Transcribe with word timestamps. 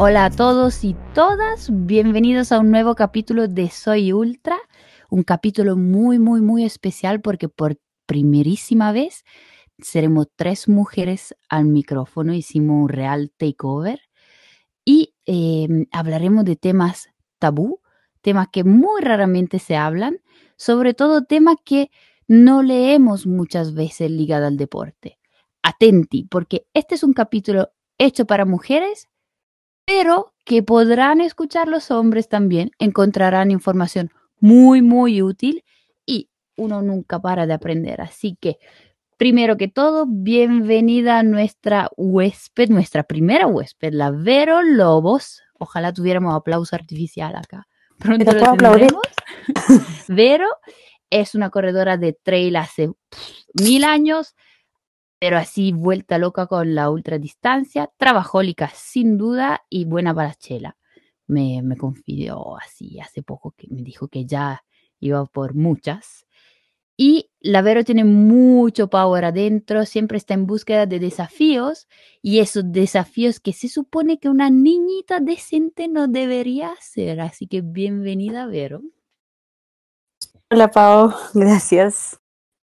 Hola 0.00 0.26
a 0.26 0.30
todos 0.30 0.84
y 0.84 0.94
todas, 1.12 1.70
bienvenidos 1.72 2.52
a 2.52 2.60
un 2.60 2.70
nuevo 2.70 2.94
capítulo 2.94 3.48
de 3.48 3.68
Soy 3.68 4.12
Ultra, 4.12 4.56
un 5.10 5.24
capítulo 5.24 5.76
muy, 5.76 6.20
muy, 6.20 6.40
muy 6.40 6.64
especial 6.64 7.20
porque 7.20 7.48
por 7.48 7.80
primerísima 8.06 8.92
vez 8.92 9.24
seremos 9.80 10.28
tres 10.36 10.68
mujeres 10.68 11.34
al 11.48 11.64
micrófono, 11.64 12.32
hicimos 12.32 12.84
un 12.84 12.88
real 12.88 13.32
takeover 13.36 14.00
y 14.84 15.16
em, 15.26 15.86
hablaremos 15.90 16.44
de 16.44 16.54
temas 16.54 17.08
tabú, 17.40 17.80
temas 18.20 18.46
que 18.52 18.62
muy 18.62 19.00
raramente 19.00 19.58
se 19.58 19.74
hablan, 19.74 20.20
sobre 20.56 20.94
todo 20.94 21.24
temas 21.24 21.56
que 21.64 21.90
no 22.28 22.62
leemos 22.62 23.26
muchas 23.26 23.74
veces 23.74 24.12
ligados 24.12 24.46
al 24.46 24.58
deporte. 24.58 25.18
Atenti, 25.60 26.22
porque 26.22 26.68
este 26.72 26.94
es 26.94 27.02
un 27.02 27.14
capítulo 27.14 27.70
hecho 27.98 28.26
para 28.26 28.44
mujeres, 28.44 29.08
pero 29.88 30.34
que 30.44 30.62
podrán 30.62 31.22
escuchar 31.22 31.66
los 31.66 31.90
hombres 31.90 32.28
también, 32.28 32.72
encontrarán 32.78 33.50
información 33.50 34.10
muy, 34.38 34.82
muy 34.82 35.22
útil 35.22 35.64
y 36.04 36.28
uno 36.56 36.82
nunca 36.82 37.20
para 37.20 37.46
de 37.46 37.54
aprender. 37.54 38.02
Así 38.02 38.36
que, 38.38 38.58
primero 39.16 39.56
que 39.56 39.68
todo, 39.68 40.04
bienvenida 40.06 41.18
a 41.18 41.22
nuestra 41.22 41.88
huésped, 41.96 42.68
nuestra 42.68 43.04
primera 43.04 43.46
huésped, 43.46 43.94
la 43.94 44.10
Vero 44.10 44.62
Lobos. 44.62 45.40
Ojalá 45.58 45.90
tuviéramos 45.94 46.34
aplauso 46.34 46.76
artificial 46.76 47.34
acá. 47.34 47.66
Pronto 47.98 48.30
lo 48.30 48.56
tendremos. 48.56 49.02
Vero 50.08 50.48
es 51.08 51.34
una 51.34 51.48
corredora 51.48 51.96
de 51.96 52.12
trail 52.12 52.56
hace 52.56 52.90
mil 53.54 53.84
años, 53.84 54.34
pero 55.20 55.36
así 55.38 55.72
vuelta 55.72 56.18
loca 56.18 56.46
con 56.46 56.74
la 56.74 56.90
ultradistancia, 56.90 57.90
trabajólica 57.96 58.70
sin 58.74 59.18
duda 59.18 59.64
y 59.68 59.84
buena 59.84 60.14
para 60.14 60.34
chela. 60.34 60.76
Me, 61.26 61.62
me 61.62 61.76
confidió 61.76 62.56
así 62.58 63.00
hace 63.00 63.22
poco 63.22 63.52
que 63.56 63.68
me 63.70 63.82
dijo 63.82 64.08
que 64.08 64.24
ya 64.26 64.64
iba 65.00 65.24
por 65.26 65.54
muchas. 65.54 66.26
Y 66.96 67.30
la 67.40 67.62
Vero 67.62 67.84
tiene 67.84 68.04
mucho 68.04 68.88
power 68.90 69.24
adentro, 69.24 69.86
siempre 69.86 70.18
está 70.18 70.34
en 70.34 70.46
búsqueda 70.46 70.86
de 70.86 70.98
desafíos 70.98 71.88
y 72.22 72.40
esos 72.40 72.64
desafíos 72.72 73.40
que 73.40 73.52
se 73.52 73.68
supone 73.68 74.18
que 74.18 74.28
una 74.28 74.50
niñita 74.50 75.20
decente 75.20 75.88
no 75.88 76.08
debería 76.08 76.72
hacer. 76.72 77.20
Así 77.20 77.46
que 77.46 77.62
bienvenida, 77.62 78.46
Vero. 78.46 78.82
Hola, 80.50 80.70
Pau, 80.70 81.12
gracias. 81.34 82.18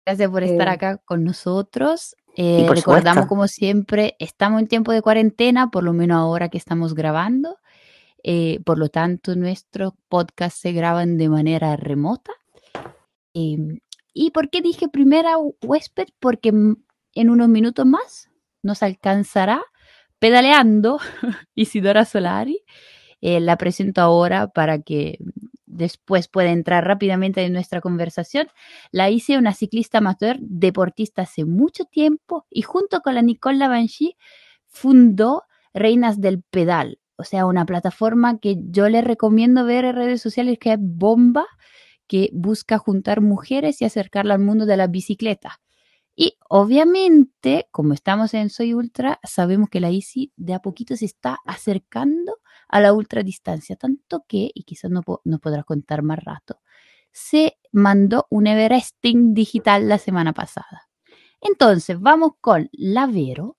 Gracias 0.05 0.29
por 0.31 0.43
estar 0.43 0.67
Eh, 0.67 0.69
acá 0.69 0.97
con 0.99 1.23
nosotros. 1.23 2.15
Eh, 2.37 2.67
recordamos, 2.69 3.23
supuesto. 3.23 3.27
como 3.27 3.47
siempre, 3.47 4.15
estamos 4.19 4.61
en 4.61 4.67
tiempo 4.67 4.91
de 4.91 5.01
cuarentena, 5.01 5.71
por 5.71 5.83
lo 5.83 5.93
menos 5.93 6.17
ahora 6.17 6.49
que 6.49 6.57
estamos 6.57 6.93
grabando. 6.93 7.57
Eh, 8.23 8.59
por 8.65 8.77
lo 8.77 8.89
tanto, 8.89 9.35
nuestros 9.35 9.93
podcasts 10.09 10.59
se 10.59 10.73
graban 10.73 11.17
de 11.17 11.29
manera 11.29 11.75
remota. 11.77 12.33
Em, 13.33 13.79
¿Y 14.13 14.31
por 14.31 14.49
qué 14.49 14.61
dije 14.61 14.87
primera 14.87 15.35
huésped? 15.61 16.07
Porque 16.19 16.49
en 16.49 17.29
unos 17.29 17.49
minutos 17.49 17.85
más 17.85 18.29
nos 18.63 18.81
alcanzará 18.83 19.63
pedaleando 20.19 20.99
Isidora 21.55 22.05
Solari. 22.05 22.63
Eh, 23.21 23.39
la 23.39 23.57
presento 23.57 24.01
ahora 24.01 24.47
para 24.47 24.81
que 24.81 25.19
después 25.75 26.27
pueda 26.27 26.51
entrar 26.51 26.85
rápidamente 26.85 27.43
en 27.43 27.53
nuestra 27.53 27.81
conversación. 27.81 28.47
La 28.91 29.09
hice 29.09 29.37
una 29.37 29.53
ciclista 29.53 29.99
amateur, 29.99 30.37
deportista 30.39 31.23
hace 31.23 31.45
mucho 31.45 31.85
tiempo 31.85 32.45
y 32.49 32.61
junto 32.61 33.01
con 33.01 33.15
la 33.15 33.21
Nicole 33.21 33.57
Lavanchi 33.57 34.17
fundó 34.67 35.43
Reinas 35.73 36.21
del 36.21 36.41
Pedal, 36.41 36.99
o 37.17 37.23
sea, 37.23 37.45
una 37.45 37.65
plataforma 37.65 38.39
que 38.39 38.57
yo 38.69 38.89
le 38.89 39.01
recomiendo 39.01 39.65
ver 39.65 39.85
en 39.85 39.95
redes 39.95 40.21
sociales 40.21 40.57
que 40.59 40.73
es 40.73 40.79
bomba, 40.79 41.45
que 42.07 42.29
busca 42.33 42.77
juntar 42.77 43.21
mujeres 43.21 43.81
y 43.81 43.85
acercarla 43.85 44.35
al 44.35 44.41
mundo 44.41 44.65
de 44.65 44.77
la 44.77 44.87
bicicleta. 44.87 45.59
Y 46.15 46.37
obviamente, 46.49 47.67
como 47.71 47.93
estamos 47.93 48.33
en 48.33 48.49
Soy 48.49 48.73
Ultra, 48.73 49.19
sabemos 49.23 49.69
que 49.69 49.81
la 49.81 49.91
ICI 49.91 50.31
de 50.37 50.53
a 50.53 50.59
poquito 50.59 50.95
se 50.95 51.05
está 51.05 51.39
acercando 51.45 52.37
a 52.67 52.81
la 52.81 52.93
ultradistancia, 52.93 53.75
tanto 53.75 54.25
que, 54.27 54.51
y 54.53 54.63
quizás 54.63 54.91
no, 54.91 55.01
no 55.23 55.39
podrá 55.39 55.63
contar 55.63 56.01
más 56.01 56.23
rato, 56.23 56.61
se 57.11 57.57
mandó 57.71 58.27
un 58.29 58.47
Everesting 58.47 59.33
digital 59.33 59.87
la 59.87 59.97
semana 59.97 60.33
pasada. 60.33 60.89
Entonces, 61.41 61.99
vamos 61.99 62.33
con 62.41 62.69
la 62.73 63.07
Vero 63.07 63.57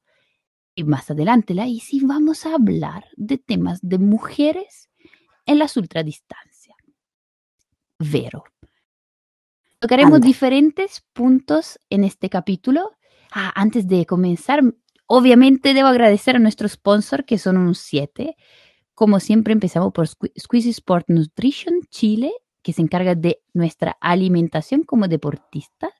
y 0.75 0.85
más 0.85 1.11
adelante 1.11 1.55
la 1.55 1.67
ICI 1.67 2.01
vamos 2.05 2.45
a 2.45 2.55
hablar 2.55 3.07
de 3.17 3.39
temas 3.39 3.81
de 3.83 3.99
mujeres 3.99 4.91
en 5.47 5.59
las 5.59 5.77
ultradistancias. 5.77 6.77
Vero. 7.99 8.45
Tocaremos 9.79 10.17
Anda. 10.17 10.27
diferentes 10.27 11.03
puntos 11.13 11.81
en 11.89 12.05
este 12.05 12.29
capítulo. 12.29 12.97
Ah, 13.33 13.53
antes 13.55 13.89
de 13.89 14.05
comenzar, 14.05 14.63
obviamente 15.07 15.73
debo 15.73 15.89
agradecer 15.89 16.37
a 16.37 16.41
nuestro 16.41 16.69
sponsor, 16.69 17.25
que 17.25 17.39
son 17.39 17.57
un 17.57 17.75
7. 17.75 18.37
Como 18.97 19.21
siempre, 19.21 19.53
empezamos 19.53 19.93
por 19.93 20.09
Sque- 20.09 20.33
Squeezy 20.41 20.71
Sport 20.71 21.11
Nutrition 21.11 21.83
Chile, 21.91 22.33
que 22.63 22.73
se 22.73 22.81
encarga 22.81 23.15
de 23.15 23.43
nuestra 23.53 23.99
alimentación 24.01 24.85
como 24.85 25.07
deportistas. 25.07 25.91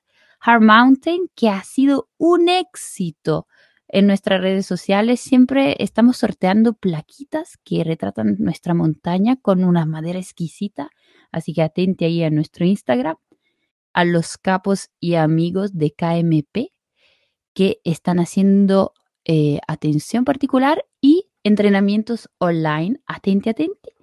Hard 0.41 0.63
Mountain, 0.63 1.29
que 1.35 1.47
ha 1.49 1.63
sido 1.63 2.09
un 2.17 2.49
éxito 2.49 3.45
en 3.87 4.07
nuestras 4.07 4.41
redes 4.41 4.65
sociales. 4.65 5.19
Siempre 5.19 5.75
estamos 5.77 6.17
sorteando 6.17 6.73
plaquitas 6.73 7.57
que 7.63 7.83
retratan 7.83 8.35
nuestra 8.39 8.73
montaña 8.73 9.35
con 9.35 9.63
una 9.63 9.85
madera 9.85 10.17
exquisita. 10.17 10.89
Así 11.31 11.53
que 11.53 11.61
atente 11.61 12.05
ahí 12.05 12.23
a 12.23 12.31
nuestro 12.31 12.65
Instagram 12.65 13.17
a 13.93 14.05
los 14.05 14.39
capos 14.39 14.89
y 14.99 15.13
amigos 15.15 15.77
de 15.77 15.91
KMP 15.91 16.71
que 17.53 17.79
están 17.83 18.19
haciendo 18.19 18.93
eh, 19.23 19.59
atención 19.67 20.25
particular 20.25 20.83
y 20.99 21.16
entrenamientos 21.47 22.29
online. 22.37 22.99
Atente, 23.05 23.49
atente. 23.49 23.93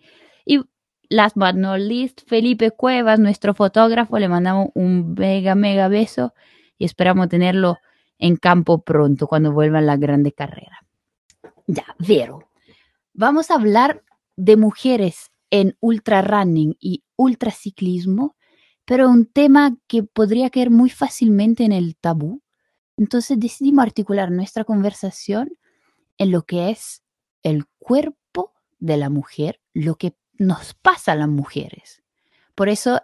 Y 0.45 0.61
last 1.09 1.37
but 1.37 1.55
not 1.55 1.79
least, 1.79 2.23
Felipe 2.27 2.71
Cuevas, 2.73 3.19
nuestro 3.19 3.55
fotógrafo, 3.55 4.19
le 4.19 4.29
mandamos 4.29 4.69
un 4.75 5.15
mega, 5.15 5.55
mega 5.55 5.89
beso 5.89 6.35
y 6.79 6.85
esperamos 6.85 7.29
tenerlo 7.29 7.79
en 8.19 8.37
campo 8.37 8.83
pronto 8.83 9.27
cuando 9.27 9.53
vuelvan 9.53 9.87
las 9.87 9.99
grandes 9.99 10.35
carreras. 10.35 10.81
Ya, 11.67 11.87
Vero, 11.99 12.49
vamos 13.13 13.51
a 13.51 13.55
hablar 13.55 14.03
de 14.37 14.57
mujeres 14.57 15.31
en 15.51 15.77
ultra 15.81 16.23
running 16.23 16.77
y 16.81 17.05
ultra 17.17 17.51
ciclismo 17.51 18.37
pero 18.85 19.09
un 19.09 19.27
tema 19.27 19.77
que 19.87 20.03
podría 20.03 20.51
caer 20.51 20.71
muy 20.71 20.91
fácilmente 20.91 21.65
en 21.65 21.73
el 21.73 21.97
tabú. 21.97 22.43
Entonces 22.97 23.39
decidimos 23.41 23.85
articular 23.85 24.31
nuestra 24.31 24.65
conversación 24.65 25.57
en 26.19 26.31
lo 26.31 26.43
que 26.43 26.71
es 26.71 27.03
el 27.45 27.67
cuerpo 27.79 28.53
de 28.81 28.97
la 28.97 29.11
mujer, 29.11 29.61
lo 29.73 29.95
que 29.95 30.17
nos 30.37 30.75
pasa 30.75 31.13
a 31.13 31.17
las 31.17 31.29
mujeres. 31.29 32.03
Por 32.57 32.69
eso 32.69 33.01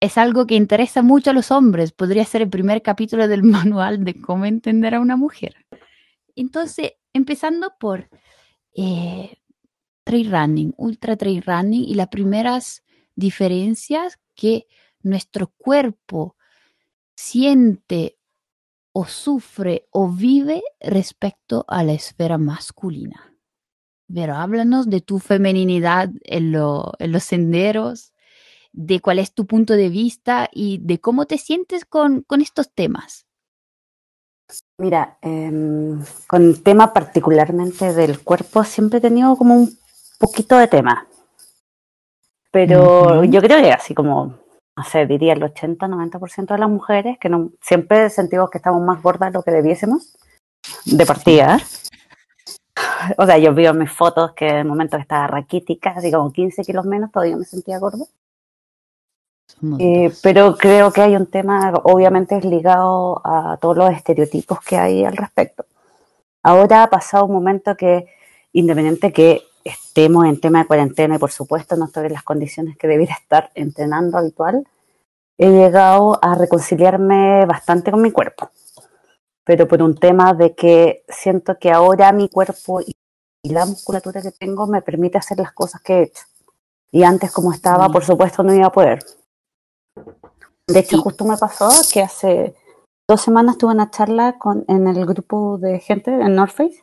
es 0.00 0.18
algo 0.18 0.46
que 0.46 0.54
interesa 0.54 1.02
mucho 1.02 1.30
a 1.30 1.32
los 1.32 1.50
hombres. 1.50 1.92
Podría 1.92 2.24
ser 2.24 2.42
el 2.42 2.50
primer 2.50 2.82
capítulo 2.82 3.26
del 3.26 3.42
manual 3.42 4.04
de 4.04 4.20
cómo 4.20 4.44
entender 4.44 4.94
a 4.94 5.00
una 5.00 5.16
mujer. 5.16 5.56
Entonces, 6.36 6.92
empezando 7.12 7.72
por 7.80 8.08
eh, 8.76 9.36
trail 10.04 10.30
running, 10.30 10.74
ultra 10.76 11.16
trail 11.16 11.42
running 11.42 11.84
y 11.84 11.94
las 11.94 12.08
primeras 12.08 12.84
diferencias 13.16 14.18
que 14.34 14.66
nuestro 15.02 15.48
cuerpo 15.56 16.36
siente 17.16 18.18
o 18.96 19.06
sufre 19.06 19.88
o 19.90 20.08
vive 20.08 20.62
respecto 20.80 21.64
a 21.68 21.82
la 21.82 21.92
esfera 21.94 22.38
masculina. 22.38 23.34
Pero 24.12 24.34
háblanos 24.36 24.88
de 24.88 25.00
tu 25.00 25.18
femeninidad 25.18 26.10
en, 26.22 26.52
lo- 26.52 26.92
en 27.00 27.10
los 27.10 27.24
senderos, 27.24 28.12
de 28.72 29.00
cuál 29.00 29.18
es 29.18 29.34
tu 29.34 29.46
punto 29.46 29.74
de 29.74 29.88
vista 29.88 30.48
y 30.52 30.78
de 30.78 31.00
cómo 31.00 31.26
te 31.26 31.38
sientes 31.38 31.84
con, 31.84 32.22
con 32.22 32.40
estos 32.40 32.72
temas. 32.72 33.26
Mira, 34.78 35.18
em, 35.22 36.04
con 36.28 36.42
el 36.42 36.62
tema 36.62 36.92
particularmente 36.92 37.92
del 37.94 38.20
cuerpo 38.20 38.62
siempre 38.62 38.98
he 38.98 39.02
tenido 39.02 39.34
como 39.36 39.54
un 39.56 39.76
poquito 40.20 40.56
de 40.58 40.68
tema. 40.68 41.06
Pero 42.52 43.24
yo 43.24 43.40
creo 43.40 43.60
que 43.60 43.72
así 43.72 43.94
como, 43.94 44.38
no 44.76 44.84
sé, 44.84 45.06
diría 45.06 45.34
el 45.34 45.42
80-90% 45.42 46.54
de 46.54 46.58
las 46.58 46.68
mujeres, 46.68 47.18
que 47.18 47.28
no, 47.28 47.50
siempre 47.60 48.10
sentimos 48.10 48.50
que 48.50 48.58
estamos 48.58 48.82
más 48.82 49.02
gordas 49.02 49.32
de 49.32 49.38
lo 49.38 49.42
que 49.42 49.50
debiésemos, 49.50 50.16
de 50.84 51.06
partida. 51.06 51.58
O 53.18 53.26
sea, 53.26 53.38
yo 53.38 53.54
veo 53.54 53.72
mis 53.72 53.92
fotos 53.92 54.32
que 54.32 54.48
en 54.48 54.56
el 54.56 54.64
momento 54.64 54.96
que 54.96 55.02
estaba 55.02 55.28
raquítica, 55.28 55.90
así 55.90 56.10
como 56.10 56.32
15 56.32 56.64
kilos 56.64 56.84
menos, 56.84 57.12
todavía 57.12 57.36
me 57.36 57.44
sentía 57.44 57.78
gorda. 57.78 58.04
Eh, 59.78 60.12
pero 60.22 60.56
creo 60.56 60.90
que 60.90 61.02
hay 61.02 61.14
un 61.14 61.26
tema, 61.26 61.72
obviamente 61.84 62.36
es 62.36 62.44
ligado 62.44 63.20
a 63.24 63.56
todos 63.60 63.76
los 63.76 63.92
estereotipos 63.92 64.58
que 64.60 64.76
hay 64.76 65.04
al 65.04 65.16
respecto. 65.16 65.64
Ahora 66.42 66.82
ha 66.82 66.90
pasado 66.90 67.26
un 67.26 67.32
momento 67.32 67.76
que 67.76 68.06
independiente 68.52 69.12
que 69.12 69.42
estemos 69.64 70.26
en 70.26 70.40
tema 70.40 70.60
de 70.60 70.66
cuarentena 70.66 71.16
y 71.16 71.18
por 71.18 71.32
supuesto 71.32 71.76
no 71.76 71.86
estoy 71.86 72.06
en 72.06 72.12
las 72.12 72.22
condiciones 72.22 72.76
que 72.76 72.86
debiera 72.86 73.14
estar 73.14 73.50
entrenando 73.54 74.18
habitual, 74.18 74.66
he 75.38 75.50
llegado 75.50 76.18
a 76.22 76.34
reconciliarme 76.34 77.46
bastante 77.46 77.90
con 77.90 78.02
mi 78.02 78.12
cuerpo. 78.12 78.50
Pero 79.44 79.66
por 79.66 79.82
un 79.82 79.96
tema 79.96 80.32
de 80.34 80.54
que 80.54 81.04
siento 81.08 81.58
que 81.58 81.70
ahora 81.70 82.12
mi 82.12 82.28
cuerpo 82.28 82.80
y 82.80 82.94
la 83.50 83.66
musculatura 83.66 84.22
que 84.22 84.30
tengo 84.30 84.66
me 84.66 84.82
permite 84.82 85.18
hacer 85.18 85.38
las 85.38 85.52
cosas 85.52 85.80
que 85.82 85.94
he 85.94 86.02
hecho. 86.04 86.22
Y 86.90 87.02
antes 87.02 87.32
como 87.32 87.52
estaba, 87.52 87.88
por 87.88 88.04
supuesto, 88.04 88.42
no 88.42 88.54
iba 88.54 88.66
a 88.66 88.72
poder. 88.72 89.04
De 90.66 90.78
hecho, 90.78 90.98
justo 91.02 91.24
me 91.24 91.36
pasó 91.36 91.68
que 91.92 92.00
hace 92.00 92.54
dos 93.08 93.20
semanas 93.20 93.58
tuve 93.58 93.72
una 93.72 93.90
charla 93.90 94.38
con, 94.38 94.64
en 94.68 94.86
el 94.86 95.04
grupo 95.04 95.58
de 95.58 95.80
gente 95.80 96.10
en 96.10 96.34
North 96.34 96.52
Face 96.52 96.82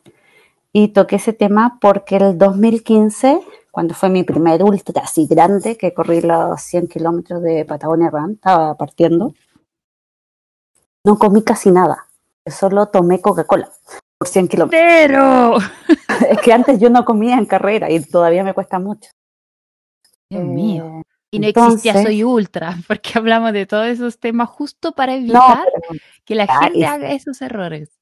y 0.72 0.88
toqué 0.88 1.16
ese 1.16 1.32
tema 1.32 1.78
porque 1.80 2.16
el 2.16 2.38
2015, 2.38 3.40
cuando 3.70 3.94
fue 3.94 4.08
mi 4.08 4.24
primer 4.24 4.62
ultra 4.62 5.02
así 5.02 5.26
grande, 5.26 5.76
que 5.76 5.92
corrí 5.92 6.22
los 6.22 6.60
100 6.62 6.88
kilómetros 6.88 7.42
de 7.42 7.64
Patagonia 7.64 8.10
Run, 8.10 8.32
estaba 8.32 8.74
partiendo, 8.76 9.34
no 11.04 11.18
comí 11.18 11.42
casi 11.42 11.70
nada. 11.70 12.06
Solo 12.46 12.86
tomé 12.86 13.20
Coca-Cola 13.20 13.70
por 14.18 14.28
100 14.28 14.48
kilómetros. 14.48 14.80
Pero... 14.80 15.56
es 16.30 16.40
que 16.40 16.52
antes 16.52 16.80
yo 16.80 16.90
no 16.90 17.04
comía 17.04 17.36
en 17.36 17.46
carrera 17.46 17.90
y 17.90 18.00
todavía 18.00 18.42
me 18.42 18.54
cuesta 18.54 18.78
mucho. 18.78 19.10
Dios 20.30 20.44
mío. 20.44 21.02
Y 21.30 21.38
no 21.38 21.48
existía 21.48 22.02
Soy 22.02 22.24
Ultra, 22.24 22.76
porque 22.88 23.12
hablamos 23.14 23.52
de 23.52 23.66
todos 23.66 23.86
esos 23.86 24.18
temas 24.18 24.48
justo 24.50 24.92
para 24.92 25.14
evitar 25.14 25.66
que 26.24 26.34
la 26.34 26.46
gente 26.46 26.84
haga 26.84 27.12
esos 27.12 27.40
errores. 27.42 28.01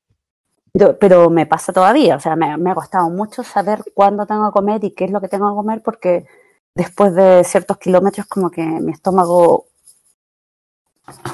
Pero, 0.73 1.31
me 1.31 1.47
pasa 1.47 1.73
todavía, 1.73 2.17
o 2.17 2.21
sea, 2.21 2.37
me, 2.37 2.71
ha 2.71 2.75
costado 2.75 3.11
mucho 3.11 3.43
saber 3.43 3.83
cuándo 3.95 4.27
tengo 4.27 4.47
que 4.47 4.53
comer 4.53 4.85
y 4.85 4.93
qué 4.93 5.05
es 5.05 5.11
lo 5.11 5.21
que 5.21 5.29
tengo 5.29 5.51
que 5.51 5.57
comer, 5.57 5.83
porque 5.83 6.27
después 6.75 7.15
de 7.15 7.43
ciertos 7.45 7.79
kilómetros 7.79 8.27
como 8.27 8.51
que 8.51 8.63
mi 8.63 8.93
estómago, 8.93 9.67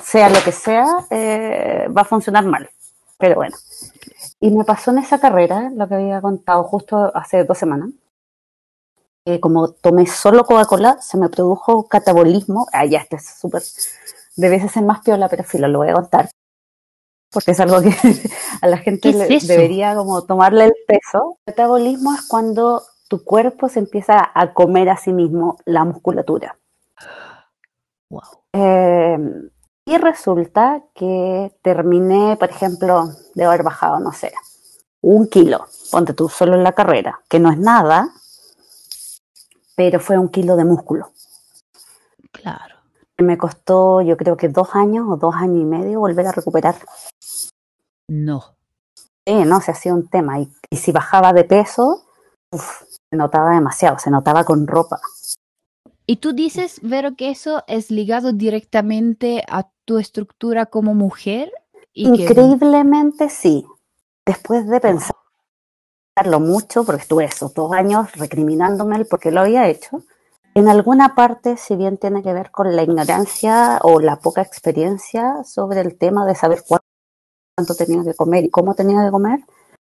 sea 0.03 0.31
lo 0.31 0.43
que 0.43 0.53
sea, 0.53 0.87
eh, 1.11 1.89
va 1.95 2.03
a 2.03 2.05
funcionar 2.05 2.45
mal. 2.47 2.71
Pero 3.19 3.37
bueno. 3.37 3.57
Y 4.41 4.51
me 4.51 4.65
pasó 4.65 4.91
en 4.91 4.99
esa 4.99 5.19
carrera, 5.19 5.71
lo 5.75 5.89
que 5.89 5.95
había 5.97 6.21
contado 6.21 6.63
justo 6.65 7.11
hace 7.15 7.45
dos 7.45 7.59
semanas, 7.59 7.91
como 9.41 9.73
tomé 9.73 10.07
solo 10.07 10.45
Coca-Cola, 10.45 10.99
se 11.01 11.19
me 11.19 11.29
produjo 11.29 11.89
catabolismo. 11.89 12.67
Ah, 12.73 12.85
ya, 12.85 13.01
esto 13.01 13.17
es 13.17 13.27
súper. 13.27 13.63
Debes 14.37 14.71
ser 14.71 14.85
más 14.85 15.01
piola, 15.01 15.29
pero 15.29 15.45
sí, 15.45 15.59
lo 15.59 15.79
voy 15.79 15.89
a 15.89 15.95
contar. 15.95 16.31
Porque 17.31 17.53
es 17.53 17.61
algo 17.61 17.81
que 17.83 17.91
a 18.63 18.67
la 18.67 18.79
gente 18.79 19.13
debería 19.13 19.95
como 19.95 20.23
tomarle 20.25 20.67
el 20.67 20.75
peso. 20.87 21.39
catabolismo 21.45 22.15
es 22.15 22.23
cuando 22.27 22.83
tu 23.09 23.25
cuerpo 23.25 23.69
se 23.69 23.81
empieza 23.81 24.31
a 24.35 24.53
comer 24.53 24.89
a 24.89 24.97
sí 24.97 25.13
mismo 25.13 25.59
la 25.65 25.85
musculatura. 25.85 26.59
Wow. 28.09 28.23
Eh, 28.53 29.19
y 29.85 29.99
resulta 29.99 30.83
que 30.95 31.53
terminé, 31.63 32.37
por 32.37 32.51
ejemplo, 32.51 33.11
de 33.35 33.45
haber 33.45 33.63
bajado, 33.63 34.01
no 34.01 34.13
sé, 34.13 34.33
un 35.01 35.29
kilo, 35.29 35.67
ponte 35.93 36.13
tú 36.13 36.29
solo 36.29 36.55
en 36.55 36.65
la 36.65 36.73
carrera, 36.73 37.21
que 37.29 37.39
no 37.39 37.53
es 37.53 37.59
nada, 37.59 38.09
pero 39.77 40.01
fue 40.01 40.19
un 40.19 40.29
kilo 40.29 40.57
de 40.57 40.65
músculo. 40.65 41.13
Claro. 42.33 42.76
Me 43.19 43.39
costó, 43.39 44.03
yo 44.03 44.17
creo 44.17 44.37
que 44.37 44.49
dos 44.49 44.75
años 44.75 45.07
o 45.09 45.17
dos 45.17 45.35
años 45.35 45.63
y 45.63 45.65
medio 45.65 46.01
volver 46.01 46.27
a 46.27 46.33
recuperar. 46.33 46.77
No. 48.09 48.57
Sí, 49.27 49.35
no, 49.45 49.61
se 49.61 49.73
hacía 49.73 49.95
un 49.95 50.09
tema. 50.09 50.39
Y, 50.39 50.77
si 50.77 50.93
bajaba 50.93 51.33
de 51.33 51.45
peso, 51.45 52.05
se 52.53 53.17
notaba 53.17 53.55
demasiado, 53.55 53.99
se 53.99 54.11
notaba 54.11 54.45
con 54.45 54.67
ropa. 54.67 55.01
Y 56.07 56.17
tú 56.17 56.33
dices, 56.33 56.79
Vero, 56.83 57.17
que 57.17 57.31
eso 57.31 57.65
es 57.67 57.91
ligado 57.91 58.33
directamente 58.33 59.45
a 59.49 59.69
tu 59.85 59.99
estructura 59.99 60.67
como 60.67 60.95
mujer. 60.95 61.51
Increíblemente 61.95 63.29
sí. 63.29 63.67
Después 64.25 64.69
de 64.69 64.81
pensar 64.81 65.17
mucho, 66.41 66.85
porque 66.85 67.03
estuve 67.03 67.25
esos 67.25 67.53
dos 67.55 67.73
años 67.73 68.13
recriminándome 68.13 68.97
el 68.97 69.07
por 69.07 69.21
qué 69.21 69.31
lo 69.31 69.41
había 69.41 69.69
hecho, 69.69 70.03
en 70.57 70.69
alguna 70.69 71.15
parte, 71.15 71.59
si 71.59 71.77
bien 71.77 71.99
tiene 71.99 72.23
que 72.23 72.33
ver 72.33 72.51
con 72.51 72.75
la 72.75 72.83
ignorancia 72.83 73.79
o 73.83 74.01
la 74.01 74.17
poca 74.17 74.41
experiencia 74.41 75.45
sobre 75.45 75.83
el 75.83 75.99
tema 75.99 76.25
de 76.25 76.35
saber 76.35 76.63
cuánto 76.67 77.75
tenía 77.75 78.03
que 78.03 78.15
comer 78.15 78.47
y 78.47 78.49
cómo 78.49 78.75
tenía 78.75 79.05
que 79.05 79.11
comer, 79.11 79.41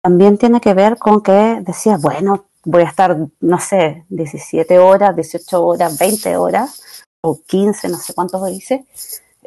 también 0.01 0.39
tiene 0.39 0.59
que 0.59 0.73
ver 0.73 0.97
con 0.97 1.21
que 1.21 1.61
decía, 1.61 1.97
bueno, 2.01 2.47
voy 2.63 2.81
a 2.81 2.87
estar, 2.87 3.15
no 3.41 3.59
sé, 3.59 4.05
17 4.09 4.79
horas, 4.79 5.15
18 5.15 5.63
horas, 5.63 5.99
20 5.99 6.35
horas 6.35 7.05
o 7.21 7.39
15, 7.45 7.87
no 7.89 7.97
sé 7.97 8.15
cuántos 8.15 8.43
dice, 8.47 8.87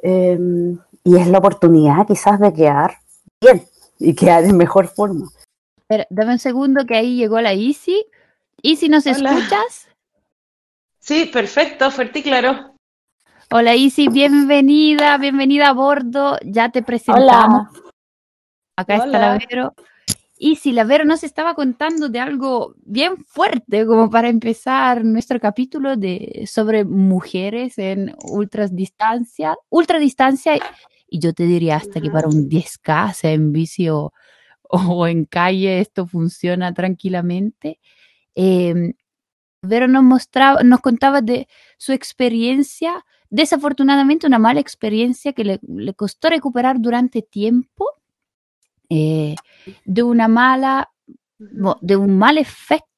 em, 0.00 0.78
y 1.02 1.16
es 1.16 1.26
la 1.26 1.38
oportunidad 1.38 2.06
quizás 2.06 2.38
de 2.38 2.52
quedar 2.52 2.98
bien 3.40 3.66
y 3.98 4.14
quedar 4.14 4.44
en 4.44 4.56
mejor 4.56 4.86
forma. 4.86 5.26
Espera, 5.78 6.06
dame 6.10 6.34
un 6.34 6.38
segundo 6.38 6.86
que 6.86 6.94
ahí 6.94 7.16
llegó 7.16 7.40
la 7.40 7.54
Easy. 7.54 8.06
Easy, 8.62 8.88
¿nos 8.88 9.04
escuchas? 9.04 9.87
Sí, 11.08 11.24
perfecto, 11.24 11.90
fuerte 11.90 12.18
y 12.18 12.22
claro. 12.22 12.74
Hola 13.50 13.74
Easy, 13.74 14.08
bienvenida, 14.08 15.16
bienvenida 15.16 15.70
a 15.70 15.72
bordo. 15.72 16.36
Ya 16.44 16.68
te 16.68 16.82
presentamos. 16.82 17.68
Acá 18.76 18.96
está 18.96 19.18
la 19.18 19.38
Vero. 19.38 19.72
Easy, 20.38 20.72
la 20.72 20.84
Vero 20.84 21.06
nos 21.06 21.24
estaba 21.24 21.54
contando 21.54 22.10
de 22.10 22.20
algo 22.20 22.74
bien 22.84 23.24
fuerte, 23.24 23.86
como 23.86 24.10
para 24.10 24.28
empezar 24.28 25.02
nuestro 25.02 25.40
capítulo 25.40 25.96
de 25.96 26.44
sobre 26.46 26.84
mujeres 26.84 27.78
en 27.78 28.14
ultradistancia, 28.30 29.56
ultradistancia, 29.70 30.60
y 31.08 31.20
yo 31.20 31.32
te 31.32 31.44
diría 31.44 31.76
hasta 31.76 32.02
que 32.02 32.10
para 32.10 32.28
un 32.28 32.50
10K, 32.50 33.14
sea 33.14 33.32
en 33.32 33.50
vicio 33.50 34.12
o 34.60 35.06
en 35.06 35.24
calle 35.24 35.80
esto 35.80 36.06
funciona 36.06 36.74
tranquilamente. 36.74 37.80
Eh, 38.34 38.92
Vero 39.62 39.88
nos 39.88 40.02
mostraba, 40.02 40.62
nos 40.62 40.80
contaba 40.80 41.20
de 41.20 41.48
su 41.78 41.92
experiencia, 41.92 43.04
desafortunadamente 43.30 44.26
una 44.26 44.38
mala 44.38 44.60
experiencia 44.60 45.32
que 45.32 45.44
le, 45.44 45.94
costó 45.94 46.28
recuperar 46.28 46.80
durante 46.80 47.22
tiempo, 47.22 47.86
eh, 48.88 49.34
de 49.84 50.02
una 50.02 50.28
mala, 50.28 50.90
de 51.38 51.96
un 51.96 52.18
mal 52.18 52.38
efecto 52.38 52.88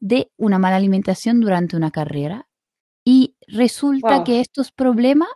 de 0.00 0.32
una 0.38 0.58
mala 0.58 0.76
alimentación 0.76 1.40
durante 1.40 1.76
una 1.76 1.90
carrera. 1.90 2.48
Y 3.04 3.36
resulta 3.46 4.24
que 4.24 4.40
estos 4.40 4.72
problemas, 4.72 5.28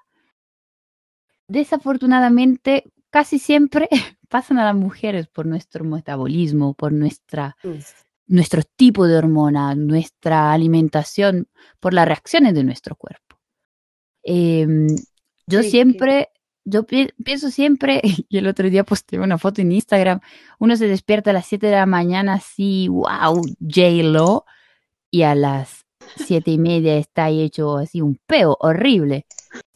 desafortunadamente, 1.48 2.92
casi 3.10 3.38
siempre 3.38 3.88
pasan 4.28 4.58
a 4.58 4.64
las 4.64 4.74
mujeres 4.74 5.28
por 5.28 5.46
nuestro 5.46 5.84
metabolismo, 5.84 6.74
por 6.74 6.92
nuestra, 6.92 7.56
nuestro 8.26 8.62
tipo 8.62 9.06
de 9.06 9.16
hormona, 9.16 9.74
nuestra 9.74 10.52
alimentación, 10.52 11.48
por 11.80 11.94
las 11.94 12.06
reacciones 12.06 12.54
de 12.54 12.64
nuestro 12.64 12.96
cuerpo. 12.96 13.38
Em, 14.22 14.88
yo 15.46 15.62
siempre, 15.62 16.30
yo 16.64 16.84
pienso 16.84 17.50
siempre, 17.50 18.00
y 18.28 18.38
el 18.38 18.46
otro 18.46 18.70
día 18.70 18.84
posté 18.84 19.18
una 19.18 19.38
foto 19.38 19.60
en 19.60 19.72
Instagram, 19.72 20.20
uno 20.58 20.76
se 20.76 20.88
despierta 20.88 21.30
a 21.30 21.34
las 21.34 21.46
7 21.46 21.66
de 21.66 21.74
la 21.74 21.86
mañana 21.86 22.34
así, 22.34 22.88
wow, 22.88 23.42
J-Lo, 23.60 24.44
y 25.10 25.22
a 25.22 25.34
las 25.34 25.84
siete 26.16 26.50
y 26.50 26.58
media 26.58 26.96
está 26.96 27.30
hecho 27.30 27.76
así 27.78 28.00
un 28.00 28.18
peo 28.26 28.56
horrible. 28.60 29.26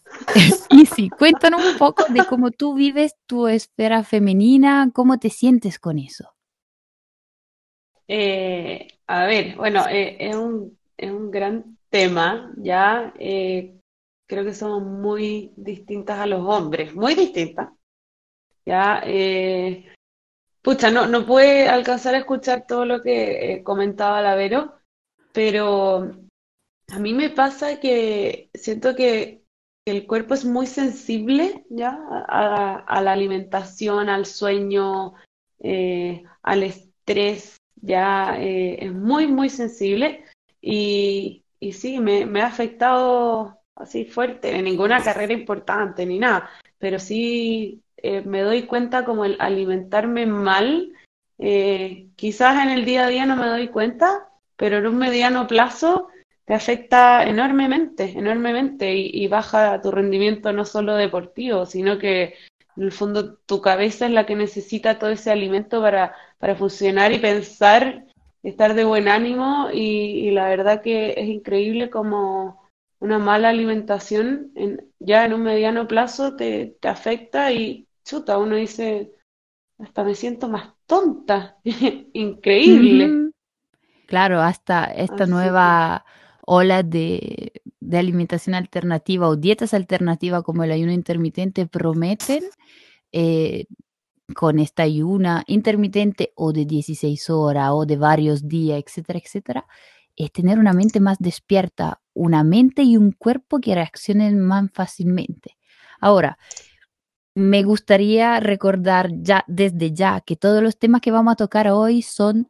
y 0.70 0.86
sí, 0.86 1.10
cuéntanos 1.10 1.64
un 1.64 1.78
poco 1.78 2.04
de 2.08 2.24
cómo 2.24 2.50
tú 2.50 2.74
vives 2.74 3.14
tu 3.26 3.46
esfera 3.46 4.02
femenina, 4.02 4.90
cómo 4.92 5.18
te 5.18 5.30
sientes 5.30 5.78
con 5.78 5.98
eso. 5.98 6.34
Eh, 8.08 8.88
a 9.06 9.26
ver, 9.26 9.56
bueno, 9.56 9.86
eh, 9.88 10.16
es, 10.18 10.34
un, 10.34 10.78
es 10.96 11.10
un 11.10 11.30
gran 11.30 11.78
tema, 11.90 12.52
ya 12.56 13.12
eh, 13.18 13.78
creo 14.26 14.44
que 14.44 14.54
somos 14.54 14.82
muy 14.82 15.52
distintas 15.56 16.18
a 16.18 16.26
los 16.26 16.40
hombres, 16.40 16.94
muy 16.94 17.14
distintas. 17.14 17.68
Ya, 18.66 19.02
pucha, 20.62 20.90
no, 20.90 21.06
no 21.06 21.24
puede 21.24 21.68
alcanzar 21.68 22.14
a 22.14 22.18
escuchar 22.18 22.66
todo 22.66 22.84
lo 22.84 23.02
que 23.02 23.62
comentaba 23.64 24.20
la 24.20 24.34
Vero, 24.34 24.74
pero 25.32 26.10
a 26.88 26.98
mí 26.98 27.14
me 27.14 27.30
pasa 27.30 27.80
que 27.80 28.50
siento 28.54 28.94
que 28.94 29.42
el 29.90 30.06
cuerpo 30.06 30.34
es 30.34 30.44
muy 30.44 30.66
sensible 30.66 31.64
ya 31.70 31.98
a, 32.28 33.00
la 33.02 33.12
alimentación, 33.12 34.08
al 34.08 34.26
sueño, 34.26 35.14
eh, 35.60 36.24
al 36.42 36.62
estrés, 36.62 37.57
ya 37.82 38.36
eh, 38.38 38.84
es 38.84 38.92
muy, 38.92 39.26
muy 39.26 39.48
sensible 39.48 40.24
y, 40.60 41.44
y 41.60 41.72
sí, 41.72 42.00
me, 42.00 42.40
ha 42.40 42.46
afectado 42.46 43.58
así 43.74 44.04
fuerte, 44.04 44.56
en 44.56 44.64
ninguna 44.64 45.02
carrera 45.02 45.32
importante 45.32 46.04
ni 46.06 46.18
nada, 46.18 46.50
pero 46.78 46.98
sí 46.98 47.82
eh, 47.96 48.22
me 48.22 48.42
doy 48.42 48.62
cuenta 48.64 49.04
como 49.04 49.24
el 49.24 49.36
alimentarme 49.38 50.26
mal 50.26 50.92
eh, 51.38 52.08
quizás 52.16 52.62
en 52.62 52.70
el 52.70 52.84
día 52.84 53.06
a 53.06 53.08
día 53.08 53.24
no 53.24 53.36
me 53.36 53.46
doy 53.46 53.68
cuenta, 53.68 54.28
pero 54.56 54.78
en 54.78 54.86
un 54.88 54.98
mediano 54.98 55.46
plazo 55.46 56.08
te 56.44 56.54
afecta 56.54 57.24
enormemente, 57.24 58.12
enormemente 58.16 58.94
y, 58.94 59.26
baja 59.28 59.80
tu 59.80 59.90
rendimiento 59.90 60.52
no 60.52 60.64
solo 60.64 60.96
deportivo, 60.96 61.66
sino 61.66 61.98
que 61.98 62.34
en 62.78 62.84
el 62.84 62.92
fondo 62.92 63.34
tu 63.34 63.60
cabeza 63.60 64.06
es 64.06 64.12
la 64.12 64.24
que 64.24 64.36
necesita 64.36 65.00
todo 65.00 65.10
ese 65.10 65.32
alimento 65.32 65.82
para, 65.82 66.14
para 66.38 66.54
funcionar 66.54 67.12
y 67.12 67.18
pensar, 67.18 68.04
estar 68.44 68.74
de 68.74 68.84
buen 68.84 69.08
ánimo 69.08 69.68
y, 69.72 70.30
la 70.30 70.48
verdad 70.48 70.80
que 70.80 71.14
es 71.16 71.26
increíble 71.26 71.90
como 71.90 72.70
una 73.00 73.18
mala 73.18 73.48
alimentación 73.48 74.52
ya 75.00 75.24
en 75.24 75.32
un 75.32 75.42
mediano 75.42 75.88
plazo 75.88 76.36
te, 76.36 76.76
te 76.80 76.86
afecta 76.86 77.50
y 77.50 77.88
chuta, 78.04 78.38
uno 78.38 78.54
dice, 78.54 79.12
hasta 79.80 80.04
me 80.04 80.14
siento 80.14 80.48
más 80.48 80.72
tonta, 80.86 81.56
increíble. 82.12 83.32
Claro, 84.06 84.40
hasta 84.40 84.84
esta 84.84 85.26
nueva 85.26 86.04
ola 86.50 86.82
de, 86.82 87.60
alimentación 87.92 88.54
alternativa 88.54 89.28
o 89.28 89.36
dietas 89.36 89.74
alternativas 89.74 90.42
como 90.42 90.64
el 90.64 90.72
ayuno 90.72 90.92
intermitente 90.92 91.66
prometen 91.66 92.42
eh, 93.12 93.66
con 94.34 94.58
esta 94.58 94.84
ayuna 94.84 95.44
intermitente 95.46 96.32
o 96.36 96.52
de 96.54 96.64
16 96.64 97.28
horas 97.28 97.70
o 97.72 97.84
de 97.84 97.96
varios 97.96 98.48
días, 98.48 98.82
etcétera, 98.82 99.18
etcétera, 99.22 99.66
es 100.16 100.32
tener 100.32 100.58
una 100.58 100.72
mente 100.72 101.00
más 101.00 101.18
despierta, 101.18 102.00
una 102.14 102.44
mente 102.44 102.82
y 102.82 102.96
un 102.96 103.12
cuerpo 103.12 103.60
que 103.60 103.74
reaccionen 103.74 104.40
más 104.40 104.70
fácilmente. 104.72 105.58
Ahora, 106.00 106.38
me 107.34 107.62
gustaría 107.62 108.40
recordar 108.40 109.10
ya 109.12 109.44
desde 109.48 109.92
ya 109.92 110.22
que 110.22 110.36
todos 110.36 110.62
los 110.62 110.78
temas 110.78 111.02
que 111.02 111.10
vamos 111.10 111.32
a 111.32 111.36
tocar 111.36 111.68
hoy 111.68 112.00
son 112.00 112.48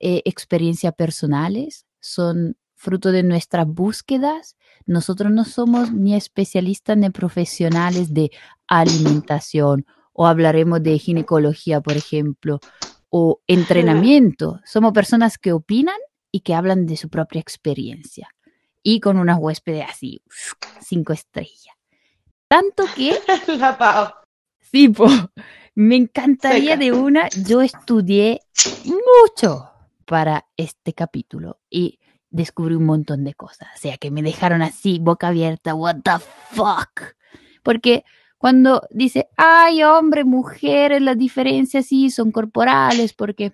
eh, 0.00 0.22
experiencias 0.24 0.94
personales, 0.94 1.86
son 2.00 2.56
fruto 2.76 3.10
de 3.10 3.22
nuestras 3.22 3.66
búsquedas. 3.66 4.56
Nosotros 4.86 5.32
no 5.32 5.44
somos 5.44 5.92
ni 5.92 6.14
especialistas 6.14 6.96
ni 6.96 7.10
profesionales 7.10 8.14
de 8.14 8.30
alimentación 8.68 9.86
o 10.12 10.26
hablaremos 10.26 10.82
de 10.82 10.98
ginecología, 10.98 11.80
por 11.80 11.96
ejemplo, 11.96 12.60
o 13.10 13.40
entrenamiento. 13.46 14.60
Somos 14.64 14.92
personas 14.92 15.38
que 15.38 15.52
opinan 15.52 15.96
y 16.30 16.40
que 16.40 16.54
hablan 16.54 16.86
de 16.86 16.96
su 16.96 17.08
propia 17.08 17.40
experiencia 17.40 18.28
y 18.82 19.00
con 19.00 19.18
unas 19.18 19.38
huéspedes 19.40 19.86
así, 19.88 20.22
cinco 20.80 21.12
estrellas. 21.12 21.74
Tanto 22.48 22.84
que... 22.94 23.18
Sí, 24.68 24.92
me 25.76 25.94
encantaría 25.94 26.76
de 26.76 26.92
una, 26.92 27.28
yo 27.28 27.62
estudié 27.62 28.40
mucho 28.84 29.70
para 30.04 30.46
este 30.56 30.92
capítulo 30.92 31.60
y 31.70 32.00
descubrí 32.36 32.74
un 32.74 32.84
montón 32.84 33.24
de 33.24 33.34
cosas. 33.34 33.68
O 33.74 33.78
sea, 33.78 33.96
que 33.96 34.10
me 34.10 34.22
dejaron 34.22 34.62
así, 34.62 34.98
boca 35.00 35.28
abierta, 35.28 35.74
what 35.74 35.96
the 36.04 36.18
fuck. 36.52 37.14
Porque 37.62 38.04
cuando 38.38 38.82
dice, 38.90 39.28
ay, 39.36 39.82
hombre, 39.82 40.24
mujeres, 40.24 41.00
las 41.02 41.16
diferencias 41.16 41.86
sí 41.86 42.10
son 42.10 42.30
corporales, 42.30 43.12
porque 43.14 43.52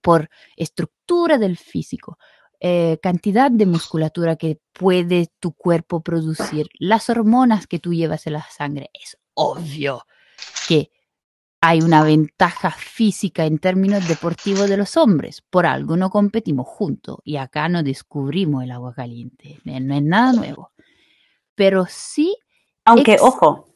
por 0.00 0.30
estructura 0.56 1.36
del 1.36 1.56
físico, 1.58 2.18
eh, 2.60 2.98
cantidad 3.02 3.50
de 3.50 3.66
musculatura 3.66 4.36
que 4.36 4.60
puede 4.72 5.28
tu 5.40 5.52
cuerpo 5.52 6.00
producir, 6.00 6.68
las 6.78 7.10
hormonas 7.10 7.66
que 7.66 7.78
tú 7.78 7.92
llevas 7.92 8.26
en 8.26 8.34
la 8.34 8.46
sangre, 8.50 8.90
es 8.94 9.18
obvio 9.34 10.06
que 10.68 10.90
hay 11.60 11.80
una 11.82 12.02
ventaja 12.02 12.70
física 12.70 13.44
en 13.44 13.58
términos 13.58 14.08
deportivos 14.08 14.68
de 14.68 14.78
los 14.78 14.96
hombres. 14.96 15.42
Por 15.42 15.66
algo 15.66 15.96
no 15.96 16.10
competimos 16.10 16.66
juntos 16.66 17.18
y 17.22 17.36
acá 17.36 17.68
no 17.68 17.82
descubrimos 17.82 18.64
el 18.64 18.70
agua 18.70 18.94
caliente. 18.94 19.58
No 19.64 19.94
es 19.94 20.02
nada 20.02 20.32
nuevo. 20.32 20.70
Pero 21.54 21.84
sí. 21.86 22.34
Aunque, 22.86 23.18
ojo, 23.20 23.66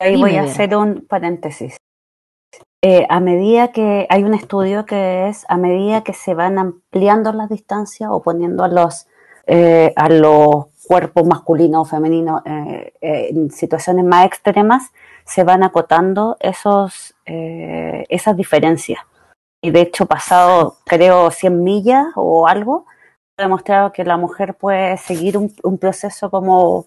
ahí 0.00 0.16
voy 0.16 0.36
a 0.36 0.42
hacer 0.42 0.74
un 0.76 1.06
paréntesis. 1.06 1.76
Eh, 2.82 3.06
a 3.08 3.20
medida 3.20 3.72
que 3.72 4.06
hay 4.08 4.24
un 4.24 4.34
estudio 4.34 4.86
que 4.86 5.28
es 5.28 5.44
a 5.48 5.58
medida 5.58 6.02
que 6.02 6.14
se 6.14 6.34
van 6.34 6.58
ampliando 6.58 7.32
las 7.32 7.50
distancias 7.50 8.08
o 8.10 8.22
poniendo 8.22 8.64
a 8.64 8.68
los, 8.68 9.06
eh, 9.46 9.92
a 9.96 10.08
los 10.08 10.66
cuerpos 10.88 11.26
masculinos 11.26 11.82
o 11.82 11.84
femeninos 11.84 12.42
eh, 12.46 12.92
en 13.02 13.50
situaciones 13.50 14.04
más 14.04 14.26
extremas, 14.26 14.92
se 15.30 15.44
van 15.44 15.62
acotando 15.62 16.36
esos, 16.40 17.14
eh, 17.24 18.04
esas 18.08 18.36
diferencias. 18.36 19.00
Y 19.62 19.70
de 19.70 19.82
hecho, 19.82 20.06
pasado 20.06 20.78
creo 20.84 21.30
100 21.30 21.62
millas 21.62 22.06
o 22.16 22.48
algo, 22.48 22.86
ha 23.38 23.42
demostrado 23.44 23.92
que 23.92 24.04
la 24.04 24.16
mujer 24.16 24.54
puede 24.54 24.96
seguir 24.96 25.38
un, 25.38 25.78
proceso 25.78 26.30
como 26.30 26.86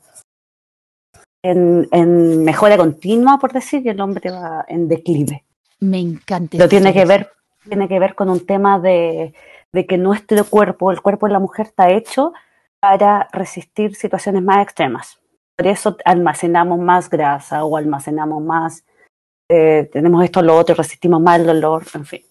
en, 1.41 1.87
en, 1.91 2.43
mejora 2.43 2.75
continua, 2.75 3.37
por 3.39 3.53
decir, 3.53 3.81
y 3.85 3.89
el 3.89 4.01
hombre 4.01 4.29
va 4.29 4.65
en 4.67 4.89
declive. 4.89 5.45
Me 5.79 5.99
encanta. 5.99 6.57
Lo 6.57 6.67
tiene 6.67 6.93
que 6.93 7.05
ver, 7.05 7.31
tiene 7.65 7.87
que 7.87 7.99
ver 7.99 8.13
con 8.13 8.29
un 8.29 8.45
tema 8.45 8.77
de, 8.77 9.33
de 9.71 9.85
que 9.85 9.97
nuestro 9.97 10.43
cuerpo, 10.43 10.91
el 10.91 11.01
cuerpo 11.01 11.27
de 11.27 11.33
la 11.33 11.39
mujer 11.39 11.67
está 11.67 11.91
hecho 11.91 12.33
para 12.81 13.29
resistir 13.31 13.95
situaciones 13.95 14.43
más 14.43 14.63
extremas. 14.63 15.22
Por 15.55 15.67
eso 15.67 15.97
almacenamos 16.05 16.79
más 16.79 17.09
grasa 17.09 17.63
o 17.63 17.77
almacenamos 17.77 18.43
más, 18.43 18.83
eh, 19.49 19.89
tenemos 19.91 20.23
esto, 20.23 20.41
lo 20.41 20.57
otro, 20.57 20.75
resistimos 20.75 21.21
más 21.21 21.39
el 21.39 21.45
dolor, 21.45 21.85
en 21.93 22.05
fin. 22.05 22.21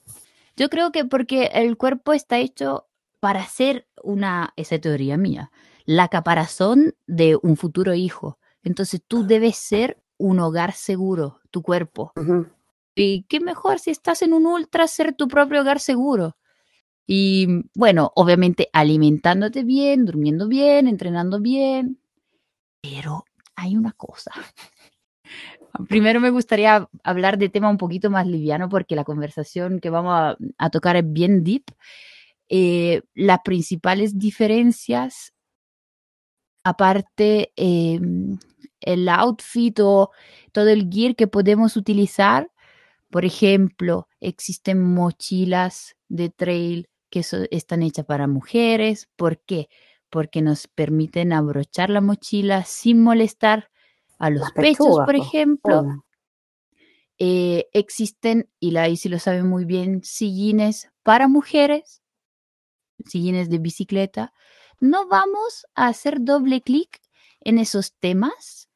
Yo 0.56 0.68
creo 0.68 0.92
que 0.92 1.04
porque 1.04 1.50
el 1.54 1.76
cuerpo 1.76 2.12
está 2.12 2.38
hecho 2.38 2.88
para 3.20 3.44
ser 3.46 3.86
una, 4.02 4.52
esa 4.56 4.78
teoría 4.78 5.16
mía, 5.16 5.52
la 5.84 6.08
caparazón 6.08 6.94
de 7.06 7.38
un 7.40 7.56
futuro 7.56 7.94
hijo. 7.94 8.38
Entonces 8.64 9.00
tú 9.06 9.26
debes 9.26 9.56
ser 9.56 10.02
un 10.18 10.40
hogar 10.40 10.72
seguro, 10.72 11.40
tu 11.50 11.62
cuerpo. 11.62 12.12
Y 12.94 13.22
qué 13.28 13.40
mejor 13.40 13.78
si 13.78 13.90
estás 13.90 14.22
en 14.22 14.32
un 14.32 14.46
ultra 14.46 14.86
ser 14.86 15.14
tu 15.14 15.28
propio 15.28 15.60
hogar 15.60 15.80
seguro. 15.80 16.36
Y 17.06 17.64
bueno, 17.74 18.12
obviamente 18.14 18.68
alimentándote 18.72 19.64
bien, 19.64 20.04
durmiendo 20.04 20.48
bien, 20.48 20.86
entrenando 20.86 21.40
bien, 21.40 21.98
pero 22.82 23.24
hay 23.56 23.76
una 23.76 23.92
cosa. 23.92 24.32
Primero 25.88 26.20
me 26.20 26.30
gustaría 26.30 26.88
hablar 27.02 27.38
de 27.38 27.48
tema 27.48 27.70
un 27.70 27.78
poquito 27.78 28.10
más 28.10 28.26
liviano 28.26 28.68
porque 28.68 28.96
la 28.96 29.04
conversación 29.04 29.80
que 29.80 29.88
vamos 29.88 30.36
a, 30.58 30.70
tocar 30.70 30.96
es 30.96 31.10
bien 31.10 31.42
deep. 31.44 31.64
Eh, 32.48 33.02
las 33.14 33.38
principales 33.42 34.18
diferencias, 34.18 35.32
aparte 36.64 37.52
em, 37.56 38.38
el 38.80 39.08
outfit 39.08 39.78
o 39.80 40.10
todo 40.52 40.68
el 40.68 40.90
gear 40.90 41.16
que 41.16 41.28
podemos 41.28 41.76
utilizar, 41.76 42.50
por 43.10 43.24
ejemplo, 43.24 44.08
existen 44.20 44.82
mochilas 44.82 45.96
de 46.08 46.30
trail 46.30 46.88
que 47.10 47.22
están 47.50 47.82
hechas 47.82 48.06
para 48.06 48.26
mujeres. 48.26 49.08
¿Por 49.16 49.40
qué? 49.40 49.68
Porque 50.12 50.42
nos 50.42 50.68
permiten 50.68 51.32
abrochar 51.32 51.88
la 51.88 52.02
mochila 52.02 52.64
sin 52.64 53.02
molestar 53.02 53.70
a 54.18 54.28
los 54.28 54.52
pechos, 54.52 54.98
por 55.06 55.16
ejemplo. 55.16 56.04
Eh, 57.16 57.70
existen, 57.72 58.50
y 58.60 58.72
la 58.72 58.90
ICI 58.90 59.08
lo 59.08 59.18
sabe 59.18 59.42
muy 59.42 59.64
bien, 59.64 60.04
sillines 60.04 60.90
para 61.02 61.28
mujeres, 61.28 62.02
sillines 63.06 63.48
de 63.48 63.56
bicicleta. 63.56 64.34
No 64.80 65.08
vamos 65.08 65.66
a 65.74 65.86
hacer 65.86 66.18
doble 66.20 66.60
clic 66.60 67.00
en 67.40 67.58
esos 67.58 67.94
temas, 67.94 68.68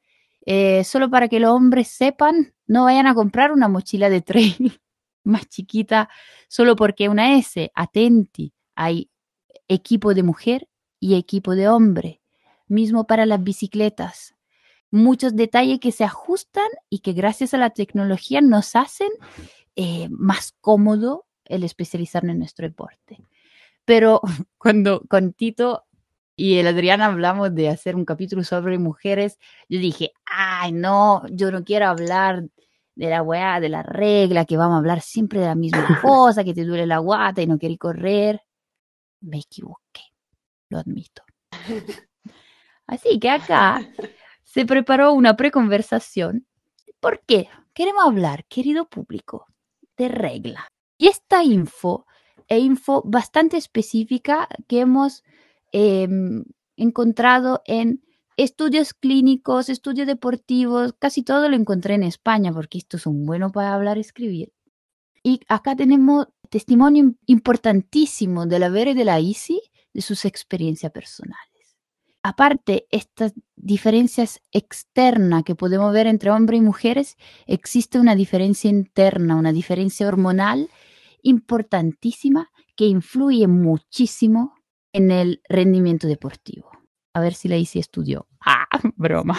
eh, 0.47 0.85
solo 0.85 1.11
para 1.11 1.29
que 1.29 1.39
los 1.39 1.51
hombres 1.51 1.89
sepan, 1.89 2.55
no 2.67 2.85
vayan 2.85 3.07
a 3.07 3.15
comprar 3.15 3.53
una 3.53 3.69
mochila 3.69 4.09
de 4.09 4.23
trail 4.23 4.81
más 5.23 5.47
chiquita, 5.51 6.09
solo 6.49 6.77
porque 6.77 7.11
una 7.11 7.37
S, 7.37 7.71
atenti, 7.75 8.55
hay 8.75 9.11
equipo 9.69 10.15
de 10.15 10.23
mujer 10.23 10.69
y 11.07 11.15
equipo 11.15 11.55
de 11.55 11.69
hombre, 11.69 12.21
mismo 12.67 13.07
para 13.07 13.27
las 13.27 13.41
bicicletas. 13.41 14.35
Muchos 14.91 15.37
detalles 15.37 15.79
que 15.79 15.93
se 15.93 16.03
ajustan 16.03 16.67
y 16.91 16.99
que 16.99 17.13
gracias 17.13 17.55
a 17.55 17.59
la 17.59 17.71
tecnología 17.71 18.41
nos 18.41 18.75
hacen 18.75 19.11
eh, 19.77 20.09
más 20.11 20.57
cómodo 20.61 21.27
el 21.45 21.63
especializarnos 21.63 22.33
en 22.33 22.41
nuestro 22.41 22.67
deporte. 22.67 23.25
Pero 23.85 24.21
cuando 24.59 25.03
con 25.09 25.33
Tito 25.33 25.85
y 26.35 26.59
el 26.59 26.67
Adrián 26.67 27.01
hablamos 27.03 27.55
de 27.55 27.69
hacer 27.69 27.95
un 27.95 28.05
capítulo 28.05 28.43
sobre 28.43 28.77
mujeres, 28.79 29.39
yo 29.69 29.79
dije, 29.79 30.11
ay, 30.25 30.73
no, 30.73 31.23
yo 31.31 31.53
no 31.53 31.63
quiero 31.63 31.87
hablar 31.87 32.49
de 32.97 33.11
la 33.11 33.23
weá, 33.23 33.61
de 33.61 33.69
la 33.69 33.85
regla, 33.85 34.45
que 34.45 34.57
vamos 34.57 34.75
a 34.75 34.79
hablar 34.79 35.03
siempre 35.03 35.39
de 35.39 35.47
la 35.47 35.55
misma 35.55 36.01
cosa, 36.03 36.43
que 36.43 36.53
te 36.53 36.65
duele 36.65 36.85
la 36.85 36.99
guata 36.99 37.43
y 37.43 37.47
no 37.47 37.61
querer 37.61 37.79
correr. 37.79 38.43
Me 39.21 39.39
equivoqué 39.39 40.03
lo 40.69 40.79
admito. 40.79 41.23
Así 42.87 43.19
que 43.19 43.31
acá 43.31 43.89
se 44.45 44.65
preparó 44.65 45.13
una 45.13 45.37
preconversación. 45.37 46.47
¿Por 47.01 47.21
qué? 47.27 47.49
Queremos 47.75 48.05
hablar, 48.05 48.47
querido 48.47 48.89
público, 48.89 49.47
de 49.97 50.09
regla. 50.09 50.69
Y 50.99 51.09
esta 51.09 51.43
info 51.43 52.07
es 52.49 52.63
info 52.63 53.03
bastante 53.05 53.57
específica 53.57 54.49
que 54.69 54.81
hemos 54.81 55.25
em, 55.73 56.45
encontrado 56.77 57.63
en 57.67 58.03
estudios 58.37 58.95
clínicos, 58.95 59.69
estudios 59.69 60.07
deportivos, 60.07 60.95
casi 60.99 61.23
todo 61.23 61.49
lo 61.49 61.57
encontré 61.57 61.95
en 61.95 62.03
España 62.03 62.53
porque 62.53 62.79
estos 62.79 63.03
son 63.03 63.27
buenos 63.27 63.53
para 63.53 63.75
hablar 63.75 63.99
y 63.99 64.03
escribir. 64.03 64.53
Y 65.23 65.41
acá 65.49 65.75
tenemos 65.75 66.29
testimonio 66.51 67.15
importantísimo 67.27 68.47
de 68.47 68.59
la 68.59 68.69
Vera 68.69 68.93
y 68.93 68.95
de 68.95 69.05
la 69.05 69.19
Isi 69.21 69.61
de 69.97 70.03
sus 70.03 70.27
experiencias 70.27 70.93
personales. 70.93 71.41
Aparte, 72.23 72.87
estas 72.91 73.33
diferencias 73.55 74.43
externas 74.53 75.43
que 75.43 75.55
podemos 75.55 75.91
ver 75.91 76.07
entre 76.07 76.31
hombres 76.31 76.59
y 76.59 76.63
mujeres, 76.63 77.17
existe 77.47 77.99
una 77.99 78.15
diferencia 78.15 78.69
interna, 78.69 79.37
una 79.37 79.53
diferencia 79.53 80.07
hormonal 80.07 80.69
importantísima 81.23 82.51
que 82.77 82.85
influye 82.85 83.47
muchísimo 83.47 84.55
en 84.93 85.11
el 85.11 85.41
rendimiento 85.49 86.07
deportivo. 86.07 86.71
A 87.15 87.21
ver 87.21 87.33
si 87.33 87.49
la 87.49 87.57
Isi 87.57 87.79
estudió. 87.79 88.27
Ah, 88.49 88.79
broma. 88.97 89.37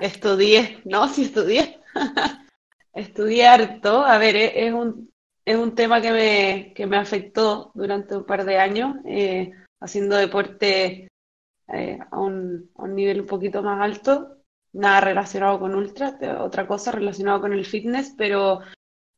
Estudié, 0.00 0.80
no, 0.84 1.06
sí 1.08 1.22
estudié. 1.24 1.78
estudié 2.94 3.46
harto. 3.46 4.04
A 4.04 4.18
ver, 4.18 4.34
es 4.34 4.72
un, 4.72 5.12
es 5.44 5.56
un 5.56 5.74
tema 5.76 6.00
que 6.00 6.10
me, 6.10 6.72
que 6.74 6.86
me 6.86 6.96
afectó 6.96 7.70
durante 7.74 8.16
un 8.16 8.24
par 8.24 8.44
de 8.44 8.58
años, 8.58 8.96
eh, 9.06 9.52
haciendo 9.80 10.16
deporte 10.16 11.08
eh, 11.68 11.98
a, 12.10 12.18
un, 12.18 12.70
a, 12.76 12.82
un, 12.82 12.94
nivel 12.94 13.22
un 13.22 13.26
poquito 13.26 13.62
más 13.62 13.80
alto, 13.80 14.38
nada 14.72 15.00
relacionado 15.00 15.58
con 15.58 15.74
ultra, 15.74 16.18
otra 16.40 16.66
cosa 16.66 16.92
relacionada 16.92 17.40
con 17.40 17.52
el 17.52 17.64
fitness, 17.64 18.14
pero, 18.16 18.60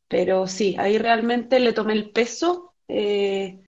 pero 0.08 0.46
sí, 0.46 0.76
ahí 0.78 0.98
realmente 0.98 1.60
le 1.60 1.72
tomé 1.72 1.94
el 1.94 2.10
peso 2.10 2.74
eh, 2.88 3.64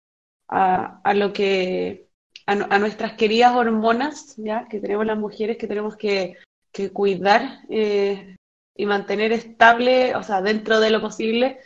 a, 0.48 1.00
a, 1.02 1.14
lo 1.14 1.32
que, 1.32 2.08
a, 2.46 2.78
nuestras 2.78 3.14
queridas 3.14 3.54
hormonas, 3.54 4.36
ya 4.36 4.66
que 4.68 4.80
tenemos 4.80 5.06
las 5.06 5.18
mujeres 5.18 5.56
que 5.56 5.66
tenemos 5.66 5.96
que, 5.96 6.36
que 6.72 6.90
cuidar 6.90 7.60
eh, 7.68 8.36
y 8.76 8.86
mantener 8.86 9.32
estable, 9.32 10.14
o 10.16 10.22
sea, 10.22 10.42
dentro 10.42 10.80
de 10.80 10.90
lo 10.90 11.00
posible, 11.00 11.60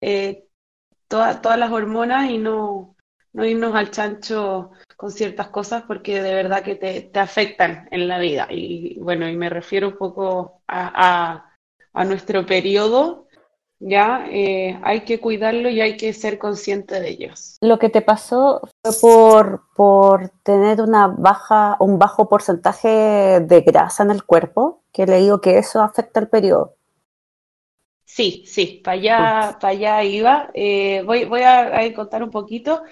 eh, 0.00 0.46
todas 1.08 1.58
las 1.58 1.72
hormonas 1.72 2.30
y 2.30 2.38
no, 2.38 2.94
no 3.32 3.44
irnos 3.44 3.74
al 3.74 3.90
chancho 3.90 4.70
con 4.96 5.10
ciertas 5.10 5.48
cosas 5.48 5.84
porque 5.86 6.22
de 6.22 6.34
verdad 6.34 6.62
que 6.62 6.74
te, 6.74 7.02
te 7.02 7.20
afectan 7.20 7.88
en 7.90 8.08
la 8.08 8.18
vida. 8.18 8.46
Y 8.50 8.98
bueno, 9.00 9.28
y 9.28 9.36
me 9.36 9.48
refiero 9.48 9.88
un 9.88 9.96
poco 9.96 10.62
a, 10.66 10.92
a, 10.94 11.56
a 11.92 12.04
nuestro 12.04 12.44
periodo, 12.44 13.26
ya 13.80 14.26
eh, 14.30 14.78
hay 14.82 15.00
que 15.00 15.20
cuidarlo 15.20 15.70
y 15.70 15.80
hay 15.80 15.96
que 15.96 16.12
ser 16.12 16.38
consciente 16.38 17.00
de 17.00 17.08
ellos. 17.08 17.56
Lo 17.62 17.78
que 17.78 17.88
te 17.88 18.02
pasó 18.02 18.60
fue 18.82 18.92
por, 19.00 19.62
por 19.74 20.28
tener 20.42 20.82
una 20.82 21.06
baja, 21.06 21.76
un 21.80 21.98
bajo 21.98 22.28
porcentaje 22.28 23.40
de 23.40 23.60
grasa 23.62 24.02
en 24.02 24.10
el 24.10 24.24
cuerpo, 24.24 24.82
que 24.92 25.06
le 25.06 25.18
digo 25.18 25.40
que 25.40 25.58
eso 25.58 25.80
afecta 25.80 26.20
el 26.20 26.28
periodo. 26.28 26.74
Sí, 28.04 28.42
sí, 28.44 28.82
para 28.84 28.94
allá, 28.96 29.58
para 29.60 29.72
allá 29.72 30.04
iba. 30.04 30.50
Eh, 30.52 31.02
voy, 31.06 31.24
voy 31.24 31.42
a, 31.42 31.78
a, 31.78 31.94
contar 31.94 32.22
un 32.22 32.30
poquito. 32.30 32.82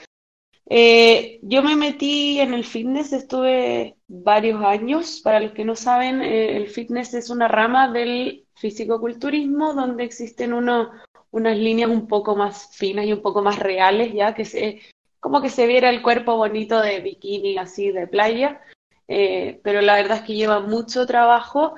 Eh, 0.70 1.40
yo 1.42 1.62
me 1.62 1.76
metí 1.76 2.40
en 2.40 2.52
el 2.52 2.64
fitness, 2.64 3.12
estuve 3.12 3.97
varios 4.06 4.62
años. 4.62 5.21
Para 5.23 5.40
los 5.40 5.52
que 5.52 5.64
no 5.64 5.75
saben, 5.75 6.23
eh, 6.23 6.56
el 6.56 6.69
fitness 6.69 7.14
es 7.14 7.30
una 7.30 7.49
rama 7.49 7.90
del 7.90 8.45
fisicoculturismo 8.54 9.73
donde 9.75 10.04
existen 10.04 10.52
uno, 10.52 10.90
unas 11.30 11.56
líneas 11.56 11.90
un 11.90 12.06
poco 12.06 12.36
más 12.36 12.76
finas 12.76 13.06
y 13.06 13.12
un 13.12 13.23
poco 13.23 13.43
más 13.43 13.58
reales, 13.58 14.12
ya 14.12 14.34
que 14.34 14.45
se, 14.45 14.80
como 15.21 15.40
que 15.40 15.49
se 15.49 15.66
viera 15.66 15.88
el 15.90 16.02
cuerpo 16.02 16.36
bonito 16.36 16.80
de 16.80 17.00
bikini, 17.00 17.56
así 17.56 17.90
de 17.90 18.06
playa. 18.06 18.60
Eh, 19.06 19.60
pero 19.62 19.80
la 19.80 19.95
verdad 19.97 20.19
es 20.19 20.23
que 20.25 20.34
lleva 20.34 20.60
mucho 20.60 21.06
trabajo 21.06 21.76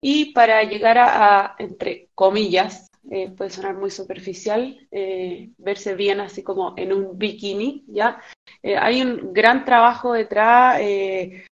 y 0.00 0.32
para 0.32 0.64
llegar 0.64 0.98
a, 0.98 1.44
a 1.44 1.56
entre 1.60 2.08
comillas, 2.16 2.90
eh, 3.10 3.30
puede 3.30 3.50
sonar 3.50 3.74
muy 3.74 3.90
superficial, 3.90 4.86
eh, 4.90 5.50
verse 5.58 5.94
bien 5.94 6.20
así 6.20 6.42
como 6.42 6.74
en 6.76 6.92
un 6.92 7.18
bikini, 7.18 7.84
¿ya? 7.88 8.20
Eh, 8.62 8.76
hay 8.76 9.02
un 9.02 9.32
gran 9.32 9.64
trabajo 9.64 10.12
detrás, 10.12 10.78
eh, 10.80 11.46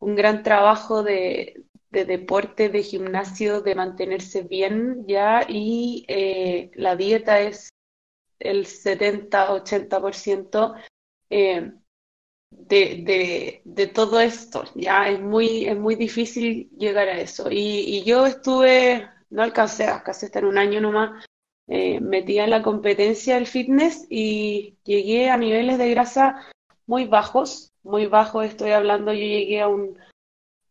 un 0.00 0.16
gran 0.16 0.42
trabajo 0.42 1.02
de, 1.02 1.64
de, 1.90 2.04
deporte, 2.04 2.68
de 2.68 2.82
gimnasio, 2.82 3.62
de 3.62 3.74
mantenerse 3.74 4.42
bien, 4.42 5.04
¿ya? 5.06 5.44
Y 5.48 6.04
eh, 6.08 6.70
la 6.74 6.96
dieta 6.96 7.40
es 7.40 7.70
el 8.38 8.66
70-80% 8.66 10.74
de, 11.28 11.72
de, 12.50 13.62
de, 13.64 13.86
todo 13.86 14.20
esto, 14.20 14.64
¿ya? 14.74 15.08
Es 15.08 15.20
muy, 15.20 15.66
es 15.66 15.78
muy 15.78 15.94
difícil 15.94 16.68
llegar 16.76 17.08
a 17.08 17.20
eso. 17.20 17.50
Y, 17.50 17.98
y 17.98 18.04
yo 18.04 18.26
estuve 18.26 19.08
no 19.30 19.42
alcancé, 19.42 19.84
alcancé 19.84 20.26
estar 20.26 20.44
un 20.44 20.58
año 20.58 20.80
nomás 20.80 21.24
eh, 21.68 22.00
metida 22.00 22.44
en 22.44 22.50
la 22.50 22.62
competencia 22.62 23.34
del 23.34 23.46
fitness 23.46 24.06
y 24.08 24.76
llegué 24.84 25.30
a 25.30 25.36
niveles 25.36 25.78
de 25.78 25.90
grasa 25.90 26.46
muy 26.86 27.06
bajos, 27.06 27.72
muy 27.82 28.06
bajos, 28.06 28.44
estoy 28.46 28.70
hablando, 28.70 29.12
yo 29.12 29.20
llegué 29.20 29.60
a 29.60 29.68
un 29.68 29.98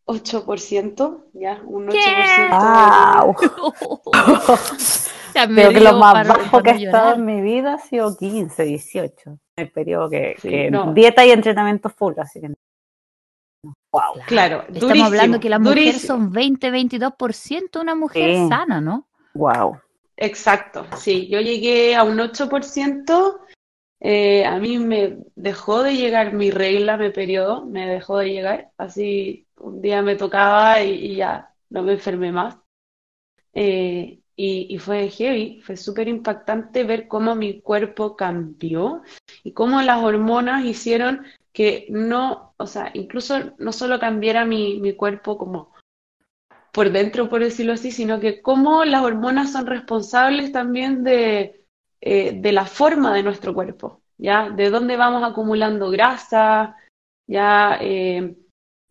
8%, 0.05 1.23
ya, 1.33 1.61
un 1.65 1.87
8%. 1.87 3.23
¡Wow! 3.23 3.35
Creo 5.33 5.69
que 5.69 5.81
lo 5.81 5.97
más 5.97 6.27
bajo 6.27 6.63
que 6.63 6.71
he 6.71 6.83
estado 6.85 7.15
en 7.15 7.25
mi 7.25 7.41
vida 7.41 7.73
ha 7.73 7.79
sido 7.79 8.15
15, 8.15 8.63
18, 8.63 9.37
el 9.57 9.71
periodo 9.71 10.09
que, 10.09 10.35
sí, 10.39 10.49
que 10.49 10.71
no. 10.71 10.93
dieta 10.93 11.25
y 11.25 11.31
entrenamiento 11.31 11.89
full, 11.89 12.13
así 12.17 12.39
que 12.39 12.53
Wow. 13.91 14.25
Claro, 14.27 14.61
estamos 14.61 14.81
durísimo, 14.81 15.05
hablando 15.05 15.39
que 15.39 15.49
las 15.49 15.59
mujeres 15.59 16.01
son 16.01 16.31
20-22% 16.31 17.81
una 17.81 17.95
mujer 17.95 18.49
sana, 18.49 18.81
¿no? 18.81 19.07
Wow. 19.33 19.79
Exacto, 20.17 20.85
sí, 20.95 21.27
yo 21.27 21.41
llegué 21.41 21.95
a 21.95 22.03
un 22.03 22.17
8%, 22.19 23.39
eh, 23.99 24.45
a 24.45 24.57
mí 24.59 24.77
me 24.79 25.17
dejó 25.35 25.83
de 25.83 25.95
llegar 25.95 26.33
mi 26.33 26.51
regla, 26.51 26.95
mi 26.95 27.09
periodo, 27.09 27.65
me 27.65 27.87
dejó 27.87 28.19
de 28.19 28.29
llegar, 28.29 28.71
así 28.77 29.47
un 29.57 29.81
día 29.81 30.01
me 30.01 30.15
tocaba 30.15 30.81
y, 30.81 30.91
y 30.91 31.15
ya 31.15 31.53
no 31.69 31.83
me 31.83 31.93
enfermé 31.93 32.31
más. 32.31 32.57
Eh, 33.53 34.19
y, 34.37 34.67
y, 34.69 34.77
fue 34.79 35.09
heavy, 35.09 35.61
fue 35.61 35.77
súper 35.77 36.09
impactante 36.09 36.83
ver 36.83 37.07
cómo 37.07 37.35
mi 37.35 37.61
cuerpo 37.61 38.17
cambió 38.17 39.01
y 39.43 39.53
cómo 39.53 39.81
las 39.81 40.03
hormonas 40.03 40.65
hicieron 40.65 41.25
que 41.55 41.87
no, 41.89 42.53
o 42.57 42.67
sea, 42.67 42.91
incluso 42.93 43.53
no 43.59 43.71
solo 43.71 43.97
cambiara 43.97 44.43
mi, 44.43 44.81
mi 44.81 44.93
cuerpo 44.93 45.37
como 45.37 45.73
por 46.73 46.91
dentro, 46.91 47.29
por 47.29 47.41
decirlo 47.41 47.71
así, 47.71 47.91
sino 47.91 48.19
que 48.19 48.41
cómo 48.41 48.83
las 48.83 49.01
hormonas 49.01 49.53
son 49.53 49.65
responsables 49.65 50.51
también 50.51 51.05
de, 51.05 51.65
eh, 52.01 52.33
de 52.35 52.51
la 52.51 52.65
forma 52.65 53.13
de 53.13 53.23
nuestro 53.23 53.53
cuerpo, 53.53 54.01
¿ya? 54.17 54.49
De 54.49 54.69
dónde 54.69 54.97
vamos 54.97 55.23
acumulando 55.23 55.89
grasa, 55.89 56.75
ya 57.25 57.77
eh, 57.79 58.35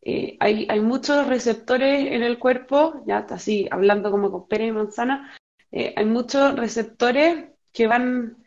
eh, 0.01 0.39
hay, 0.41 0.67
hay, 0.71 0.81
muchos 0.81 1.27
receptores 1.27 2.07
en 2.13 2.23
el 2.23 2.39
cuerpo, 2.39 3.03
ya 3.07 3.19
así 3.29 3.69
hablando 3.71 4.11
como 4.11 4.33
con 4.33 4.49
pera 4.49 4.65
y 4.65 4.73
manzana, 4.73 5.35
hay 5.71 6.05
muchos 6.07 6.57
receptores 6.57 7.51
que 7.73 7.87
van 7.89 8.44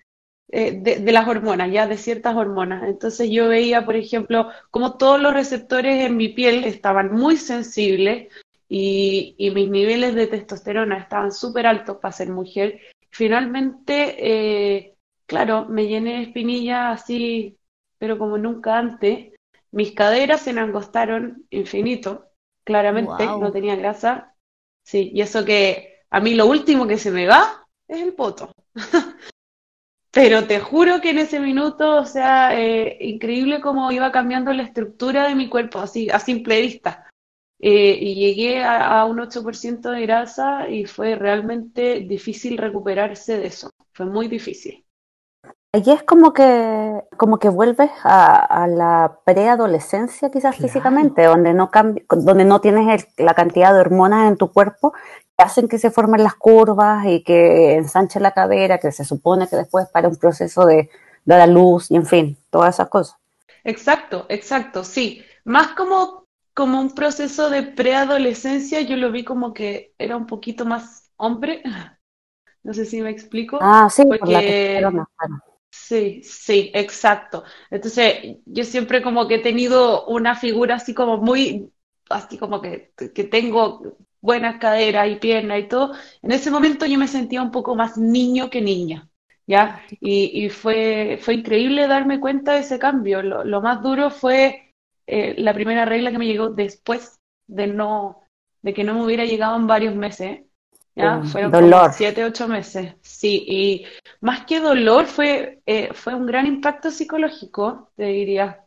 eh, 0.50 0.80
de, 0.80 1.00
de, 1.00 1.12
las 1.12 1.28
hormonas, 1.28 1.72
ya 1.72 1.88
de 1.88 1.98
ciertas 1.98 2.36
hormonas. 2.36 2.84
Entonces 2.84 3.30
yo 3.30 3.50
veía, 3.50 3.86
por 3.86 3.98
ejemplo, 3.98 4.50
como 4.72 4.98
todos 4.98 5.20
los 5.20 5.34
receptores 5.34 6.06
en 6.06 6.16
mi 6.16 6.30
piel 6.30 6.64
estaban 6.64 7.12
muy 7.12 7.36
sensibles 7.36 8.32
y, 8.70 9.36
y 9.38 9.52
mis 9.52 9.70
niveles 9.70 10.16
de 10.16 10.28
testosterona 10.28 10.98
estaban 11.00 11.32
súper 11.32 11.68
altos 11.68 11.98
para 11.98 12.14
ser 12.14 12.30
mujer. 12.30 12.80
Finalmente, 13.10 14.16
eh, 14.20 14.96
claro, 15.26 15.66
me 15.66 15.88
llené 15.88 16.18
de 16.18 16.24
espinillas 16.24 17.02
así, 17.02 17.58
pero 17.98 18.18
como 18.18 18.38
nunca 18.38 18.78
antes. 18.78 19.34
Mis 19.72 19.92
caderas 19.92 20.42
se 20.42 20.54
me 20.54 20.62
angostaron 20.62 21.46
infinito, 21.50 22.28
claramente, 22.64 23.26
wow. 23.26 23.42
no 23.42 23.52
tenía 23.52 23.76
grasa. 23.76 24.34
Sí, 24.84 25.12
y 25.14 25.22
eso 25.22 25.44
que 25.44 26.04
a 26.10 26.22
mí 26.22 26.36
lo 26.36 26.46
último 26.46 26.88
que 26.88 26.98
se 26.98 27.12
me 27.12 27.28
va 27.28 27.68
es 27.86 28.02
el 28.02 28.14
poto. 28.14 28.52
Pero 30.18 30.48
te 30.48 30.60
juro 30.60 31.00
que 31.00 31.12
en 31.12 31.20
ese 31.20 31.40
minuto, 31.40 31.98
o 31.98 32.06
sea, 32.06 32.60
eh, 32.60 32.98
increíble 33.02 33.62
cómo 33.62 33.92
iba 33.92 34.12
cambiando 34.12 34.52
la 34.52 34.64
estructura 34.64 35.28
de 35.28 35.36
mi 35.36 35.48
cuerpo, 35.48 35.78
así 35.78 36.10
a 36.10 36.18
simple 36.18 36.60
vista. 36.60 37.06
Eh, 37.60 37.96
y 38.02 38.16
llegué 38.16 38.64
a, 38.64 39.00
a 39.00 39.06
un 39.06 39.20
8% 39.20 39.92
de 39.92 40.02
grasa 40.02 40.68
y 40.70 40.86
fue 40.86 41.14
realmente 41.14 42.00
difícil 42.00 42.58
recuperarse 42.58 43.38
de 43.38 43.46
eso. 43.46 43.70
Fue 43.94 44.08
muy 44.08 44.28
difícil. 44.28 44.84
Y 45.72 45.92
es 45.92 46.02
como 46.02 46.34
que, 46.34 47.04
como 47.18 47.38
que 47.38 47.50
vuelves 47.50 47.92
a, 48.02 48.64
a 48.64 48.68
la 48.68 49.20
preadolescencia 49.24 50.32
quizás 50.32 50.56
claro. 50.56 50.68
físicamente, 50.68 51.26
donde 51.26 51.54
no, 51.54 51.70
donde 52.10 52.44
no 52.44 52.60
tienes 52.60 53.04
el, 53.18 53.24
la 53.24 53.36
cantidad 53.36 53.72
de 53.72 53.82
hormonas 53.82 54.28
en 54.32 54.38
tu 54.38 54.52
cuerpo 54.52 54.94
hacen 55.38 55.68
que 55.68 55.78
se 55.78 55.92
formen 55.92 56.24
las 56.24 56.36
curvas 56.36 57.06
y 57.06 57.24
que 57.24 57.76
ensanche 57.76 58.20
la 58.20 58.32
cadera, 58.32 58.80
que 58.80 58.92
se 58.92 59.06
supone 59.06 59.48
que 59.48 59.56
después 59.56 59.88
para 59.90 60.08
un 60.08 60.18
proceso 60.18 60.66
de, 60.66 60.90
dar 61.28 61.42
a 61.42 61.48
luz 61.48 61.92
y 61.92 61.96
en 61.96 62.06
fin, 62.06 62.38
todas 62.50 62.76
esas 62.76 62.90
cosas. 62.90 63.18
Exacto, 63.64 64.26
exacto, 64.30 64.84
sí. 64.84 65.22
Más 65.44 65.70
como, 65.70 66.26
como 66.54 66.80
un 66.80 66.96
proceso 66.96 67.50
de 67.50 67.64
preadolescencia, 67.64 68.82
yo 68.82 68.96
lo 68.96 69.12
vi 69.12 69.26
como 69.26 69.54
que 69.54 69.94
era 69.98 70.16
un 70.16 70.26
poquito 70.26 70.66
más 70.66 71.12
hombre. 71.18 71.62
No 72.64 72.74
sé 72.74 72.84
si 72.84 73.02
me 73.02 73.10
explico. 73.10 73.60
Ah, 73.62 73.88
sí, 73.90 74.04
porque... 74.04 74.92
Sí, 75.72 76.22
sí, 76.22 76.70
exacto. 76.74 77.46
Entonces, 77.72 78.40
yo 78.46 78.66
siempre 78.66 79.02
como 79.02 79.26
que 79.26 79.36
he 79.36 79.40
tenido 79.40 80.06
una 80.08 80.36
figura 80.36 80.76
así 80.76 80.94
como 80.94 81.16
muy, 81.16 81.72
así 82.10 82.38
como 82.38 82.62
que, 82.62 82.92
que 83.16 83.24
tengo 83.24 83.96
buenas 84.22 84.58
caderas 84.60 85.10
y 85.10 85.16
piernas 85.16 85.60
y 85.60 85.64
todo. 85.64 85.94
En 86.22 86.32
ese 86.32 86.52
momento 86.52 86.86
yo 86.86 86.98
me 86.98 87.08
sentía 87.08 87.42
un 87.42 87.52
poco 87.52 87.76
más 87.76 87.98
niño 87.98 88.50
que 88.50 88.62
niña, 88.62 89.10
¿ya? 89.46 89.82
Y, 90.00 90.50
fue, 90.50 91.20
fue 91.22 91.36
increíble 91.36 91.88
darme 91.88 92.20
cuenta 92.20 92.54
de 92.54 92.60
ese 92.60 92.80
cambio. 92.80 93.22
Lo, 93.22 93.62
más 93.62 93.82
duro 93.82 94.10
fue 94.10 94.74
eh, 95.06 95.36
la 95.38 95.54
primera 95.54 95.86
regla 95.86 96.12
que 96.12 96.20
me 96.20 96.28
llegó 96.28 96.50
después 96.50 97.20
de 97.48 97.68
no, 97.68 98.22
de 98.62 98.74
que 98.74 98.84
no 98.84 98.94
me 98.94 99.04
hubiera 99.04 99.26
llegado 99.26 99.56
en 99.56 99.68
varios 99.68 99.96
meses. 99.96 100.42
¿ya? 100.96 101.22
Fueron 101.24 101.52
dolor. 101.52 101.94
siete, 101.94 102.26
ocho 102.26 102.48
meses. 102.48 102.96
Sí, 103.02 103.46
y 103.48 103.86
más 104.20 104.46
que 104.46 104.60
dolor 104.60 105.06
fue, 105.06 105.62
eh, 105.66 105.94
fue 105.94 106.16
un 106.16 106.26
gran 106.26 106.48
impacto 106.48 106.92
psicológico, 106.92 107.92
te 107.96 108.06
diría. 108.06 108.66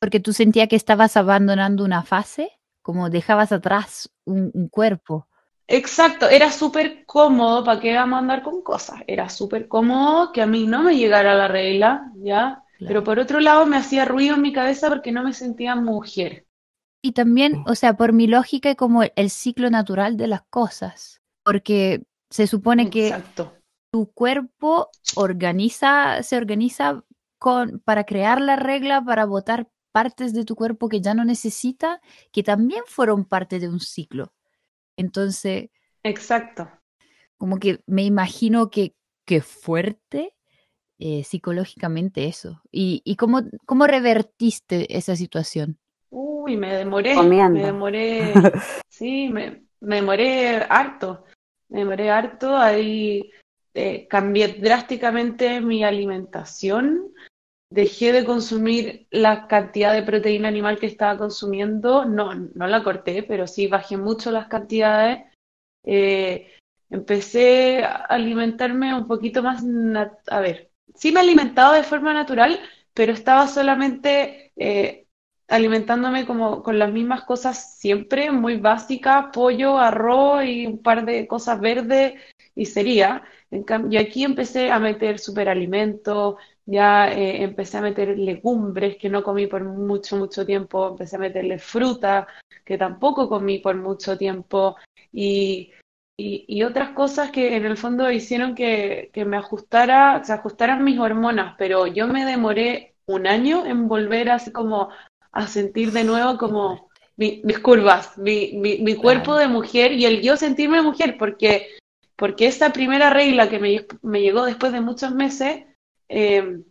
Porque 0.00 0.20
tú 0.20 0.32
sentías 0.32 0.68
que 0.68 0.76
estabas 0.76 1.16
abandonando 1.16 1.84
una 1.84 2.02
fase, 2.02 2.52
como 2.86 3.10
dejabas 3.10 3.50
atrás 3.50 4.08
un, 4.24 4.68
cuerpo. 4.70 5.26
Exacto, 5.66 6.28
era 6.28 6.52
súper 6.52 7.04
cómodo, 7.04 7.64
¿para 7.64 7.80
qué 7.80 7.92
vamos 7.94 8.16
a 8.16 8.20
andar 8.20 8.42
con 8.44 8.62
cosas? 8.62 9.00
Era 9.08 9.28
súper 9.28 9.66
cómodo 9.66 10.30
que 10.30 10.40
a 10.40 10.46
mí 10.46 10.68
no 10.68 10.84
me 10.84 10.96
llegara 10.96 11.34
la 11.34 11.48
regla, 11.48 12.12
¿ya? 12.14 12.62
Pero 12.78 13.02
por 13.02 13.18
otro 13.18 13.40
lado 13.40 13.66
me 13.66 13.76
hacía 13.76 14.04
ruido 14.04 14.36
en 14.36 14.42
mi 14.42 14.52
cabeza 14.52 14.88
porque 14.88 15.10
no 15.10 15.24
me 15.24 15.32
sentía 15.32 15.74
mujer. 15.74 16.46
Y 17.02 17.10
también, 17.10 17.64
o 17.66 17.74
sea, 17.74 17.96
por 17.96 18.12
mi 18.12 18.28
lógica, 18.28 18.76
como 18.76 19.02
el 19.02 19.30
ciclo 19.30 19.68
natural 19.68 20.16
de 20.16 20.28
las 20.28 20.42
cosas 20.48 21.20
porque 21.46 22.02
se 22.28 22.48
supone 22.48 22.90
que 22.90 23.14
tu 23.92 24.12
cuerpo 24.12 24.90
organiza, 25.14 26.24
se 26.24 26.36
organiza 26.36 27.04
con, 27.38 27.78
para 27.84 28.02
crear 28.02 28.40
la 28.40 28.56
regla, 28.56 29.00
para 29.04 29.26
botar 29.26 29.68
partes 29.96 30.34
de 30.34 30.44
tu 30.44 30.56
cuerpo 30.56 30.90
que 30.90 31.00
ya 31.00 31.14
no 31.14 31.24
necesita, 31.24 32.02
que 32.30 32.42
también 32.42 32.82
fueron 32.86 33.24
parte 33.24 33.58
de 33.58 33.70
un 33.70 33.80
ciclo. 33.80 34.34
Entonces. 34.94 35.70
Exacto. 36.02 36.68
Como 37.38 37.58
que 37.58 37.80
me 37.86 38.04
imagino 38.04 38.68
que, 38.68 38.94
que 39.24 39.40
fuerte 39.40 40.34
eh, 40.98 41.24
psicológicamente 41.24 42.26
eso. 42.26 42.60
¿Y, 42.70 43.00
y 43.06 43.16
cómo, 43.16 43.40
cómo 43.64 43.86
revertiste 43.86 44.94
esa 44.94 45.16
situación? 45.16 45.78
Uy, 46.10 46.58
me 46.58 46.74
demoré. 46.74 47.16
Me 47.22 47.62
demoré. 47.62 48.34
sí, 48.90 49.30
me, 49.30 49.62
me 49.80 49.96
demoré 49.96 50.56
harto 50.68 51.24
me 51.68 51.80
demoré 51.80 52.10
harto, 52.10 52.54
ahí 52.54 53.30
eh, 53.72 54.06
cambié 54.08 54.48
drásticamente 54.48 55.62
mi 55.62 55.84
alimentación, 55.84 57.12
dejé 57.70 58.12
de 58.12 58.24
consumir 58.24 59.06
la 59.10 59.48
cantidad 59.48 59.92
de 59.92 60.02
proteína 60.02 60.48
animal 60.48 60.78
que 60.78 60.86
estaba 60.86 61.18
consumiendo, 61.18 62.04
no, 62.04 62.34
no 62.34 62.66
la 62.66 62.82
corté, 62.82 63.22
pero 63.22 63.46
sí 63.46 63.66
bajé 63.66 63.96
mucho 63.96 64.30
las 64.30 64.48
cantidades. 64.48 65.24
Eh, 65.84 66.52
empecé 66.90 67.82
a 67.84 67.94
alimentarme 68.06 68.94
un 68.94 69.06
poquito 69.06 69.42
más, 69.42 69.64
a 70.28 70.40
ver, 70.40 70.70
sí 70.94 71.12
me 71.12 71.20
alimentaba 71.20 71.76
de 71.76 71.82
forma 71.82 72.12
natural, 72.14 72.58
pero 72.94 73.12
estaba 73.12 73.46
solamente 73.48 74.52
eh, 74.56 75.06
alimentándome 75.48 76.26
como 76.26 76.62
con 76.62 76.78
las 76.78 76.92
mismas 76.92 77.24
cosas 77.24 77.78
siempre, 77.78 78.30
muy 78.30 78.56
básicas, 78.56 79.26
pollo, 79.32 79.78
arroz 79.78 80.44
y 80.44 80.66
un 80.66 80.82
par 80.82 81.04
de 81.04 81.26
cosas 81.26 81.60
verdes 81.60 82.14
y 82.54 82.66
sería. 82.66 83.22
y 83.90 83.96
aquí 83.96 84.24
empecé 84.24 84.70
a 84.70 84.78
meter 84.78 85.18
superalimentos, 85.18 86.36
ya 86.66 87.12
eh, 87.12 87.44
empecé 87.44 87.78
a 87.78 87.82
meter 87.82 88.18
legumbres 88.18 88.96
que 88.96 89.08
no 89.08 89.22
comí 89.22 89.46
por 89.46 89.62
mucho, 89.64 90.16
mucho 90.16 90.44
tiempo, 90.44 90.88
empecé 90.88 91.16
a 91.16 91.20
meterle 91.20 91.58
fruta 91.58 92.26
que 92.64 92.76
tampoco 92.76 93.28
comí 93.28 93.60
por 93.60 93.76
mucho 93.76 94.18
tiempo 94.18 94.76
y, 95.12 95.72
y, 96.18 96.62
otras 96.64 96.90
cosas 96.90 97.30
que 97.30 97.56
en 97.56 97.64
el 97.64 97.76
fondo 97.76 98.10
hicieron 98.10 98.54
que, 98.54 99.10
que 99.12 99.24
me 99.24 99.36
ajustara, 99.36 100.24
se 100.24 100.32
ajustaran 100.32 100.82
mis 100.82 100.98
hormonas, 100.98 101.54
pero 101.56 101.86
yo 101.86 102.08
me 102.08 102.24
demoré 102.24 102.96
un 103.06 103.26
año 103.28 103.64
en 103.64 103.86
volver 103.86 104.30
así 104.30 104.50
como 104.50 104.88
a 105.30 105.46
sentir 105.46 105.92
de 105.92 106.02
nuevo 106.04 106.36
como 106.38 106.90
mis 107.16 107.58
curvas, 107.60 108.18
mi, 108.18 108.52
mi, 108.54 108.94
cuerpo 108.96 109.36
de 109.36 109.48
mujer 109.48 109.92
y 109.92 110.04
el 110.04 110.20
yo 110.20 110.36
sentirme 110.36 110.82
mujer, 110.82 111.16
porque, 111.18 111.68
porque 112.16 112.46
esa 112.46 112.72
primera 112.72 113.10
regla 113.10 113.48
que 113.48 113.58
me, 113.58 113.86
me 114.02 114.20
llegó 114.20 114.44
después 114.44 114.72
de 114.72 114.80
muchos 114.80 115.14
meses 115.14 115.65
eh, 116.08 116.62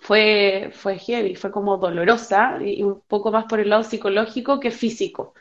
fue, 0.00 0.70
fue 0.72 0.98
heavy, 0.98 1.34
fue 1.36 1.50
como 1.50 1.76
dolorosa 1.78 2.58
y 2.62 2.82
un 2.82 3.00
poco 3.02 3.30
más 3.30 3.44
por 3.46 3.60
el 3.60 3.70
lado 3.70 3.84
psicológico 3.84 4.60
que 4.60 4.70
físico. 4.70 5.34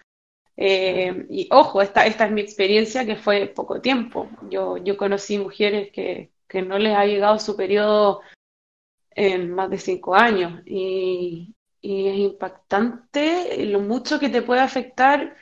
Eh, 0.56 1.26
y 1.30 1.48
ojo, 1.52 1.82
esta, 1.82 2.06
esta 2.06 2.26
es 2.26 2.32
mi 2.32 2.42
experiencia 2.42 3.06
que 3.06 3.16
fue 3.16 3.48
poco 3.48 3.82
tiempo. 3.82 4.30
Yo, 4.50 4.78
yo 4.78 4.98
conocí 4.98 5.38
mujeres 5.38 5.92
que, 5.92 6.32
que 6.48 6.62
no 6.62 6.78
les 6.78 6.96
ha 6.96 7.06
llegado 7.06 7.40
su 7.40 7.56
periodo 7.56 8.22
en 9.12 9.52
más 9.52 9.70
de 9.70 9.78
cinco 9.78 10.16
años 10.16 10.62
y, 10.66 11.56
y 11.82 12.08
es 12.08 12.18
impactante 12.18 13.66
lo 13.66 13.80
mucho 13.80 14.20
que 14.20 14.30
te 14.30 14.42
puede 14.42 14.62
afectar 14.62 15.36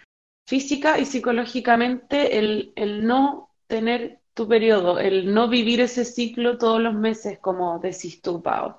física 0.47 0.99
y 0.99 1.05
psicológicamente 1.05 2.37
el, 2.39 2.73
el 2.75 3.05
no 3.05 3.51
tener 3.67 4.20
tu 4.33 4.47
periodo, 4.47 4.99
el 4.99 5.33
no 5.33 5.47
vivir 5.47 5.81
ese 5.81 6.05
ciclo 6.05 6.57
todos 6.57 6.81
los 6.81 6.93
meses, 6.93 7.39
como 7.39 7.79
decís 7.79 8.21
tú, 8.21 8.41
Pau. 8.41 8.75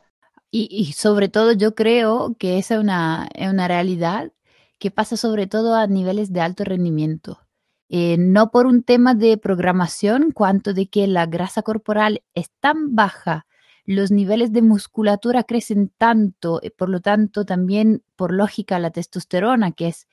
Y, 0.51 0.69
y 0.71 0.93
sobre 0.93 1.29
todo 1.29 1.53
yo 1.53 1.75
creo 1.75 2.37
que 2.39 2.59
esa 2.59 2.75
es 2.75 2.81
una, 2.81 3.29
es 3.35 3.49
una 3.49 3.69
realidad 3.69 4.33
que 4.79 4.91
pasa 4.91 5.17
sobre 5.17 5.47
todo 5.47 5.75
a 5.75 5.87
niveles 5.87 6.33
de 6.33 6.41
alto 6.41 6.65
rendimiento. 6.65 7.41
Eh, 7.89 8.17
no 8.19 8.51
por 8.51 8.67
un 8.67 8.83
tema 8.83 9.15
de 9.15 9.37
programación, 9.37 10.33
cuanto 10.33 10.75
de 10.75 10.89
que 10.89 11.07
la 11.07 11.27
grasa 11.27 11.63
corporal 11.63 12.23
es 12.35 12.51
tan 12.61 12.95
baja 12.95 13.47
los 13.85 14.11
niveles 14.11 14.53
de 14.53 14.63
musculatura 14.63 15.45
crecen 15.45 15.93
tanto, 15.97 16.61
eh, 16.63 16.71
por 16.71 16.89
lo 16.89 17.01
tanto 17.01 17.45
también 17.45 18.03
por 18.17 18.33
lógica 18.33 18.79
la 18.79 18.91
testosterona, 18.91 19.73
que 19.73 19.89
es 19.89 20.09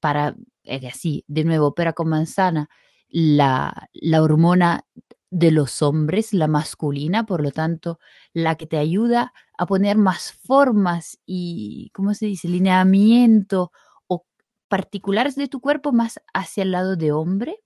para, 0.00 0.34
eh, 0.64 0.86
así, 0.88 1.24
de 1.28 1.44
nuevo, 1.44 1.68
opera 1.68 1.92
con 1.92 2.08
manzana, 2.08 2.70
la, 3.10 3.88
la 3.92 4.22
hormona 4.22 4.86
de 5.30 5.50
los 5.52 5.82
hombres, 5.82 6.32
la 6.34 6.48
masculina, 6.48 7.24
por 7.24 7.42
lo 7.42 7.52
tanto, 7.52 7.98
la 8.32 8.56
que 8.56 8.66
te 8.66 8.78
ayuda 8.78 9.32
a 9.58 9.66
poner 9.66 9.96
más 9.96 10.32
formas 10.32 11.18
y, 11.26 11.90
¿cómo 11.94 12.14
se 12.14 12.26
dice?, 12.26 12.48
lineamiento 12.48 13.72
o 14.08 14.26
particulares 14.68 15.36
de 15.36 15.48
tu 15.48 15.60
cuerpo 15.60 15.92
más 15.92 16.20
hacia 16.34 16.62
el 16.64 16.72
lado 16.72 16.96
de 16.96 17.12
hombre. 17.12 17.60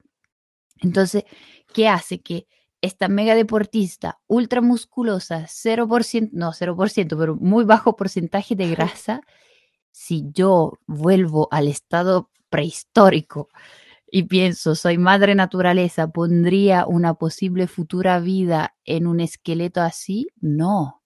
Entonces, 0.80 1.24
¿qué 1.72 1.88
hace? 1.88 2.20
Que 2.22 2.46
esta 2.83 3.09
mega 3.09 3.35
deportista 3.35 4.20
ultra 4.26 4.61
musculosa, 4.61 5.46
0%, 5.48 6.30
no 6.33 6.52
0%, 6.52 7.16
pero 7.18 7.37
muy 7.37 7.64
bajo 7.64 7.96
porcentaje 7.96 8.57
de 8.57 8.68
grasa, 8.74 9.22
si 9.92 10.24
yo 10.33 10.74
vuelvo 10.87 11.48
al 11.50 11.68
estado 11.68 12.30
prehistórico 12.50 13.48
y 14.16 14.22
pienso, 14.22 14.77
soy 14.77 14.96
madre 14.96 15.35
naturaleza, 15.35 16.07
¿pondría 16.07 16.87
una 16.87 17.14
posible 17.14 17.66
futura 17.66 18.20
vida 18.20 18.77
en 18.85 19.09
un 19.09 19.18
esqueleto 19.18 19.81
así? 19.81 20.29
No. 20.40 21.03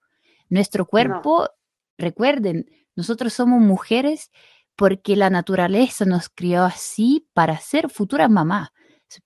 Nuestro 0.50 0.84
cuerpo, 0.84 1.48
recuerden, 1.96 2.66
nosotros 2.96 3.32
somos 3.32 3.62
mujeres 3.62 4.30
porque 4.76 5.16
la 5.16 5.30
naturaleza 5.30 6.04
nos 6.04 6.28
crió 6.28 6.64
así 6.64 7.26
para 7.32 7.56
ser 7.56 7.88
futuras 7.88 8.28
mamás, 8.28 8.68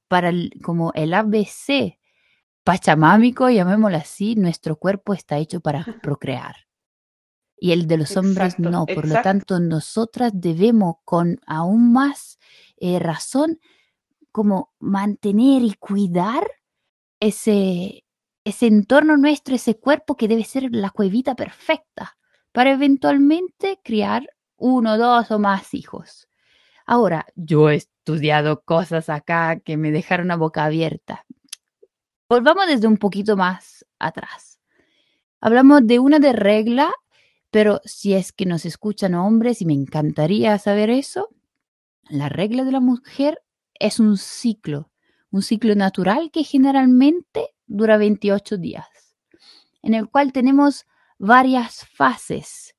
para 0.07 0.31
como 0.63 0.93
el 0.95 1.13
ABC 1.13 1.99
pachamámico, 2.63 3.51
llamémoslo 3.51 3.97
así, 3.97 4.37
nuestro 4.37 4.77
cuerpo 4.77 5.13
está 5.13 5.39
hecho 5.39 5.61
para 5.61 5.85
procrear. 6.05 6.55
Y 7.63 7.71
el 7.71 7.87
de 7.87 7.97
los 7.97 8.17
hombres 8.17 8.59
no. 8.59 8.87
Por 8.87 9.07
lo 9.07 9.23
tanto, 9.23 9.61
nosotras 9.61 10.33
debemos 10.35 10.97
con 11.05 11.39
aún 11.47 11.93
más 11.93 12.41
eh, 12.77 12.99
razón 12.99 13.61
como 14.33 14.73
mantener 14.81 15.63
y 15.63 15.75
cuidar 15.75 16.45
ese, 17.21 18.05
ese 18.43 18.67
entorno 18.67 19.17
nuestro, 19.17 19.55
ese 19.55 19.79
cuerpo 19.79 20.17
que 20.17 20.27
debe 20.27 20.43
ser 20.43 20.71
la 20.73 20.91
cuevita 20.91 21.37
perfecta 21.37 22.19
para 22.51 22.73
eventualmente 22.73 23.79
criar 23.85 24.29
uno, 24.57 24.99
dos 24.99 25.31
o 25.31 25.39
más 25.39 25.73
hijos. 25.73 26.27
Ahora, 26.85 27.27
yo 27.37 27.71
he 27.71 27.77
estudiado 27.77 28.63
cosas 28.65 29.09
acá 29.09 29.61
que 29.61 29.77
me 29.77 29.93
dejaron 29.93 30.27
la 30.27 30.37
boca 30.37 30.65
abierta. 30.65 31.25
Volvamos 32.29 32.67
desde 32.67 32.89
un 32.89 32.97
poquito 32.97 33.37
más 33.37 33.87
atrás. 34.01 34.59
Hablamos 35.41 35.87
de 35.87 36.01
una 36.01 36.19
de 36.19 36.33
regla, 36.33 36.93
pero 37.53 37.83
si 37.85 38.15
es 38.15 38.33
que 38.33 38.47
nos 38.47 38.65
escuchan 38.65 39.15
hombres, 39.15 39.61
y 39.61 39.67
me 39.67 39.75
encantaría 39.75 40.59
saber 40.59 40.89
eso, 40.89 41.29
la 42.09 42.31
regla 42.31 42.65
de 42.65 42.73
la 42.73 42.81
mujer 42.81 43.43
es 43.75 44.01
un 44.01 44.17
ciclo, 44.17 44.91
un 45.31 45.43
ciclo 45.43 45.75
natural 45.75 46.31
que 46.33 46.45
generalmente 46.45 47.51
dura 47.67 47.99
28 47.99 48.57
días, 48.57 48.89
en 49.83 49.93
el 49.93 50.09
cual 50.09 50.33
tenemos 50.33 50.87
varias 51.19 51.87
fases. 51.93 52.75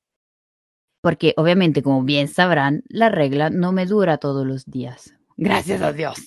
Porque 1.00 1.34
obviamente, 1.36 1.84
como 1.84 2.02
bien 2.02 2.26
sabrán, 2.26 2.82
la 2.88 3.10
regla 3.10 3.50
no 3.50 3.70
me 3.70 3.86
dura 3.86 4.18
todos 4.18 4.44
los 4.44 4.66
días. 4.66 5.14
Gracias 5.36 5.82
a 5.82 5.92
Dios. 5.92 6.18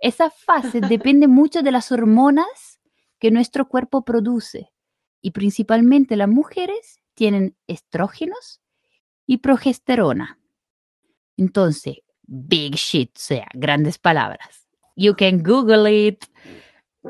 Esa 0.00 0.28
fase 0.28 0.80
depende 0.86 1.28
mucho 1.28 1.62
de 1.62 1.72
las 1.72 1.90
hormonas 1.92 2.78
que 3.18 3.30
nuestro 3.30 3.68
cuerpo 3.68 4.04
produce. 4.04 4.70
Y 5.22 5.30
principalmente 5.30 6.16
las 6.16 6.28
mujeres 6.28 7.00
tienen 7.14 7.56
estrógenos 7.66 8.60
y 9.26 9.38
progesterona. 9.38 10.38
Entonces, 11.36 11.98
big 12.22 12.74
shit, 12.74 13.10
o 13.16 13.20
sea, 13.20 13.48
grandes 13.54 13.98
palabras. 13.98 14.68
You 14.96 15.14
can 15.16 15.42
Google 15.42 15.90
it. 15.90 16.24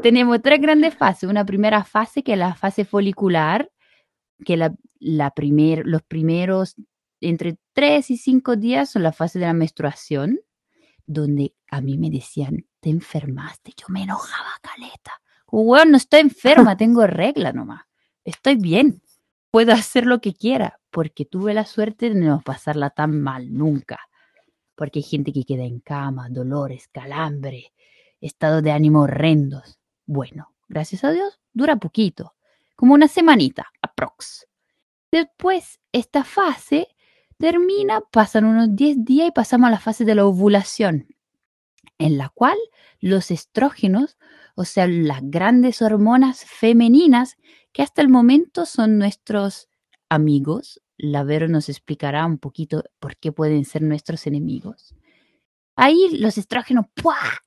Tenemos 0.03 0.41
tres 0.43 0.61
grandes 0.61 0.95
fases. 0.95 1.29
Una 1.29 1.45
primera 1.45 1.85
fase 1.85 2.23
que 2.23 2.33
es 2.33 2.39
la 2.39 2.55
fase 2.55 2.85
folicular, 2.85 3.71
que 4.45 4.57
la, 4.57 4.75
la 4.99 5.31
primer, 5.31 5.83
los 5.85 6.03
primeros 6.03 6.77
entre 7.21 7.59
tres 7.73 8.11
y 8.11 8.17
cinco 8.17 8.57
días 8.57 8.91
son 8.91 9.03
la 9.03 9.13
fase 9.13 9.39
de 9.39 9.47
la 9.47 9.53
menstruación, 9.53 10.41
donde 11.07 11.55
a 11.71 11.81
mí 11.81 11.99
me 11.99 12.11
decían, 12.11 12.67
te 12.81 12.91
enfermaste. 12.91 13.73
Yo 13.77 13.87
me 13.89 14.03
enojaba, 14.03 14.51
caleta. 14.61 15.13
Bueno, 15.51 15.93
no 15.93 15.97
estoy 15.97 16.21
enferma, 16.21 16.77
tengo 16.77 17.07
regla 17.07 17.53
nomás. 17.53 17.85
Estoy 18.25 18.57
bien. 18.57 19.03
Puedo 19.55 19.73
hacer 19.73 20.05
lo 20.05 20.21
que 20.21 20.35
quiera, 20.35 20.81
porque 20.91 21.25
tuve 21.25 21.55
la 21.55 21.65
suerte 21.65 22.09
de 22.09 22.17
no 22.17 22.43
pasarla 22.45 22.91
tan 22.91 23.21
mal 23.21 23.55
nunca 23.55 24.01
porque 24.75 24.99
hay 24.99 25.05
gente 25.05 25.33
que 25.33 25.45
queda 25.45 25.63
en 25.63 25.79
cama, 25.79 26.29
dolores, 26.29 26.89
calambre, 26.89 27.73
estado 28.21 28.63
de 28.63 28.73
ánimo 28.73 29.03
horrendos. 29.03 29.79
Bueno, 30.07 30.53
gracias 30.69 31.05
a 31.05 31.13
Dios, 31.13 31.41
dura 31.53 31.77
poquito, 31.77 32.35
como 32.75 32.95
una 32.95 33.07
semanita, 33.07 33.71
aprox. 33.81 34.49
Después, 35.13 35.79
esta 35.93 36.25
fase 36.25 36.89
termina, 37.39 38.01
pasan 38.01 38.47
unos 38.47 38.75
10 38.75 39.05
días 39.05 39.29
y 39.29 39.31
pasamos 39.31 39.69
a 39.69 39.71
la 39.71 39.79
fase 39.79 40.05
de 40.05 40.17
la 40.17 40.27
ovulación, 40.27 41.07
en 41.99 42.19
la 42.19 42.29
cual 42.31 42.59
los 42.99 43.31
estrógenos, 43.31 44.19
o 44.57 44.65
sea, 44.65 44.89
las 44.89 45.21
grandes 45.23 45.81
hormonas 45.81 46.45
femeninas, 46.45 47.37
que 47.75 47.83
hasta 47.83 48.01
el 48.01 48.09
momento 48.09 48.67
son 48.67 48.99
nuestros 48.99 49.69
amigos, 50.09 50.81
la 50.97 51.25
Vero 51.25 51.49
nos 51.49 51.69
explicará 51.69 52.25
un 52.25 52.39
poquito 52.39 52.85
por 53.01 53.17
qué 53.17 53.33
pueden 53.33 53.65
ser 53.65 53.83
nuestros 53.83 54.29
enemigos. 54.29 54.95
Ahí 55.75 56.17
los 56.21 56.39
estrógenos 56.39 56.87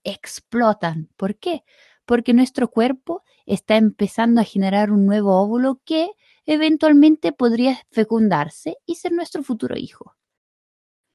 explotan. 0.03 1.09
¿Por 1.15 1.37
qué? 1.37 1.63
Porque 2.05 2.33
nuestro 2.33 2.69
cuerpo 2.69 3.23
está 3.45 3.77
empezando 3.77 4.41
a 4.41 4.43
generar 4.43 4.91
un 4.91 5.05
nuevo 5.05 5.41
óvulo 5.41 5.81
que 5.85 6.11
eventualmente 6.45 7.31
podría 7.31 7.79
fecundarse 7.89 8.75
y 8.85 8.95
ser 8.95 9.13
nuestro 9.13 9.43
futuro 9.43 9.77
hijo. 9.77 10.17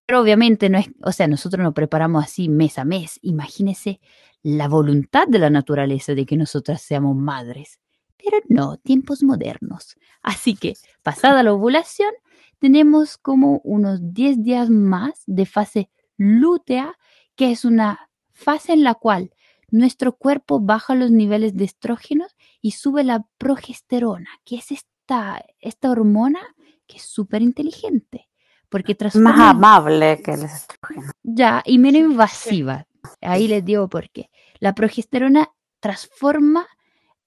Pero 0.07 0.23
obviamente 0.23 0.71
no 0.71 0.79
es, 0.79 0.89
o 1.03 1.13
sea, 1.13 1.29
nosotros 1.29 1.63
nos 1.63 1.75
preparamos 1.75 2.25
así 2.25 2.49
mes 2.49 2.79
a 2.79 2.87
mes. 2.87 3.19
Imagínese 3.21 4.01
la 4.43 4.69
voluntad 4.69 5.29
de 5.29 5.39
la 5.39 5.51
naturaleza 5.51 6.15
de 6.15 6.25
que 6.25 6.39
nosotras 6.39 6.81
seamos 6.81 7.15
madres. 7.15 7.79
Pero 8.23 8.39
no, 8.49 8.77
tiempos 8.77 9.23
modernos. 9.23 9.97
Así 10.23 10.55
que, 10.55 10.75
pasada 11.03 11.43
la 11.43 11.53
ovulación, 11.53 12.13
tenemos 12.59 13.19
como 13.19 13.61
unos 13.65 14.15
10 14.15 14.43
días 14.43 14.71
más 14.71 15.23
de 15.27 15.47
fase 15.47 15.91
lútea, 16.17 16.97
que 17.35 17.51
es 17.51 17.65
una 17.65 18.09
fase 18.31 18.73
en 18.73 18.85
la 18.85 18.95
cual 18.95 19.33
nuestro 19.71 20.13
cuerpo 20.17 20.61
baja 20.61 20.95
los 20.95 21.11
niveles 21.11 21.57
de 21.57 21.65
estrógenos 21.65 22.37
y 22.61 22.73
sube 22.73 23.03
la 23.05 23.27
progesterona, 23.39 24.29
que 24.45 24.57
es 24.57 24.71
esta, 24.71 25.45
esta 25.61 25.91
hormona 25.91 26.41
que 26.87 26.99
es 26.99 27.03
súper 27.03 27.43
inteligente. 27.43 28.29
Porque 28.69 28.95
transforma... 28.95 29.33
Más 29.33 29.51
amable 29.51 30.23
que 30.23 30.33
el 30.33 30.45
estrógeno. 30.45 31.13
Ya, 31.23 31.63
y 31.67 31.79
menos 31.79 32.03
invasiva. 32.03 32.87
Ahí 33.21 33.49
les 33.49 33.65
digo 33.65 33.89
por 33.89 34.09
qué. 34.11 34.31
La 34.61 34.75
progesterona 34.75 35.51
transforma 35.81 36.67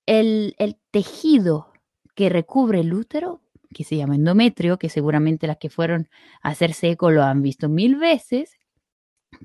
el, 0.05 0.55
tejido 0.91 1.73
que 2.15 2.29
recubre 2.29 2.79
el 2.79 2.93
útero, 2.93 3.41
que 3.73 3.83
se 3.83 3.97
llama 3.97 4.15
endometrio, 4.15 4.77
que 4.77 4.89
seguramente 4.89 5.47
las 5.47 5.57
que 5.57 5.69
fueron 5.69 6.09
a 6.41 6.49
hacerse 6.49 6.89
eco 6.91 7.11
lo 7.11 7.23
han 7.23 7.41
visto 7.41 7.67
mil 7.67 7.97
veces, 7.97 8.57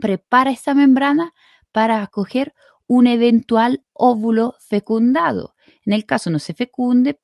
prepara 0.00 0.52
esa 0.52 0.74
membrana 0.74 1.34
para 1.72 2.02
acoger 2.02 2.54
un 2.86 3.06
eventual 3.06 3.84
óvulo 3.92 4.54
fecundado. 4.60 5.54
En 5.84 5.92
el 5.92 6.06
caso 6.06 6.30
no 6.30 6.38
se 6.38 6.54
fecunde, 6.54 7.18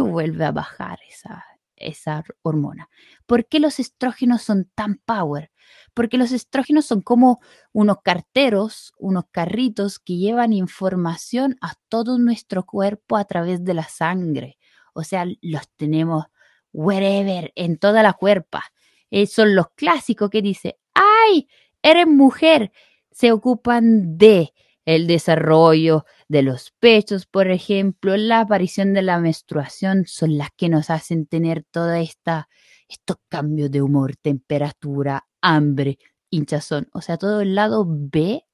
vuelve 0.00 0.44
a 0.44 0.52
bajar 0.52 0.98
esa, 1.08 1.44
esa 1.76 2.24
hormona. 2.42 2.88
¿Por 3.26 3.46
qué 3.46 3.60
los 3.60 3.78
estrógenos 3.78 4.42
son 4.42 4.70
tan 4.74 4.96
power? 5.04 5.49
Porque 5.94 6.18
los 6.18 6.32
estrógenos 6.32 6.86
son 6.86 7.02
como 7.02 7.40
unos 7.72 7.98
carteros, 8.02 8.92
unos 8.98 9.24
carritos 9.30 9.98
que 9.98 10.16
llevan 10.16 10.52
información 10.52 11.56
a 11.60 11.74
todo 11.88 12.18
nuestro 12.18 12.64
cuerpo 12.64 13.16
a 13.16 13.24
través 13.24 13.64
de 13.64 13.74
la 13.74 13.84
sangre. 13.84 14.58
O 14.94 15.02
sea, 15.02 15.26
los 15.40 15.68
tenemos 15.76 16.26
wherever, 16.72 17.52
en 17.56 17.78
toda 17.78 18.02
la 18.02 18.12
cuerpa. 18.12 18.64
Eh, 19.10 19.26
son 19.26 19.54
los 19.54 19.70
clásicos 19.74 20.30
que 20.30 20.42
dice, 20.42 20.78
¡ay! 20.94 21.48
Eres 21.82 22.06
mujer. 22.06 22.72
Se 23.10 23.32
ocupan 23.32 24.16
de 24.18 24.52
el 24.84 25.06
desarrollo 25.06 26.04
de 26.28 26.42
los 26.42 26.72
pechos, 26.80 27.26
por 27.26 27.48
ejemplo, 27.48 28.16
la 28.16 28.40
aparición 28.40 28.94
de 28.94 29.02
la 29.02 29.18
menstruación 29.18 30.04
son 30.06 30.38
las 30.38 30.48
que 30.56 30.68
nos 30.68 30.90
hacen 30.90 31.26
tener 31.26 31.64
toda 31.70 32.00
esta 32.00 32.48
estos 32.88 33.18
cambios 33.28 33.70
de 33.70 33.82
humor, 33.82 34.16
temperatura, 34.16 35.26
hambre, 35.40 35.98
hinchazón, 36.30 36.88
o 36.92 37.00
sea, 37.00 37.16
todo 37.16 37.40
el 37.40 37.54
lado 37.54 37.84
B 37.88 38.44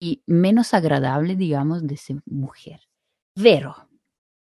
y 0.00 0.22
menos 0.26 0.74
agradable, 0.74 1.36
digamos, 1.36 1.86
de 1.86 1.96
ser 1.96 2.22
mujer. 2.26 2.80
Vero, 3.36 3.88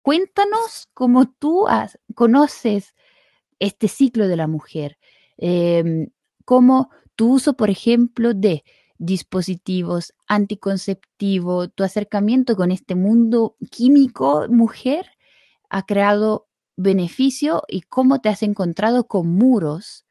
cuéntanos 0.02 0.88
cómo 0.94 1.30
tú 1.30 1.66
conoces 2.14 2.94
este 3.58 3.88
ciclo 3.88 4.28
de 4.28 4.36
la 4.36 4.46
mujer, 4.46 4.98
eh, 5.38 6.08
cómo 6.44 6.90
tu 7.16 7.34
uso, 7.34 7.54
por 7.54 7.70
ejemplo, 7.70 8.32
de 8.32 8.64
dispositivos 8.98 10.14
anticonceptivos, 10.28 11.70
tu 11.74 11.84
acercamiento 11.84 12.54
con 12.54 12.70
este 12.70 12.94
mundo 12.94 13.56
químico, 13.70 14.46
mujer, 14.48 15.06
ha 15.70 15.84
creado 15.86 16.48
beneficio 16.76 17.62
y 17.68 17.82
cómo 17.82 18.20
te 18.20 18.28
has 18.28 18.42
encontrado 18.42 19.06
con 19.06 19.28
muros 19.28 20.04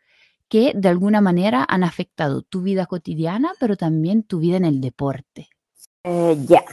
que 0.49 0.73
de 0.75 0.89
alguna 0.89 1.21
manera 1.21 1.65
han 1.67 1.83
afectado 1.83 2.41
tu 2.41 2.61
vida 2.61 2.87
cotidiana, 2.87 3.53
pero 3.59 3.77
también 3.77 4.23
tu 4.23 4.39
vida 4.39 4.57
en 4.57 4.65
el 4.65 4.81
deporte. 4.81 5.49
Eh, 6.03 6.37
ya. 6.47 6.63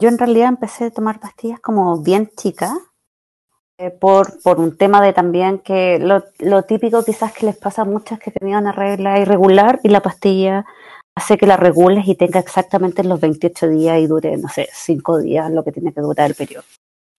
Yo 0.00 0.08
en 0.08 0.18
realidad 0.18 0.48
empecé 0.48 0.84
a 0.84 0.90
tomar 0.90 1.18
pastillas 1.18 1.60
como 1.60 2.00
bien 2.02 2.30
chica, 2.36 2.76
eh, 3.78 3.90
por, 3.90 4.40
por 4.42 4.58
un 4.60 4.76
tema 4.76 5.00
de 5.00 5.12
también 5.12 5.60
que 5.60 5.98
lo, 5.98 6.24
lo, 6.40 6.64
típico 6.64 7.04
quizás 7.04 7.32
que 7.32 7.46
les 7.46 7.56
pasa 7.56 7.82
a 7.82 7.84
muchas 7.84 8.18
que 8.18 8.32
tenían 8.32 8.62
una 8.62 8.72
regla 8.72 9.20
irregular 9.20 9.78
y 9.84 9.88
la 9.88 10.02
pastilla 10.02 10.66
hace 11.16 11.38
que 11.38 11.46
la 11.46 11.56
regules 11.56 12.06
y 12.06 12.16
tenga 12.16 12.40
exactamente 12.40 13.04
los 13.04 13.20
28 13.20 13.68
días 13.68 14.00
y 14.00 14.06
dure, 14.06 14.36
no 14.36 14.48
sé, 14.48 14.68
5 14.72 15.18
días 15.18 15.50
lo 15.50 15.64
que 15.64 15.72
tiene 15.72 15.92
que 15.92 16.00
durar 16.00 16.30
el 16.30 16.34
periodo. 16.34 16.64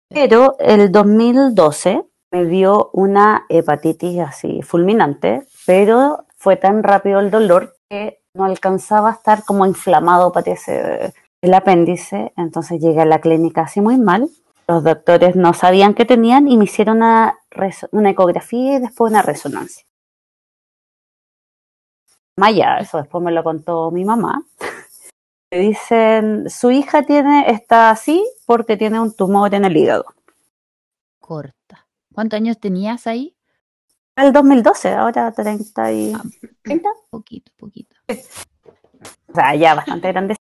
Pero 0.08 0.56
el 0.58 0.90
2012 0.90 2.02
me 2.30 2.44
dio 2.44 2.90
una 2.92 3.46
hepatitis 3.48 4.20
así 4.20 4.62
fulminante, 4.62 5.46
pero 5.66 6.26
fue 6.36 6.56
tan 6.56 6.82
rápido 6.82 7.20
el 7.20 7.30
dolor 7.30 7.76
que 7.88 8.20
no 8.34 8.44
alcanzaba 8.44 9.10
a 9.10 9.14
estar 9.14 9.44
como 9.44 9.66
inflamado, 9.66 10.32
parece, 10.32 11.12
el 11.42 11.54
apéndice. 11.54 12.32
Entonces 12.36 12.80
llegué 12.80 13.00
a 13.00 13.06
la 13.06 13.20
clínica 13.20 13.62
así 13.62 13.80
muy 13.80 13.98
mal. 13.98 14.28
Los 14.66 14.84
doctores 14.84 15.34
no 15.34 15.54
sabían 15.54 15.94
qué 15.94 16.04
tenían 16.04 16.48
y 16.48 16.56
me 16.56 16.64
hicieron 16.64 16.98
una, 16.98 17.38
ecografía 18.10 18.76
y 18.76 18.80
después 18.80 19.10
una 19.10 19.22
resonancia. 19.22 19.84
Maya, 22.36 22.78
eso 22.78 22.98
después 22.98 23.24
me 23.24 23.32
lo 23.32 23.42
contó 23.42 23.90
mi 23.90 24.04
mamá. 24.04 24.44
Le 25.50 25.60
dicen, 25.60 26.50
su 26.50 26.70
hija 26.70 27.02
tiene, 27.02 27.50
está 27.50 27.90
así 27.90 28.22
porque 28.46 28.76
tiene 28.76 29.00
un 29.00 29.16
tumor 29.16 29.54
en 29.54 29.64
el 29.64 29.76
hígado. 29.76 30.04
Corta. 31.18 31.57
¿Cuántos 32.18 32.38
años 32.38 32.58
tenías 32.58 33.06
ahí? 33.06 33.36
El 34.16 34.32
2012, 34.32 34.92
ahora 34.92 35.30
30 35.30 35.92
y... 35.92 36.12
Ah, 36.12 36.20
poquito, 37.10 37.52
poquito. 37.56 37.94
O 38.08 39.34
sea, 39.34 39.54
ya 39.54 39.76
bastante 39.76 40.08
grande. 40.08 40.34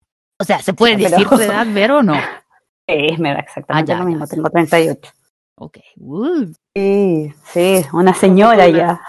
O 0.40 0.44
sea, 0.44 0.62
¿se 0.62 0.72
puede 0.72 0.96
Pero- 0.96 1.10
decir 1.10 1.28
tu 1.28 1.34
edad, 1.34 1.66
Vero, 1.74 1.98
o 1.98 2.02
no? 2.04 2.14
Sí, 2.88 3.16
me 3.18 3.34
da 3.34 3.40
exactamente 3.40 3.90
Ah, 3.90 3.96
ya, 3.96 3.98
lo 3.98 4.08
mismo, 4.08 4.24
ya. 4.24 4.30
tengo 4.30 4.50
38. 4.50 5.12
Ok. 5.56 5.78
Uh, 5.96 6.52
Sí, 6.76 7.34
sí, 7.52 7.84
una 7.92 8.14
señora 8.14 8.66
Como 8.66 8.76
ya. 8.76 9.00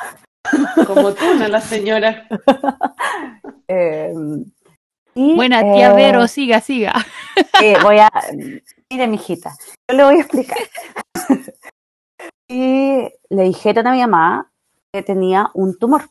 Como 0.88 1.14
tú, 1.14 1.36
no 1.38 1.48
la 1.48 1.62
señora. 1.62 2.28
Eh, 3.68 4.12
y, 5.14 5.36
buena 5.36 5.62
tía 5.62 5.92
eh, 5.92 5.96
Vero, 5.96 6.28
siga, 6.28 6.62
siga. 6.62 6.94
Sí, 7.60 7.74
voy 7.84 8.00
a. 8.00 8.10
Mire, 8.90 9.08
mijita, 9.08 9.56
yo 9.88 9.98
le 9.98 10.04
voy 10.04 10.16
a 10.16 10.20
explicar. 10.22 10.58
Y 12.48 13.10
le 13.30 13.44
dijeron 13.44 13.88
a 13.88 13.92
mi 13.92 14.02
mamá 14.02 14.52
que 14.92 15.02
tenía 15.02 15.50
un 15.54 15.78
tumor. 15.78 16.10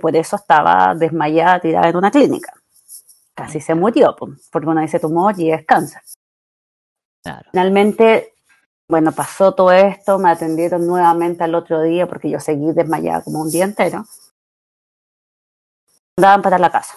Por 0.00 0.14
eso 0.16 0.36
estaba 0.36 0.94
desmayada, 0.94 1.60
tirada 1.60 1.88
en 1.88 1.96
una 1.96 2.10
clínica. 2.10 2.52
Casi 3.34 3.60
se 3.60 3.74
murió, 3.74 4.14
po, 4.16 4.28
porque 4.50 4.68
uno 4.68 4.80
dice 4.80 4.98
tumor 4.98 5.38
y 5.38 5.50
es 5.50 5.64
cáncer. 5.66 6.02
Claro. 7.22 7.48
Finalmente, 7.50 8.34
bueno, 8.88 9.12
pasó 9.12 9.52
todo 9.52 9.72
esto, 9.72 10.18
me 10.18 10.30
atendieron 10.30 10.86
nuevamente 10.86 11.44
al 11.44 11.54
otro 11.54 11.82
día 11.82 12.06
porque 12.06 12.30
yo 12.30 12.40
seguí 12.40 12.72
desmayada 12.72 13.22
como 13.22 13.42
un 13.42 13.50
día 13.50 13.64
entero. 13.64 14.04
Andaban 16.16 16.42
para 16.42 16.58
la 16.58 16.70
casa. 16.70 16.96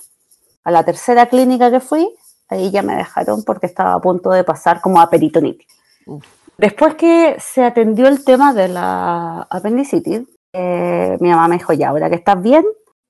A 0.64 0.72
la 0.72 0.84
tercera 0.84 1.28
clínica 1.28 1.72
que 1.72 1.80
fui, 1.80 2.16
ahí 2.48 2.72
ya 2.72 2.84
me 2.84 2.96
dejaron 2.96 3.44
porque 3.44 3.66
estaba 3.66 3.94
a 3.94 4.00
punto 4.00 4.30
de 4.30 4.44
pasar 4.44 4.82
como 4.82 5.02
a 5.02 5.10
peritonitis. 5.10 5.68
Uf. 6.06 6.39
Después 6.60 6.96
que 6.96 7.38
se 7.40 7.64
atendió 7.64 8.10
el 8.10 8.26
tema 8.26 8.54
de 8.54 8.68
la 8.68 9.48
apendicitis, 9.50 10.24
eh, 10.52 11.18
mi 11.22 11.30
mamá 11.30 11.48
me 11.48 11.58
dijo, 11.58 11.72
ya, 11.72 11.88
ahora 11.88 12.10
que 12.10 12.18
estás 12.18 12.42
bien, 12.42 12.66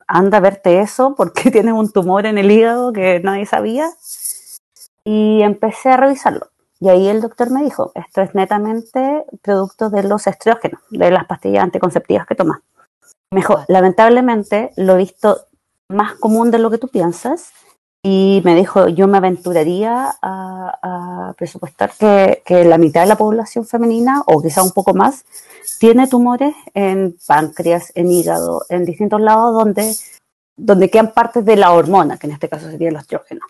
anda 0.06 0.38
a 0.38 0.42
verte 0.42 0.82
eso 0.82 1.16
porque 1.18 1.50
tienes 1.52 1.74
un 1.74 1.92
tumor 1.92 2.28
en 2.28 2.38
el 2.38 2.52
hígado 2.52 2.94
que 2.94 3.20
nadie 3.22 3.48
sabía. 3.48 3.90
Y 5.04 5.42
empecé 5.42 5.90
a 5.90 5.98
revisarlo. 5.98 6.50
Y 6.80 6.90
ahí 6.90 7.08
el 7.08 7.22
doctor 7.22 7.50
me 7.50 7.64
dijo, 7.64 7.92
esto 7.96 8.22
es 8.22 8.36
netamente 8.36 9.26
producto 9.42 9.90
de 9.90 10.04
los 10.04 10.28
estrógenos, 10.28 10.82
de 10.92 11.10
las 11.10 11.26
pastillas 11.26 11.64
anticonceptivas 11.64 12.28
que 12.28 12.36
tomas. 12.36 12.60
Me 13.32 13.40
dijo, 13.40 13.66
lamentablemente 13.68 14.72
lo 14.78 14.94
he 14.94 14.98
visto 14.98 15.48
más 15.90 16.14
común 16.16 16.52
de 16.52 16.60
lo 16.60 16.70
que 16.70 16.78
tú 16.78 16.88
piensas. 16.88 17.52
Y 18.04 18.42
me 18.46 18.56
dijo, 18.56 18.88
yo 18.90 19.08
me 19.08 19.18
aventuraría 19.18 20.16
a, 20.22 20.59
a 21.30 21.34
presupuestar 21.34 21.92
que, 21.98 22.44
que 22.46 22.66
la 22.66 22.78
mitad 22.78 23.02
de 23.02 23.08
la 23.08 23.18
población 23.18 23.66
femenina, 23.66 24.24
o 24.26 24.42
quizá 24.42 24.64
un 24.64 24.72
poco 24.72 24.94
más, 24.94 25.26
tiene 25.80 26.08
tumores 26.08 26.54
en 26.74 27.16
páncreas, 27.26 27.92
en 27.96 28.12
hígado, 28.12 28.64
en 28.70 28.86
distintos 28.86 29.22
lados 29.22 29.54
donde, 29.54 29.96
donde 30.58 30.90
quedan 30.90 31.14
partes 31.14 31.46
de 31.46 31.56
la 31.56 31.72
hormona, 31.72 32.18
que 32.18 32.28
en 32.28 32.34
este 32.34 32.50
caso 32.50 32.70
sería 32.70 32.90
el 32.90 32.96
estrógeno. 32.96 33.42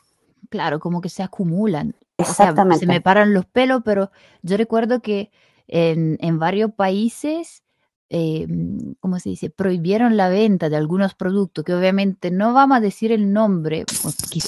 Claro, 0.50 0.80
como 0.80 1.02
que 1.02 1.10
se 1.10 1.24
acumulan. 1.24 1.96
O 2.18 2.24
sea, 2.24 2.32
Exactamente. 2.32 2.80
se 2.80 2.86
me 2.86 3.02
paran 3.02 3.34
los 3.34 3.46
pelos, 3.46 3.82
pero 3.84 4.12
yo 4.42 4.58
recuerdo 4.58 5.02
que 5.02 5.32
en, 5.68 6.18
en 6.20 6.39
varios 6.39 6.72
países, 6.74 7.63
eh, 8.10 8.48
¿cómo 9.00 9.20
se 9.20 9.30
dice? 9.30 9.50
Prohibieron 9.50 10.18
la 10.18 10.30
venta 10.30 10.70
de 10.70 10.76
algunos 10.76 11.15
productos 11.15 11.63
que 11.63 11.74
obviamente 11.74 12.32
no 12.32 12.54
vamos 12.54 12.78
a 12.78 12.82
decir 12.82 13.12
el 13.12 13.32
nombre, 13.32 13.86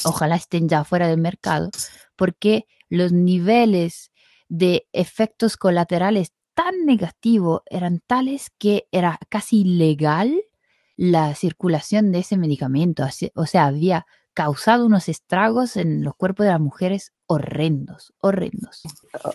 ojalá 0.03 0.35
estén 0.35 0.67
ya 0.67 0.83
fuera 0.83 1.07
del 1.07 1.19
mercado, 1.19 1.69
porque 2.15 2.65
los 2.91 3.13
niveles 3.13 4.11
de 4.49 4.87
efectos 4.91 5.55
colaterales 5.57 6.33
tan 6.53 6.85
negativos 6.85 7.61
eran 7.69 8.01
tales 8.05 8.51
que 8.59 8.87
era 8.91 9.17
casi 9.29 9.61
ilegal 9.61 10.43
la 10.97 11.33
circulación 11.33 12.11
de 12.11 12.19
ese 12.19 12.37
medicamento. 12.37 13.03
O 13.35 13.45
sea, 13.45 13.65
había 13.65 14.05
causado 14.33 14.85
unos 14.85 15.07
estragos 15.07 15.77
en 15.77 16.03
los 16.03 16.15
cuerpos 16.15 16.45
de 16.45 16.51
las 16.51 16.59
mujeres 16.59 17.13
horrendos, 17.27 18.13
horrendos. 18.19 18.81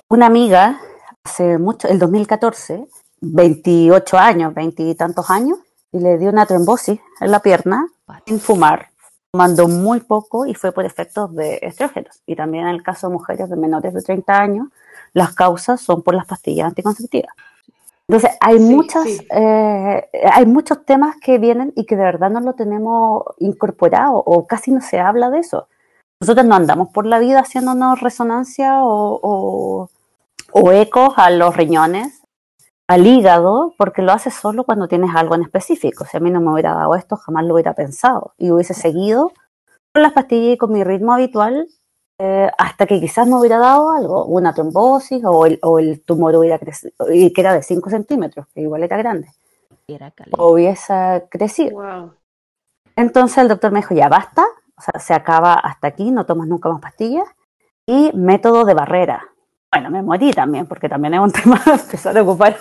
Una 0.08 0.26
amiga, 0.26 0.78
hace 1.24 1.58
mucho, 1.58 1.88
el 1.88 1.98
2014, 1.98 2.86
28 3.22 4.18
años, 4.18 4.54
20 4.54 4.82
y 4.82 4.94
tantos 4.94 5.30
años, 5.30 5.58
y 5.92 5.98
le 6.00 6.18
dio 6.18 6.28
una 6.28 6.44
trombosis 6.44 7.00
en 7.20 7.30
la 7.30 7.40
pierna 7.40 7.86
sin 8.26 8.38
fumar, 8.38 8.90
fumando 9.36 9.68
muy 9.68 10.00
poco 10.00 10.46
y 10.46 10.54
fue 10.54 10.72
por 10.72 10.86
efectos 10.86 11.34
de 11.34 11.58
estrógenos. 11.60 12.22
Y 12.26 12.34
también 12.36 12.64
en 12.66 12.74
el 12.74 12.82
caso 12.82 13.08
de 13.08 13.12
mujeres 13.12 13.50
de 13.50 13.56
menores 13.56 13.92
de 13.92 14.00
30 14.00 14.32
años, 14.34 14.68
las 15.12 15.34
causas 15.34 15.78
son 15.80 16.02
por 16.02 16.14
las 16.14 16.24
pastillas 16.24 16.68
anticonceptivas. 16.68 17.34
Entonces, 18.08 18.30
hay, 18.40 18.58
Sí, 18.58 18.64
muchas, 18.64 19.04
sí. 19.04 19.26
eh, 19.30 20.08
hay 20.32 20.46
muchos 20.46 20.86
temas 20.86 21.16
que 21.20 21.36
vienen 21.38 21.72
y 21.76 21.84
que 21.84 21.96
de 21.96 22.04
verdad 22.04 22.30
no 22.30 22.40
lo 22.40 22.54
tenemos 22.54 23.24
incorporado 23.38 24.14
o 24.16 24.46
casi 24.46 24.70
no 24.70 24.80
se 24.80 24.98
habla 25.00 25.28
de 25.28 25.40
eso. 25.40 25.68
Nosotros 26.20 26.46
no 26.46 26.54
andamos 26.54 26.88
por 26.88 27.04
la 27.04 27.18
vida 27.18 27.40
haciéndonos 27.40 28.00
resonancia 28.00 28.82
o, 28.82 29.20
o, 29.22 29.90
o 30.52 30.72
ecos 30.72 31.12
a 31.16 31.28
los 31.30 31.54
riñones, 31.56 32.22
al 32.88 33.06
hígado, 33.06 33.74
porque 33.76 34.02
lo 34.02 34.12
haces 34.12 34.34
solo 34.34 34.64
cuando 34.64 34.88
tienes 34.88 35.10
algo 35.14 35.34
en 35.34 35.42
específico. 35.42 36.04
Si 36.04 36.16
a 36.16 36.20
mí 36.20 36.30
no 36.30 36.40
me 36.40 36.52
hubiera 36.52 36.74
dado 36.74 36.94
esto, 36.94 37.16
jamás 37.16 37.44
lo 37.44 37.54
hubiera 37.54 37.74
pensado 37.74 38.34
y 38.38 38.50
hubiese 38.50 38.74
seguido 38.74 39.32
con 39.92 40.02
las 40.02 40.12
pastillas 40.12 40.54
y 40.54 40.58
con 40.58 40.72
mi 40.72 40.84
ritmo 40.84 41.12
habitual 41.12 41.68
eh, 42.18 42.50
hasta 42.56 42.86
que 42.86 42.98
quizás 42.98 43.26
me 43.26 43.34
hubiera 43.34 43.58
dado 43.58 43.90
algo, 43.90 44.24
una 44.24 44.54
trombosis 44.54 45.22
o 45.24 45.44
el, 45.44 45.58
o 45.62 45.78
el 45.78 46.02
tumor 46.02 46.34
hubiera 46.36 46.58
crecido, 46.58 46.92
y 47.12 47.30
que 47.32 47.40
era 47.42 47.52
de 47.52 47.62
5 47.62 47.90
centímetros, 47.90 48.46
que 48.54 48.62
igual 48.62 48.82
era 48.84 48.96
grande, 48.96 49.28
Era 49.86 50.12
o 50.38 50.52
hubiese 50.52 51.26
crecido. 51.28 51.82
Wow. 51.82 52.14
Entonces 52.96 53.36
el 53.38 53.48
doctor 53.48 53.70
me 53.70 53.80
dijo, 53.80 53.94
ya 53.94 54.08
basta, 54.08 54.46
o 54.78 54.80
sea, 54.80 54.98
se 54.98 55.12
acaba 55.12 55.54
hasta 55.54 55.88
aquí, 55.88 56.10
no 56.10 56.24
tomas 56.24 56.48
nunca 56.48 56.70
más 56.70 56.80
pastillas. 56.80 57.28
Y 57.86 58.10
método 58.14 58.64
de 58.64 58.74
barrera. 58.74 59.28
Bueno, 59.76 59.90
me 59.90 60.02
morí 60.02 60.30
también, 60.32 60.66
porque 60.66 60.88
también 60.88 61.12
es 61.12 61.20
un 61.20 61.32
tema 61.32 61.62
empezar 61.66 62.16
a 62.16 62.22
ocupar 62.22 62.56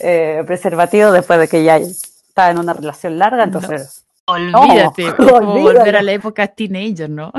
eh, 0.00 0.42
preservativo 0.46 1.12
después 1.12 1.38
de 1.38 1.46
que 1.46 1.62
ya 1.62 1.76
estaba 1.76 2.52
en 2.52 2.58
una 2.58 2.72
relación 2.72 3.18
larga, 3.18 3.44
entonces, 3.44 4.06
Olvídate, 4.26 5.04
No, 5.18 5.26
como 5.28 5.52
volver 5.60 5.96
a 5.96 6.02
la 6.02 6.12
época 6.12 6.46
teenager, 6.46 7.10
¿no? 7.10 7.32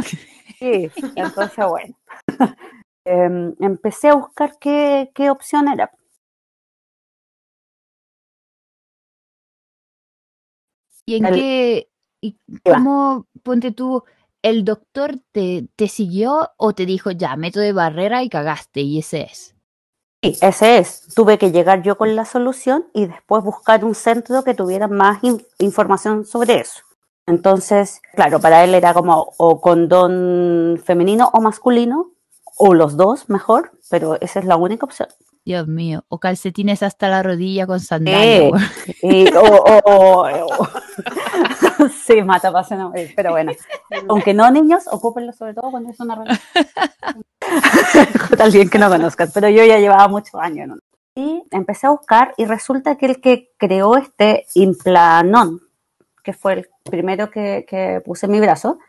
sí, 0.60 0.92
entonces 1.16 1.66
bueno. 1.68 1.96
Em, 3.08 3.54
empecé 3.60 4.10
a 4.10 4.16
buscar 4.16 4.58
qué, 4.60 5.12
qué 5.14 5.30
opción 5.30 5.68
era. 5.68 5.92
¿Y 11.06 11.16
en 11.18 11.26
El- 11.26 11.36
qué, 11.36 11.88
y 12.22 12.38
cómo, 12.64 13.28
ponte 13.44 13.72
tú, 13.72 14.04
el 14.48 14.64
doctor 14.64 15.16
te, 15.32 15.68
te 15.76 15.88
siguió 15.88 16.52
o 16.58 16.74
te 16.74 16.86
dijo, 16.86 17.12
ya, 17.12 17.36
método 17.36 17.64
de 17.64 17.74
barrera 17.74 18.24
y 18.24 18.30
cagaste, 18.30 18.82
y 18.82 19.00
ese 19.00 19.22
es? 19.24 19.56
Sí, 20.24 20.38
ese 20.42 20.78
es. 20.78 21.14
Tuve 21.16 21.38
que 21.38 21.52
llegar 21.52 21.82
yo 21.84 21.98
con 21.98 22.16
la 22.16 22.26
solución 22.26 22.86
y 22.94 23.08
después 23.08 23.44
buscar 23.44 23.84
un 23.84 23.96
centro 23.96 24.44
que 24.44 24.54
tuviera 24.54 24.88
más 24.88 25.24
in- 25.24 25.46
información 25.60 26.26
sobre 26.26 26.60
eso. 26.62 26.82
Entonces, 27.28 28.02
claro, 28.14 28.40
para 28.40 28.64
él 28.64 28.76
era 28.76 28.94
como 28.94 29.34
o 29.38 29.60
condón 29.62 30.80
femenino 30.84 31.30
o 31.34 31.42
masculino, 31.42 32.12
o 32.58 32.74
los 32.74 32.96
dos 32.98 33.30
mejor, 33.30 33.72
pero 33.90 34.20
esa 34.22 34.40
es 34.40 34.46
la 34.46 34.56
única 34.58 34.86
opción. 34.86 35.10
Dios 35.44 35.68
mío, 35.68 36.06
o 36.08 36.20
calcetines 36.20 36.82
hasta 36.82 37.08
la 37.10 37.22
rodilla 37.22 37.68
con 37.68 37.80
sandalia. 37.80 38.50
O- 38.50 38.56
o- 39.44 39.82
o- 39.86 40.26
sí, 42.06 42.22
mata 42.22 42.52
pasión 42.52 42.82
a 42.82 42.88
morir, 42.90 43.14
pero 43.16 43.32
bueno. 43.32 43.52
Aunque 44.10 44.34
no, 44.34 44.50
niños, 44.52 44.84
ocúpenlo 44.92 45.32
sobre 45.34 45.54
todo 45.54 45.72
cuando 45.72 45.92
es 45.92 46.00
una 46.00 46.16
relación. 46.16 47.24
alguien 48.40 48.70
que 48.70 48.80
no 48.80 48.90
conozcas, 48.90 49.32
pero 49.34 49.50
yo 49.50 49.64
ya 49.64 49.80
llevaba 49.80 50.08
muchos 50.08 50.36
años. 50.36 50.66
en 50.66 50.72
una. 50.72 50.82
Y 51.18 51.44
empecé 51.52 51.88
a 51.88 51.92
buscar 51.92 52.34
y 52.38 52.46
resulta 52.46 52.98
que 52.98 53.06
el 53.06 53.22
que 53.22 53.52
creó 53.58 53.96
este 53.96 54.46
Implanon, 54.54 55.62
que 56.24 56.34
fue 56.34 56.54
el 56.54 56.70
primero 56.84 57.32
que, 57.32 57.66
que 57.68 58.02
puse 58.04 58.26
en 58.26 58.34
mi 58.34 58.42
brazo, 58.42 58.80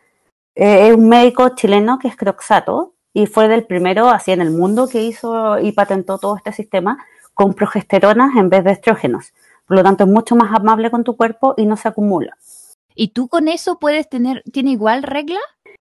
eh, 0.55 0.89
es 0.89 0.95
un 0.95 1.07
médico 1.07 1.49
chileno 1.55 1.99
que 1.99 2.09
es 2.09 2.17
Croxato 2.17 2.95
y 3.13 3.27
fue 3.27 3.47
del 3.47 3.65
primero 3.65 4.09
así 4.09 4.31
en 4.31 4.41
el 4.41 4.51
mundo 4.51 4.87
que 4.87 5.03
hizo 5.03 5.57
y 5.59 5.71
patentó 5.71 6.17
todo 6.17 6.35
este 6.35 6.51
sistema 6.51 6.97
con 7.33 7.53
progesteronas 7.53 8.35
en 8.35 8.49
vez 8.49 8.63
de 8.63 8.71
estrógenos. 8.71 9.33
Por 9.67 9.77
lo 9.77 9.83
tanto, 9.83 10.03
es 10.05 10.09
mucho 10.09 10.35
más 10.35 10.53
amable 10.53 10.89
con 10.89 11.03
tu 11.03 11.15
cuerpo 11.15 11.53
y 11.57 11.65
no 11.65 11.77
se 11.77 11.87
acumula. 11.87 12.37
¿Y 12.97 13.09
tú 13.09 13.27
con 13.27 13.47
eso 13.47 13.77
puedes 13.77 14.09
tener, 14.09 14.43
tiene 14.51 14.71
igual 14.71 15.03
regla? 15.03 15.39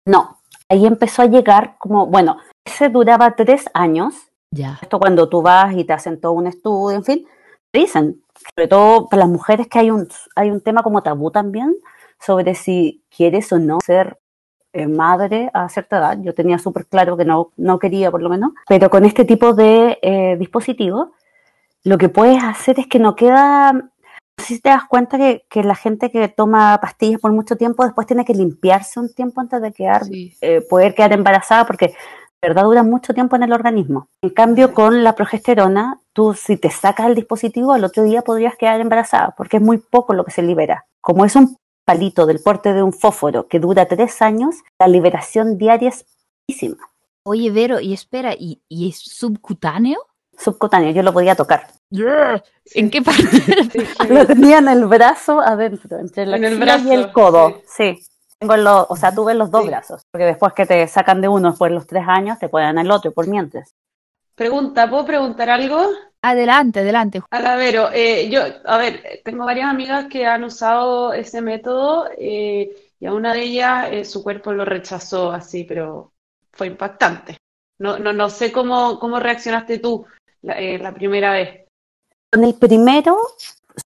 No, 0.06 0.38
ahí 0.68 0.86
empezó 0.86 1.22
a 1.22 1.26
llegar 1.26 1.76
como, 1.78 2.06
bueno, 2.06 2.36
ese 2.64 2.90
duraba 2.90 3.34
tres 3.34 3.64
años. 3.72 4.14
Ya. 4.50 4.78
Esto 4.82 4.98
cuando 4.98 5.28
tú 5.28 5.40
vas 5.40 5.74
y 5.74 5.84
te 5.84 5.94
hacen 5.94 6.20
todo 6.20 6.32
un 6.32 6.46
estudio, 6.46 6.96
en 6.98 7.04
fin, 7.04 7.26
dicen, 7.72 8.22
sobre 8.54 8.68
todo 8.68 9.08
para 9.08 9.20
las 9.20 9.30
mujeres, 9.30 9.68
que 9.68 9.78
hay 9.78 9.90
un, 9.90 10.06
hay 10.36 10.50
un 10.50 10.60
tema 10.60 10.82
como 10.82 11.02
tabú 11.02 11.30
también 11.30 11.74
sobre 12.20 12.54
si 12.54 13.02
quieres 13.14 13.50
o 13.52 13.58
no 13.58 13.78
ser 13.84 14.18
eh, 14.74 14.86
madre 14.86 15.50
a 15.54 15.68
cierta 15.70 15.96
edad. 15.98 16.18
Yo 16.20 16.34
tenía 16.34 16.58
súper 16.58 16.86
claro 16.86 17.16
que 17.16 17.24
no, 17.24 17.52
no 17.56 17.78
quería, 17.78 18.10
por 18.10 18.20
lo 18.20 18.28
menos, 18.28 18.52
pero 18.68 18.90
con 18.90 19.06
este 19.06 19.24
tipo 19.24 19.54
de 19.54 19.98
eh, 20.02 20.36
dispositivos, 20.38 21.08
lo 21.84 21.96
que 21.96 22.10
puedes 22.10 22.42
hacer 22.42 22.78
es 22.80 22.86
que 22.86 22.98
no 22.98 23.14
queda 23.16 23.90
si 24.38 24.60
te 24.60 24.70
das 24.70 24.84
cuenta 24.88 25.18
que, 25.18 25.44
que, 25.48 25.62
la 25.62 25.74
gente 25.74 26.10
que 26.10 26.28
toma 26.28 26.78
pastillas 26.80 27.20
por 27.20 27.32
mucho 27.32 27.56
tiempo 27.56 27.84
después 27.84 28.06
tiene 28.06 28.24
que 28.24 28.34
limpiarse 28.34 29.00
un 29.00 29.12
tiempo 29.12 29.40
antes 29.40 29.60
de 29.60 29.72
quedar, 29.72 30.04
sí. 30.04 30.34
eh, 30.40 30.60
poder 30.68 30.94
quedar 30.94 31.12
embarazada 31.12 31.66
porque 31.66 31.94
verdad 32.40 32.64
dura 32.64 32.82
mucho 32.82 33.14
tiempo 33.14 33.36
en 33.36 33.42
el 33.42 33.52
organismo. 33.52 34.08
En 34.22 34.30
cambio, 34.30 34.72
con 34.72 35.02
la 35.02 35.14
progesterona, 35.14 36.00
tú 36.12 36.34
si 36.34 36.56
te 36.56 36.70
sacas 36.70 37.08
el 37.08 37.14
dispositivo, 37.14 37.72
al 37.72 37.84
otro 37.84 38.04
día 38.04 38.22
podrías 38.22 38.56
quedar 38.56 38.80
embarazada, 38.80 39.34
porque 39.36 39.56
es 39.56 39.62
muy 39.62 39.78
poco 39.78 40.14
lo 40.14 40.24
que 40.24 40.30
se 40.30 40.42
libera. 40.42 40.86
Como 41.00 41.24
es 41.24 41.34
un 41.36 41.56
palito 41.84 42.26
del 42.26 42.40
porte 42.40 42.72
de 42.74 42.82
un 42.82 42.92
fósforo 42.92 43.48
que 43.48 43.60
dura 43.60 43.86
tres 43.86 44.22
años, 44.22 44.56
la 44.78 44.88
liberación 44.88 45.58
diaria 45.58 45.88
es 45.88 46.06
poquísima. 46.46 46.76
Oye, 47.24 47.50
Vero, 47.50 47.80
y 47.80 47.92
espera, 47.92 48.34
¿y, 48.34 48.62
y 48.68 48.88
es 48.90 48.98
subcutáneo? 48.98 49.98
Subcutáneo, 50.38 50.92
yo 50.92 51.02
lo 51.02 51.12
podía 51.12 51.34
tocar. 51.34 51.66
Yeah. 51.90 52.42
¿En 52.74 52.90
qué 52.90 53.02
parte? 53.02 53.22
Sí, 53.22 53.86
lo 54.08 54.26
tenía 54.26 54.58
en 54.58 54.68
el 54.68 54.86
brazo 54.86 55.40
adentro, 55.40 55.98
entre 55.98 56.26
la 56.26 56.36
En 56.36 56.44
el 56.44 56.86
y 56.86 56.92
el 56.92 57.12
codo. 57.12 57.62
Sí. 57.66 57.98
Tengo 58.38 58.56
los, 58.56 58.86
o 58.88 58.94
sea, 58.94 59.12
tuve 59.12 59.34
los 59.34 59.50
dos 59.50 59.66
brazos, 59.66 60.02
porque 60.12 60.26
después 60.26 60.52
que 60.52 60.64
te 60.64 60.86
sacan 60.86 61.20
de 61.20 61.26
uno 61.26 61.50
después 61.50 61.70
de 61.70 61.74
los 61.74 61.88
tres 61.88 62.04
años, 62.06 62.38
te 62.38 62.48
pueden 62.48 62.78
el 62.78 62.88
otro 62.90 63.10
por 63.10 63.26
mientras. 63.26 63.74
Pregunta, 64.36 64.88
¿puedo 64.88 65.04
preguntar 65.04 65.50
algo? 65.50 65.90
Adelante, 66.22 66.78
adelante. 66.78 67.20
A 67.30 67.40
la 67.40 67.56
Vero, 67.56 67.90
eh, 67.92 68.28
yo, 68.30 68.42
a 68.64 68.78
ver, 68.78 69.22
tengo 69.24 69.44
varias 69.44 69.68
amigas 69.68 70.06
que 70.06 70.24
han 70.24 70.44
usado 70.44 71.12
ese 71.12 71.40
método 71.40 72.08
eh, 72.16 72.70
y 73.00 73.06
a 73.06 73.12
una 73.12 73.34
de 73.34 73.42
ellas 73.42 73.88
eh, 73.90 74.04
su 74.04 74.22
cuerpo 74.22 74.52
lo 74.52 74.64
rechazó 74.64 75.32
así, 75.32 75.64
pero 75.64 76.12
fue 76.52 76.68
impactante. 76.68 77.38
No, 77.78 77.98
no, 77.98 78.12
no 78.12 78.30
sé 78.30 78.52
cómo, 78.52 79.00
cómo 79.00 79.18
reaccionaste 79.18 79.80
tú 79.80 80.06
la, 80.42 80.58
eh, 80.58 80.78
la 80.78 80.92
primera 80.92 81.32
vez. 81.32 81.66
Con 82.30 82.44
el 82.44 82.54
primero, 82.54 83.16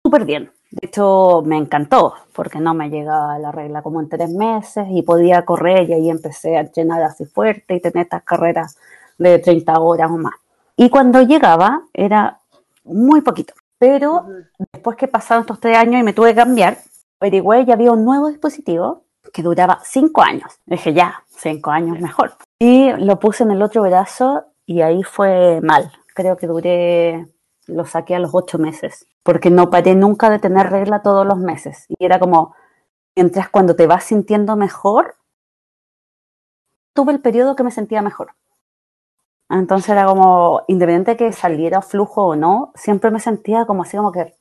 súper 0.02 0.24
bien. 0.24 0.50
De 0.70 0.86
hecho, 0.86 1.42
me 1.44 1.56
encantó, 1.56 2.14
porque 2.32 2.60
no 2.60 2.74
me 2.74 2.90
llegaba 2.90 3.38
la 3.38 3.50
regla 3.50 3.82
como 3.82 4.00
en 4.00 4.08
tres 4.08 4.30
meses 4.30 4.86
y 4.90 5.02
podía 5.02 5.44
correr 5.44 5.90
y 5.90 5.94
ahí 5.94 6.10
empecé 6.10 6.56
a 6.56 6.70
llenar 6.70 7.02
así 7.02 7.24
fuerte 7.24 7.74
y 7.74 7.80
tener 7.80 8.04
estas 8.04 8.22
carreras 8.22 8.78
de 9.18 9.40
30 9.40 9.80
horas 9.80 10.10
o 10.10 10.16
más. 10.16 10.34
Y 10.76 10.88
cuando 10.88 11.22
llegaba 11.22 11.82
era 11.92 12.38
muy 12.84 13.20
poquito. 13.20 13.52
Pero 13.78 14.26
después 14.72 14.96
que 14.96 15.08
pasaron 15.08 15.42
estos 15.42 15.58
tres 15.58 15.76
años 15.76 16.00
y 16.00 16.04
me 16.04 16.12
tuve 16.12 16.30
que 16.30 16.36
cambiar, 16.36 16.78
averigüé 17.18 17.64
y 17.66 17.72
había 17.72 17.92
un 17.92 18.04
nuevo 18.04 18.28
dispositivo 18.28 19.04
que 19.32 19.42
duraba 19.42 19.80
cinco 19.84 20.22
años. 20.22 20.52
Dije, 20.66 20.92
ya, 20.92 21.24
cinco 21.28 21.70
años 21.70 21.98
mejor. 21.98 22.34
Y 22.58 22.92
lo 22.92 23.18
puse 23.18 23.42
en 23.42 23.50
el 23.50 23.62
otro 23.62 23.82
brazo 23.82 24.44
y 24.66 24.82
ahí 24.82 25.02
fue 25.02 25.60
mal. 25.62 25.90
Creo 26.14 26.36
que 26.36 26.46
duré, 26.46 27.26
lo 27.66 27.84
saqué 27.86 28.14
a 28.14 28.18
los 28.18 28.34
ocho 28.34 28.58
meses, 28.58 29.06
porque 29.22 29.50
no 29.50 29.70
paré 29.70 29.94
nunca 29.94 30.30
de 30.30 30.38
tener 30.38 30.70
regla 30.70 31.02
todos 31.02 31.26
los 31.26 31.38
meses. 31.38 31.86
Y 31.88 32.04
era 32.04 32.18
como, 32.18 32.54
mientras 33.16 33.48
cuando 33.48 33.76
te 33.76 33.86
vas 33.86 34.04
sintiendo 34.04 34.56
mejor, 34.56 35.16
tuve 36.94 37.12
el 37.12 37.20
periodo 37.20 37.56
que 37.56 37.62
me 37.62 37.70
sentía 37.70 38.02
mejor. 38.02 38.32
Entonces 39.48 39.88
era 39.90 40.06
como, 40.06 40.62
independiente 40.68 41.12
de 41.12 41.16
que 41.16 41.32
saliera 41.32 41.82
flujo 41.82 42.28
o 42.28 42.36
no, 42.36 42.72
siempre 42.74 43.10
me 43.10 43.20
sentía 43.20 43.64
como 43.66 43.82
así 43.82 43.96
como 43.96 44.12
que 44.12 44.34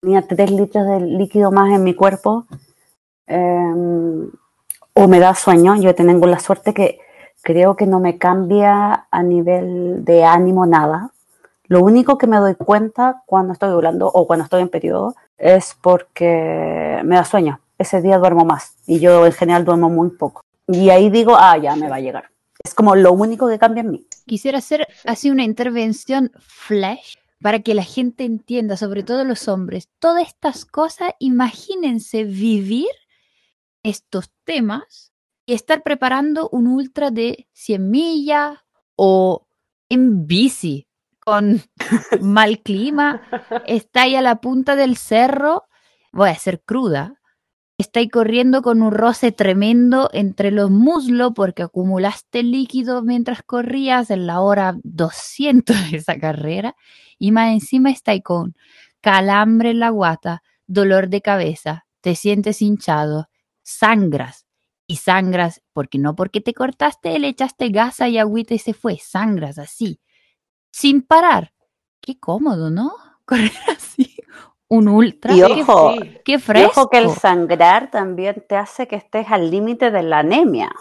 tenía 0.00 0.22
tres 0.22 0.50
litros 0.50 0.86
de 0.86 1.00
líquido 1.00 1.50
más 1.50 1.72
en 1.72 1.82
mi 1.82 1.94
cuerpo. 1.94 2.46
Eh, 3.26 3.74
o 4.96 5.08
me 5.08 5.18
da 5.18 5.34
sueño, 5.34 5.74
yo 5.76 5.94
tengo 5.94 6.26
la 6.26 6.38
suerte 6.38 6.72
que 6.72 7.00
creo 7.44 7.76
que 7.76 7.86
no 7.86 8.00
me 8.00 8.18
cambia 8.18 9.06
a 9.10 9.22
nivel 9.22 10.04
de 10.04 10.24
ánimo 10.24 10.66
nada. 10.66 11.10
Lo 11.66 11.80
único 11.80 12.18
que 12.18 12.26
me 12.26 12.38
doy 12.38 12.56
cuenta 12.56 13.22
cuando 13.26 13.52
estoy 13.52 13.70
hablando 13.70 14.08
o 14.08 14.26
cuando 14.26 14.44
estoy 14.44 14.62
en 14.62 14.68
periodo 14.68 15.14
es 15.38 15.76
porque 15.80 17.00
me 17.04 17.16
da 17.16 17.24
sueño. 17.24 17.60
Ese 17.78 18.00
día 18.00 18.18
duermo 18.18 18.44
más 18.44 18.74
y 18.86 18.98
yo 18.98 19.26
en 19.26 19.32
general 19.32 19.64
duermo 19.64 19.90
muy 19.90 20.10
poco. 20.10 20.42
Y 20.66 20.90
ahí 20.90 21.10
digo, 21.10 21.36
ah, 21.36 21.56
ya 21.58 21.76
me 21.76 21.88
va 21.88 21.96
a 21.96 22.00
llegar. 22.00 22.30
Es 22.62 22.74
como 22.74 22.96
lo 22.96 23.12
único 23.12 23.48
que 23.48 23.58
cambia 23.58 23.82
en 23.82 23.90
mí. 23.90 24.06
Quisiera 24.26 24.58
hacer 24.58 24.88
así 25.04 25.30
una 25.30 25.44
intervención 25.44 26.32
flash 26.38 27.16
para 27.42 27.58
que 27.58 27.74
la 27.74 27.82
gente 27.82 28.24
entienda, 28.24 28.78
sobre 28.78 29.02
todo 29.02 29.24
los 29.24 29.48
hombres, 29.48 29.90
todas 29.98 30.26
estas 30.26 30.64
cosas. 30.64 31.10
Imagínense 31.18 32.24
vivir 32.24 32.88
estos 33.82 34.30
temas 34.44 35.13
y 35.46 35.54
estar 35.54 35.82
preparando 35.82 36.48
un 36.50 36.66
ultra 36.66 37.10
de 37.10 37.48
100 37.52 37.90
millas 37.90 38.58
o 38.96 39.46
en 39.88 40.26
bici 40.26 40.86
con 41.20 41.62
mal 42.20 42.60
clima, 42.60 43.22
está 43.66 44.02
ahí 44.02 44.14
a 44.14 44.22
la 44.22 44.40
punta 44.40 44.76
del 44.76 44.96
cerro, 44.96 45.64
voy 46.12 46.30
a 46.30 46.34
ser 46.34 46.62
cruda, 46.62 47.20
está 47.78 48.00
ahí 48.00 48.08
corriendo 48.08 48.62
con 48.62 48.82
un 48.82 48.92
roce 48.92 49.32
tremendo 49.32 50.10
entre 50.12 50.50
los 50.50 50.70
muslos 50.70 51.32
porque 51.34 51.62
acumulaste 51.62 52.42
líquido 52.42 53.02
mientras 53.02 53.42
corrías 53.42 54.10
en 54.10 54.26
la 54.26 54.40
hora 54.40 54.76
200 54.82 55.90
de 55.90 55.96
esa 55.96 56.18
carrera 56.18 56.76
y 57.18 57.32
más 57.32 57.52
encima 57.52 57.90
está 57.90 58.12
ahí 58.12 58.22
con 58.22 58.54
calambre 59.00 59.70
en 59.70 59.80
la 59.80 59.90
guata, 59.90 60.42
dolor 60.66 61.08
de 61.08 61.20
cabeza, 61.20 61.86
te 62.00 62.14
sientes 62.14 62.62
hinchado, 62.62 63.28
sangras 63.62 64.43
y 64.86 64.96
sangras 64.96 65.62
porque 65.72 65.98
no 65.98 66.14
porque 66.14 66.40
te 66.40 66.54
cortaste, 66.54 67.18
le 67.18 67.28
echaste 67.28 67.68
gasa 67.68 68.08
y 68.08 68.18
agüita 68.18 68.54
y 68.54 68.58
se 68.58 68.74
fue, 68.74 68.98
sangras 68.98 69.58
así, 69.58 70.00
sin 70.72 71.02
parar. 71.02 71.52
Qué 72.00 72.18
cómodo, 72.18 72.70
¿no? 72.70 72.92
Correr 73.24 73.52
así 73.74 74.16
un 74.68 74.88
ultra. 74.88 75.34
Y 75.34 75.42
ojo, 75.42 75.94
qué 76.24 76.32
Y 76.32 76.38
fresco. 76.38 76.82
ojo 76.82 76.90
que 76.90 76.98
el 76.98 77.10
sangrar 77.10 77.90
también 77.90 78.44
te 78.48 78.56
hace 78.56 78.86
que 78.86 78.96
estés 78.96 79.26
al 79.30 79.50
límite 79.50 79.90
de 79.90 80.02
la 80.02 80.18
anemia. 80.18 80.72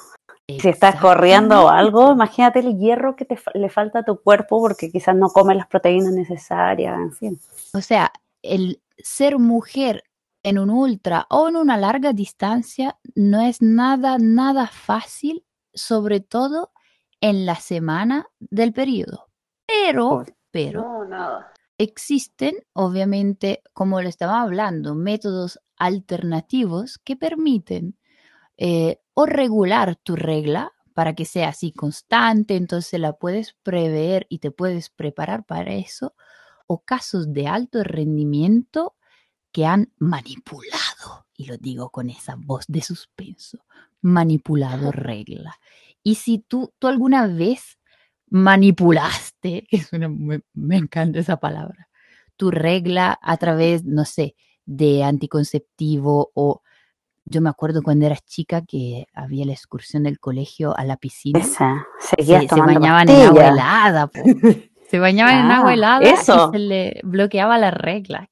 Si 0.47 0.67
estás 0.67 0.97
corriendo 0.97 1.65
o 1.65 1.69
algo, 1.69 2.11
imagínate 2.11 2.59
el 2.59 2.77
hierro 2.77 3.15
que 3.15 3.23
te, 3.23 3.39
le 3.53 3.69
falta 3.69 3.99
a 3.99 4.03
tu 4.03 4.21
cuerpo 4.21 4.59
porque 4.59 4.91
quizás 4.91 5.15
no 5.15 5.29
comes 5.29 5.55
las 5.55 5.67
proteínas 5.67 6.11
necesarias, 6.11 6.99
en 6.99 7.11
fin. 7.13 7.39
O 7.73 7.79
sea, 7.79 8.11
el 8.41 8.81
ser 8.97 9.39
mujer 9.39 10.03
en 10.43 10.59
un 10.59 10.69
ultra 10.69 11.25
o 11.29 11.47
en 11.49 11.55
una 11.55 11.77
larga 11.77 12.13
distancia 12.13 12.99
no 13.15 13.41
es 13.41 13.61
nada, 13.61 14.17
nada 14.19 14.67
fácil, 14.67 15.45
sobre 15.73 16.19
todo 16.19 16.71
en 17.21 17.45
la 17.45 17.55
semana 17.55 18.27
del 18.39 18.73
periodo. 18.73 19.29
Pero, 19.65 20.25
pero, 20.51 20.81
No, 20.81 21.05
nada. 21.05 21.51
existen, 21.77 22.55
obviamente, 22.73 23.63
como 23.73 24.01
lo 24.01 24.09
estaba 24.09 24.41
hablando, 24.41 24.95
métodos 24.95 25.59
alternativos 25.77 26.99
que 26.99 27.15
permiten 27.15 27.97
eh, 28.57 28.99
o 29.13 29.25
regular 29.25 29.95
tu 29.95 30.15
regla 30.15 30.73
para 30.93 31.15
que 31.15 31.25
sea 31.25 31.49
así 31.49 31.71
constante, 31.71 32.55
entonces 32.55 32.99
la 32.99 33.13
puedes 33.13 33.53
prever 33.63 34.27
y 34.29 34.39
te 34.39 34.51
puedes 34.51 34.89
preparar 34.89 35.45
para 35.45 35.73
eso, 35.73 36.13
o 36.67 36.83
casos 36.83 37.33
de 37.33 37.47
alto 37.47 37.83
rendimiento 37.83 38.95
que 39.53 39.65
han 39.65 39.93
manipulado, 39.99 41.25
y 41.37 41.45
lo 41.45 41.57
digo 41.57 41.89
con 41.91 42.09
esa 42.09 42.35
voz 42.37 42.65
de 42.67 42.81
suspenso, 42.81 43.59
manipulado 44.01 44.91
regla. 44.91 45.55
Y 46.03 46.15
si 46.15 46.39
tú, 46.39 46.73
tú 46.79 46.87
alguna 46.87 47.27
vez 47.27 47.79
manipulaste, 48.29 49.65
que 49.69 49.81
suena, 49.81 50.09
me, 50.09 50.41
me 50.53 50.77
encanta 50.77 51.19
esa 51.19 51.37
palabra, 51.37 51.87
tu 52.35 52.51
regla 52.51 53.17
a 53.21 53.37
través, 53.37 53.85
no 53.85 54.03
sé, 54.05 54.35
de 54.65 55.03
anticonceptivo 55.03 56.31
o 56.33 56.61
yo 57.25 57.39
me 57.41 57.49
acuerdo 57.49 57.81
cuando 57.83 58.05
eras 58.05 58.25
chica 58.25 58.63
que 58.65 59.05
había 59.13 59.45
la 59.45 59.53
excursión 59.53 60.03
del 60.03 60.19
colegio 60.19 60.75
a 60.77 60.83
la 60.83 60.97
piscina. 60.97 61.39
Esa, 61.39 61.85
Se, 61.99 62.15
seguías 62.17 62.41
se 62.43 62.47
tomando 62.49 62.73
bañaban 62.81 63.07
en 63.09 63.21
agua 63.27 63.47
helada, 63.47 64.07
po. 64.07 64.19
se 64.89 64.99
bañaban 64.99 65.35
en 65.45 65.51
Ah, 65.51 65.57
agua 65.59 65.73
helada 65.73 66.03
eso. 66.09 66.49
y 66.49 66.57
se 66.57 66.59
le 66.59 66.99
bloqueaba 67.03 67.57
la 67.57 67.71
regla. 67.71 68.29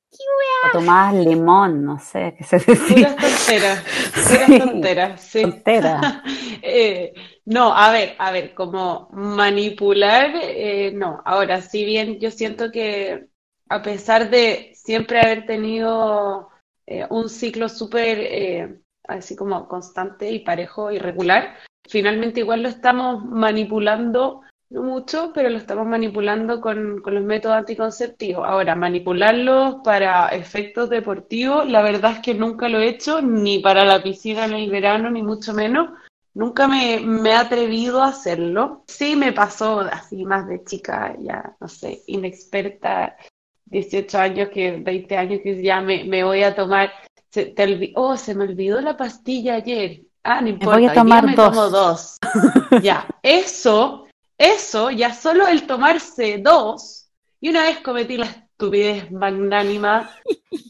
O 0.64 0.72
tomabas 0.72 1.16
limón, 1.16 1.84
no 1.84 2.00
sé, 2.00 2.36
qué 2.38 2.44
se 2.44 2.58
decía. 2.58 3.16
Puras 3.16 3.48
tonteras, 3.48 3.84
Sí. 4.14 4.38
puras 4.38 4.60
tonteras, 4.60 5.22
sí. 5.22 5.42
Tontera. 5.44 6.24
Eh, 6.62 7.14
no, 7.46 7.76
a 7.76 7.92
ver, 7.92 8.16
a 8.20 8.32
ver, 8.32 8.54
como 8.54 9.10
manipular, 9.12 10.32
eh, 10.36 10.92
no. 10.94 11.22
Ahora, 11.26 11.62
si 11.62 11.84
bien 11.84 12.20
yo 12.20 12.30
siento 12.30 12.72
que 12.72 13.28
a 13.70 13.82
pesar 13.82 14.30
de 14.30 14.72
siempre 14.76 15.20
haber 15.20 15.46
tenido 15.46 16.50
eh, 16.86 17.08
un 17.10 17.30
ciclo 17.30 17.68
súper 17.70 18.82
así 19.08 19.36
como 19.36 19.68
constante 19.68 20.30
y 20.32 20.40
parejo 20.40 20.92
y 20.92 21.00
regular, 21.00 21.56
finalmente 21.90 22.42
igual 22.42 22.64
lo 22.64 22.70
estamos 22.70 23.26
manipulando, 23.26 24.41
no 24.72 24.84
mucho, 24.84 25.32
pero 25.34 25.50
lo 25.50 25.58
estamos 25.58 25.86
manipulando 25.86 26.62
con, 26.62 27.02
con 27.02 27.14
los 27.14 27.24
métodos 27.26 27.58
anticonceptivos. 27.58 28.48
Ahora, 28.48 28.74
manipularlos 28.74 29.76
para 29.84 30.30
efectos 30.30 30.90
deportivos, 30.90 31.70
la 31.70 31.82
verdad 31.82 32.14
es 32.14 32.20
que 32.20 32.34
nunca 32.34 32.70
lo 32.70 32.80
he 32.80 32.88
hecho, 32.88 33.22
ni 33.22 33.60
para 33.60 33.84
la 33.84 34.02
piscina 34.02 34.46
en 34.46 34.54
el 34.54 34.72
verano, 34.72 35.12
ni 35.12 35.24
mucho 35.24 35.54
menos. 35.54 35.90
Nunca 36.34 36.70
me, 36.70 37.02
me 37.02 37.32
he 37.32 37.34
atrevido 37.34 38.02
a 38.02 38.08
hacerlo. 38.08 38.86
Sí 38.88 39.18
me 39.18 39.34
pasó 39.34 39.82
así 39.82 40.24
más 40.24 40.48
de 40.48 40.64
chica, 40.64 41.18
ya 41.20 41.54
no 41.60 41.68
sé, 41.68 42.04
inexperta, 42.08 43.18
18 43.66 44.18
años, 44.18 44.50
que 44.50 44.72
20 44.72 45.18
años, 45.18 45.42
que 45.44 45.62
ya 45.62 45.82
me, 45.82 46.06
me 46.06 46.24
voy 46.24 46.44
a 46.44 46.56
tomar. 46.56 46.92
Se, 47.30 47.48
te 47.48 47.92
oh, 47.96 48.16
se 48.16 48.36
me 48.36 48.46
olvidó 48.46 48.80
la 48.80 48.96
pastilla 48.96 49.56
ayer. 49.56 50.04
Ah, 50.24 50.40
no 50.40 50.48
importa, 50.48 50.78
voy 50.78 50.86
a 50.86 50.92
día 50.92 51.02
tomar 51.02 51.26
me 51.26 51.36
tomo 51.36 51.70
dos. 51.70 52.18
Ya, 52.82 53.06
eso, 53.22 54.08
eso, 54.42 54.92
ya 54.92 55.14
solo 55.14 55.48
el 55.48 55.66
tomarse 55.68 56.40
dos, 56.40 57.08
y 57.40 57.50
una 57.50 57.64
vez 57.64 57.80
cometí 57.80 58.18
la 58.18 58.26
estupidez 58.26 59.12
magnánima 59.12 60.10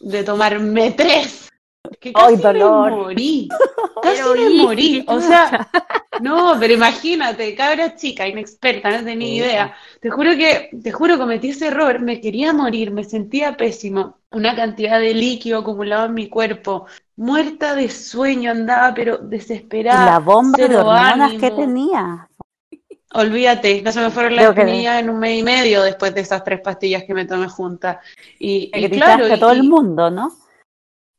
de 0.02 0.24
tomarme 0.24 0.92
tres. 0.92 1.48
Que 2.00 2.12
¡Ay, 2.16 2.36
me 2.38 2.42
dolor! 2.42 2.92
morí, 2.92 3.50
casi 4.02 4.22
Pero, 4.22 4.34
me 4.34 4.50
hija, 4.50 4.64
morí. 4.64 5.06
O 5.08 5.20
sea, 5.20 5.68
no, 6.22 6.56
pero 6.60 6.74
imagínate, 6.74 7.54
cabra 7.56 7.96
chica, 7.96 8.28
inexperta, 8.28 8.90
no 8.92 9.04
tenía 9.04 9.28
Sí. 9.28 9.36
idea. 9.36 9.76
Te 10.00 10.10
juro 10.10 10.32
que, 10.32 10.70
te 10.82 10.92
juro, 10.92 11.18
cometí 11.18 11.50
ese 11.50 11.68
error, 11.68 12.00
me 12.00 12.22
quería 12.22 12.54
morir, 12.54 12.92
me 12.92 13.04
sentía 13.04 13.58
pésimo, 13.58 14.18
una 14.32 14.56
cantidad 14.56 15.00
de 15.00 15.14
líquido 15.14 15.60
acumulado 15.60 16.06
en 16.06 16.14
mi 16.14 16.30
cuerpo, 16.30 16.86
muerta 17.18 17.76
de 17.76 17.90
sueño 17.90 18.52
andaba, 18.52 18.94
pero 18.94 19.18
desesperada, 19.18 20.06
la 20.06 20.20
bomba 20.20 20.58
de 20.58 20.76
hormonas 20.78 21.34
que 21.34 21.52
tenía. 21.52 22.30
Olvídate, 23.14 23.82
no 23.82 23.92
se 23.92 24.00
me 24.00 24.10
fueron 24.10 24.36
las 24.36 24.46
espinillas 24.58 25.00
en 25.02 25.10
un 25.10 25.20
mes 25.20 25.40
y 25.40 25.44
medio 25.44 25.82
después 25.84 26.14
de 26.16 26.22
esas 26.22 26.44
tres 26.44 26.62
pastillas 26.62 27.04
que 27.04 27.14
me 27.14 27.26
tomé 27.26 27.48
juntas. 27.50 27.98
Y, 28.40 28.72
y 28.74 28.90
claro, 28.90 29.26
a 29.34 29.38
todo 29.38 29.54
y- 29.54 29.58
el 29.58 29.64
mundo, 29.64 30.10
¿no? 30.10 30.32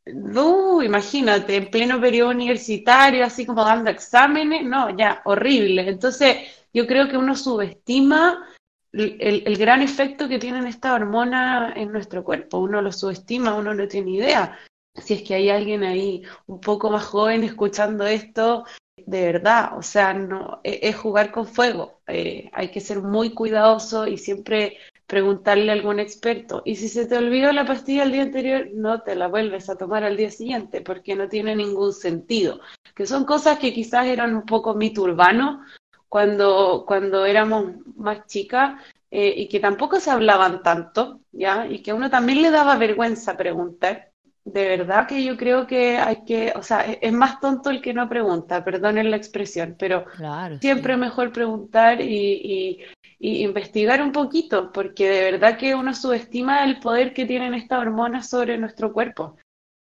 Uh, 0.04 0.82
imagínate, 0.82 1.54
en 1.56 1.70
pleno 1.70 2.00
periodo 2.00 2.30
universitario, 2.30 3.24
así 3.24 3.46
como 3.46 3.64
dando 3.64 3.90
exámenes, 3.90 4.64
no, 4.64 4.96
ya, 4.96 5.20
horrible. 5.24 5.88
Entonces, 5.88 6.38
yo 6.72 6.86
creo 6.88 7.08
que 7.08 7.16
uno 7.16 7.36
subestima 7.36 8.48
el, 8.92 9.16
el- 9.20 9.42
el 9.46 9.56
gran 9.56 9.80
efecto 9.80 10.28
que 10.28 10.38
tienen 10.40 10.66
estas 10.66 10.92
hormonas 10.94 11.76
en 11.76 11.92
nuestro 11.92 12.24
cuerpo. 12.24 12.58
Uno 12.58 12.82
lo 12.82 12.90
subestima, 12.90 13.54
uno 13.54 13.74
no 13.74 13.86
tiene 13.86 14.10
idea. 14.12 14.58
Si 14.96 15.14
es 15.14 15.22
que 15.22 15.34
hay 15.34 15.50
alguien 15.50 15.84
ahí 15.84 16.22
un 16.46 16.60
poco 16.60 16.90
más 16.90 17.04
joven 17.04 17.44
escuchando 17.44 18.04
esto, 18.06 18.64
de 19.06 19.24
verdad, 19.32 19.76
o 19.76 19.82
sea, 19.82 20.12
no, 20.14 20.60
e- 20.64 20.80
es, 20.82 20.96
jugar 20.96 21.30
con 21.30 21.46
fuego. 21.46 22.00
Eh, 22.06 22.50
hay 22.52 22.68
que 22.70 22.80
ser 22.80 23.02
muy 23.02 23.30
cuidadoso 23.34 24.06
y 24.06 24.18
siempre 24.18 24.78
preguntarle 25.06 25.70
a 25.70 25.74
algún 25.74 26.00
experto. 26.00 26.62
Y 26.64 26.76
si 26.76 26.88
se 26.88 27.06
te 27.06 27.16
olvidó 27.16 27.52
la 27.52 27.66
pastilla 27.66 28.04
el 28.04 28.12
día 28.12 28.22
anterior, 28.22 28.68
no 28.72 29.02
te 29.02 29.14
la 29.14 29.28
vuelves 29.28 29.68
a 29.68 29.76
tomar 29.76 30.04
al 30.04 30.16
día 30.16 30.30
siguiente 30.30 30.80
porque 30.80 31.14
no 31.14 31.28
tiene 31.28 31.56
ningún 31.56 31.92
sentido. 31.92 32.60
Que 32.94 33.06
son 33.06 33.24
cosas 33.24 33.58
que 33.58 33.72
quizás 33.74 34.06
eran 34.06 34.34
un 34.34 34.46
poco 34.46 34.74
mito 34.74 35.02
urbano 35.02 35.62
cuando, 36.08 36.84
cuando 36.86 37.26
éramos 37.26 37.72
más 37.96 38.26
chicas 38.26 38.80
eh, 39.10 39.34
y 39.36 39.48
que 39.48 39.60
tampoco 39.60 40.00
se 40.00 40.10
hablaban 40.10 40.62
tanto, 40.62 41.20
¿ya? 41.32 41.66
Y 41.66 41.82
que 41.82 41.90
a 41.90 41.94
uno 41.94 42.10
también 42.10 42.42
le 42.42 42.50
daba 42.50 42.76
vergüenza 42.76 43.36
preguntar. 43.36 44.11
De 44.44 44.68
verdad 44.68 45.06
que 45.06 45.22
yo 45.24 45.36
creo 45.36 45.66
que 45.66 45.98
hay 45.98 46.24
que, 46.24 46.52
o 46.56 46.62
sea, 46.62 46.80
es 46.84 46.98
es 47.00 47.12
más 47.12 47.40
tonto 47.40 47.70
el 47.70 47.80
que 47.80 47.94
no 47.94 48.08
pregunta, 48.08 48.64
perdonen 48.64 49.10
la 49.10 49.16
expresión, 49.16 49.76
pero 49.78 50.04
Claro, 50.16 50.58
siempre 50.60 50.94
sí. 50.94 51.00
mejor 51.00 51.32
preguntar 51.32 52.00
y, 52.00 52.06
y- 52.08 52.78
y 53.18 53.44
investigar 53.44 54.02
un 54.02 54.10
poquito, 54.12 54.72
porque 54.72 55.08
de 55.08 55.30
verdad 55.30 55.56
que 55.56 55.74
uno 55.76 55.94
subestima 55.94 56.64
el 56.64 56.80
poder 56.80 57.14
que 57.14 57.24
tienen 57.26 57.54
estas 57.54 57.78
hormonas 57.80 58.28
sobre 58.28 58.58
nuestro 58.58 58.92
cuerpo. 58.92 59.36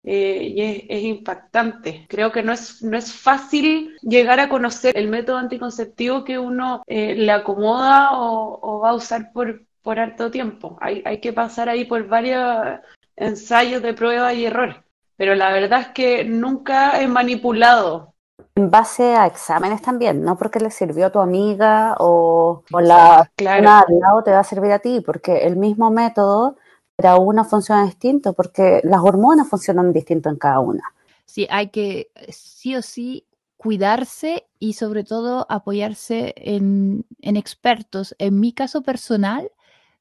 Eh, 0.05 0.53
y 0.55 0.61
es, 0.63 0.83
es 0.89 1.03
impactante. 1.05 2.07
Creo 2.09 2.31
que 2.33 2.43
no 2.43 2.53
es, 2.53 2.83
no 2.83 2.97
es 2.97 3.13
fácil 3.13 3.97
llegar 4.03 4.39
a 4.41 4.49
conocer 4.49 4.97
el 4.97 5.09
método 5.09 5.37
anticonceptivo 5.39 6.25
que 6.25 6.39
uno 6.39 6.83
eh, 6.87 7.15
le 7.17 7.33
acomoda 7.33 8.13
o, 8.19 8.59
o 8.63 8.81
va 8.81 8.91
a 8.91 8.95
usar 8.95 9.33
por, 9.33 9.67
por 9.83 9.99
harto 9.99 10.31
tiempo. 10.31 10.79
Hay, 10.81 11.03
hay 11.05 11.21
que 11.21 11.33
pasar 11.33 11.69
ahí 11.69 11.85
por 11.87 12.07
varios 12.07 12.79
ensayos 13.17 13.83
de 13.83 13.95
prueba 13.95 14.33
y 14.35 14.45
error. 14.47 14.85
Pero 15.17 15.35
la 15.35 15.53
verdad 15.53 15.81
es 15.81 15.89
que 15.89 16.25
nunca 16.25 17.01
he 17.01 17.09
manipulado 17.09 18.15
En 18.57 18.71
base 18.71 19.15
a 19.15 19.27
exámenes 19.27 19.83
también, 19.83 20.23
no 20.23 20.37
porque 20.37 20.59
le 20.61 20.71
sirvió 20.71 21.07
a 21.07 21.11
tu 21.13 21.21
amiga 21.21 21.95
o, 22.01 22.65
o 22.73 22.81
la 22.81 23.31
Claro. 23.37 23.69
persona 23.69 23.81
al 23.81 23.99
lado 24.01 24.23
te 24.25 24.33
va 24.33 24.41
a 24.41 24.45
servir 24.45 24.73
a 24.73 24.79
ti, 24.81 25.01
porque 25.01 25.47
el 25.47 25.57
mismo 25.57 25.91
método 25.91 26.57
para 26.97 27.17
una 27.17 27.45
funciona 27.45 27.85
distinto, 27.85 28.33
porque 28.33 28.81
las 28.85 29.01
hormonas 29.01 29.49
funcionan 29.49 29.93
distinto 29.93 30.29
en 30.29 30.37
cada 30.37 30.59
una. 30.61 30.83
Sí, 31.25 31.47
hay 31.51 31.71
que 31.71 32.11
sí 32.31 32.77
o 32.77 32.83
sí 32.83 33.27
cuidarse 33.57 34.47
y 34.59 34.75
sobre 34.75 35.03
todo 35.05 35.47
apoyarse 35.49 36.35
en, 36.37 37.05
en 37.21 37.37
expertos. 37.37 38.15
En 38.19 38.39
mi 38.41 38.53
caso 38.53 38.83
personal, 38.83 39.51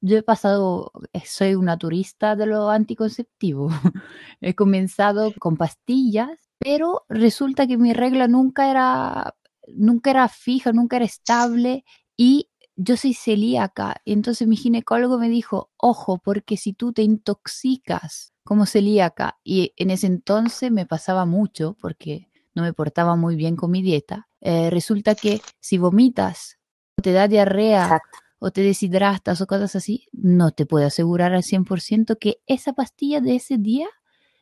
yo 0.02 0.18
he 0.18 0.24
pasado, 0.24 0.92
eh, 1.14 1.24
soy 1.26 1.56
una 1.56 1.78
turista 1.78 2.36
de 2.36 2.46
lo 2.46 2.70
anticonceptivo. 2.70 3.70
He 4.42 4.56
comenzado 4.56 5.34
con 5.40 5.58
pastillas, 5.58 6.30
pero 6.60 7.06
resulta 7.10 7.68
que 7.68 7.78
mi 7.78 7.94
regla 7.94 8.28
nunca 8.28 8.70
era, 8.70 9.36
nunca 9.68 10.12
era 10.12 10.28
fija, 10.28 10.74
nunca 10.74 10.98
era 10.98 11.06
estable 11.06 11.86
y 12.16 12.50
yo 12.76 12.98
soy 12.98 13.14
celíaca. 13.14 14.02
Entonces 14.06 14.48
mi 14.48 14.58
ginecólogo 14.58 15.18
me 15.18 15.30
dijo, 15.30 15.72
ojo, 15.78 16.20
porque 16.20 16.58
si 16.58 16.74
tú 16.74 16.94
te 16.94 17.02
intoxicas 17.02 18.34
como 18.44 18.66
celíaca, 18.66 19.40
y 19.44 19.74
en 19.76 19.90
ese 19.90 20.08
entonces 20.08 20.72
me 20.72 20.86
pasaba 20.86 21.26
mucho 21.26 21.76
porque 21.82 22.30
no 22.54 22.62
me 22.62 22.74
portaba 22.74 23.16
muy 23.16 23.36
bien 23.36 23.56
con 23.56 23.72
mi 23.72 23.82
dieta, 23.82 24.28
eh, 24.42 24.70
resulta 24.70 25.16
que 25.16 25.42
si 25.60 25.78
vomitas 25.78 26.60
te 27.02 27.12
da 27.12 27.28
diarrea 27.28 27.84
Exacto. 27.84 28.25
O 28.40 28.52
te 28.52 28.62
deshidratas 28.62 29.42
o 29.42 29.48
cosas 29.48 29.76
así, 29.76 30.08
no 30.12 30.52
te 30.52 30.66
puedo 30.66 30.86
asegurar 30.88 31.34
al 31.34 31.44
100% 31.44 32.18
que 32.20 32.42
esa 32.48 32.74
pastilla 32.74 33.22
de 33.22 33.36
ese 33.36 33.58
día 33.58 33.88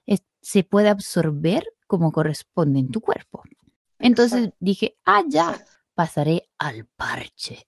es- 0.05 0.23
se 0.41 0.63
puede 0.63 0.89
absorber 0.89 1.63
como 1.87 2.11
corresponde 2.11 2.79
en 2.79 2.89
tu 2.89 3.01
cuerpo. 3.01 3.43
Entonces 3.99 4.39
Exacto. 4.39 4.57
dije, 4.59 4.97
ah, 5.05 5.23
ya, 5.27 5.63
pasaré 5.95 6.49
al 6.57 6.85
parche. 6.85 7.67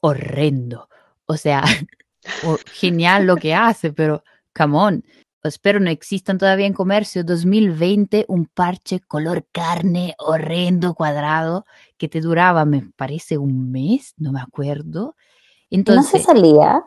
Horrendo. 0.00 0.88
O 1.26 1.36
sea, 1.36 1.62
o- 2.44 2.58
genial 2.72 3.26
lo 3.26 3.36
que 3.36 3.54
hace, 3.54 3.92
pero, 3.92 4.22
come 4.56 4.76
on, 4.78 5.04
espero 5.42 5.80
no 5.80 5.90
existan 5.90 6.38
todavía 6.38 6.66
en 6.66 6.72
comercio 6.72 7.24
2020 7.24 8.24
un 8.28 8.46
parche 8.46 9.00
color 9.00 9.46
carne 9.52 10.14
horrendo 10.18 10.94
cuadrado 10.94 11.64
que 11.96 12.08
te 12.08 12.20
duraba, 12.20 12.64
me 12.64 12.82
parece, 12.96 13.38
un 13.38 13.70
mes, 13.70 14.14
no 14.18 14.32
me 14.32 14.40
acuerdo. 14.40 15.16
¿No 15.86 16.02
se 16.04 16.18
Entonces, 16.18 16.22
salía? 16.22 16.84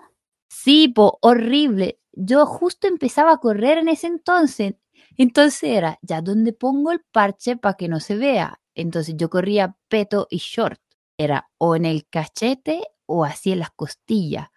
sí, 0.50 0.88
po, 0.90 1.18
horrible. 1.22 2.00
Yo 2.14 2.46
justo 2.46 2.88
empezaba 2.88 3.34
a 3.34 3.38
correr 3.38 3.78
en 3.78 3.90
ese 3.90 4.08
entonces. 4.08 4.76
Entonces 5.18 5.64
era, 5.64 6.00
ya, 6.02 6.22
¿dónde 6.22 6.54
pongo 6.54 6.92
el 6.92 7.02
parche 7.12 7.58
para 7.58 7.76
que 7.76 7.88
no 7.88 8.00
se 8.00 8.16
vea? 8.18 8.62
Entonces 8.76 9.16
yo 9.18 9.30
corría 9.30 9.78
peto 9.90 10.28
y 10.30 10.38
short. 10.38 10.80
Era 11.18 11.50
o 11.58 11.76
en 11.76 11.86
el 11.86 12.08
cachete 12.10 12.84
o 13.06 13.26
así 13.26 13.52
en 13.52 13.60
las 13.60 13.72
costillas. 13.72 14.48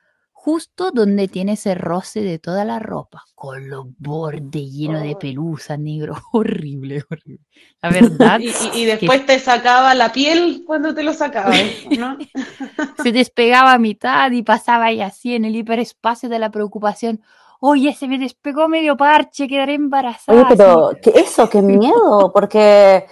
Justo 0.45 0.91
donde 0.91 1.27
tiene 1.27 1.53
ese 1.53 1.75
roce 1.75 2.21
de 2.21 2.39
toda 2.39 2.67
la 2.67 2.79
ropa, 2.79 3.25
con 3.35 3.71
los 3.71 3.87
bordes 3.97 4.71
llenos 4.71 5.01
de 5.01 5.09
Ay. 5.09 5.15
pelusa, 5.15 5.79
negro. 5.79 6.17
Horrible, 6.33 7.03
horrible. 7.11 7.41
La 7.81 7.89
verdad, 7.91 8.41
Y, 8.41 8.49
y- 8.49 8.51
y 8.51 8.85
que 8.85 8.87
después 8.93 9.25
te 9.25 9.39
sacaba 9.39 9.95
la 9.95 10.13
piel 10.13 10.63
cuando 10.67 10.95
te 10.95 11.03
lo 11.03 11.15
sacabas, 11.15 11.57
¿no? 11.99 12.19
se 13.03 13.11
despegaba 13.13 13.73
a 13.73 13.79
mitad 13.79 14.31
y 14.33 14.43
pasaba 14.43 14.85
ahí 14.85 15.01
así 15.01 15.35
en 15.35 15.47
el 15.47 15.57
hiperespacio 15.57 16.29
de 16.29 16.39
la 16.39 16.51
preocupación. 16.51 17.23
Oye, 17.61 17.95
se 17.95 18.07
me 18.07 18.19
despegó 18.19 18.69
medio 18.69 18.99
parche, 18.99 19.49
quedaré 19.49 19.73
embarazada. 19.73 20.43
Oye, 20.43 20.57
pero 20.59 20.91
¿qué 21.01 21.11
eso? 21.21 21.49
¡Qué 21.49 21.63
miedo! 21.63 22.31
Porque 22.35 23.07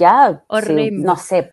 ya, 0.00 0.42
no 0.50 1.16
sé, 1.16 1.52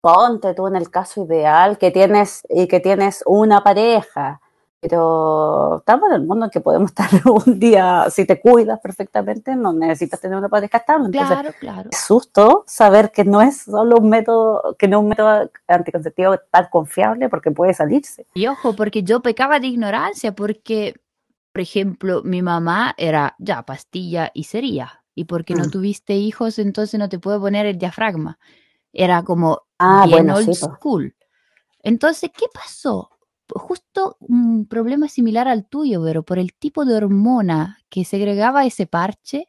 ponte 0.00 0.54
tú 0.54 0.66
en 0.68 0.76
el 0.76 0.90
caso 0.90 1.24
ideal 1.24 1.78
que 1.78 1.90
tienes 1.90 2.42
y 2.48 2.66
que 2.68 2.80
tienes 2.80 3.22
una 3.26 3.62
pareja, 3.64 4.40
pero 4.80 5.78
estamos 5.78 6.08
en 6.10 6.16
el 6.16 6.26
mundo 6.26 6.44
en 6.46 6.50
que 6.50 6.60
podemos 6.60 6.90
estar 6.96 7.08
un 7.28 7.58
día, 7.58 8.06
si 8.10 8.24
te 8.24 8.40
cuidas 8.40 8.78
perfectamente, 8.80 9.56
no 9.56 9.72
necesitas 9.72 10.20
tener 10.20 10.38
una 10.38 10.48
pareja 10.48 10.78
estable. 10.78 11.06
Entonces, 11.06 11.36
Claro, 11.38 11.50
claro. 11.58 11.90
es 11.90 11.98
susto 11.98 12.64
saber 12.66 13.10
que 13.10 13.24
no 13.24 13.40
es 13.42 13.62
solo 13.62 13.96
un 13.96 14.08
método, 14.10 14.76
que 14.78 14.86
no 14.88 14.98
es 14.98 15.02
un 15.02 15.08
método 15.08 15.50
anticonceptivo 15.66 16.36
tan 16.50 16.66
confiable 16.70 17.28
porque 17.28 17.50
puede 17.50 17.74
salirse. 17.74 18.26
Y 18.34 18.46
ojo, 18.46 18.74
porque 18.76 19.02
yo 19.02 19.20
pecaba 19.20 19.58
de 19.58 19.66
ignorancia, 19.68 20.32
porque, 20.34 20.94
por 21.52 21.62
ejemplo, 21.62 22.22
mi 22.22 22.42
mamá 22.42 22.94
era 22.96 23.34
ya 23.38 23.62
pastilla 23.62 24.30
y 24.34 24.44
sería. 24.44 25.02
Y 25.14 25.24
porque 25.24 25.54
no 25.54 25.64
Mm. 25.64 25.70
tuviste 25.70 26.12
hijos, 26.14 26.58
entonces 26.58 27.00
no 27.00 27.08
te 27.08 27.18
puedo 27.18 27.40
poner 27.40 27.64
el 27.66 27.78
diafragma. 27.78 28.38
Era 28.98 29.22
como 29.22 29.60
Ah, 29.78 30.04
bien 30.06 30.24
bueno, 30.26 30.36
old 30.36 30.54
sí, 30.54 30.64
po. 30.66 30.74
school. 30.74 31.14
Entonces, 31.82 32.30
¿qué 32.36 32.46
pasó? 32.52 33.10
Justo 33.48 34.16
un 34.20 34.66
problema 34.66 35.08
similar 35.08 35.48
al 35.48 35.68
tuyo, 35.68 36.02
pero 36.02 36.22
por 36.22 36.38
el 36.38 36.54
tipo 36.54 36.84
de 36.86 36.96
hormona 36.96 37.78
que 37.90 38.04
segregaba 38.06 38.64
ese 38.64 38.86
parche, 38.86 39.48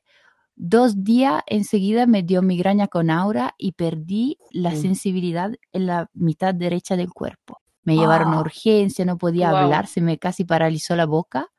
dos 0.55 1.03
días 1.05 1.41
enseguida 1.47 2.05
me 2.07 2.23
dio 2.23 2.41
migraña 2.41 2.87
con 2.89 3.09
aura 3.09 3.55
y 3.57 3.71
perdí 3.71 4.37
la 4.51 4.75
sensibilidad 4.75 5.51
en 5.71 5.87
la 5.87 6.09
mitad 6.13 6.53
derecha 6.53 6.97
del 6.97 7.11
cuerpo. 7.13 7.59
Me 7.83 7.95
llevaron 7.95 8.33
a 8.33 8.37
Ah. 8.37 8.41
urgencia, 8.41 9.05
no 9.05 9.17
podía 9.17 9.49
hablar, 9.49 9.87
se 9.87 10.01
me 10.01 10.17
casi 10.19 10.43
paralizó 10.43 10.95
la 10.97 11.05
boca 11.05 11.49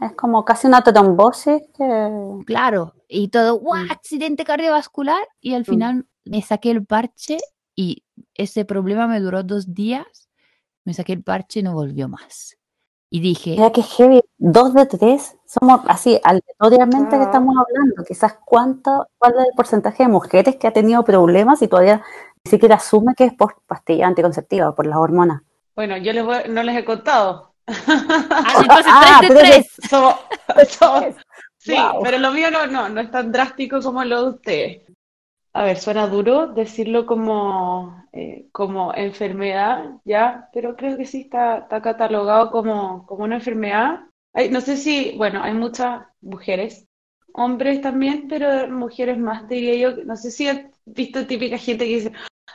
es 0.00 0.12
como 0.16 0.44
casi 0.44 0.66
una 0.66 0.82
trombosis 0.82 1.62
que... 1.76 2.42
Claro, 2.44 2.92
y 3.06 3.28
todo, 3.28 3.54
¡guau! 3.60 3.84
Accidente 3.88 4.44
cardiovascular. 4.44 5.22
Y 5.40 5.54
al 5.54 5.64
final 5.64 6.06
me 6.24 6.42
saqué 6.42 6.70
el 6.70 6.84
parche 6.84 7.38
y 7.74 8.04
ese 8.34 8.64
problema 8.64 9.06
me 9.06 9.20
duró 9.20 9.42
dos 9.42 9.74
días. 9.74 10.28
Me 10.84 10.94
saqué 10.94 11.12
el 11.12 11.22
parche 11.22 11.60
y 11.60 11.62
no 11.62 11.72
volvió 11.74 12.08
más. 12.08 12.56
Y 13.12 13.20
dije, 13.20 13.50
Mira 13.50 13.72
que 13.72 13.82
heavy, 13.82 14.20
dos 14.38 14.72
de 14.72 14.86
tres, 14.86 15.36
somos 15.44 15.80
así, 15.88 16.20
aleatoriamente 16.22 17.10
que 17.10 17.16
Wow. 17.16 17.24
estamos 17.26 17.54
hablando, 17.58 18.04
quizás 18.04 18.38
cuánto, 18.44 19.08
cuál 19.18 19.34
es 19.40 19.46
el 19.46 19.52
porcentaje 19.56 20.04
de 20.04 20.08
mujeres 20.08 20.56
que 20.56 20.68
ha 20.68 20.72
tenido 20.72 21.02
problemas 21.04 21.60
y 21.62 21.66
todavía 21.68 22.02
ni 22.44 22.50
siquiera 22.50 22.76
asume 22.76 23.14
que 23.16 23.24
es 23.24 23.34
por 23.34 23.60
pastilla 23.66 24.06
anticonceptiva, 24.06 24.74
por 24.76 24.86
las 24.86 24.96
hormonas. 24.98 25.42
Bueno, 25.74 25.96
yo 25.96 26.12
les 26.12 26.24
voy- 26.24 26.48
no 26.48 26.62
les 26.62 26.76
he 26.76 26.84
contado. 26.84 27.52
"Ah, 27.66 27.66
entonces 28.86 28.92
Ah, 28.94 29.18
tres 29.20 29.28
de 29.28 29.28
pero 29.28 29.40
tres". 29.40 29.66
Somos- 29.90 30.14
somos- 30.78 31.14
sí, 31.58 31.72
Wow. 31.74 32.02
pero 32.04 32.18
lo 32.18 32.30
mío 32.30 32.50
no, 32.52 32.66
no, 32.68 32.88
no 32.88 33.00
es 33.00 33.10
tan 33.10 33.32
drástico 33.32 33.80
como 33.82 34.04
lo 34.04 34.22
de 34.24 34.30
ustedes. 34.30 34.82
A 35.52 35.64
ver, 35.64 35.78
suena 35.78 36.06
duro 36.06 36.46
decirlo 36.48 37.06
como, 37.06 38.06
eh, 38.12 38.48
como 38.52 38.94
enfermedad, 38.94 39.96
¿ya? 40.04 40.48
Pero 40.52 40.76
creo 40.76 40.96
que 40.96 41.06
sí 41.06 41.22
está, 41.22 41.66
catalogado 41.68 42.50
como, 42.50 43.04
como 43.06 43.24
una 43.24 43.36
enfermedad. 43.36 44.00
No 44.50 44.60
sé 44.60 44.76
si, 44.76 45.16
bueno, 45.16 45.42
hay 45.42 45.52
muchas 45.54 46.02
mujeres, 46.20 46.86
hombres 47.32 47.80
también, 47.80 48.28
pero 48.28 48.68
mujeres 48.70 49.18
más, 49.18 49.48
diría 49.48 49.74
yo. 49.76 50.04
No 50.04 50.16
sé 50.16 50.30
si 50.30 50.46
has 50.48 50.60
visto 50.84 51.26
típica 51.26 51.58
gente 51.58 51.84
que 51.84 51.96
dice, 51.96 52.12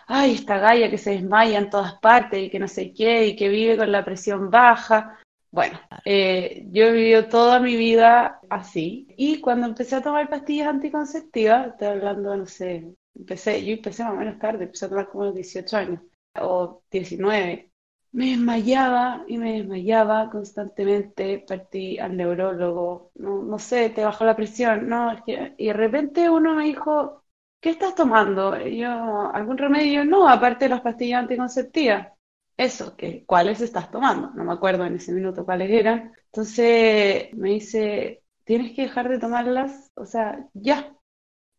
ay, 0.08 0.36
esta 0.36 0.58
galla 0.60 0.90
que 0.90 0.98
se 0.98 1.12
desmaya 1.12 1.58
en 1.60 1.70
todas 1.70 1.96
partes 2.00 2.42
y 2.44 2.50
que 2.50 2.60
no 2.60 2.68
sé 2.70 2.94
qué, 2.94 3.28
y 3.28 3.36
que 3.36 3.50
vive 3.50 3.78
con 3.78 3.92
la 3.92 4.06
presión 4.06 4.50
baja. 4.50 5.20
Bueno, 5.56 5.80
eh, 6.04 6.66
yo 6.72 6.86
he 6.88 6.92
vivido 6.92 7.30
toda 7.30 7.60
mi 7.62 7.78
vida 7.78 8.42
así. 8.50 9.08
Y 9.18 9.40
cuando 9.40 9.68
empecé 9.68 9.96
a 9.96 10.02
tomar 10.02 10.30
pastillas 10.30 10.68
anticonceptivas, 10.68 11.68
estoy 11.68 11.88
hablando, 11.88 12.36
no 12.36 12.46
sé, 12.46 12.94
empecé, 13.16 13.64
yo 13.66 13.74
empecé 13.74 14.04
más 14.04 14.14
o 14.14 14.18
menos 14.18 14.38
tarde, 14.38 14.66
empecé 14.66 14.86
a 14.86 14.90
tomar 14.90 15.08
como 15.08 15.24
a 15.24 15.28
los 15.28 15.36
18 15.36 15.78
años 15.78 16.02
o 16.42 16.84
19. 16.92 17.72
Me 18.12 18.32
desmayaba 18.32 19.24
y 19.30 19.38
me 19.38 19.54
desmayaba 19.54 20.30
constantemente. 20.30 21.40
Partí 21.48 22.00
al 22.00 22.18
neurólogo, 22.18 23.12
no, 23.16 23.42
no 23.44 23.58
sé, 23.60 23.90
te 23.92 24.04
bajó 24.04 24.26
la 24.26 24.36
presión, 24.36 24.90
no, 24.90 25.12
es 25.14 25.22
que, 25.24 25.54
y 25.58 25.68
de 25.68 25.74
repente 25.74 26.30
uno 26.30 26.54
me 26.56 26.66
dijo, 26.66 27.24
¿qué 27.62 27.70
estás 27.70 27.96
tomando? 27.96 28.60
Y 28.60 28.80
yo, 28.80 28.90
¿algún 29.34 29.58
remedio? 29.58 30.04
No, 30.06 30.28
aparte 30.28 30.66
de 30.66 30.70
las 30.70 30.82
pastillas 30.82 31.22
anticonceptivas. 31.22 32.10
Eso, 32.58 32.96
que, 32.96 33.26
¿cuáles 33.26 33.60
estás 33.62 33.92
tomando? 33.92 34.30
No 34.32 34.46
me 34.46 34.54
acuerdo 34.54 34.86
en 34.86 34.96
ese 34.96 35.12
minuto 35.12 35.46
cuáles 35.46 35.70
eran. 35.72 36.14
Entonces 36.28 37.34
me 37.34 37.50
dice, 37.52 38.24
tienes 38.46 38.74
que 38.74 38.84
dejar 38.84 39.10
de 39.10 39.20
tomarlas, 39.20 39.92
o 39.96 40.06
sea, 40.06 40.48
ya, 40.54 40.96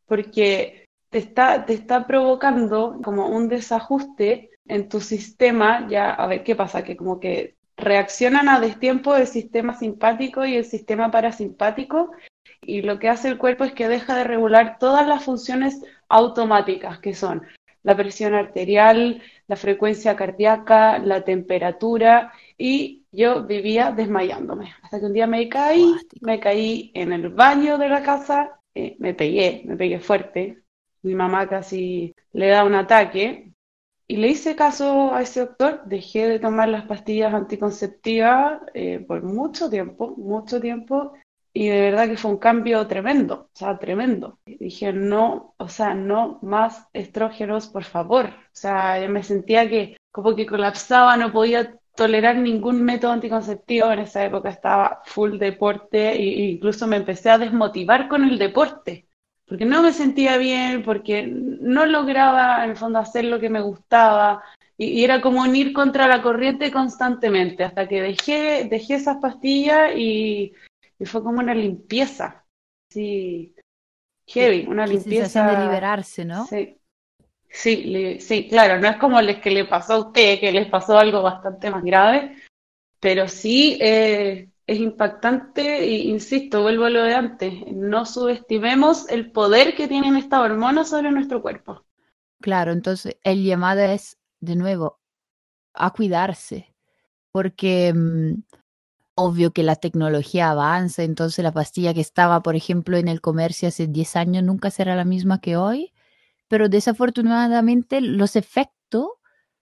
porque 0.06 0.86
te 1.10 1.18
está, 1.18 1.66
te 1.66 1.74
está 1.74 2.06
provocando 2.06 2.98
como 3.04 3.28
un 3.28 3.48
desajuste 3.48 4.50
en 4.66 4.88
tu 4.88 5.00
sistema, 5.00 5.86
ya, 5.88 6.10
a 6.10 6.26
ver 6.26 6.44
qué 6.44 6.56
pasa, 6.56 6.82
que 6.82 6.96
como 6.96 7.20
que 7.20 7.56
reaccionan 7.76 8.48
a 8.48 8.58
destiempo 8.58 9.14
el 9.16 9.26
sistema 9.26 9.74
simpático 9.74 10.46
y 10.46 10.56
el 10.56 10.64
sistema 10.64 11.10
parasimpático, 11.10 12.10
y 12.62 12.82
lo 12.82 12.98
que 12.98 13.08
hace 13.08 13.28
el 13.28 13.38
cuerpo 13.38 13.64
es 13.64 13.72
que 13.72 13.88
deja 13.88 14.16
de 14.16 14.24
regular 14.24 14.78
todas 14.78 15.06
las 15.06 15.24
funciones 15.24 15.82
automáticas, 16.08 16.98
que 17.00 17.14
son 17.14 17.42
la 17.86 17.96
presión 17.96 18.34
arterial, 18.34 19.22
la 19.46 19.54
frecuencia 19.54 20.16
cardíaca, 20.16 20.98
la 20.98 21.22
temperatura, 21.22 22.32
y 22.58 23.04
yo 23.12 23.44
vivía 23.44 23.92
desmayándome. 23.92 24.74
Hasta 24.82 24.98
que 24.98 25.06
un 25.06 25.12
día 25.12 25.28
me 25.28 25.48
caí, 25.48 25.94
me 26.20 26.40
caí 26.40 26.90
en 26.94 27.12
el 27.12 27.28
baño 27.28 27.78
de 27.78 27.88
la 27.88 28.02
casa, 28.02 28.60
eh, 28.74 28.96
me 28.98 29.14
pegué, 29.14 29.62
me 29.66 29.76
pegué 29.76 30.00
fuerte. 30.00 30.64
Mi 31.02 31.14
mamá 31.14 31.48
casi 31.48 32.12
le 32.32 32.48
da 32.48 32.64
un 32.64 32.74
ataque. 32.74 33.52
Y 34.08 34.16
le 34.16 34.28
hice 34.28 34.56
caso 34.56 35.14
a 35.14 35.22
ese 35.22 35.40
doctor, 35.40 35.82
dejé 35.84 36.26
de 36.26 36.40
tomar 36.40 36.68
las 36.68 36.86
pastillas 36.86 37.34
anticonceptivas 37.34 38.62
eh, 38.74 38.98
por 39.06 39.22
mucho 39.22 39.70
tiempo, 39.70 40.14
mucho 40.16 40.60
tiempo, 40.60 41.12
y 41.56 41.68
de 41.68 41.80
verdad 41.80 42.06
que 42.06 42.18
fue 42.18 42.32
un 42.32 42.36
cambio 42.36 42.86
tremendo, 42.86 43.48
o 43.50 43.56
sea, 43.56 43.78
tremendo. 43.78 44.38
Dije, 44.44 44.92
no, 44.92 45.54
o 45.56 45.68
sea, 45.70 45.94
no 45.94 46.38
más 46.42 46.86
estrógenos, 46.92 47.68
por 47.68 47.84
favor. 47.84 48.26
O 48.26 48.52
sea, 48.52 48.98
me 49.08 49.22
sentía 49.22 49.66
que 49.66 49.96
como 50.12 50.36
que 50.36 50.44
colapsaba, 50.44 51.16
no 51.16 51.32
podía 51.32 51.78
tolerar 51.94 52.36
ningún 52.36 52.82
método 52.82 53.12
anticonceptivo. 53.12 53.90
En 53.90 54.00
esa 54.00 54.22
época 54.22 54.50
estaba 54.50 55.00
full 55.06 55.38
deporte 55.38 56.12
e 56.12 56.50
incluso 56.50 56.86
me 56.86 56.96
empecé 56.96 57.30
a 57.30 57.38
desmotivar 57.38 58.08
con 58.08 58.24
el 58.24 58.38
deporte, 58.38 59.06
porque 59.48 59.64
no 59.64 59.82
me 59.82 59.94
sentía 59.94 60.36
bien, 60.36 60.82
porque 60.82 61.26
no 61.26 61.86
lograba 61.86 62.64
en 62.64 62.72
el 62.72 62.76
fondo 62.76 62.98
hacer 62.98 63.24
lo 63.24 63.40
que 63.40 63.48
me 63.48 63.62
gustaba. 63.62 64.42
Y, 64.76 64.88
y 64.88 65.04
era 65.04 65.22
como 65.22 65.40
un 65.40 65.56
ir 65.56 65.72
contra 65.72 66.06
la 66.06 66.20
corriente 66.20 66.70
constantemente, 66.70 67.64
hasta 67.64 67.88
que 67.88 68.02
dejé, 68.02 68.68
dejé 68.68 68.96
esas 68.96 69.16
pastillas 69.22 69.96
y, 69.96 70.52
y 70.98 71.06
fue 71.06 71.22
como 71.22 71.40
una 71.40 71.54
limpieza. 71.54 72.44
Sí, 72.90 73.54
heavy, 74.26 74.66
una 74.68 74.86
Qué 74.86 74.92
sensación 75.00 75.46
de 75.46 75.52
limpieza. 75.52 75.62
liberarse, 75.64 76.24
¿no? 76.24 76.46
Sí, 76.46 76.80
sí, 77.50 78.18
sí, 78.20 78.48
claro, 78.48 78.80
no 78.80 78.88
es 78.88 78.96
como 78.96 79.20
les 79.20 79.40
que 79.40 79.50
le 79.50 79.64
pasó 79.64 79.94
a 79.94 79.98
usted, 79.98 80.40
que 80.40 80.52
les 80.52 80.68
pasó 80.68 80.98
algo 80.98 81.22
bastante 81.22 81.70
más 81.70 81.82
grave, 81.82 82.36
pero 83.00 83.28
sí 83.28 83.78
eh, 83.80 84.48
es 84.66 84.78
impactante 84.78 85.78
e 85.84 85.98
insisto, 86.08 86.62
vuelvo 86.62 86.84
a 86.84 86.90
lo 86.90 87.02
de 87.02 87.14
antes, 87.14 87.54
no 87.72 88.04
subestimemos 88.04 89.08
el 89.08 89.30
poder 89.32 89.74
que 89.74 89.88
tienen 89.88 90.16
estas 90.16 90.40
hormonas 90.40 90.88
sobre 90.90 91.10
nuestro 91.12 91.42
cuerpo. 91.42 91.84
Claro, 92.40 92.72
entonces 92.72 93.16
el 93.22 93.44
llamado 93.44 93.80
es, 93.80 94.18
de 94.40 94.56
nuevo, 94.56 95.00
a 95.74 95.92
cuidarse, 95.92 96.74
porque 97.32 97.92
mm, 97.94 98.34
obvio 99.16 99.52
que 99.52 99.62
la 99.62 99.76
tecnología 99.76 100.50
avanza, 100.50 101.02
entonces 101.02 101.42
la 101.42 101.52
pastilla 101.52 101.94
que 101.94 102.00
estaba, 102.00 102.42
por 102.42 102.54
ejemplo, 102.54 102.98
en 102.98 103.08
el 103.08 103.20
comercio 103.20 103.68
hace 103.68 103.86
10 103.86 104.16
años 104.16 104.44
nunca 104.44 104.70
será 104.70 104.94
la 104.94 105.04
misma 105.04 105.40
que 105.40 105.56
hoy, 105.56 105.92
pero 106.48 106.68
desafortunadamente 106.68 108.00
los 108.00 108.36
efectos 108.36 109.08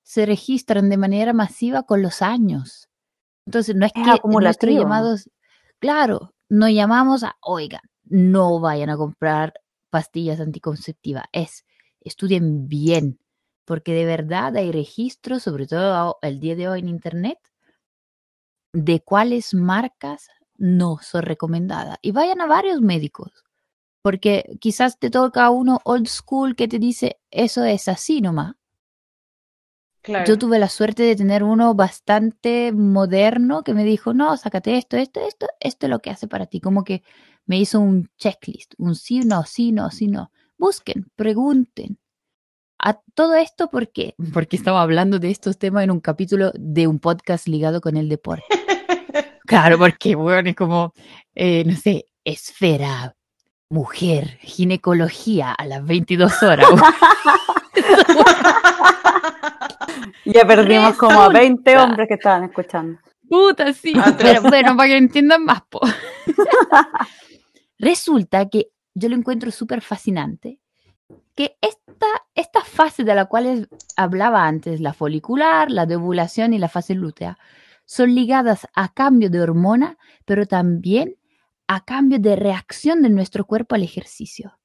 se 0.03 0.27
registran 0.27 0.91
de 0.91 0.99
manera 0.99 1.33
masiva 1.33 1.85
con 1.85 2.03
los 2.03 2.21
años. 2.21 2.91
Entonces 3.47 3.77
no 3.77 3.87
es 3.87 3.93
Es 3.95 4.21
que 4.21 4.29
nuestros 4.29 4.75
llamados, 4.75 5.31
claro, 5.79 6.35
nos 6.49 6.71
llamamos 6.71 7.23
a, 7.23 7.37
oigan, 7.41 7.81
no 8.05 8.61
vayan 8.61 8.91
a 8.91 8.97
comprar 8.97 9.55
pastillas 9.89 10.41
anticonceptivas, 10.41 11.25
es 11.33 11.65
estudien 12.01 12.69
bien, 12.69 13.21
porque 13.65 13.95
de 13.95 14.05
verdad 14.05 14.57
hay 14.57 14.73
registros, 14.73 15.45
sobre 15.45 15.67
todo 15.67 16.19
el 16.23 16.41
día 16.41 16.57
de 16.57 16.69
hoy 16.69 16.81
en 16.81 16.89
Internet, 16.89 17.39
de 18.75 19.01
cuáles 19.01 19.55
marcas 19.55 20.29
no 20.57 20.99
son 21.01 21.23
recomendadas. 21.23 21.97
Y 22.03 22.11
vayan 22.11 22.41
a 22.41 22.47
varios 22.47 22.81
médicos, 22.83 23.45
porque 24.03 24.59
quizás 24.61 24.99
te 24.99 25.11
toca 25.11 25.49
uno 25.51 25.81
old 25.85 26.09
school 26.09 26.55
que 26.57 26.69
te 26.69 26.79
dice, 26.79 27.19
eso 27.31 27.65
es 27.65 27.89
así 27.89 28.21
nomás. 28.21 28.57
Claro. 30.03 30.27
Yo 30.27 30.37
tuve 30.37 30.59
la 30.59 30.69
suerte 30.69 31.03
de 31.03 31.17
tener 31.17 31.43
uno 31.43 31.75
bastante 31.75 32.73
moderno 32.73 33.63
que 33.63 33.73
me 33.73 33.85
dijo, 33.85 34.13
no, 34.13 34.37
sácate 34.37 34.77
esto, 34.77 34.99
esto, 34.99 35.21
esto, 35.21 35.47
esto 35.61 35.87
es 35.87 35.91
lo 35.91 36.01
que 36.01 36.11
hace 36.11 36.29
para 36.29 36.45
ti. 36.45 36.61
Como 36.61 36.85
que 36.85 37.03
me 37.47 37.59
hizo 37.59 37.81
un 37.81 38.11
checklist, 38.19 38.75
un 38.77 38.97
sí, 38.97 39.21
no, 39.21 39.45
sí, 39.45 39.73
no, 39.73 39.91
sí, 39.91 40.09
no. 40.09 40.31
Busquen, 40.59 41.11
pregunten. 41.17 41.99
A 42.79 43.01
todo 43.15 43.35
esto, 43.37 43.71
¿por 43.71 43.91
qué? 43.93 44.15
Porque 44.35 44.57
estamos 44.57 44.83
hablando 44.83 45.19
de 45.19 45.31
estos 45.31 45.57
temas 45.57 45.85
en 45.85 45.91
un 45.91 46.01
capítulo 46.01 46.53
de 46.55 46.87
un 46.87 46.99
podcast 46.99 47.49
ligado 47.49 47.81
con 47.81 47.97
el 47.97 48.11
deporte. 48.11 48.45
Claro, 49.47 49.79
porque, 49.79 50.15
bueno, 50.15 50.49
es 50.49 50.57
como, 50.57 50.93
eh, 51.35 51.65
no 51.67 51.77
sé, 51.77 52.07
esfera, 52.25 53.15
mujer, 53.69 54.39
ginecología 54.41 55.53
a 55.53 55.67
las 55.67 55.85
22 55.85 56.43
horas. 56.43 56.69
Ya 60.27 60.47
perdimos 60.47 60.97
como 60.97 61.21
a 61.21 61.29
20 61.29 61.71
Resulta. 61.71 61.85
hombres 61.85 62.09
que 62.09 62.15
estaban 62.15 62.45
escuchando. 62.45 62.99
Puta, 63.29 63.73
sí. 63.73 63.93
Atroz. 63.99 64.17
Pero 64.19 64.43
bueno, 64.43 64.77
para 64.77 64.89
que 64.89 64.97
entiendan 64.97 65.45
más, 65.45 65.63
po. 65.69 65.81
Resulta 67.79 68.49
que 68.49 68.69
yo 68.95 69.09
lo 69.09 69.17
encuentro 69.17 69.51
súper 69.51 69.81
fascinante 69.83 70.61
que 71.35 71.57
esta, 71.61 72.07
esta 72.35 72.63
fase 72.63 73.05
de 73.05 73.15
la 73.15 73.27
cual 73.27 73.69
hablaba 73.97 74.47
antes, 74.47 74.81
la 74.81 74.93
folicular, 74.93 75.71
la 75.71 75.85
de 75.85 75.97
ovulación 75.97 76.55
y 76.55 76.59
la 76.59 76.69
fase 76.69 76.95
lútea, 76.95 77.39
son 77.85 78.15
ligadas 78.15 78.67
a 78.75 78.93
cambio 78.93 79.31
de 79.31 79.41
hormona, 79.41 79.99
pero 80.25 80.47
también 80.47 81.17
a 81.67 81.85
cambio 81.85 82.19
de 82.19 82.37
reacción 82.37 83.03
de 83.03 83.11
nuestro 83.11 83.47
cuerpo 83.47 83.75
al 83.75 83.83
ejercicio. 83.83 84.59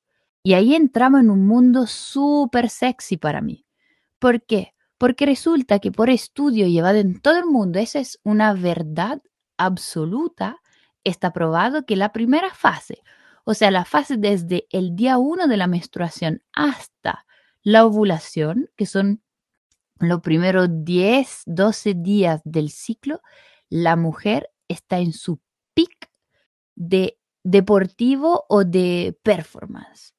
Y 0.44 0.54
ahí 0.54 0.76
entramos 0.76 1.22
en 1.22 1.30
un 1.30 1.46
mundo 1.46 1.88
súper 1.88 2.70
sexy 2.70 3.18
para 3.18 3.42
mí. 3.42 3.66
¿Por 4.20 4.46
qué? 4.46 4.74
Porque 4.98 5.26
resulta 5.26 5.80
que 5.80 5.92
por 5.92 6.10
estudio 6.10 6.68
llevado 6.68 6.98
en 6.98 7.22
todo 7.22 7.38
el 7.38 7.46
mundo, 7.46 7.80
esa 7.80 8.00
es 8.00 8.20
una 8.24 8.54
verdad 8.54 9.22
absoluta, 9.58 10.58
está 11.04 11.32
probado 11.32 11.86
que 11.86 11.96
la 11.96 12.12
primera 12.12 12.54
fase, 12.54 13.02
o 13.46 13.54
sea, 13.54 13.72
la 13.72 13.86
fase 13.86 14.18
desde 14.18 14.68
el 14.70 14.96
día 14.96 15.18
1 15.18 15.48
de 15.48 15.58
la 15.58 15.68
menstruación 15.68 16.44
hasta 16.54 17.26
la 17.64 17.86
ovulación, 17.86 18.70
que 18.76 18.86
son 18.86 19.22
los 20.00 20.22
primeros 20.22 20.70
10, 20.72 21.44
12 21.46 21.94
días 21.96 22.42
del 22.44 22.70
ciclo, 22.70 23.22
la 23.70 23.96
mujer 23.96 24.50
está 24.68 25.00
en 25.00 25.14
su 25.14 25.40
pic 25.74 26.10
de 26.76 27.20
deportivo 27.44 28.46
o 28.50 28.64
de 28.64 29.18
performance. 29.24 30.14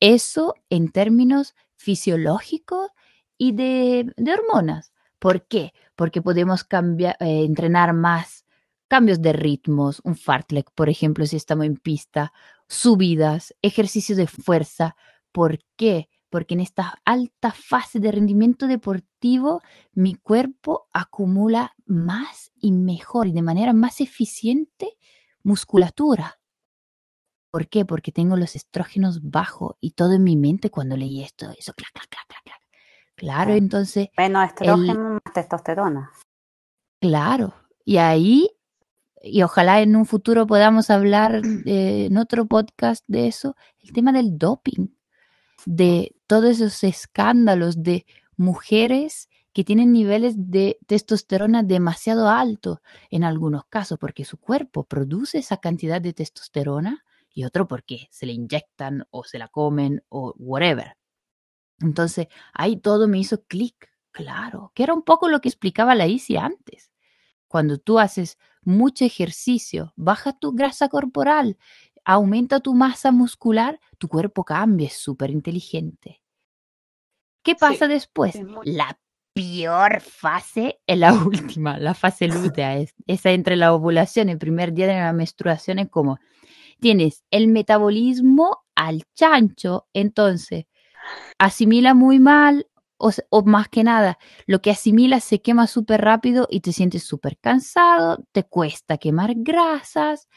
Eso 0.00 0.54
en 0.70 0.90
términos 0.90 1.54
fisiológicos 1.76 2.90
y 3.38 3.52
de, 3.52 4.12
hormonas. 4.18 4.92
¿Por 5.18 5.46
qué? 5.46 5.72
Porque 5.94 6.22
podemos 6.22 6.64
cambiar, 6.64 7.16
eh, 7.20 7.44
entrenar 7.44 7.92
más 7.92 8.44
cambios 8.88 9.20
de 9.20 9.32
ritmos, 9.32 10.00
un 10.04 10.16
fartlek, 10.16 10.70
por 10.72 10.88
ejemplo, 10.88 11.26
si 11.26 11.36
estamos 11.36 11.66
en 11.66 11.76
pista, 11.76 12.32
subidas, 12.68 13.54
ejercicios 13.62 14.18
de 14.18 14.26
fuerza. 14.26 14.96
¿Por 15.32 15.58
qué? 15.76 16.08
Porque 16.30 16.54
en 16.54 16.60
esta 16.60 17.00
alta 17.04 17.52
fase 17.52 18.00
de 18.00 18.12
rendimiento 18.12 18.66
deportivo 18.66 19.62
mi 19.92 20.14
cuerpo 20.14 20.88
acumula 20.92 21.74
más 21.86 22.52
y 22.60 22.72
mejor 22.72 23.28
y 23.28 23.32
de 23.32 23.42
manera 23.42 23.72
más 23.72 24.00
eficiente 24.00 24.96
musculatura. 25.42 26.38
¿Por 27.50 27.68
qué? 27.68 27.84
Porque 27.84 28.12
tengo 28.12 28.36
los 28.36 28.56
estrógenos 28.56 29.22
bajos 29.22 29.76
y 29.80 29.92
todo 29.92 30.12
en 30.12 30.24
mi 30.24 30.36
mente 30.36 30.70
cuando 30.70 30.96
leí 30.96 31.22
esto, 31.22 31.50
eso, 31.56 31.72
clac, 31.74 31.92
clac, 31.92 32.08
clac, 32.08 32.42
clac. 32.44 32.60
Claro, 33.14 33.54
entonces... 33.54 34.08
Menos 34.18 34.48
estrógeno, 34.48 35.20
más 35.24 35.32
testosterona. 35.32 36.10
Claro, 37.00 37.54
y 37.84 37.98
ahí 37.98 38.50
y 39.26 39.42
ojalá 39.42 39.80
en 39.80 39.96
un 39.96 40.06
futuro 40.06 40.46
podamos 40.46 40.90
hablar 40.90 41.40
en 41.44 42.16
otro 42.16 42.46
podcast 42.46 43.04
de 43.08 43.26
eso, 43.26 43.56
el 43.80 43.92
tema 43.92 44.12
del 44.12 44.38
doping, 44.38 44.88
de 45.66 46.16
todos 46.26 46.60
esos 46.60 46.82
escándalos 46.84 47.82
de 47.82 48.06
mujeres 48.36 49.28
que 49.52 49.64
tienen 49.64 49.92
niveles 49.92 50.34
de 50.36 50.78
testosterona 50.86 51.62
demasiado 51.62 52.28
altos 52.28 52.78
en 53.10 53.24
algunos 53.24 53.64
casos 53.66 53.98
porque 53.98 54.24
su 54.24 54.38
cuerpo 54.38 54.84
produce 54.84 55.38
esa 55.38 55.56
cantidad 55.58 56.00
de 56.00 56.12
testosterona 56.12 57.04
y 57.30 57.44
otro 57.44 57.66
porque 57.66 58.06
se 58.10 58.26
le 58.26 58.32
inyectan 58.32 59.06
o 59.10 59.24
se 59.24 59.38
la 59.38 59.48
comen 59.48 60.02
o 60.08 60.34
whatever. 60.38 60.96
Entonces 61.80 62.28
ahí 62.54 62.76
todo 62.76 63.08
me 63.08 63.18
hizo 63.18 63.44
clic, 63.44 63.90
claro, 64.12 64.72
que 64.74 64.84
era 64.84 64.94
un 64.94 65.02
poco 65.02 65.28
lo 65.28 65.40
que 65.40 65.48
explicaba 65.48 65.94
la 65.94 66.06
Isi 66.06 66.36
antes. 66.36 66.92
Cuando 67.48 67.78
tú 67.78 67.98
haces 67.98 68.38
mucho 68.62 69.04
ejercicio, 69.04 69.92
baja 69.96 70.38
tu 70.38 70.52
grasa 70.52 70.88
corporal, 70.88 71.56
aumenta 72.06 72.60
tu 72.60 72.72
masa 72.72 73.10
muscular, 73.10 73.80
tu 73.98 74.08
cuerpo 74.08 74.44
cambia, 74.44 74.86
es 74.86 74.94
súper 74.94 75.30
inteligente. 75.30 76.22
¿Qué 77.42 77.56
pasa 77.56 77.88
después? 77.88 78.40
La 78.64 78.98
peor 79.34 80.00
fase 80.00 80.80
es 80.86 80.98
la 80.98 81.12
última, 81.26 81.78
la 81.78 81.94
fase 81.94 82.28
lútea, 82.28 82.78
es, 82.78 82.94
esa 83.06 83.32
entre 83.32 83.56
la 83.56 83.74
ovulación, 83.74 84.28
el 84.28 84.38
primer 84.38 84.72
día 84.72 84.86
de 84.86 84.94
la 84.94 85.12
menstruación 85.12 85.80
es 85.80 85.88
como, 85.90 86.18
tienes 86.80 87.24
el 87.30 87.48
metabolismo 87.48 88.64
al 88.76 89.02
chancho, 89.14 89.88
entonces 89.92 90.66
asimila 91.38 91.92
muy 91.94 92.20
mal, 92.20 92.68
o, 92.98 93.42
más 93.44 93.68
que 93.68 93.84
nada, 93.84 94.18
lo 94.46 94.62
que 94.62 94.70
asimilas 94.70 95.24
se 95.24 95.42
quema 95.42 95.66
súper 95.66 96.00
rápido 96.00 96.46
y 96.50 96.60
te 96.60 96.72
sientes 96.72 97.04
súper 97.04 97.38
cansado, 97.38 98.24
te 98.32 98.44
cuesta 98.44 98.98
quemar 98.98 99.34
grasas, 99.36 100.28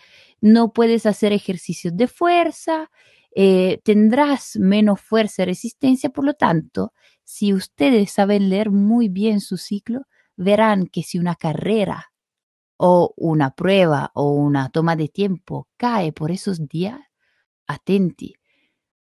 no 0.42 0.74
puedes 0.74 1.06
hacer 1.06 1.34
ejercicios 1.34 1.96
de 1.96 2.08
fuerza, 2.08 2.90
eh, 3.36 3.80
tendrás 3.84 4.58
menos 4.58 5.02
fuerza 5.02 5.44
y 5.44 5.46
resistencia, 5.46 6.10
por 6.10 6.26
lo 6.26 6.34
tanto, 6.34 6.94
si 7.24 7.54
ustedes 7.54 8.12
saben 8.12 8.50
leer 8.50 8.72
muy 8.72 9.08
bien 9.08 9.40
su 9.40 9.58
ciclo, 9.58 10.02
verán 10.36 10.88
que 10.88 11.04
si 11.04 11.20
una 11.20 11.36
carrera 11.36 12.12
o 12.78 13.14
una 13.18 13.52
prueba 13.52 14.12
o 14.14 14.32
una 14.32 14.70
toma 14.70 14.96
de 14.96 15.10
tiempo 15.10 15.68
cae 15.78 16.14
por 16.14 16.32
esos 16.32 16.68
días, 16.68 17.00
atenti, 17.68 18.36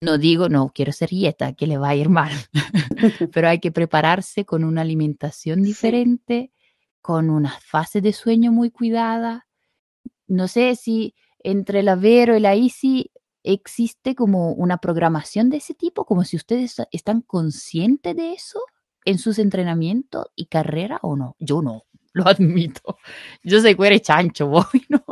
no 0.02 0.18
digo, 0.18 0.50
no 0.50 0.72
quiero 0.74 0.92
ser 0.92 1.10
dieta, 1.10 1.54
que 1.54 1.68
le 1.68 1.78
va 1.78 1.90
a 1.90 1.96
ir 1.96 2.10
mal, 2.10 2.32
pero 3.34 3.50
hay 3.50 3.60
que 3.60 3.72
prepararse 3.72 4.46
con 4.46 4.64
una 4.64 4.82
alimentación 4.82 5.62
diferente, 5.62 6.52
con 7.02 7.30
una 7.30 7.52
fase 7.60 8.02
de 8.02 8.14
sueño 8.14 8.52
muy 8.52 8.72
cuidada. 8.72 9.48
No 10.28 10.48
sé 10.48 10.76
si 10.76 11.16
entre 11.40 11.84
la 11.84 11.96
Vero 11.96 12.38
y 12.38 12.40
la 12.40 12.56
Isi 12.56 13.12
existe 13.44 14.16
como 14.16 14.52
una 14.52 14.78
programación 14.78 15.50
de 15.50 15.58
ese 15.58 15.74
tipo, 15.74 16.06
como 16.06 16.24
si 16.24 16.36
ustedes 16.38 16.78
están 16.92 17.22
conscientes 17.22 18.16
de 18.16 18.34
eso 18.34 18.62
en 19.06 19.18
sus 19.18 19.40
entrenamientos 19.40 20.28
y 20.36 20.46
carrera 20.46 21.00
o 21.02 21.16
no. 21.16 21.36
Yo 21.40 21.62
no, 21.62 21.86
lo 22.14 22.28
admito. 22.28 22.98
Yo 23.44 23.60
sé 23.60 23.76
que 23.76 23.88
eres 23.88 24.02
chancho, 24.02 24.48
voy, 24.50 24.86
¿no? 24.88 25.04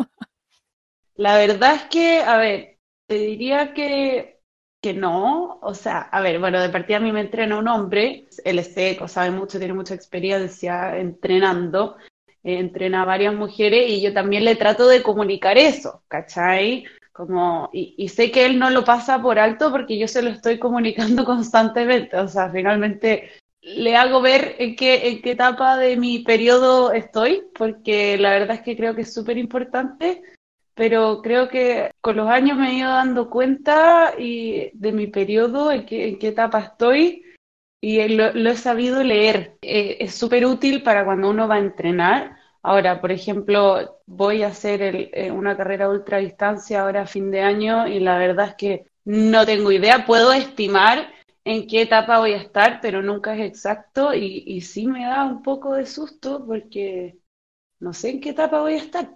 La 1.15 1.35
verdad 1.37 1.75
es 1.75 1.83
que, 1.83 2.21
a 2.21 2.37
ver, 2.37 2.79
te 3.07 3.15
diría 3.15 3.73
que 3.73 4.36
que 4.81 4.93
no, 4.93 5.59
o 5.61 5.73
sea, 5.73 6.01
a 6.01 6.21
ver, 6.21 6.39
bueno, 6.39 6.61
de 6.61 6.69
partida 6.69 6.97
a 6.97 6.99
mí 7.01 7.11
me 7.11 7.21
entrena 7.21 7.57
un 7.57 7.67
hombre, 7.67 8.27
él 8.43 8.59
es 8.59 8.73
seco, 8.73 9.07
sabe 9.07 9.31
mucho, 9.31 9.57
tiene 9.57 9.73
mucha 9.73 9.95
experiencia 9.95 10.97
entrenando, 10.97 11.97
eh, 12.43 12.59
entrena 12.59 13.01
a 13.01 13.05
varias 13.05 13.33
mujeres 13.33 13.89
y 13.89 14.01
yo 14.01 14.13
también 14.13 14.45
le 14.45 14.55
trato 14.55 14.87
de 14.87 15.01
comunicar 15.01 15.57
eso, 15.57 16.03
¿cachai? 16.07 16.85
Como, 17.11 17.69
y, 17.73 18.07
sé 18.09 18.31
que 18.31 18.45
él 18.45 18.59
no 18.59 18.69
lo 18.69 18.83
pasa 18.83 19.19
por 19.19 19.39
alto 19.39 19.71
porque 19.71 19.97
yo 19.97 20.07
se 20.07 20.21
lo 20.21 20.29
estoy 20.29 20.59
comunicando 20.59 21.25
constantemente, 21.25 22.15
o 22.17 22.27
sea, 22.27 22.51
finalmente 22.51 23.31
le 23.61 23.95
hago 23.95 24.21
ver 24.21 24.55
en 24.59 24.75
qué, 24.75 25.09
en 25.09 25.21
qué 25.21 25.31
etapa 25.31 25.77
de 25.77 25.97
mi 25.97 26.19
periodo 26.19 26.93
estoy, 26.93 27.43
porque 27.55 28.17
la 28.17 28.29
verdad 28.29 28.57
es 28.57 28.61
que 28.61 28.77
creo 28.77 28.95
que 28.95 29.01
es 29.01 29.13
súper 29.13 29.37
importante 29.37 30.21
pero 30.77 31.21
creo 31.23 31.49
que 31.49 31.91
con 32.01 32.17
los 32.17 32.29
años 32.29 32.57
me 32.57 32.69
he 32.71 32.75
ido 32.75 32.89
dando 32.89 33.29
cuenta 33.31 34.13
y 34.17 34.69
de 34.73 34.91
mi 34.91 35.07
periodo, 35.07 35.71
en 35.71 35.85
qué, 35.87 36.17
etapa 36.21 36.59
estoy, 36.59 37.23
y 37.81 38.07
lo, 38.09 38.27
he 38.27 38.55
sabido 38.57 39.03
leer. 39.03 39.57
Eh, 39.61 39.97
es 40.01 40.13
súper 40.15 40.45
útil 40.45 40.83
para 40.83 41.03
cuando 41.05 41.29
uno 41.31 41.47
va 41.47 41.55
a 41.55 41.59
entrenar. 41.59 42.37
Ahora, 42.61 43.01
por 43.01 43.11
ejemplo, 43.11 44.01
voy 44.05 44.43
a 44.43 44.49
hacer 44.49 44.81
eh, 45.13 45.31
una 45.31 45.57
carrera 45.57 45.89
ultra 45.89 46.19
distancia 46.19 46.81
ahora 46.81 47.03
a 47.03 47.07
fin 47.07 47.31
de 47.31 47.41
año 47.41 47.87
y 47.87 47.99
la 47.99 48.17
verdad 48.19 48.49
es 48.49 48.55
que 48.55 48.85
no 49.05 49.45
tengo 49.45 49.71
idea. 49.71 50.05
Puedo 50.05 50.31
estimar 50.33 51.11
en 51.43 51.67
qué 51.67 51.83
etapa 51.83 52.19
voy 52.19 52.33
a 52.33 52.37
estar, 52.37 52.81
pero 52.81 53.01
nunca 53.01 53.35
es 53.35 53.41
exacto 53.41 54.13
y, 54.13 54.43
y 54.45 54.61
sí 54.61 54.87
me 54.87 55.05
da 55.05 55.25
un 55.25 55.41
poco 55.41 55.73
de 55.73 55.85
susto 55.87 56.45
porque 56.45 57.17
no 57.79 57.93
sé 57.93 58.11
en 58.11 58.21
qué 58.21 58.29
etapa 58.31 58.61
voy 58.61 58.73
a 58.73 58.77
estar. 58.77 59.09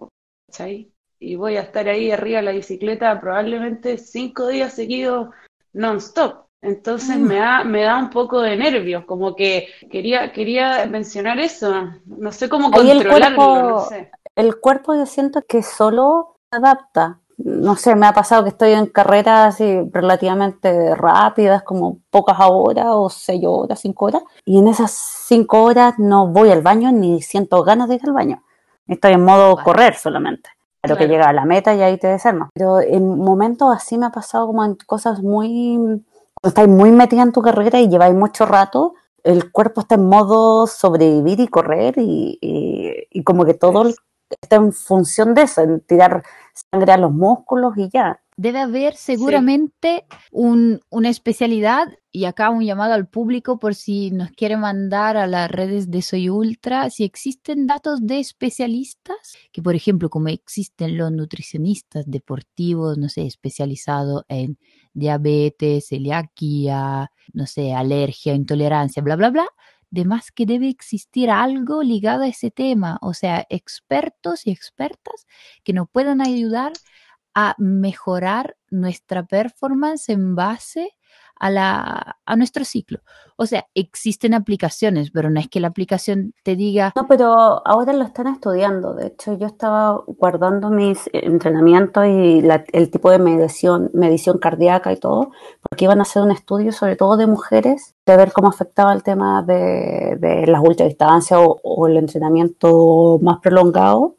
¿sí? 0.50 0.92
Y 1.22 1.36
voy 1.36 1.56
a 1.56 1.62
estar 1.62 1.88
ahí 1.88 2.12
arriba 2.12 2.40
de 2.40 2.46
la 2.46 2.52
bicicleta 2.52 3.22
probablemente 3.22 4.00
cinco 4.00 4.48
días 4.48 4.74
seguidos 4.74 5.30
non-stop. 5.72 6.48
Entonces 6.64 7.18
mm. 7.18 7.22
me, 7.22 7.36
da, 7.36 7.64
me 7.64 7.84
da 7.84 7.98
un 7.98 8.10
poco 8.10 8.42
de 8.42 8.58
nervios, 8.58 9.06
como 9.06 9.36
que 9.36 9.68
quería, 9.90 10.32
quería 10.34 10.86
mencionar 10.88 11.40
eso, 11.40 11.90
no 12.06 12.32
sé 12.32 12.50
cómo 12.50 12.72
controlarlo. 12.72 13.16
El 13.16 13.36
cuerpo, 13.36 13.90
el 14.36 14.60
cuerpo 14.60 14.96
yo 14.96 15.06
siento 15.06 15.44
que 15.48 15.64
solo 15.64 16.38
adapta. 16.50 17.20
No 17.38 17.76
sé, 17.76 17.96
me 17.96 18.06
ha 18.06 18.14
pasado 18.14 18.44
que 18.44 18.50
estoy 18.50 18.74
en 18.74 18.86
carreras 18.88 19.56
así 19.56 19.80
relativamente 19.92 20.96
rápidas, 20.96 21.64
como 21.64 22.00
pocas 22.12 22.38
horas 22.40 22.88
o 22.90 23.10
seis 23.10 23.44
horas, 23.48 23.80
cinco 23.80 24.06
horas, 24.06 24.24
y 24.46 24.60
en 24.60 24.68
esas 24.68 24.92
cinco 24.92 25.64
horas 25.64 25.96
no 25.98 26.28
voy 26.28 26.52
al 26.52 26.62
baño 26.62 26.92
ni 26.92 27.22
siento 27.22 27.64
ganas 27.64 27.90
de 27.90 27.96
ir 27.96 28.02
al 28.06 28.14
baño. 28.14 28.44
Estoy 28.88 29.14
en 29.14 29.24
modo 29.24 29.58
correr 29.64 29.96
solamente 29.96 30.50
lo 30.84 30.98
que 30.98 31.08
llega 31.08 31.30
a 31.30 31.34
la 31.34 31.46
meta 31.46 31.74
y 31.76 31.82
ahí 31.82 31.98
te 31.98 32.08
desarmas. 32.08 32.50
Pero 32.54 32.82
en 32.82 33.18
momentos 33.20 33.76
así 33.76 33.98
me 33.98 34.08
ha 34.08 34.12
pasado 34.12 34.48
como 34.48 34.66
en 34.66 34.76
cosas 34.86 35.22
muy... 35.22 35.78
Cuando 36.42 36.50
estáis 36.50 36.70
muy 36.70 36.92
metida 36.92 37.22
en 37.22 37.32
tu 37.32 37.42
carrera 37.42 37.80
y 37.80 37.90
lleváis 37.90 38.16
mucho 38.16 38.46
rato, 38.46 38.96
el 39.24 39.52
cuerpo 39.52 39.82
está 39.82 39.96
en 39.96 40.08
modo 40.08 40.66
sobrevivir 40.66 41.40
y 41.40 41.48
correr 41.48 41.96
y, 41.98 42.40
y 42.42 43.24
como 43.24 43.46
que 43.46 43.54
todo 43.54 43.84
está 44.42 44.56
en 44.56 44.72
función 44.74 45.34
de 45.34 45.44
eso, 45.44 45.62
en 45.62 45.82
tirar 45.82 46.24
sangre 46.72 46.94
a 46.94 46.98
los 46.98 47.12
músculos 47.12 47.78
y 47.78 47.90
ya 47.90 48.20
debe 48.42 48.60
haber 48.60 48.96
seguramente 48.96 50.06
una 50.32 51.10
especialidad 51.10 51.90
y 52.12 52.26
acá 52.26 52.50
un 52.50 52.66
llamado 52.66 52.96
al 52.96 53.08
público 53.08 53.60
por 53.60 53.76
si 53.76 54.10
nos 54.10 54.32
quiere 54.32 54.58
mandar 54.58 55.16
a 55.16 55.28
las 55.28 55.50
redes 55.50 55.92
de 55.92 56.02
Soy 56.02 56.28
Ultra, 56.28 56.90
si 56.90 57.04
existen 57.04 57.68
datos 57.68 58.00
de 58.02 58.20
especialistas, 58.20 59.38
que 59.52 59.62
por 59.62 59.76
ejemplo 59.76 60.10
como 60.10 60.30
existen 60.30 60.98
los 60.98 61.12
nutricionistas 61.12 62.06
deportivos, 62.08 62.98
no 62.98 63.10
sé, 63.10 63.28
especializados 63.28 64.24
en 64.28 64.58
diabetes, 64.94 65.90
celiaquía, 65.90 67.12
no 67.34 67.46
sé, 67.46 67.74
alergia, 67.74 68.34
intolerancia, 68.34 69.04
bla, 69.04 69.16
bla, 69.18 69.30
bla, 69.30 69.46
de 69.92 70.04
más 70.04 70.32
que 70.32 70.48
debe 70.48 70.68
existir 70.68 71.30
algo 71.30 71.84
ligado 71.84 72.24
a 72.24 72.28
ese 72.28 72.50
tema, 72.50 72.98
o 73.04 73.14
sea, 73.14 73.46
expertos 73.52 74.48
y 74.48 74.52
expertas 74.52 75.28
que 75.64 75.74
nos 75.74 75.88
puedan 75.92 76.22
ayudar 76.22 76.74
a 77.34 77.56
mejorar 77.58 78.58
nuestra 78.70 79.24
performance 79.24 80.10
en 80.10 80.36
base 80.36 80.96
a, 81.42 81.50
la, 81.50 82.18
a 82.24 82.36
nuestro 82.36 82.64
ciclo. 82.64 83.00
O 83.36 83.48
sea, 83.48 83.66
existen 83.74 84.36
aplicaciones, 84.36 85.10
pero 85.10 85.32
no 85.32 85.40
es 85.40 85.50
que 85.50 85.60
la 85.60 85.70
aplicación 85.70 86.36
te 86.44 86.56
diga... 86.56 86.94
No, 86.96 87.08
pero 87.08 87.68
ahora 87.68 87.94
lo 87.94 88.04
están 88.04 88.28
estudiando. 88.28 88.94
De 88.94 89.08
hecho, 89.08 89.36
yo 89.36 89.48
estaba 89.48 90.04
guardando 90.06 90.70
mis 90.70 91.10
entrenamientos 91.14 92.06
y 92.06 92.44
el 92.74 92.92
tipo 92.92 93.10
de 93.10 93.18
medición, 93.18 93.90
medición 93.96 94.38
cardíaca 94.38 94.94
y 94.94 94.98
todo, 94.98 95.32
porque 95.68 95.86
iban 95.86 95.98
a 95.98 96.04
hacer 96.04 96.22
un 96.22 96.32
estudio 96.32 96.72
sobre 96.72 96.96
todo 96.96 97.18
de 97.18 97.26
mujeres, 97.26 97.96
de 98.06 98.18
ver 98.18 98.32
cómo 98.34 98.50
afectaba 98.50 98.94
el 98.94 99.02
tema 99.02 99.42
de, 99.42 100.18
de 100.20 100.46
las 100.46 100.62
ultradistancias 100.62 101.40
o, 101.40 101.60
o 101.64 101.88
el 101.88 101.98
entrenamiento 101.98 103.18
más 103.24 103.40
prolongado 103.40 104.16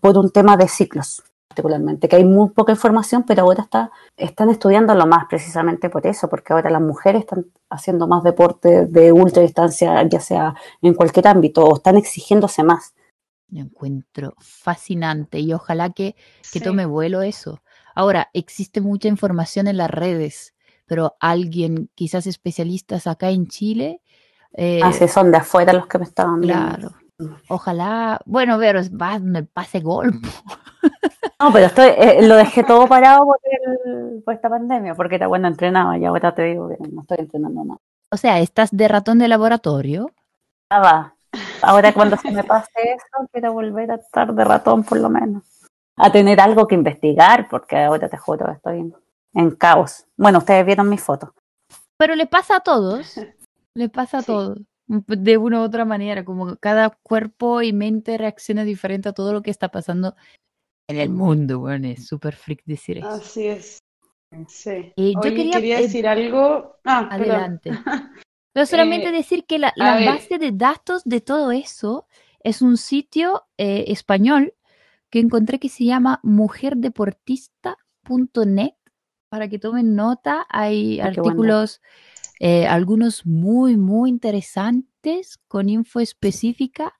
por 0.00 0.16
un 0.16 0.30
tema 0.30 0.56
de 0.56 0.68
ciclos 0.68 1.24
particularmente, 1.50 2.08
que 2.08 2.14
hay 2.14 2.24
muy 2.24 2.50
poca 2.50 2.70
información, 2.70 3.24
pero 3.24 3.42
ahora 3.42 3.64
está, 3.64 3.90
están 4.16 4.50
estudiándolo 4.50 5.04
más 5.06 5.24
precisamente 5.28 5.90
por 5.90 6.06
eso, 6.06 6.28
porque 6.28 6.52
ahora 6.52 6.70
las 6.70 6.80
mujeres 6.80 7.22
están 7.22 7.46
haciendo 7.68 8.06
más 8.06 8.22
deporte 8.22 8.86
de 8.86 9.10
ultra 9.10 9.42
distancia, 9.42 10.00
ya 10.08 10.20
sea 10.20 10.54
en 10.80 10.94
cualquier 10.94 11.26
ámbito, 11.26 11.64
o 11.64 11.74
están 11.74 11.96
exigiéndose 11.96 12.62
más. 12.62 12.94
Yo 13.48 13.64
encuentro 13.64 14.34
fascinante 14.38 15.40
y 15.40 15.52
ojalá 15.52 15.90
que, 15.90 16.14
que 16.52 16.60
tome 16.60 16.86
vuelo 16.86 17.20
eso. 17.20 17.60
Ahora, 17.96 18.30
existe 18.32 18.80
mucha 18.80 19.08
información 19.08 19.66
en 19.66 19.76
las 19.76 19.90
redes, 19.90 20.54
pero 20.86 21.16
alguien, 21.18 21.90
quizás 21.96 22.28
especialistas 22.28 23.08
acá 23.08 23.30
en 23.30 23.48
Chile. 23.48 24.02
Eh, 24.52 24.80
Así 24.84 25.08
son 25.08 25.32
de 25.32 25.38
afuera 25.38 25.72
los 25.72 25.88
que 25.88 25.98
me 25.98 26.04
estaban 26.04 26.42
Claro. 26.42 26.92
Ojalá, 27.48 28.20
bueno, 28.24 28.56
pero 28.58 28.80
va 28.96 29.16
el 29.16 29.46
pase 29.48 29.80
gol. 29.80 30.20
No, 31.40 31.52
pero 31.52 31.66
estoy, 31.66 31.88
eh, 31.96 32.18
lo 32.22 32.36
dejé 32.36 32.64
todo 32.64 32.86
parado 32.86 33.24
por, 33.24 33.38
el, 33.44 34.22
por, 34.22 34.34
esta 34.34 34.50
pandemia, 34.50 34.94
porque 34.94 35.14
era 35.14 35.26
bueno 35.26 35.48
entrenaba 35.48 35.96
y 35.96 36.04
ahora 36.04 36.34
te 36.34 36.42
digo 36.42 36.68
que 36.68 36.76
no 36.90 37.00
estoy 37.00 37.16
entrenando 37.20 37.64
nada. 37.64 37.80
O 38.12 38.16
sea, 38.16 38.40
¿estás 38.40 38.70
de 38.70 38.88
ratón 38.88 39.18
de 39.18 39.28
laboratorio? 39.28 40.10
Ah, 40.68 40.80
va. 40.80 41.14
Ahora 41.62 41.94
cuando 41.94 42.16
se 42.16 42.30
me 42.30 42.44
pase 42.44 42.70
eso, 42.76 43.28
quiero 43.32 43.52
volver 43.52 43.90
a 43.90 43.94
estar 43.94 44.34
de 44.34 44.44
ratón 44.44 44.84
por 44.84 44.98
lo 44.98 45.08
menos. 45.08 45.44
A 45.96 46.12
tener 46.12 46.40
algo 46.40 46.66
que 46.66 46.74
investigar, 46.74 47.48
porque 47.48 47.78
ahora 47.78 48.08
te 48.08 48.18
juro, 48.18 48.50
estoy 48.52 48.80
en, 48.80 48.94
en 49.34 49.50
caos. 49.52 50.06
Bueno, 50.16 50.38
ustedes 50.38 50.66
vieron 50.66 50.88
mis 50.88 51.02
fotos. 51.02 51.30
Pero 51.96 52.16
le 52.16 52.26
pasa 52.26 52.56
a 52.56 52.60
todos. 52.60 53.18
Le 53.74 53.88
pasa 53.88 54.18
a 54.18 54.22
sí. 54.22 54.26
todos 54.26 54.58
de 54.90 55.36
una 55.38 55.60
u 55.60 55.62
otra 55.62 55.84
manera, 55.84 56.24
como 56.24 56.56
cada 56.56 56.90
cuerpo 56.90 57.62
y 57.62 57.72
mente 57.72 58.18
reacciona 58.18 58.64
diferente 58.64 59.08
a 59.08 59.12
todo 59.12 59.32
lo 59.32 59.40
que 59.40 59.52
está 59.52 59.68
pasando 59.68 60.16
en 60.90 60.98
el 61.00 61.10
mundo, 61.10 61.60
bueno, 61.60 61.88
es 61.88 62.06
súper 62.06 62.34
freak 62.34 62.62
decir 62.64 62.98
eso. 62.98 63.08
Así 63.08 63.46
es. 63.46 63.78
Sí. 64.48 64.70
Eh, 64.70 64.94
yo 65.14 65.20
quería, 65.22 65.78
eh, 65.78 65.82
decir 65.82 66.06
algo. 66.06 66.76
Ah, 66.84 67.08
adelante. 67.10 67.70
No 68.52 68.66
solamente 68.66 69.10
Eh, 69.10 69.12
decir 69.12 69.44
que 69.46 69.60
la, 69.60 69.72
ver. 69.76 70.06
base 70.06 70.36
de 70.38 70.50
datos 70.50 71.04
de 71.04 71.20
todo 71.20 71.52
eso 71.52 72.08
es 72.40 72.62
un 72.62 72.78
sitio 72.78 73.44
eh, 73.56 73.84
español 73.86 74.54
que 75.08 75.20
encontré 75.20 75.60
que 75.60 75.68
se 75.68 75.84
llama 75.84 76.18
mujerdeportista.net 76.24 78.72
para 79.28 79.48
que 79.48 79.60
tomen 79.60 79.94
nota. 79.94 80.46
Hay 80.48 80.98
Ah, 80.98 81.04
artículos, 81.06 81.80
algunos 82.68 83.24
muy, 83.24 83.76
muy 83.76 84.10
interesantes 84.10 85.38
con 85.46 85.68
info 85.68 86.00
específica. 86.00 86.94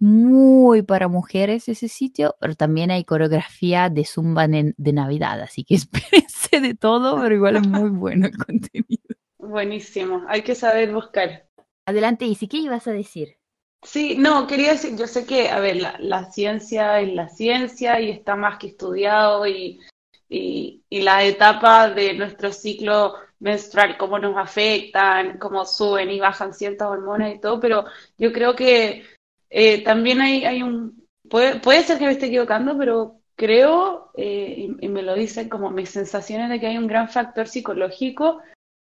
Muy 0.00 0.80
para 0.80 1.08
mujeres 1.08 1.68
ese 1.68 1.88
sitio, 1.88 2.34
pero 2.40 2.54
también 2.54 2.90
hay 2.90 3.04
coreografía 3.04 3.90
de 3.90 4.06
zumba 4.06 4.48
de, 4.48 4.74
de 4.76 4.92
Navidad, 4.94 5.42
así 5.42 5.62
que 5.62 5.74
espérense 5.76 6.60
de 6.60 6.74
todo, 6.74 7.20
pero 7.20 7.34
igual 7.34 7.56
es 7.56 7.68
muy 7.68 7.90
bueno 7.90 8.26
el 8.26 8.36
contenido. 8.36 9.02
Buenísimo. 9.38 10.24
Hay 10.26 10.42
que 10.42 10.54
saber 10.54 10.92
buscar. 10.92 11.46
Adelante, 11.86 12.24
Isi, 12.24 12.48
¿qué 12.48 12.56
ibas 12.58 12.86
a 12.86 12.92
decir? 12.92 13.36
Sí, 13.82 14.16
no, 14.18 14.46
quería 14.46 14.72
decir, 14.72 14.96
yo 14.96 15.06
sé 15.06 15.26
que, 15.26 15.48
a 15.50 15.58
ver, 15.60 15.76
la, 15.76 15.96
la 15.98 16.30
ciencia 16.30 17.00
es 17.00 17.12
la 17.14 17.28
ciencia 17.28 18.00
y 18.00 18.10
está 18.10 18.36
más 18.36 18.58
que 18.58 18.68
estudiado 18.68 19.46
y, 19.46 19.80
y, 20.28 20.82
y 20.88 21.02
la 21.02 21.24
etapa 21.24 21.90
de 21.90 22.14
nuestro 22.14 22.52
ciclo 22.52 23.14
menstrual, 23.38 23.96
cómo 23.98 24.18
nos 24.18 24.36
afectan, 24.36 25.38
cómo 25.38 25.64
suben 25.64 26.10
y 26.10 26.20
bajan 26.20 26.54
ciertas 26.54 26.88
hormonas 26.88 27.34
y 27.34 27.40
todo, 27.40 27.58
pero 27.58 27.84
yo 28.18 28.32
creo 28.32 28.54
que 28.54 29.04
eh, 29.50 29.82
también 29.82 30.20
hay, 30.20 30.44
hay 30.44 30.62
un, 30.62 31.06
puede, 31.28 31.60
puede 31.60 31.82
ser 31.82 31.98
que 31.98 32.06
me 32.06 32.12
esté 32.12 32.26
equivocando, 32.26 32.78
pero 32.78 33.20
creo, 33.36 34.12
eh, 34.16 34.68
y, 34.80 34.88
me 34.88 35.02
lo 35.02 35.14
dicen 35.14 35.48
como 35.48 35.70
mis 35.70 35.90
sensaciones 35.90 36.48
de 36.50 36.60
que 36.60 36.68
hay 36.68 36.78
un 36.78 36.86
gran 36.86 37.08
factor 37.08 37.48
psicológico 37.48 38.40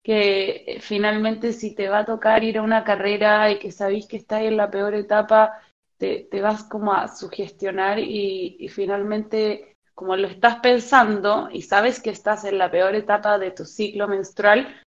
que 0.02 0.64
eh, 0.66 0.80
finalmente 0.80 1.52
si 1.52 1.74
te 1.74 1.88
va 1.88 2.00
a 2.00 2.04
tocar 2.04 2.42
ir 2.44 2.58
a 2.58 2.62
una 2.62 2.84
carrera 2.84 3.50
y 3.50 3.58
que 3.58 3.70
sabéis 3.70 4.06
que 4.06 4.16
estás 4.16 4.42
en 4.42 4.56
la 4.56 4.70
peor 4.70 4.94
etapa, 4.94 5.60
te, 5.96 6.26
te 6.30 6.40
vas 6.42 6.64
como 6.64 6.92
a 6.92 7.08
sugestionar 7.08 7.98
y, 8.00 8.56
y 8.58 8.68
finalmente 8.68 9.76
como 9.94 10.16
lo 10.16 10.26
estás 10.26 10.56
pensando 10.56 11.48
y 11.52 11.62
sabes 11.62 12.00
que 12.00 12.10
estás 12.10 12.44
en 12.44 12.58
la 12.58 12.70
peor 12.70 12.94
etapa 12.96 13.38
de 13.38 13.52
tu 13.52 13.64
ciclo 13.64 14.08
menstrual, 14.08 14.82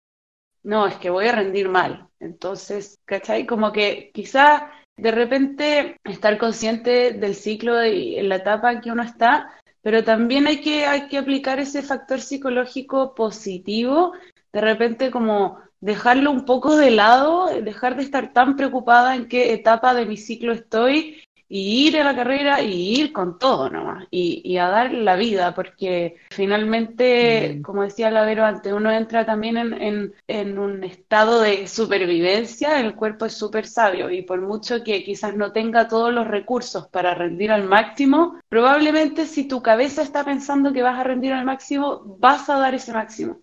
no, 0.65 0.87
es 0.87 0.97
que 0.97 1.11
voy 1.11 1.29
a 1.29 1.33
rendir 1.33 1.69
mal. 1.69 2.09
Entonces, 2.19 2.99
¿cachai? 3.05 3.47
Como 3.47 3.71
que 3.71 4.11
quizás 4.13 4.63
de 4.97 5.11
repente 5.11 6.01
estar 6.05 6.39
consciente 6.39 7.13
del 7.13 7.35
ciclo 7.35 7.85
y 7.85 8.21
la 8.23 8.37
etapa 8.37 8.73
en 8.73 8.81
que 8.81 8.93
uno 8.93 9.03
está, 9.03 9.51
pero 9.83 10.05
también 10.05 10.47
hay 10.47 10.61
que, 10.61 10.87
hay 10.87 11.09
que 11.09 11.19
aplicar 11.19 11.61
ese 11.61 11.83
factor 11.83 12.21
psicológico 12.21 13.15
positivo 13.15 14.13
de 14.55 14.61
repente 14.61 15.11
como 15.11 15.59
dejarlo 15.81 16.31
un 16.31 16.47
poco 16.47 16.77
de 16.77 16.93
lado, 16.93 17.47
dejar 17.61 17.97
de 17.97 18.05
estar 18.05 18.33
tan 18.33 18.57
preocupada 18.57 19.17
en 19.17 19.29
qué 19.29 19.53
etapa 19.53 19.93
de 19.93 20.07
mi 20.07 20.17
ciclo 20.17 20.53
estoy 20.53 21.24
y 21.57 21.87
ir 21.89 21.99
a 22.01 22.05
la 22.05 22.17
carrera 22.17 22.61
y 22.63 22.99
ir 23.01 23.13
con 23.13 23.39
todo 23.39 23.71
nomás 23.71 24.07
y, 24.11 24.43
y 24.45 24.59
a 24.59 24.69
dar 24.69 24.93
la 24.93 25.15
vida, 25.17 25.55
porque 25.55 26.17
finalmente, 26.31 27.61
Mm. 27.61 27.63
como 27.63 27.83
decía 27.83 28.11
Lavero 28.11 28.45
antes, 28.45 28.73
uno 28.73 28.91
entra 28.91 29.25
también 29.25 29.57
en, 29.57 29.73
en, 29.83 30.15
en 30.27 30.59
un 30.59 30.83
estado 30.85 31.41
de 31.41 31.67
supervivencia, 31.69 32.81
el 32.81 32.95
cuerpo 32.95 33.27
es 33.27 33.35
súper 33.35 33.67
sabio 33.67 34.11
y 34.11 34.23
por 34.23 34.41
mucho 34.41 34.83
que 34.83 35.05
quizás 35.05 35.37
no 35.37 35.53
tenga 35.53 35.87
todos 35.89 36.13
los 36.13 36.27
recursos 36.27 36.89
para 36.89 37.15
rendir 37.15 37.53
al 37.53 37.65
máximo, 37.65 38.41
probablemente 38.49 39.27
si 39.27 39.47
tu 39.47 39.63
cabeza 39.63 40.03
está 40.03 40.25
pensando 40.25 40.73
que 40.73 40.83
vas 40.83 40.99
a 40.99 41.05
rendir 41.05 41.33
al 41.33 41.45
máximo, 41.45 42.03
vas 42.19 42.49
a 42.51 42.59
dar 42.59 42.75
ese 42.75 42.93
máximo. 42.93 43.41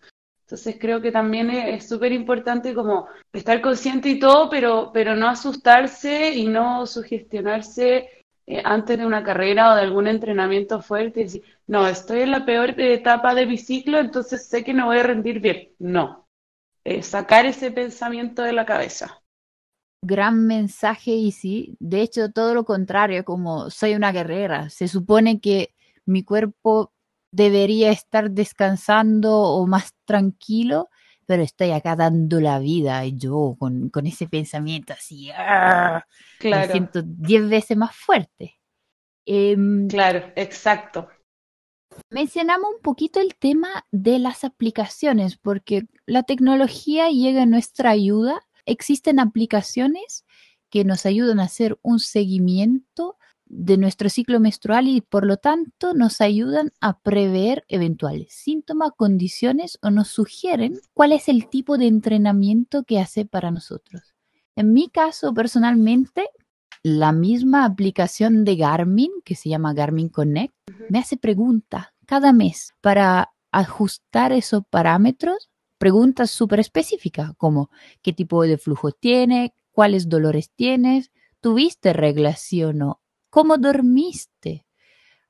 Entonces 0.52 0.76
creo 0.82 1.00
que 1.02 1.14
también 1.14 1.50
es 1.50 1.88
súper 1.88 2.12
importante 2.12 2.74
como 2.74 3.08
estar 3.32 3.62
consciente 3.62 4.10
y 4.10 4.20
todo, 4.20 4.50
pero, 4.50 4.92
pero 4.94 5.16
no 5.16 5.30
asustarse 5.30 6.32
y 6.36 6.46
no 6.48 6.86
sugestionarse 6.86 8.10
eh, 8.46 8.62
antes 8.66 8.98
de 8.98 9.06
una 9.06 9.24
carrera 9.24 9.72
o 9.72 9.76
de 9.76 9.84
algún 9.84 10.08
entrenamiento 10.08 10.82
fuerte 10.82 11.22
y 11.22 11.42
no, 11.68 11.88
estoy 11.88 12.22
en 12.24 12.32
la 12.32 12.46
peor 12.46 12.78
etapa 12.82 13.34
de 13.34 13.46
mi 13.46 13.58
ciclo, 13.58 13.98
entonces 14.00 14.46
sé 14.46 14.66
que 14.66 14.74
no 14.74 14.88
voy 14.88 14.98
a 14.98 15.04
rendir 15.04 15.40
bien. 15.40 15.70
No, 15.80 16.28
Eh, 16.84 17.04
sacar 17.04 17.46
ese 17.46 17.72
pensamiento 17.72 18.42
de 18.44 18.54
la 18.54 18.66
cabeza. 18.66 19.22
Gran 20.04 20.48
mensaje, 20.48 21.12
Isi. 21.12 21.78
De 21.80 22.02
hecho, 22.02 22.32
todo 22.32 22.54
lo 22.56 22.66
contrario, 22.66 23.24
como 23.24 23.70
soy 23.70 23.94
una 23.96 24.12
guerrera. 24.12 24.70
Se 24.70 24.88
supone 24.88 25.40
que 25.40 25.74
mi 26.06 26.24
cuerpo 26.24 26.91
debería 27.32 27.92
estar 27.92 28.30
descansando 28.32 29.34
o 29.34 29.66
más 29.66 29.94
tranquilo, 30.06 30.90
pero 31.26 31.44
estoy 31.44 31.72
acá 31.72 31.96
dando 31.96 32.42
la 32.42 32.60
vida 32.60 33.06
y 33.06 33.18
yo 33.18 33.56
con, 33.58 33.90
con 33.90 34.06
ese 34.06 34.28
pensamiento 34.28 34.94
así, 34.94 35.32
¡ah! 35.32 36.06
me 36.44 36.50
Claro, 36.50 36.72
siento 36.72 37.02
diez 37.04 37.48
veces 37.48 37.78
más 37.78 37.96
fuerte. 37.96 38.60
Em, 39.26 39.88
claro, 39.88 40.32
exacto. 40.36 41.08
Mencionamos 42.10 42.70
un 42.76 42.82
poquito 42.82 43.20
el 43.20 43.36
tema 43.36 43.86
de 43.92 44.20
las 44.20 44.44
aplicaciones, 44.44 45.38
porque 45.38 45.84
la 46.06 46.24
tecnología 46.24 47.10
llega 47.10 47.44
a 47.44 47.46
nuestra 47.46 47.92
ayuda. 47.92 48.42
Existen 48.66 49.20
aplicaciones 49.20 50.26
que 50.70 50.84
nos 50.84 51.06
ayudan 51.06 51.40
a 51.40 51.44
hacer 51.44 51.78
un 51.82 52.00
seguimiento 52.00 53.18
de 53.54 53.76
nuestro 53.76 54.10
ciclo 54.10 54.40
menstrual 54.40 54.88
y 54.88 55.02
por 55.02 55.26
lo 55.26 55.36
tanto 55.36 55.94
nos 55.94 56.22
ayudan 56.22 56.72
a 56.80 57.00
prever 57.00 57.66
eventuales 57.68 58.34
síntomas, 58.34 58.92
condiciones 58.96 59.78
o 59.82 59.90
nos 59.90 60.08
sugieren 60.08 60.80
cuál 60.94 61.12
es 61.12 61.28
el 61.28 61.50
tipo 61.50 61.78
de 61.78 61.88
entrenamiento 61.88 62.84
que 62.84 63.00
hace 63.00 63.26
para 63.26 63.52
nosotros. 63.52 64.16
En 64.56 64.72
mi 64.72 64.88
caso, 64.88 65.34
personalmente, 65.34 66.30
la 66.82 67.12
misma 67.12 67.66
aplicación 67.66 68.46
de 68.46 68.56
Garmin, 68.56 69.12
que 69.26 69.36
se 69.36 69.50
llama 69.50 69.74
Garmin 69.74 70.08
Connect, 70.08 70.56
me 70.90 71.00
hace 71.00 71.18
preguntas 71.18 71.88
cada 72.06 72.32
mes. 72.32 72.74
Para 72.80 73.32
ajustar 73.52 74.32
esos 74.32 74.64
parámetros, 74.70 75.50
preguntas 75.78 76.32
súper 76.32 76.62
específicas 76.62 77.34
como 77.36 77.70
qué 78.02 78.14
tipo 78.14 78.44
de 78.44 78.58
flujo 78.58 78.94
tiene, 78.94 79.54
cuáles 79.74 80.08
dolores 80.08 80.52
tienes, 80.56 81.12
tuviste 81.42 81.92
reglas 81.92 82.40
sí 82.40 82.64
o 82.64 82.72
no, 82.72 83.01
cómo 83.32 83.58
dormiste, 83.58 84.68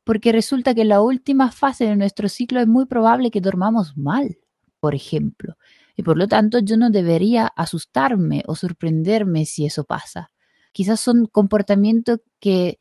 porque 0.04 0.34
resulta 0.34 0.76
que 0.76 0.82
en 0.82 0.90
la 0.90 1.02
última 1.02 1.52
fase 1.52 1.86
de 1.86 1.96
nuestro 1.96 2.28
ciclo 2.28 2.60
es 2.60 2.68
muy 2.68 2.86
probable 2.86 3.32
que 3.32 3.40
dormamos 3.40 3.96
mal, 3.96 4.40
por 4.82 4.94
ejemplo, 4.94 5.56
y 5.96 6.04
por 6.04 6.18
lo 6.18 6.28
tanto 6.28 6.60
yo 6.60 6.76
no 6.76 6.90
debería 6.90 7.48
asustarme 7.48 8.44
o 8.48 8.56
sorprenderme 8.56 9.46
si 9.46 9.66
eso 9.66 9.86
pasa. 9.86 10.32
Quizás 10.74 11.00
son 11.00 11.28
comportamientos 11.28 12.20
que 12.40 12.80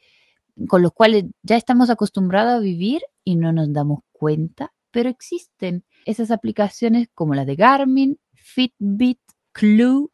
con 0.68 0.82
los 0.82 0.92
cuales 0.92 1.24
ya 1.42 1.56
estamos 1.56 1.90
acostumbrados 1.90 2.54
a 2.54 2.58
vivir 2.58 3.02
y 3.24 3.36
no 3.36 3.52
nos 3.52 3.72
damos 3.72 4.00
cuenta, 4.12 4.72
pero 4.90 5.08
existen 5.08 5.84
esas 6.04 6.30
aplicaciones 6.30 7.08
como 7.14 7.34
la 7.34 7.44
de 7.44 7.56
Garmin, 7.56 8.18
Fitbit, 8.32 9.20
Clue. 9.52 10.10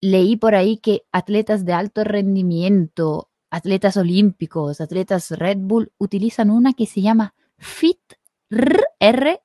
Leí 0.00 0.36
por 0.36 0.54
ahí 0.54 0.78
que 0.78 1.02
atletas 1.12 1.64
de 1.64 1.72
alto 1.72 2.04
rendimiento, 2.04 3.29
atletas 3.50 3.96
olímpicos, 3.96 4.80
atletas 4.80 5.30
Red 5.32 5.58
Bull 5.58 5.92
utilizan 5.98 6.50
una 6.50 6.72
que 6.72 6.86
se 6.86 7.02
llama 7.02 7.34
Fit 7.58 8.00
R 8.98 9.42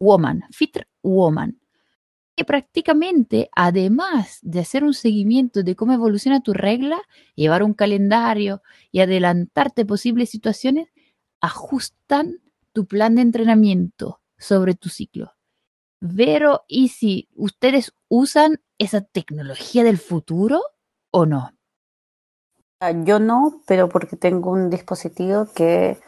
Woman, 0.00 0.44
Fit 0.50 0.78
Woman, 1.02 1.60
que 2.34 2.44
prácticamente, 2.44 3.50
además 3.54 4.38
de 4.42 4.60
hacer 4.60 4.84
un 4.84 4.94
seguimiento 4.94 5.62
de 5.62 5.76
cómo 5.76 5.92
evoluciona 5.92 6.40
tu 6.40 6.52
regla, 6.54 7.00
llevar 7.34 7.62
un 7.62 7.74
calendario 7.74 8.62
y 8.90 9.00
adelantarte 9.00 9.84
posibles 9.84 10.30
situaciones, 10.30 10.88
ajustan 11.40 12.40
tu 12.72 12.86
plan 12.86 13.14
de 13.14 13.22
entrenamiento 13.22 14.20
sobre 14.38 14.74
tu 14.74 14.88
ciclo. 14.88 15.34
Vero, 16.00 16.64
¿y 16.66 16.88
si 16.88 17.28
ustedes 17.34 17.92
usan 18.08 18.60
esa 18.78 19.02
tecnología 19.02 19.84
del 19.84 19.98
futuro 19.98 20.60
o 21.10 21.26
no? 21.26 21.52
Yo 23.04 23.20
no, 23.20 23.60
pero 23.66 23.88
porque 23.88 24.16
tengo 24.16 24.50
un 24.50 24.68
dispositivo 24.68 25.46
que 25.54 26.00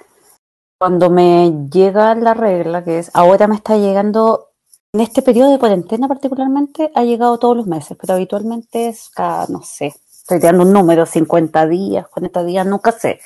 cuando 0.77 1.09
me 1.09 1.69
llega 1.71 2.15
la 2.17 2.35
regla, 2.35 2.83
que 2.83 2.99
es 2.99 3.11
ahora 3.15 3.47
me 3.47 3.55
está 3.55 3.77
llegando, 3.77 4.51
en 4.93 5.01
este 5.01 5.23
periodo 5.23 5.53
de 5.53 5.61
cuarentena 5.61 6.09
particularmente, 6.09 6.91
ha 6.95 7.05
llegado 7.05 7.39
todos 7.39 7.57
los 7.57 7.67
meses, 7.69 7.97
pero 8.01 8.15
habitualmente 8.15 8.89
es 8.89 9.09
cada, 9.11 9.47
no 9.47 9.63
sé, 9.63 9.95
estoy 10.11 10.41
dando 10.41 10.65
un 10.65 10.73
número, 10.73 11.07
50 11.07 11.69
días, 11.69 12.09
40 12.09 12.45
días, 12.45 12.67
nunca 12.67 12.91
sé. 12.91 13.21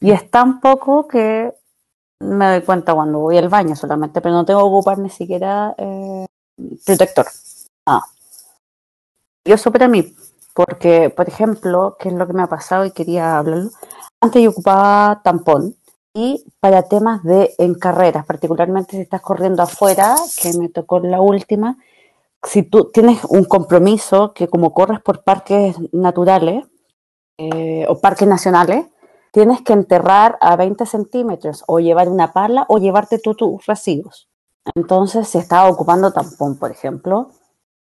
Y 0.00 0.10
es 0.10 0.30
tan 0.30 0.60
poco 0.60 1.08
que 1.08 1.54
me 2.20 2.50
doy 2.50 2.62
cuenta 2.62 2.94
cuando 2.94 3.20
voy 3.20 3.38
al 3.38 3.48
baño 3.48 3.74
solamente, 3.76 4.20
pero 4.20 4.34
no 4.34 4.44
tengo 4.44 4.60
que 4.60 4.66
ocupar 4.66 4.98
ni 4.98 5.08
siquiera 5.08 5.74
eh, 5.78 6.26
protector. 6.84 7.26
Ah. 7.86 8.02
Yo 9.44 9.56
para 9.72 9.88
mí, 9.88 10.14
porque, 10.56 11.10
por 11.10 11.28
ejemplo, 11.28 11.98
que 12.00 12.08
es 12.08 12.14
lo 12.14 12.26
que 12.26 12.32
me 12.32 12.42
ha 12.42 12.46
pasado 12.46 12.86
y 12.86 12.90
quería 12.90 13.36
hablarlo, 13.36 13.70
antes 14.22 14.42
yo 14.42 14.50
ocupaba 14.50 15.20
tampón 15.22 15.76
y 16.14 16.46
para 16.60 16.84
temas 16.84 17.22
de 17.24 17.54
en 17.58 17.74
carreras, 17.74 18.24
particularmente 18.24 18.96
si 18.96 19.02
estás 19.02 19.20
corriendo 19.20 19.62
afuera, 19.62 20.16
que 20.40 20.56
me 20.58 20.70
tocó 20.70 20.98
la 21.00 21.20
última, 21.20 21.76
si 22.42 22.62
tú 22.62 22.90
tienes 22.90 23.22
un 23.24 23.44
compromiso 23.44 24.32
que 24.32 24.48
como 24.48 24.72
corres 24.72 25.00
por 25.00 25.24
parques 25.24 25.76
naturales 25.92 26.64
eh, 27.36 27.84
o 27.90 28.00
parques 28.00 28.26
nacionales, 28.26 28.86
tienes 29.32 29.60
que 29.60 29.74
enterrar 29.74 30.38
a 30.40 30.56
20 30.56 30.86
centímetros 30.86 31.64
o 31.66 31.80
llevar 31.80 32.08
una 32.08 32.32
pala 32.32 32.64
o 32.70 32.78
llevarte 32.78 33.18
tú 33.18 33.34
tus 33.34 33.66
residuos. 33.66 34.30
Entonces, 34.74 35.28
si 35.28 35.36
estaba 35.36 35.68
ocupando 35.68 36.14
tampón, 36.14 36.58
por 36.58 36.70
ejemplo, 36.70 37.28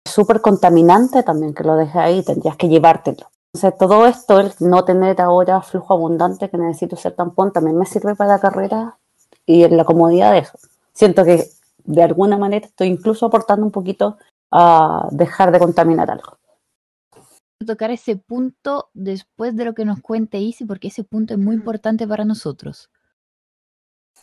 súper 0.07 0.41
contaminante 0.41 1.23
también 1.23 1.55
que 1.55 1.65
lo 1.65 1.77
dejes 1.77 1.97
ahí, 1.97 2.23
tendrías 2.23 2.57
que 2.57 2.69
llevártelo. 2.69 3.31
Entonces, 3.53 3.79
todo 3.79 4.07
esto, 4.07 4.41
el 4.41 4.53
no 4.61 4.85
tener 4.85 5.21
ahora 5.21 5.63
flujo 5.63 5.95
abundante 5.95 6.51
que 6.51 6.59
necesito 6.59 6.97
ser 6.97 7.13
tampón, 7.13 7.53
también 7.53 7.79
me 7.79 7.87
sirve 7.87 8.17
para 8.17 8.35
la 8.35 8.41
carrera 8.41 8.99
y 9.47 9.63
en 9.63 9.77
la 9.77 9.85
comodidad 9.85 10.33
de 10.33 10.39
eso. 10.39 10.59
Siento 10.93 11.25
que 11.25 11.49
de 11.85 12.03
alguna 12.03 12.37
manera 12.37 12.67
estoy 12.67 12.89
incluso 12.89 13.27
aportando 13.27 13.65
un 13.65 13.73
poquito 13.73 14.19
a 14.51 15.09
dejar 15.11 15.53
de 15.53 15.59
contaminar 15.59 16.11
algo 16.11 16.39
tocar 17.65 17.91
ese 17.91 18.17
punto 18.17 18.91
después 18.95 19.57
de 19.57 19.65
lo 19.65 19.75
que 19.75 19.85
nos 19.85 20.01
cuente 20.01 20.39
Isi, 20.39 20.65
porque 20.65 20.89
ese 20.89 21.05
punto 21.05 21.35
es 21.35 21.41
muy 21.41 21.55
importante 21.55 22.07
para 22.07 22.25
nosotros. 22.25 22.91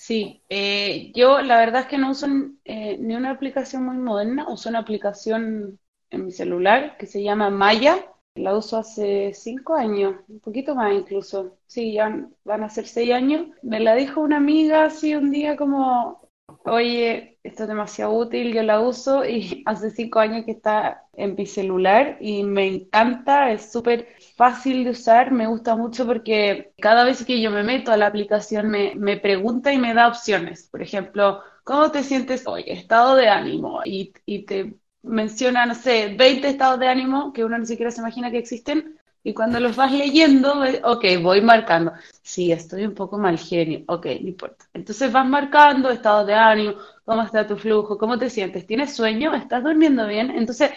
Sí, 0.03 0.43
eh, 0.49 1.11
yo 1.15 1.41
la 1.41 1.57
verdad 1.59 1.81
es 1.81 1.87
que 1.87 1.97
no 1.99 2.09
uso 2.11 2.25
eh, 2.65 2.97
ni 2.99 3.15
una 3.15 3.29
aplicación 3.31 3.85
muy 3.85 3.97
moderna, 3.97 4.47
uso 4.49 4.69
una 4.69 4.79
aplicación 4.79 5.79
en 6.09 6.25
mi 6.25 6.31
celular 6.31 6.97
que 6.97 7.05
se 7.05 7.21
llama 7.23 7.49
Maya. 7.51 8.07
La 8.33 8.55
uso 8.57 8.77
hace 8.77 9.33
cinco 9.33 9.75
años, 9.75 10.15
un 10.27 10.39
poquito 10.39 10.73
más 10.73 10.93
incluso. 10.93 11.57
Sí, 11.67 11.93
ya 11.93 12.27
van 12.45 12.63
a 12.63 12.69
ser 12.69 12.87
seis 12.87 13.11
años. 13.11 13.47
Me 13.61 13.79
la 13.79 13.93
dijo 13.95 14.21
una 14.21 14.37
amiga 14.37 14.85
así 14.85 15.13
un 15.15 15.29
día 15.31 15.55
como, 15.55 16.21
oye, 16.65 17.39
esto 17.43 17.63
es 17.63 17.69
demasiado 17.69 18.13
útil, 18.13 18.53
yo 18.53 18.63
la 18.63 18.79
uso 18.81 19.25
y 19.25 19.63
hace 19.67 19.91
cinco 19.91 20.19
años 20.19 20.45
que 20.45 20.51
está 20.51 21.07
en 21.13 21.35
mi 21.35 21.45
celular 21.45 22.17
y 22.21 22.43
me 22.43 22.67
encanta, 22.67 23.51
es 23.51 23.71
súper 23.71 24.07
fácil 24.35 24.83
de 24.83 24.91
usar, 24.91 25.31
me 25.31 25.47
gusta 25.47 25.75
mucho 25.75 26.05
porque 26.05 26.73
cada 26.79 27.03
vez 27.03 27.25
que 27.25 27.41
yo 27.41 27.51
me 27.51 27.63
meto 27.63 27.91
a 27.91 27.97
la 27.97 28.07
aplicación 28.07 28.69
me, 28.69 28.93
me 28.95 29.17
pregunta 29.17 29.73
y 29.73 29.77
me 29.79 29.93
da 29.93 30.07
opciones. 30.07 30.67
Por 30.69 30.81
ejemplo, 30.81 31.41
¿cómo 31.63 31.91
te 31.91 32.03
sientes 32.03 32.47
hoy? 32.47 32.63
Estado 32.67 33.15
de 33.15 33.27
ánimo 33.29 33.81
y, 33.85 34.13
y 34.25 34.45
te 34.45 34.75
menciona, 35.03 35.65
no 35.65 35.75
sé, 35.75 36.15
20 36.17 36.47
estados 36.49 36.79
de 36.79 36.87
ánimo 36.87 37.33
que 37.33 37.43
uno 37.43 37.57
ni 37.57 37.65
siquiera 37.65 37.91
se 37.91 38.01
imagina 38.01 38.31
que 38.31 38.37
existen 38.37 38.99
y 39.23 39.33
cuando 39.33 39.59
los 39.59 39.75
vas 39.75 39.91
leyendo, 39.91 40.63
ok, 40.83 41.05
voy 41.21 41.41
marcando. 41.41 41.93
Sí, 42.23 42.51
estoy 42.51 42.85
un 42.85 42.95
poco 42.95 43.17
mal 43.17 43.37
genio. 43.37 43.83
Ok, 43.87 44.05
no 44.21 44.29
importa. 44.29 44.65
Entonces 44.73 45.11
vas 45.11 45.27
marcando 45.27 45.89
estado 45.91 46.25
de 46.25 46.33
ánimo, 46.33 46.75
cómo 47.05 47.21
está 47.21 47.45
tu 47.45 47.55
flujo, 47.57 47.97
cómo 47.97 48.17
te 48.17 48.29
sientes. 48.29 48.65
¿Tienes 48.65 48.95
sueño? 48.95 49.33
¿Estás 49.35 49.63
durmiendo 49.63 50.07
bien? 50.07 50.31
Entonces 50.31 50.71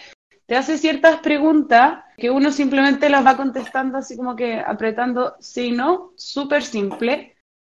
te 0.45 0.55
hace 0.55 0.77
ciertas 0.77 1.19
preguntas 1.21 2.03
que 2.17 2.29
uno 2.29 2.51
simplemente 2.51 3.09
las 3.09 3.25
va 3.25 3.35
contestando 3.35 3.97
así 3.97 4.15
como 4.15 4.35
que 4.35 4.59
apretando 4.59 5.35
sí, 5.39 5.71
no, 5.71 6.11
súper 6.15 6.63
simple. 6.63 7.31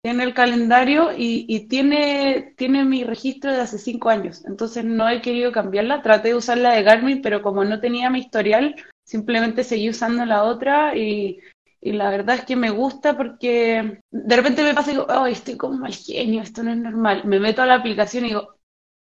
Tiene 0.04 0.24
el 0.24 0.34
calendario 0.34 1.12
y, 1.12 1.46
y, 1.50 1.68
tiene, 1.68 2.54
tiene 2.56 2.86
mi 2.86 3.04
registro 3.04 3.52
de 3.52 3.62
hace 3.62 3.78
cinco 3.78 4.10
años. 4.10 4.46
Entonces 4.46 4.86
no 4.86 5.10
he 5.10 5.22
querido 5.22 5.52
cambiarla. 5.52 6.02
Traté 6.02 6.30
de 6.30 6.36
usar 6.36 6.58
la 6.60 6.74
de 6.74 6.84
Garmin, 6.84 7.22
pero 7.22 7.42
como 7.42 7.64
no 7.66 7.80
tenía 7.82 8.10
mi 8.10 8.20
historial, 8.20 8.76
simplemente 9.08 9.64
seguí 9.64 9.90
usando 9.90 10.26
la 10.26 10.44
otra 10.44 10.96
y, 10.96 11.40
la 11.82 12.10
verdad 12.10 12.36
es 12.36 12.46
que 12.46 12.58
me 12.58 12.70
gusta 12.70 13.16
porque 13.16 14.02
de 14.12 14.36
repente 14.36 14.62
me 14.62 14.74
pasa 14.74 14.90
y 14.90 14.96
digo, 14.96 15.08
oh, 15.10 15.26
estoy 15.26 15.56
como 15.56 15.78
mal 15.78 15.94
genio, 15.94 16.42
esto 16.42 16.62
no 16.62 16.72
es 16.72 16.78
normal. 16.78 17.24
Me 17.24 17.40
meto 17.40 17.62
a 17.62 17.66
la 17.66 17.76
aplicación 17.76 18.26
y 18.26 18.30
digo, 18.30 18.56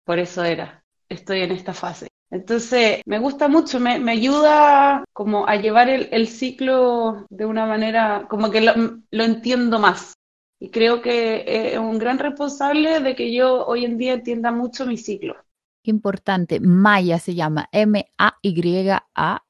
por 0.04 0.18
eso 0.18 0.44
era, 0.44 0.84
estoy 1.08 1.40
en 1.40 1.52
esta 1.52 1.72
fase. 1.72 2.08
Entonces, 2.30 3.00
me 3.06 3.20
gusta 3.20 3.48
mucho, 3.48 3.80
me, 3.80 4.10
ayuda 4.10 5.04
como 5.14 5.46
a 5.46 5.56
llevar 5.56 5.88
el, 5.88 6.28
ciclo 6.28 7.24
de 7.30 7.46
una 7.46 7.64
manera, 7.64 8.26
como 8.28 8.50
que 8.50 8.60
lo, 8.60 8.72
lo 9.10 9.24
entiendo 9.24 9.78
más. 9.78 10.12
Y 10.60 10.70
creo 10.70 11.00
que 11.00 11.44
es 11.46 11.78
un 11.78 11.98
gran 11.98 12.18
responsable 12.18 13.00
de 13.00 13.14
que 13.14 13.32
yo 13.32 13.64
hoy 13.64 13.86
en 13.86 13.96
día 13.96 14.14
entienda 14.14 14.50
mucho 14.50 14.84
mi 14.84 14.98
ciclo. 14.98 15.36
Qué 15.82 15.90
importante. 15.90 16.60
Maya 16.60 17.18
se 17.18 17.34
llama 17.34 17.68
M-A-Y-A 17.72 19.43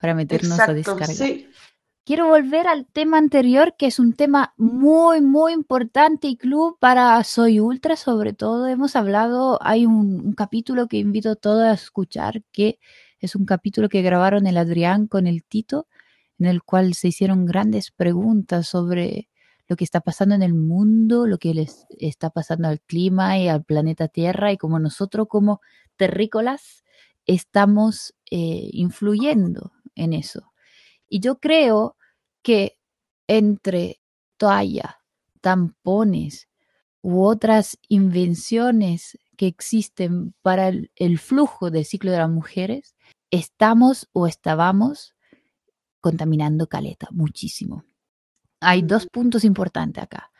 para 0.00 0.14
meternos 0.14 0.58
a 0.58 0.72
descargar. 0.72 1.08
Quiero 2.04 2.28
volver 2.28 2.66
al 2.66 2.86
tema 2.86 3.18
anterior, 3.18 3.76
que 3.78 3.86
es 3.86 3.98
un 3.98 4.14
tema 4.14 4.54
muy, 4.56 5.20
muy 5.20 5.52
importante 5.52 6.26
y 6.26 6.36
club 6.36 6.76
para 6.80 7.22
Soy 7.22 7.60
Ultra, 7.60 7.94
sobre 7.94 8.32
todo. 8.32 8.66
Hemos 8.66 8.96
hablado, 8.96 9.58
hay 9.62 9.86
un, 9.86 10.32
capítulo 10.32 10.88
que 10.88 10.96
invito 10.96 11.30
a 11.30 11.36
todos 11.36 11.62
a 11.62 11.72
escuchar, 11.72 12.42
que 12.50 12.80
es 13.20 13.36
un 13.36 13.44
capítulo 13.44 13.88
que 13.88 14.02
grabaron 14.02 14.46
el 14.46 14.56
Adrián 14.56 15.06
con 15.06 15.26
el 15.26 15.44
Tito, 15.44 15.86
en 16.38 16.46
el 16.46 16.62
cual 16.62 16.94
se 16.94 17.08
hicieron 17.08 17.44
grandes 17.44 17.90
preguntas 17.90 18.66
sobre 18.66 19.28
lo 19.68 19.76
que 19.76 19.84
está 19.84 20.00
pasando 20.00 20.34
en 20.34 20.42
el 20.42 20.54
mundo, 20.54 21.26
lo 21.26 21.38
que 21.38 21.54
les 21.54 21.86
está 21.98 22.30
pasando 22.30 22.66
al 22.66 22.80
clima 22.80 23.38
y 23.38 23.46
al 23.46 23.62
planeta 23.62 24.08
Tierra 24.08 24.50
y 24.50 24.56
como 24.56 24.80
nosotros 24.80 25.28
como 25.28 25.60
terrícolas 25.96 26.82
estamos 27.26 28.14
eh, 28.30 28.68
influyendo 28.72 29.72
en 29.94 30.12
eso. 30.12 30.52
Y 31.08 31.20
yo 31.20 31.38
creo 31.38 31.96
que 32.42 32.78
entre 33.26 34.00
toalla, 34.36 35.00
tampones 35.40 36.48
u 37.02 37.22
otras 37.22 37.78
invenciones 37.88 39.18
que 39.36 39.46
existen 39.46 40.34
para 40.42 40.68
el, 40.68 41.18
flujo 41.18 41.70
del 41.70 41.84
ciclo 41.84 42.10
de 42.10 42.18
las 42.18 42.30
mujeres, 42.30 42.94
estamos 43.30 44.08
o 44.12 44.26
estábamos 44.26 45.14
contaminando 46.00 46.66
caleta 46.66 47.08
muchísimo. 47.10 47.84
Hay 48.60 48.82
dos 48.82 49.06
puntos 49.06 49.44
importantes 49.44 50.02
acá. 50.02 50.30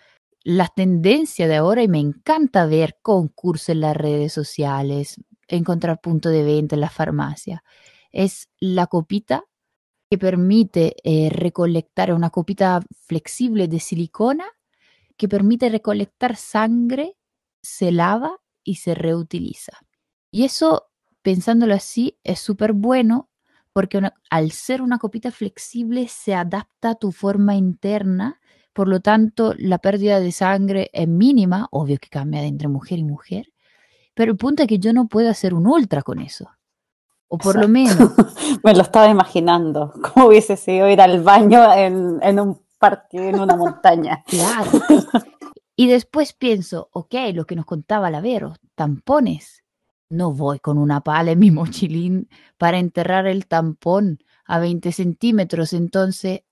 La 0.43 0.69
tendencia 0.69 1.49
de 1.49 1.57
ahora, 1.57 1.83
y 1.83 1.89
me 1.89 1.99
encanta 1.99 2.67
ver 2.67 2.99
concursos 3.03 3.71
en 3.71 3.81
las 3.81 3.97
redes 3.97 4.33
sociales, 4.33 5.17
encontrar 5.57 6.01
punto 6.01 6.29
de 6.29 6.43
venta 6.43 6.77
en 6.77 6.81
la 6.81 6.91
farmacia, 6.91 7.63
es 8.13 8.49
la 8.59 8.87
copita 8.87 9.45
que 10.11 10.19
permite 10.19 10.97
eh, 11.05 11.31
recolectar 11.31 12.13
una 12.13 12.31
copita 12.31 12.83
flexible 13.07 13.69
de 13.69 13.79
silicona 13.79 14.45
que 15.17 15.29
permite 15.29 15.69
recolectar 15.69 16.35
sangre, 16.35 17.17
se 17.63 17.93
lava 17.93 18.39
y 18.65 18.77
se 18.77 18.95
reutiliza. 18.95 19.79
Y 20.33 20.45
eso, 20.45 20.89
pensándolo 21.23 21.75
así, 21.75 22.19
es 22.25 22.41
súper 22.41 22.73
bueno 22.73 23.31
porque 23.73 24.01
al 24.31 24.51
ser 24.51 24.83
una 24.83 24.99
copita 24.99 25.31
flexible 25.31 26.09
se 26.09 26.35
adapta 26.35 26.91
a 26.91 26.95
tu 26.97 27.13
forma 27.13 27.55
interna, 27.55 28.41
por 28.73 28.89
lo 28.89 29.01
tanto 29.01 29.55
la 29.59 29.79
pérdida 29.79 30.21
de 30.21 30.33
sangre 30.33 30.91
es 30.93 31.07
mínima, 31.07 31.69
obvio 31.71 31.99
que 31.99 32.09
cambia 32.09 32.43
entre 32.45 32.69
mujer 32.69 32.99
y 32.99 33.05
mujer, 33.05 33.53
pero 34.21 34.33
el 34.33 34.37
punto 34.37 34.63
es 34.63 34.69
que 34.69 34.79
yo 34.79 34.93
no 34.93 35.09
puedo 35.09 35.31
hacer 35.31 35.55
un 35.55 35.67
ultra 35.67 36.03
con 36.03 36.21
eso. 36.21 36.51
O 37.29 37.39
por 37.39 37.59
lo 37.59 37.69
menos. 37.69 37.97
Me 38.63 38.75
lo 38.75 38.83
estaba 38.83 39.09
imaginando. 39.09 39.95
¿Cómo 39.95 40.27
hubiese 40.27 40.59
sido 40.59 40.91
ir 40.91 41.01
al 41.01 41.23
baño 41.23 41.73
en, 41.73 42.19
en 42.21 42.39
un 42.39 42.61
parque, 42.79 43.31
en 43.31 43.41
una 43.41 43.57
montaña? 43.57 44.23
Claro. 44.27 44.73
Y 45.75 45.89
después 45.89 46.35
pienso, 46.35 46.91
ok, 46.93 47.15
lo 47.33 47.47
que 47.47 47.57
nos 47.57 47.65
contaba 47.65 48.11
la 48.11 48.21
Vero, 48.21 48.57
tampones. 48.75 49.65
No 50.11 50.35
voy 50.35 50.59
con 50.59 50.77
una 50.77 51.01
pala 51.01 51.31
en 51.31 51.39
mi 51.39 51.51
mochilín 51.51 52.29
para 52.59 52.77
enterrar 52.77 53.27
el 53.27 53.47
tampón 53.47 54.19
a 54.45 54.59
20 54.59 54.93
centímetros, 54.93 55.73
entonces... 55.73 56.43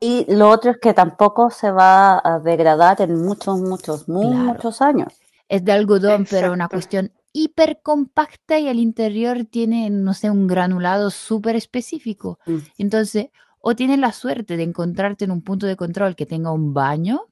Y 0.00 0.24
lo 0.34 0.48
otro 0.48 0.70
es 0.70 0.78
que 0.78 0.94
tampoco 0.94 1.50
se 1.50 1.70
va 1.70 2.22
a 2.24 2.38
degradar 2.38 3.02
en 3.02 3.22
muchos, 3.22 3.60
muchos, 3.60 4.08
muchos 4.08 4.80
años. 4.80 5.12
Es 5.48 5.64
de 5.64 5.72
algodón, 5.72 6.26
pero 6.28 6.52
una 6.52 6.68
cuestión 6.68 7.12
hiper 7.32 7.80
compacta 7.82 8.58
y 8.58 8.68
al 8.68 8.78
interior 8.78 9.44
tiene, 9.44 9.90
no 9.90 10.14
sé, 10.14 10.30
un 10.30 10.46
granulado 10.46 11.10
súper 11.10 11.54
específico. 11.54 12.38
Mm. 12.46 12.58
Entonces, 12.78 13.28
o 13.60 13.76
tienes 13.76 13.98
la 13.98 14.12
suerte 14.12 14.56
de 14.56 14.62
encontrarte 14.62 15.26
en 15.26 15.30
un 15.30 15.42
punto 15.42 15.66
de 15.66 15.76
control 15.76 16.16
que 16.16 16.24
tenga 16.24 16.50
un 16.50 16.72
baño, 16.72 17.26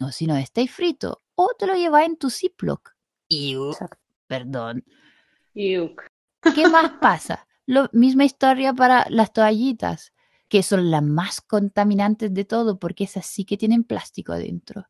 o 0.00 0.10
si 0.10 0.26
no, 0.26 0.36
estáis 0.36 0.70
frito, 0.70 1.22
o 1.34 1.50
te 1.58 1.66
lo 1.66 1.74
llevas 1.74 2.06
en 2.06 2.16
tu 2.16 2.30
Ziploc. 2.30 2.94
Y, 3.28 3.56
perdón. 4.26 4.84
¿Qué 6.54 6.68
más 6.68 6.92
pasa? 7.00 7.46
Lo, 7.66 7.90
misma 7.92 8.24
historia 8.24 8.72
para 8.72 9.06
las 9.10 9.32
toallitas, 9.32 10.14
que 10.48 10.62
son 10.62 10.90
las 10.90 11.02
más 11.02 11.42
contaminantes 11.42 12.32
de 12.32 12.44
todo, 12.46 12.78
porque 12.78 13.04
esas 13.04 13.26
sí 13.26 13.44
que 13.44 13.58
tienen 13.58 13.84
plástico 13.84 14.32
adentro. 14.32 14.86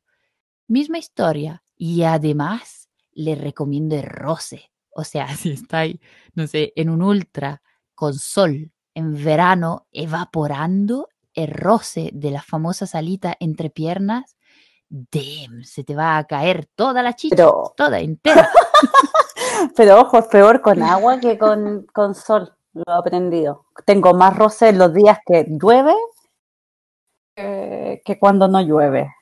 Misma 0.69 0.99
historia. 0.99 1.64
Y 1.77 2.03
además, 2.05 2.85
le 3.15 3.35
recomiendo 3.35 3.97
el 3.97 4.03
roce. 4.05 4.71
O 4.91 5.05
sea, 5.05 5.29
si 5.37 5.53
estáis, 5.53 5.99
no 6.35 6.47
sé, 6.47 6.73
en 6.77 6.91
un 6.91 7.03
ultra 7.03 7.63
con 7.95 8.15
sol 8.15 8.73
en 8.95 9.25
verano 9.25 9.87
evaporando 9.93 11.09
el 11.33 11.49
roce 11.49 12.11
de 12.13 12.31
la 12.31 12.43
famosa 12.43 12.87
salita 12.87 13.35
entre 13.41 13.71
piernas, 13.71 14.37
damn, 14.89 15.65
se 15.65 15.83
te 15.83 15.97
va 15.97 16.17
a 16.17 16.25
caer 16.25 16.67
toda 16.77 17.03
la 17.03 17.15
chicha, 17.15 17.49
toda 17.77 17.99
entera. 17.99 18.49
Pero 19.77 20.01
ojo, 20.01 20.19
es 20.19 20.27
peor 20.27 20.61
con 20.61 20.83
agua 20.83 21.19
que 21.19 21.39
con, 21.39 21.87
con 21.93 22.15
sol, 22.15 22.57
lo 22.73 22.85
he 22.87 22.99
aprendido. 22.99 23.67
Tengo 23.85 24.15
más 24.15 24.37
roce 24.37 24.69
en 24.69 24.79
los 24.79 24.95
días 24.95 25.19
que 25.27 25.47
llueve 25.49 25.95
que 27.37 28.19
cuando 28.21 28.47
no 28.47 28.61
llueve 28.61 29.13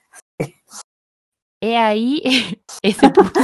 he 1.63 1.79
ahí 1.79 2.23
ese 2.83 3.09
punto. 3.11 3.41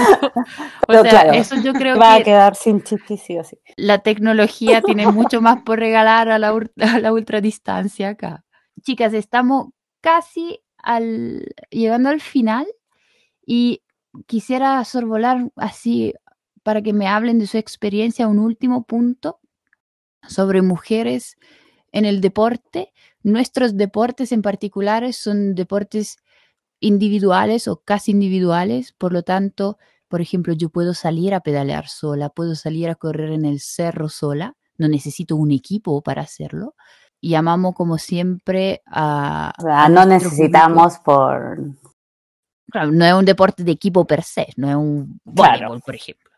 O 0.89 0.93
sea, 0.93 1.23
eso 1.35 1.57
yo 1.63 1.73
creo 1.73 1.99
va 1.99 2.17
a 2.17 2.23
quedar 2.23 2.55
sin 2.55 2.83
chiste, 2.83 3.17
sí 3.17 3.39
La 3.77 4.01
tecnología 4.01 4.83
tiene 4.83 5.07
mucho 5.13 5.41
más 5.41 5.63
por 5.63 5.79
regalar 5.79 6.29
a 6.29 6.39
la, 6.39 6.49
a 6.49 6.99
la 6.99 7.13
ultradistancia 7.13 8.11
acá. 8.11 8.45
Chicas, 8.83 9.15
estamos 9.15 9.69
casi 10.01 10.61
al, 10.79 11.47
llegando 11.71 12.11
al 12.11 12.21
final 12.21 12.67
y 13.47 13.83
quisiera 14.27 14.85
sorvolar 14.85 15.51
así 15.57 16.13
para 16.63 16.83
que 16.83 16.93
me 16.93 17.07
hablen 17.07 17.39
de 17.39 17.47
su 17.47 17.57
experiencia 17.57 18.29
un 18.29 18.41
último 18.41 18.85
punto 18.85 19.41
sobre 20.27 20.61
mujeres 20.61 21.37
en 21.93 22.05
el 22.05 22.21
deporte. 22.21 22.93
Nuestros 23.23 23.77
deportes 23.77 24.33
en 24.33 24.43
particulares 24.43 25.17
son 25.17 25.55
deportes 25.55 26.19
individuales 26.81 27.69
o 27.69 27.83
casi 27.85 28.13
individuales, 28.13 28.93
por 28.93 29.13
lo 29.13 29.23
tanto, 29.23 29.79
por 30.09 30.21
ejemplo, 30.21 30.55
yo 30.55 30.71
puedo 30.71 30.95
salir 30.95 31.35
a 31.35 31.41
pedalear 31.41 31.89
sola, 31.89 32.31
puedo 32.31 32.55
salir 32.55 32.89
a 32.89 32.95
correr 32.95 33.33
en 33.33 33.45
el 33.45 33.61
cerro 33.61 34.09
sola, 34.09 34.57
no 34.79 34.89
necesito 34.89 35.37
un 35.37 35.51
equipo 35.51 36.03
para 36.03 36.23
hacerlo. 36.23 36.75
Y 37.21 37.35
amamos 37.35 37.75
como 37.75 37.99
siempre 37.99 38.81
a... 38.87 39.53
no 39.91 40.05
necesitamos 40.07 40.99
por... 40.99 41.59
Claro, 42.71 42.93
no 42.93 43.05
es 43.05 43.13
un 43.13 43.25
deporte 43.25 43.65
de 43.65 43.73
equipo 43.73 44.07
per 44.07 44.23
se, 44.23 44.49
no 44.57 44.69
es 44.69 44.77
un 44.77 45.21
voleibol, 45.25 45.81
por 45.81 45.95
ejemplo. 45.95 46.31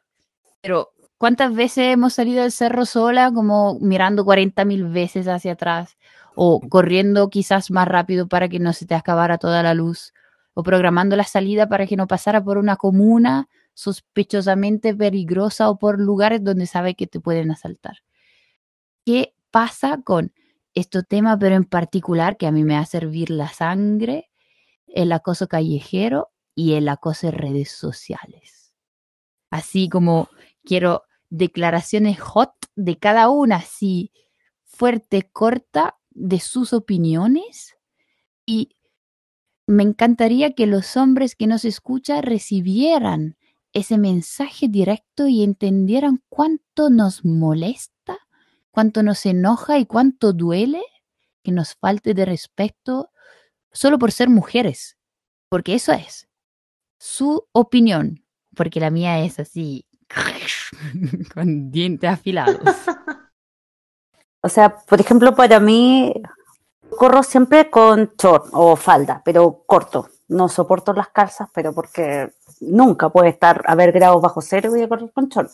Pero, 0.62 0.91
¿cuántas 1.18 1.55
veces 1.55 1.93
hemos 1.93 2.14
salido 2.14 2.43
del 2.43 2.53
cerro 2.53 2.86
sola 2.86 3.30
como 3.32 3.78
mirando 3.80 4.24
40 4.24 4.64
mil 4.64 4.86
veces 4.86 5.28
hacia 5.28 5.53
atrás? 5.53 5.99
O 6.34 6.61
corriendo 6.61 7.28
quizás 7.28 7.70
más 7.70 7.86
rápido 7.88 8.28
para 8.28 8.49
que 8.49 8.61
no 8.61 8.72
se 8.72 8.86
te 8.86 8.95
acabara 8.95 9.38
toda 9.38 9.62
la 9.62 9.74
luz 9.74 10.14
o 10.55 10.62
programando 10.62 11.16
la 11.16 11.24
salida 11.24 11.68
para 11.68 11.86
que 11.86 11.96
no 11.96 12.07
pasara 12.07 12.42
por 12.42 12.59
una 12.59 12.76
comuna 12.76 13.48
sospechosamente 13.74 14.94
peligrosa 14.94 15.70
o 15.70 15.78
por 15.78 16.01
lugares 16.01 16.42
donde 16.42 16.66
sabe 16.66 16.94
que 16.94 17.07
te 17.07 17.20
pueden 17.20 17.51
asaltar. 17.51 17.98
¿Qué 19.05 19.34
pasa 19.51 20.01
con 20.05 20.32
este 20.74 21.03
tema, 21.03 21.38
pero 21.38 21.55
en 21.55 21.64
particular 21.64 22.36
que 22.36 22.46
a 22.46 22.53
mí 22.53 22.64
me 22.64 22.76
hace 22.76 22.98
servir 22.98 23.30
la 23.30 23.48
sangre, 23.48 24.30
el 24.86 25.12
acoso 25.12 25.48
callejero 25.48 26.30
y 26.55 26.74
el 26.74 26.88
acoso 26.88 27.28
en 27.28 27.34
redes 27.34 27.70
sociales? 27.70 28.74
Así 29.51 29.88
como 29.88 30.28
quiero 30.64 31.05
declaraciones 31.30 32.20
hot 32.20 32.53
de 32.76 32.98
cada 32.98 33.30
una, 33.30 33.57
así 33.57 34.12
fuerte, 34.64 35.28
corta, 35.32 35.96
de 36.11 36.40
sus 36.40 36.72
opiniones 36.72 37.76
y 38.44 38.76
me 39.70 39.84
encantaría 39.84 40.52
que 40.52 40.66
los 40.66 40.96
hombres 40.96 41.36
que 41.36 41.46
nos 41.46 41.64
escuchan 41.64 42.22
recibieran 42.22 43.36
ese 43.72 43.98
mensaje 43.98 44.66
directo 44.68 45.28
y 45.28 45.44
entendieran 45.44 46.22
cuánto 46.28 46.90
nos 46.90 47.24
molesta, 47.24 48.18
cuánto 48.72 49.03
nos 49.04 49.24
enoja 49.26 49.78
y 49.78 49.86
cuánto 49.86 50.32
duele 50.32 50.82
que 51.45 51.53
nos 51.53 51.74
falte 51.76 52.14
de 52.14 52.24
respeto 52.24 53.11
solo 53.70 53.99
por 53.99 54.11
ser 54.11 54.28
mujeres, 54.28 54.99
porque 55.49 55.74
eso 55.74 55.92
es 55.92 56.28
su 56.99 57.46
opinión, 57.53 58.24
porque 58.57 58.80
la 58.80 58.90
mía 58.90 59.20
es 59.20 59.38
así, 59.38 59.86
con 61.34 61.70
dientes 61.70 62.11
afilados. 62.11 62.58
O 64.42 64.49
sea, 64.49 64.74
por 64.74 64.99
ejemplo, 64.99 65.34
para 65.34 65.61
mí, 65.61 66.14
corro 66.96 67.22
siempre 67.22 67.71
con 67.71 68.12
short 68.18 68.49
o 68.53 68.76
falda, 68.76 69.22
pero 69.25 69.62
corto. 69.67 70.08
No 70.29 70.49
soporto 70.49 70.92
las 70.92 71.08
calzas, 71.08 71.49
pero 71.53 71.72
porque 71.72 72.33
nunca 72.61 73.08
puede 73.08 73.30
estar 73.30 73.62
a 73.67 73.75
ver 73.75 73.91
grados 73.91 74.22
bajo 74.22 74.41
cero 74.41 74.71
voy 74.71 74.83
a 74.83 74.88
correr 74.88 75.12
con 75.12 75.29
short. 75.29 75.50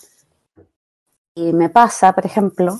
Y 1.35 1.53
me 1.53 1.71
pasa, 1.71 2.15
por 2.15 2.27
ejemplo, 2.27 2.79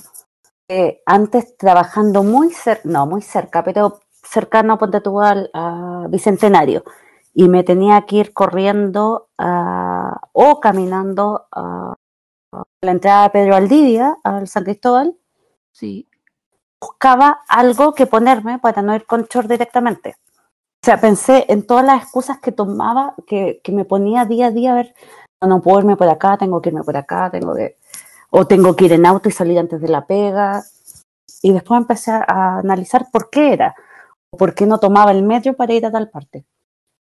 que 0.67 1.01
antes 1.05 1.57
trabajando 1.57 2.23
muy 2.23 2.51
cerca, 2.51 2.81
no 2.85 3.07
muy 3.07 3.21
cerca, 3.21 3.63
pero 3.63 3.99
cercano, 4.11 4.77
ponte 4.77 5.01
tú 5.01 5.19
a 5.21 6.07
Bicentenario, 6.09 6.83
y 7.33 7.49
me 7.49 7.63
tenía 7.63 8.01
que 8.05 8.17
ir 8.17 8.33
corriendo 8.33 9.29
o 10.33 10.59
caminando 10.59 11.47
a, 11.51 11.95
la 12.81 12.91
entrada 12.91 13.23
de 13.23 13.29
Pedro 13.29 13.55
Aldivia, 13.55 14.17
al 14.23 14.47
San 14.47 14.63
Cristóbal. 14.63 15.15
Sí 15.71 16.06
buscaba 16.81 17.41
algo 17.47 17.93
que 17.93 18.05
ponerme 18.05 18.59
para 18.59 18.81
no 18.81 18.95
ir 18.95 19.05
con 19.05 19.23
short 19.23 19.49
directamente. 19.49 20.15
O 20.83 20.85
sea, 20.85 21.01
pensé 21.01 21.45
en 21.49 21.65
todas 21.65 21.85
las 21.85 22.03
excusas 22.03 22.39
que 22.39 22.51
tomaba, 22.51 23.15
que, 23.25 23.61
me 23.69 23.85
ponía 23.85 24.25
día 24.25 24.47
a 24.47 24.51
día 24.51 24.71
a 24.71 24.75
ver, 24.75 24.95
no, 25.41 25.47
no 25.47 25.61
puedo 25.61 25.79
irme 25.79 25.97
por 25.97 26.07
acá, 26.07 26.37
tengo 26.37 26.61
que 26.61 26.69
irme 26.69 26.83
por 26.83 26.95
acá, 26.95 27.29
tengo 27.31 27.53
o 28.29 28.47
tengo 28.47 28.75
que 28.75 28.85
ir 28.85 28.93
en 28.93 29.05
auto 29.05 29.29
y 29.29 29.31
salir 29.31 29.57
antes 29.59 29.81
de 29.81 29.87
la 29.87 30.05
pega. 30.05 30.63
Y 31.41 31.51
después 31.51 31.79
empecé 31.79 32.11
a 32.11 32.59
analizar 32.59 33.07
por 33.11 33.29
qué 33.29 33.53
era, 33.53 33.75
por 34.31 34.53
qué 34.53 34.65
no 34.65 34.79
tomaba 34.79 35.11
el 35.11 35.23
metro 35.23 35.53
para 35.53 35.73
ir 35.73 35.85
a 35.85 35.91
tal 35.91 36.09
parte. 36.09 36.45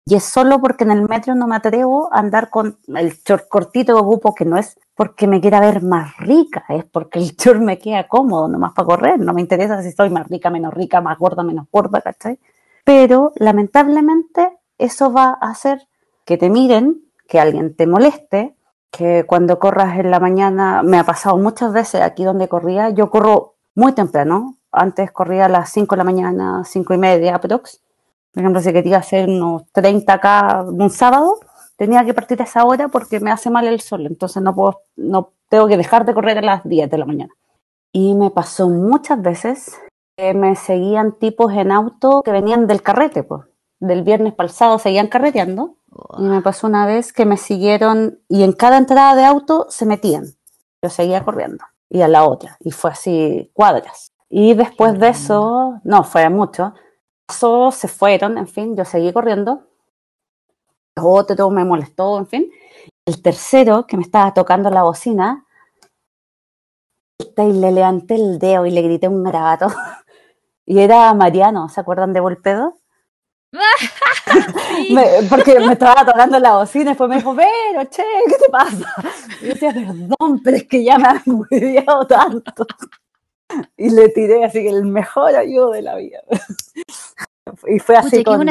Y 0.05 0.15
es 0.15 0.23
solo 0.23 0.59
porque 0.59 0.85
en 0.85 0.91
el 0.91 1.07
metro 1.07 1.35
no 1.35 1.47
me 1.47 1.57
atrevo 1.57 2.13
a 2.13 2.19
andar 2.19 2.49
con 2.49 2.79
el 2.87 3.13
short 3.25 3.47
cortito 3.49 3.93
que 3.93 4.01
ocupo, 4.01 4.33
que 4.33 4.45
no 4.45 4.57
es 4.57 4.79
porque 4.97 5.27
me 5.27 5.39
quiera 5.39 5.59
ver 5.59 5.83
más 5.83 6.17
rica, 6.17 6.65
es 6.69 6.83
porque 6.83 7.19
el 7.19 7.35
short 7.35 7.61
me 7.61 7.77
queda 7.77 8.07
cómodo, 8.07 8.47
nomás 8.47 8.73
para 8.73 8.87
correr. 8.87 9.19
No 9.19 9.31
me 9.31 9.41
interesa 9.41 9.79
si 9.83 9.89
estoy 9.89 10.09
más 10.09 10.27
rica, 10.27 10.49
menos 10.49 10.73
rica, 10.73 11.01
más 11.01 11.19
gorda, 11.19 11.43
menos 11.43 11.67
gorda, 11.71 12.01
¿cachai? 12.01 12.39
Pero 12.83 13.31
lamentablemente 13.35 14.57
eso 14.79 15.13
va 15.13 15.37
a 15.39 15.51
hacer 15.51 15.87
que 16.25 16.37
te 16.37 16.49
miren, 16.49 17.03
que 17.27 17.39
alguien 17.39 17.75
te 17.75 17.85
moleste, 17.85 18.55
que 18.89 19.25
cuando 19.27 19.59
corras 19.59 19.99
en 19.99 20.09
la 20.09 20.19
mañana, 20.19 20.81
me 20.81 20.97
ha 20.97 21.03
pasado 21.03 21.37
muchas 21.37 21.71
veces 21.73 22.01
aquí 22.01 22.23
donde 22.23 22.47
corría, 22.47 22.89
yo 22.89 23.11
corro 23.11 23.53
muy 23.75 23.93
temprano, 23.93 24.55
antes 24.71 25.11
corría 25.11 25.45
a 25.45 25.49
las 25.49 25.69
5 25.69 25.93
de 25.93 25.97
la 25.97 26.03
mañana, 26.05 26.63
5 26.65 26.95
y 26.95 26.97
media 26.97 27.35
aprox. 27.35 27.81
Por 28.33 28.41
ejemplo, 28.41 28.61
si 28.61 28.73
quería 28.73 28.97
hacer 28.97 29.29
unos 29.29 29.63
30K 29.73 30.69
un 30.69 30.89
sábado, 30.89 31.39
tenía 31.77 32.03
que 32.03 32.13
partir 32.13 32.41
a 32.41 32.45
esa 32.45 32.65
hora 32.65 32.89
porque 32.89 33.19
me 33.19 33.31
hace 33.31 33.49
mal 33.49 33.65
el 33.67 33.79
sol, 33.79 34.05
entonces 34.05 34.43
no 34.43 34.53
puedo, 34.53 34.81
no 34.97 35.31
tengo 35.49 35.67
que 35.67 35.77
dejar 35.77 36.05
de 36.05 36.13
correr 36.13 36.37
a 36.39 36.41
las 36.41 36.63
10 36.67 36.89
de 36.89 36.97
la 36.97 37.05
mañana. 37.05 37.33
Y 37.93 38.15
me 38.15 38.29
pasó 38.29 38.67
muchas 38.67 39.21
veces 39.21 39.79
que 40.17 40.33
me 40.33 40.55
seguían 40.55 41.13
tipos 41.13 41.53
en 41.53 41.71
auto 41.71 42.21
que 42.23 42.31
venían 42.31 42.67
del 42.67 42.81
carrete, 42.81 43.23
pues, 43.23 43.43
del 43.79 44.03
viernes 44.03 44.33
pasado 44.33 44.79
seguían 44.79 45.07
carreteando. 45.07 45.75
Y 46.19 46.23
me 46.23 46.41
pasó 46.41 46.67
una 46.67 46.85
vez 46.85 47.13
que 47.13 47.25
me 47.25 47.37
siguieron 47.37 48.19
y 48.27 48.43
en 48.43 48.51
cada 48.51 48.77
entrada 48.77 49.15
de 49.15 49.25
auto 49.25 49.67
se 49.69 49.85
metían. 49.85 50.25
Yo 50.83 50.89
seguía 50.89 51.23
corriendo 51.23 51.63
y 51.89 52.01
a 52.01 52.07
la 52.07 52.25
otra. 52.25 52.57
Y 52.59 52.71
fue 52.71 52.91
así 52.91 53.49
cuadras. 53.53 54.11
Y 54.29 54.53
después 54.53 54.99
de 54.99 55.09
eso, 55.09 55.79
no, 55.83 56.03
fue 56.03 56.29
mucho. 56.29 56.73
Eso 57.27 57.71
se 57.71 57.87
fueron, 57.87 58.37
en 58.37 58.47
fin, 58.47 58.75
yo 58.75 58.85
seguí 58.85 59.11
corriendo. 59.13 59.61
Otro 61.01 61.49
me 61.49 61.65
molestó, 61.65 62.17
en 62.17 62.27
fin. 62.27 62.51
El 63.05 63.21
tercero, 63.21 63.87
que 63.87 63.97
me 63.97 64.03
estaba 64.03 64.33
tocando 64.33 64.69
la 64.69 64.83
bocina, 64.83 65.45
y 67.19 67.53
le 67.53 67.71
levanté 67.71 68.15
el 68.15 68.39
dedo 68.39 68.65
y 68.65 68.71
le 68.71 68.81
grité 68.81 69.07
un 69.07 69.23
garabato. 69.23 69.67
Y 70.69 70.79
era 70.79 71.13
Mariano, 71.13 71.69
¿se 71.69 71.79
acuerdan 71.79 72.11
de 72.11 72.19
Volpedo? 72.19 72.75
porque 75.29 75.59
me 75.61 75.73
estaba 75.73 76.05
tocando 76.05 76.37
la 76.39 76.57
bocina 76.57 76.83
y 76.83 76.87
después 76.87 77.09
me 77.09 77.15
dijo, 77.15 77.33
pero, 77.33 77.85
che, 77.85 78.03
¿qué 78.27 78.35
te 78.35 78.49
pasa? 78.49 78.93
Y 79.41 79.45
yo 79.45 79.53
decía, 79.53 79.73
perdón, 79.73 80.41
pero 80.43 80.57
es 80.57 80.67
que 80.67 80.83
ya 80.83 80.97
me 80.97 81.07
han 81.07 81.21
cuidado 81.23 82.05
tanto. 82.05 82.65
Y 83.77 83.89
le 83.91 84.09
tiré 84.09 84.43
así 84.43 84.61
que 84.61 84.69
el 84.69 84.83
mejor 84.83 85.35
ayudo 85.37 85.71
de 85.71 85.81
la 85.81 85.95
vida. 85.95 86.19
Y 87.67 87.79
fue 87.79 87.95
así 87.95 88.23
con... 88.23 88.45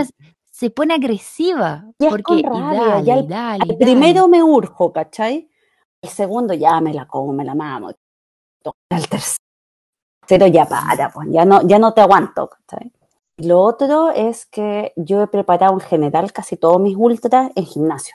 se 0.57 0.71
pone 0.71 0.95
agresiva. 0.95 1.85
Y 1.99 2.09
porque, 2.09 2.43
rabia, 2.43 3.57
el, 3.57 3.77
primero 3.77 4.27
me 4.27 4.43
urjo, 4.43 4.91
¿cachai? 4.91 5.51
El 6.01 6.09
segundo 6.09 6.55
ya 6.55 6.81
me 6.81 6.95
la 6.95 7.07
como, 7.07 7.35
me 7.35 7.45
la 7.45 7.55
mamo. 7.55 7.91
El 8.89 9.07
tercero 9.07 10.47
ya 10.47 10.65
para, 10.65 11.11
pues 11.11 11.29
ya 11.31 11.45
no, 11.45 11.61
ya 11.69 11.79
no 11.79 11.93
te 11.93 12.01
aguanto, 12.01 12.49
¿cachai? 12.49 12.91
Lo 13.37 13.61
otro 13.61 14.11
es 14.13 14.47
que 14.47 14.95
yo 14.97 15.21
he 15.21 15.27
preparado 15.27 15.75
en 15.75 15.81
general 15.81 16.33
casi 16.33 16.57
todos 16.57 16.81
mis 16.81 16.97
ultras 16.97 17.51
en 17.55 17.67
gimnasio. 17.67 18.15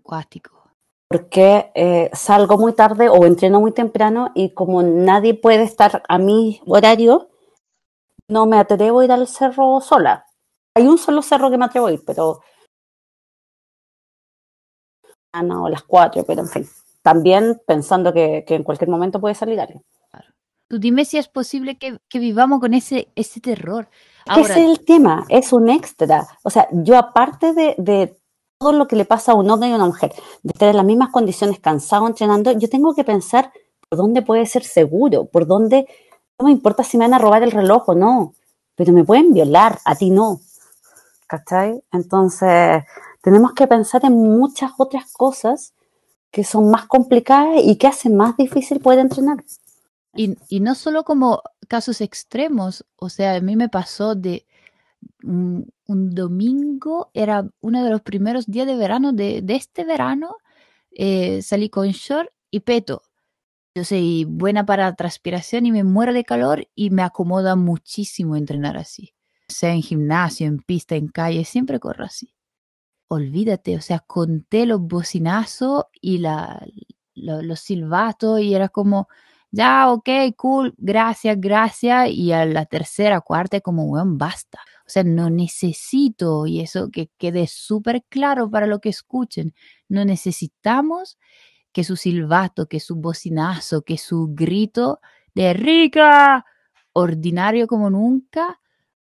Cuático. 0.00 0.70
Porque 1.08 1.72
eh, 1.74 2.08
salgo 2.12 2.56
muy 2.56 2.72
tarde 2.72 3.08
o 3.08 3.26
entreno 3.26 3.58
muy 3.58 3.72
temprano 3.72 4.30
y 4.36 4.54
como 4.54 4.84
nadie 4.84 5.34
puede 5.34 5.64
estar 5.64 6.04
a 6.08 6.18
mi 6.18 6.62
horario, 6.66 7.30
no 8.28 8.46
me 8.46 8.58
atrevo 8.58 9.00
a 9.00 9.04
ir 9.06 9.10
al 9.10 9.26
cerro 9.26 9.80
sola. 9.80 10.29
Hay 10.76 10.86
un 10.86 10.98
solo 10.98 11.22
cerro 11.22 11.50
que 11.50 11.58
me 11.58 11.64
atrevo 11.64 11.86
a 11.86 11.92
ir, 11.92 12.02
pero... 12.06 12.40
Ah, 15.32 15.42
no, 15.42 15.68
las 15.68 15.82
cuatro, 15.82 16.24
pero 16.24 16.42
en 16.42 16.48
fin. 16.48 16.68
También 17.02 17.60
pensando 17.66 18.12
que, 18.12 18.44
en 18.46 18.62
cualquier 18.62 18.90
momento 18.90 19.20
puede 19.20 19.34
salir 19.34 19.60
alguien. 19.60 19.82
Tú 20.68 20.78
dime 20.78 21.04
si 21.04 21.18
es 21.18 21.28
posible 21.28 21.78
que, 21.78 21.98
vivamos 22.18 22.60
con 22.60 22.74
ese, 22.74 23.08
ese 23.16 23.40
terror. 23.40 23.88
Ese 24.36 24.52
es 24.52 24.56
el 24.56 24.84
tema, 24.84 25.24
es 25.28 25.52
un 25.52 25.68
extra. 25.68 26.28
O 26.44 26.50
sea, 26.50 26.68
yo 26.70 26.96
aparte 26.96 27.52
de, 27.52 28.16
todo 28.58 28.72
lo 28.72 28.86
que 28.86 28.94
le 28.94 29.04
pasa 29.04 29.32
a 29.32 29.34
un 29.34 29.50
hombre 29.50 29.68
y 29.68 29.72
a 29.72 29.76
una 29.76 29.86
mujer, 29.86 30.12
de 30.42 30.52
estar 30.52 30.68
en 30.68 30.76
las 30.76 30.84
mismas 30.84 31.10
condiciones, 31.10 31.58
cansado, 31.58 32.06
entrenando, 32.06 32.52
yo 32.52 32.68
tengo 32.68 32.94
que 32.94 33.04
pensar 33.04 33.52
por 33.88 33.98
dónde 33.98 34.22
puede 34.22 34.46
ser 34.46 34.62
seguro, 34.62 35.24
por 35.24 35.46
dónde, 35.46 35.88
no 36.38 36.46
me 36.46 36.52
importa 36.52 36.84
si 36.84 36.98
me 36.98 37.06
van 37.06 37.14
a 37.14 37.18
robar 37.18 37.42
el 37.42 37.50
reloj 37.50 37.88
o 37.88 37.94
no, 37.94 38.34
pero 38.76 38.92
me 38.92 39.02
pueden 39.02 39.32
violar, 39.32 39.78
a 39.84 39.96
ti 39.96 40.10
no. 40.10 40.40
¿Cachai? 41.30 41.80
Entonces, 41.92 42.82
tenemos 43.22 43.52
que 43.52 43.68
pensar 43.68 44.04
en 44.04 44.14
muchas 44.14 44.72
otras 44.78 45.12
cosas 45.12 45.74
que 46.32 46.42
son 46.42 46.72
más 46.72 46.86
complicadas 46.86 47.62
y 47.64 47.76
que 47.76 47.86
hacen 47.86 48.16
más 48.16 48.36
difícil 48.36 48.80
poder 48.80 48.98
entrenar. 48.98 49.44
Y, 50.16 50.58
no 50.58 50.74
solo 50.74 51.04
como 51.04 51.42
casos 51.68 52.00
extremos, 52.00 52.84
o 52.96 53.08
sea, 53.08 53.36
a 53.36 53.40
mí 53.40 53.54
me 53.54 53.68
pasó 53.68 54.16
de 54.16 54.44
un, 55.22 55.72
domingo, 55.86 57.10
era 57.14 57.48
uno 57.60 57.84
de 57.84 57.90
los 57.90 58.02
primeros 58.02 58.46
días 58.46 58.66
de 58.66 58.74
verano 58.76 59.12
de, 59.12 59.44
este 59.50 59.84
verano, 59.84 60.36
eh, 60.90 61.42
salí 61.42 61.68
con 61.70 61.90
short 61.90 62.30
y 62.50 62.60
peto. 62.60 63.02
Yo 63.76 63.84
soy 63.84 64.24
buena 64.24 64.66
para 64.66 64.96
transpiración 64.96 65.64
y 65.66 65.70
me 65.70 65.84
muero 65.84 66.12
de 66.12 66.24
calor 66.24 66.66
y 66.74 66.90
me 66.90 67.02
acomoda 67.02 67.54
muchísimo 67.54 68.34
entrenar 68.34 68.76
así. 68.76 69.14
Sea 69.50 69.72
en 69.72 69.82
gimnasio, 69.82 70.46
en 70.46 70.58
pista, 70.58 70.96
en 70.96 71.08
calle, 71.08 71.44
siempre 71.44 71.80
corro 71.80 72.04
así. 72.04 72.34
Olvídate, 73.08 73.76
o 73.76 73.80
sea, 73.80 74.00
conté 74.00 74.66
los 74.66 74.80
bocinazos 74.80 75.84
y 76.00 76.18
la, 76.18 76.64
los 77.14 77.60
silbatos 77.60 78.40
y 78.40 78.54
era 78.54 78.68
como, 78.68 79.08
ya, 79.50 79.90
ok, 79.90 80.08
cool, 80.36 80.74
gracias, 80.78 81.36
gracias. 81.40 82.10
Y 82.10 82.32
a 82.32 82.44
la 82.46 82.66
tercera, 82.66 83.20
cuarta, 83.20 83.60
como, 83.60 83.84
weón, 83.84 84.16
basta. 84.18 84.60
O 84.86 84.90
sea, 84.90 85.04
no 85.04 85.30
necesito, 85.30 86.46
y 86.46 86.60
eso 86.60 86.90
que 86.90 87.10
quede 87.18 87.46
súper 87.46 88.04
claro 88.08 88.50
para 88.50 88.66
lo 88.66 88.80
que 88.80 88.88
escuchen, 88.90 89.54
no 89.88 90.04
necesitamos 90.04 91.18
que 91.72 91.84
su 91.84 91.96
silbato, 91.96 92.66
que 92.66 92.80
su 92.80 92.96
bocinazo, 92.96 93.82
que 93.82 93.98
su 93.98 94.28
grito 94.34 95.00
de 95.34 95.52
rica, 95.54 96.44
ordinario 96.92 97.66
como 97.66 97.90
nunca, 97.90 98.60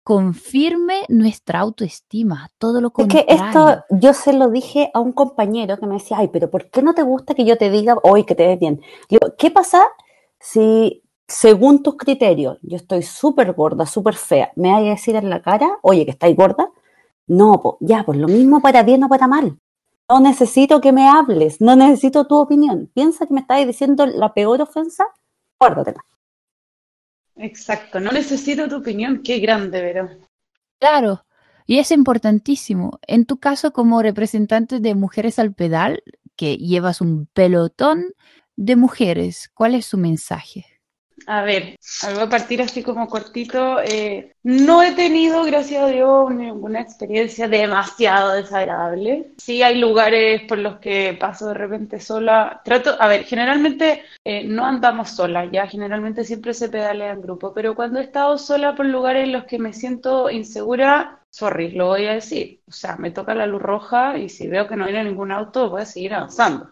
confirme 0.10 1.04
nuestra 1.08 1.60
autoestima, 1.60 2.50
todo 2.58 2.82
lo 2.82 2.90
contrario. 2.90 3.28
Es 3.28 3.40
que 3.40 3.46
esto 3.46 3.84
yo 3.92 4.16
se 4.16 4.34
lo 4.34 4.50
dije 4.50 4.90
a 4.96 5.02
un 5.02 5.12
compañero 5.12 5.78
que 5.78 5.86
me 5.86 5.94
decía, 5.94 6.18
ay, 6.18 6.30
pero 6.30 6.50
¿por 6.50 6.72
qué 6.72 6.82
no 6.82 6.96
te 6.96 7.04
gusta 7.04 7.36
que 7.36 7.46
yo 7.46 7.60
te 7.60 7.70
diga 7.70 7.96
hoy 8.02 8.24
que 8.24 8.34
te 8.34 8.48
ves 8.48 8.60
bien? 8.60 8.82
Digo, 9.08 9.36
¿qué 9.38 9.52
pasa 9.52 9.86
si 10.40 11.04
según 11.28 11.84
tus 11.84 11.96
criterios 11.96 12.58
yo 12.64 12.78
estoy 12.78 13.04
súper 13.04 13.54
gorda, 13.54 13.86
súper 13.86 14.16
fea, 14.16 14.52
me 14.56 14.74
hay 14.74 14.88
a 14.88 14.92
decir 14.94 15.16
en 15.16 15.30
la 15.30 15.44
cara, 15.44 15.78
oye, 15.84 16.06
que 16.06 16.12
estáis 16.12 16.36
gorda? 16.36 16.72
No, 17.28 17.62
pues 17.62 17.76
ya, 17.82 18.02
pues 18.04 18.18
lo 18.18 18.28
mismo 18.28 18.62
para 18.62 18.82
bien 18.82 19.04
o 19.04 19.10
para 19.10 19.28
mal. 19.28 19.60
No 20.10 20.20
necesito 20.22 20.82
que 20.82 20.92
me 20.92 21.08
hables, 21.08 21.62
no 21.62 21.76
necesito 21.76 22.26
tu 22.26 22.36
opinión. 22.36 22.90
Piensa 22.96 23.28
que 23.28 23.34
me 23.36 23.42
estás 23.42 23.64
diciendo 23.64 24.08
la 24.08 24.34
peor 24.34 24.60
ofensa, 24.60 25.06
guárdatela. 25.60 26.04
Exacto, 27.40 28.00
no 28.00 28.12
necesito 28.12 28.68
tu 28.68 28.78
opinión, 28.78 29.22
qué 29.24 29.40
grande, 29.40 29.82
Vero. 29.82 30.10
Claro, 30.80 31.26
y 31.66 31.80
es 31.80 31.92
importantísimo. 31.92 33.00
En 33.08 33.26
tu 33.26 33.40
caso, 33.40 33.72
como 33.72 34.02
representante 34.02 34.80
de 34.80 34.94
Mujeres 34.96 35.40
al 35.40 35.54
Pedal, 35.54 36.04
que 36.36 36.58
llevas 36.58 37.00
un 37.00 37.28
pelotón 37.28 38.14
de 38.56 38.76
mujeres, 38.76 39.50
¿cuál 39.54 39.76
es 39.76 39.86
su 39.86 39.98
mensaje? 39.98 40.66
A 41.28 41.44
ver, 41.44 41.76
voy 42.14 42.24
a 42.24 42.30
partir 42.30 42.62
así 42.62 42.84
como 42.84 43.08
cortito. 43.08 43.82
Eh, 43.82 44.34
no 44.44 44.84
he 44.84 44.94
tenido, 44.94 45.44
gracias 45.44 45.84
a 45.84 45.88
Dios, 45.88 46.32
ninguna 46.32 46.82
experiencia 46.82 47.48
demasiado 47.48 48.34
desagradable. 48.34 49.32
Sí 49.38 49.62
hay 49.62 49.80
lugares 49.80 50.44
por 50.48 50.58
los 50.58 50.80
que 50.80 51.18
paso 51.20 51.48
de 51.50 51.54
repente 51.54 52.00
sola. 52.00 52.62
Trato, 52.64 52.96
a 53.00 53.08
ver, 53.08 53.26
generalmente 53.26 54.04
eh, 54.24 54.44
no 54.46 54.66
andamos 54.66 55.12
sola, 55.12 55.46
ya 55.52 55.68
generalmente 55.68 56.24
siempre 56.24 56.54
se 56.54 56.70
pedalea 56.70 57.12
en 57.12 57.22
grupo, 57.22 57.54
pero 57.54 57.76
cuando 57.76 58.00
he 58.00 58.04
estado 58.04 58.38
sola 58.38 58.76
por 58.76 58.86
lugares 58.86 59.26
en 59.26 59.34
los 59.34 59.46
que 59.46 59.60
me 59.60 59.74
siento 59.74 60.30
insegura, 60.30 61.22
sorry, 61.30 61.72
lo 61.72 61.88
voy 61.88 62.06
a 62.08 62.14
decir. 62.14 62.62
O 62.68 62.72
sea, 62.72 62.98
me 62.98 63.12
toca 63.12 63.36
la 63.36 63.46
luz 63.48 63.62
roja 63.62 64.18
y 64.18 64.30
si 64.30 64.48
veo 64.48 64.68
que 64.68 64.76
no 64.76 64.86
viene 64.86 65.04
ningún 65.04 65.32
auto, 65.32 65.70
voy 65.70 65.82
a 65.82 65.86
seguir 65.86 66.14
avanzando 66.14 66.72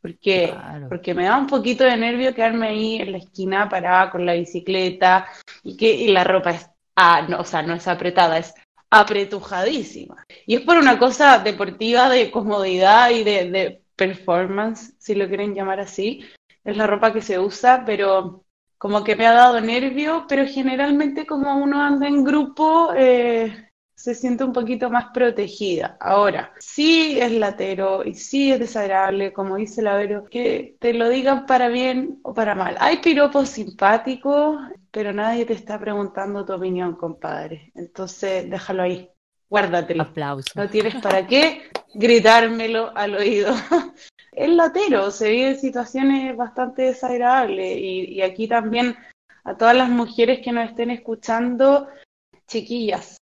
porque, 0.00 0.54
porque 0.88 1.14
me 1.14 1.24
da 1.24 1.36
un 1.36 1.46
poquito 1.46 1.84
de 1.84 1.96
nervio 1.96 2.34
quedarme 2.34 2.68
ahí 2.68 2.96
en 2.96 3.12
la 3.12 3.18
esquina 3.18 3.68
parada 3.68 4.10
con 4.10 4.24
la 4.24 4.34
bicicleta 4.34 5.26
y 5.62 5.76
que 5.76 6.08
la 6.08 6.24
ropa 6.24 6.50
es, 6.50 6.70
ah, 6.94 7.26
no, 7.28 7.40
o 7.40 7.44
sea, 7.44 7.62
no 7.62 7.74
es 7.74 7.88
apretada, 7.88 8.38
es 8.38 8.54
apretujadísima. 8.90 10.24
Y 10.46 10.56
es 10.56 10.60
por 10.62 10.76
una 10.76 10.98
cosa 10.98 11.38
deportiva 11.38 12.08
de 12.08 12.30
comodidad 12.30 13.10
y 13.10 13.24
de, 13.24 13.50
de 13.50 13.82
performance, 13.96 14.94
si 14.98 15.14
lo 15.14 15.26
quieren 15.28 15.54
llamar 15.54 15.80
así. 15.80 16.24
Es 16.64 16.76
la 16.76 16.86
ropa 16.86 17.12
que 17.12 17.22
se 17.22 17.38
usa, 17.38 17.84
pero 17.84 18.44
como 18.78 19.02
que 19.02 19.16
me 19.16 19.26
ha 19.26 19.32
dado 19.32 19.60
nervio, 19.60 20.26
pero 20.28 20.46
generalmente 20.46 21.26
como 21.26 21.56
uno 21.56 21.82
anda 21.82 22.06
en 22.06 22.24
grupo, 22.24 22.92
eh, 22.94 23.65
se 23.96 24.14
siente 24.14 24.44
un 24.44 24.52
poquito 24.52 24.90
más 24.90 25.06
protegida. 25.12 25.96
Ahora, 26.00 26.52
sí 26.58 27.18
es 27.18 27.32
latero 27.32 28.04
y 28.04 28.14
sí 28.14 28.52
es 28.52 28.60
desagradable, 28.60 29.32
como 29.32 29.56
dice 29.56 29.80
la 29.80 29.96
Vero, 29.96 30.24
que 30.24 30.76
te 30.78 30.92
lo 30.92 31.08
digan 31.08 31.46
para 31.46 31.68
bien 31.68 32.20
o 32.22 32.34
para 32.34 32.54
mal. 32.54 32.76
Hay 32.78 32.98
piropos 32.98 33.48
simpáticos, 33.48 34.58
pero 34.90 35.12
nadie 35.14 35.46
te 35.46 35.54
está 35.54 35.80
preguntando 35.80 36.44
tu 36.44 36.52
opinión, 36.52 36.94
compadre. 36.94 37.72
Entonces, 37.74 38.48
déjalo 38.50 38.82
ahí. 38.82 39.10
Guárdatelo. 39.48 40.02
Aplauso. 40.02 40.50
No 40.56 40.68
tienes 40.68 40.96
para 40.96 41.26
qué 41.26 41.62
gritármelo 41.94 42.94
al 42.94 43.14
oído. 43.14 43.54
es 44.32 44.48
latero, 44.50 45.10
se 45.10 45.30
vive 45.30 45.54
situaciones 45.54 46.36
bastante 46.36 46.82
desagradables 46.82 47.78
y, 47.78 48.14
y 48.14 48.22
aquí 48.22 48.46
también 48.46 48.96
a 49.44 49.56
todas 49.56 49.76
las 49.76 49.88
mujeres 49.88 50.40
que 50.44 50.52
nos 50.52 50.68
estén 50.68 50.90
escuchando, 50.90 51.88
chiquillas, 52.48 53.16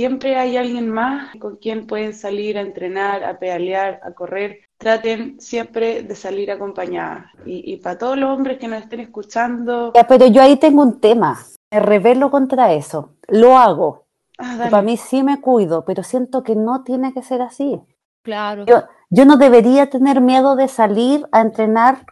siempre 0.00 0.34
hay 0.36 0.56
alguien 0.56 0.88
más 0.88 1.36
con 1.36 1.56
quien 1.56 1.86
pueden 1.86 2.14
salir 2.14 2.56
a 2.56 2.62
entrenar, 2.62 3.22
a 3.22 3.38
pedalear, 3.38 4.00
a 4.02 4.12
correr. 4.12 4.60
Traten 4.78 5.38
siempre 5.38 6.02
de 6.02 6.14
salir 6.14 6.50
acompañadas. 6.50 7.26
Y, 7.44 7.76
para 7.76 7.98
todos 7.98 8.16
los 8.16 8.30
hombres 8.30 8.58
que 8.58 8.66
nos 8.66 8.80
estén 8.80 9.00
escuchando. 9.00 9.92
pero 10.08 10.26
yo 10.28 10.40
ahí 10.40 10.56
tengo 10.56 10.80
un 10.80 11.00
tema. 11.00 11.38
Me 11.70 11.80
revelo 11.80 12.30
contra 12.30 12.72
eso. 12.72 13.10
Lo 13.28 13.58
hago. 13.58 14.06
Ah, 14.38 14.68
para 14.70 14.80
mí 14.80 14.96
sí 14.96 15.22
me 15.22 15.38
cuido, 15.42 15.84
pero 15.84 16.02
siento 16.02 16.42
que 16.42 16.56
no 16.56 16.82
tiene 16.82 17.12
que 17.12 17.22
ser 17.22 17.42
así. 17.42 17.78
Claro. 18.22 18.64
Yo, 18.64 18.84
yo 19.10 19.26
no 19.26 19.36
debería 19.36 19.90
tener 19.90 20.22
miedo 20.22 20.56
de 20.56 20.68
salir 20.68 21.26
a 21.30 21.42
entrenar 21.42 22.06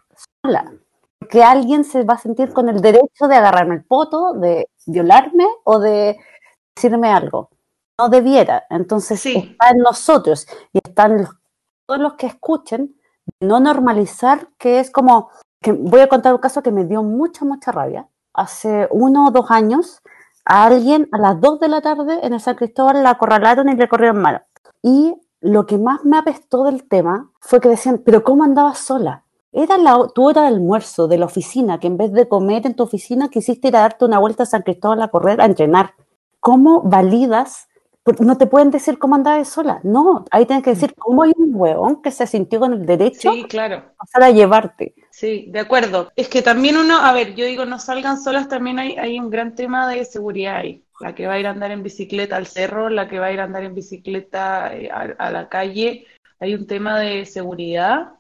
sola. 0.45 0.75
Porque 1.19 1.43
alguien 1.43 1.85
se 1.85 2.05
va 2.05 2.15
a 2.15 2.19
sentir 2.19 2.53
con 2.53 2.69
el 2.69 2.83
derecho 2.83 3.29
de 3.29 3.37
agarrarme 3.37 3.77
el 3.77 3.85
poto, 3.85 4.35
de 4.35 4.69
violarme 4.87 5.47
o 5.65 5.79
de 5.79 6.19
decirme 6.77 7.09
algo 7.09 7.49
no 7.99 8.09
debiera. 8.09 8.65
Entonces 8.71 9.25
está 9.25 9.71
en 9.71 9.79
nosotros 9.79 10.47
y 10.73 10.79
están 10.79 11.27
todos 11.87 12.01
los 12.01 12.15
que 12.15 12.27
escuchen 12.27 12.95
no 13.41 13.61
normalizar 13.61 14.49
que 14.59 14.81
es 14.81 14.91
como 14.91 15.31
que 15.61 15.73
voy 15.73 16.01
a 16.01 16.09
contar 16.09 16.35
un 16.35 16.41
caso 16.41 16.63
que 16.63 16.71
me 16.71 16.85
dio 16.85 17.03
mucha 17.03 17.45
mucha 17.45 17.73
rabia. 17.73 18.09
Hace 18.33 18.89
uno 18.91 19.27
o 19.27 19.31
dos 19.31 19.51
años 19.51 20.01
a 20.45 20.67
alguien 20.67 21.09
a 21.13 21.19
las 21.19 21.41
dos 21.41 21.59
de 21.61 21.69
la 21.69 21.81
tarde 21.81 22.21
en 22.23 22.33
el 22.33 22.41
San 22.41 22.55
Cristóbal 22.55 23.03
la 23.03 23.11
acorralaron 23.11 23.69
y 23.69 23.75
le 23.75 23.89
corrieron 23.89 24.23
mal. 24.23 24.45
Y 24.83 25.15
lo 25.41 25.67
que 25.67 25.79
más 25.79 26.05
me 26.05 26.19
apestó 26.19 26.65
del 26.65 26.89
tema 26.89 27.31
fue 27.41 27.61
que 27.61 27.69
decían, 27.69 28.03
pero 28.05 28.25
¿cómo 28.25 28.45
andabas 28.45 28.79
sola? 28.79 29.25
Era 29.53 29.79
la, 29.79 30.09
tu 30.15 30.27
hora 30.27 30.43
de 30.43 30.49
almuerzo 30.49 31.09
de 31.09 31.19
la 31.19 31.27
oficina, 31.27 31.81
que 31.81 31.87
en 31.87 31.97
vez 31.97 32.13
de 32.13 32.29
comer 32.29 32.67
en 32.67 32.75
tu 32.75 32.83
oficina 32.83 33.29
quisiste 33.29 33.69
ir 33.69 33.77
a 33.77 33.81
darte 33.81 34.05
una 34.05 34.19
vuelta 34.19 34.45
a 34.45 34.47
San 34.47 34.63
Cristóbal 34.63 35.03
a 35.03 35.09
correr, 35.09 35.41
a 35.41 35.47
entrenar. 35.47 35.95
¿Cómo 36.41 36.83
validas 36.83 37.68
no 38.21 38.39
te 38.39 38.47
pueden 38.47 38.71
decir 38.71 38.99
cómo 38.99 39.15
andabas 39.15 39.49
sola. 39.49 39.81
No, 39.83 40.25
ahí 40.31 40.47
tienes 40.47 40.65
que 40.65 40.71
decir 40.71 40.95
cómo 40.95 41.23
hay 41.23 41.33
un 41.37 41.51
huevón 41.55 42.03
que 42.03 42.11
se 42.11 42.27
sintió 42.27 42.61
con 42.61 42.73
el 42.73 42.87
derecho 42.87 43.33
sí, 43.33 43.45
claro. 43.45 43.93
pasar 43.97 44.23
a 44.23 44.31
llevarte. 44.31 44.95
Sí, 45.11 45.47
de 45.49 45.61
acuerdo. 45.61 46.11
Es 46.17 46.29
que 46.29 46.43
también 46.43 46.77
uno, 46.77 46.97
a 46.99 47.13
ver, 47.13 47.35
yo 47.35 47.45
digo, 47.45 47.65
no 47.65 47.79
salgan 47.79 48.21
solas, 48.21 48.49
también 48.49 48.79
hay, 48.79 48.97
hay 48.97 49.19
un 49.19 49.31
gran 49.31 49.55
tema 49.55 49.89
de 49.89 50.05
seguridad 50.05 50.57
ahí. 50.57 50.85
La 51.01 51.15
que 51.15 51.27
va 51.27 51.35
a 51.35 51.41
ir 51.41 51.47
a 51.47 51.51
andar 51.51 51.71
en 51.71 51.83
bicicleta 51.83 52.37
al 52.37 52.47
cerro, 52.47 52.89
la 52.89 53.09
que 53.09 53.19
va 53.19 53.27
a 53.27 53.33
ir 53.33 53.41
a 53.41 53.45
andar 53.45 53.63
en 53.63 53.75
bicicleta 53.75 54.75
eh, 54.77 54.91
a, 54.91 55.31
la 55.31 55.49
calle, 55.49 56.07
hay 56.41 56.55
un 56.55 56.67
tema 56.67 56.99
de 56.99 57.25
seguridad 57.25 58.15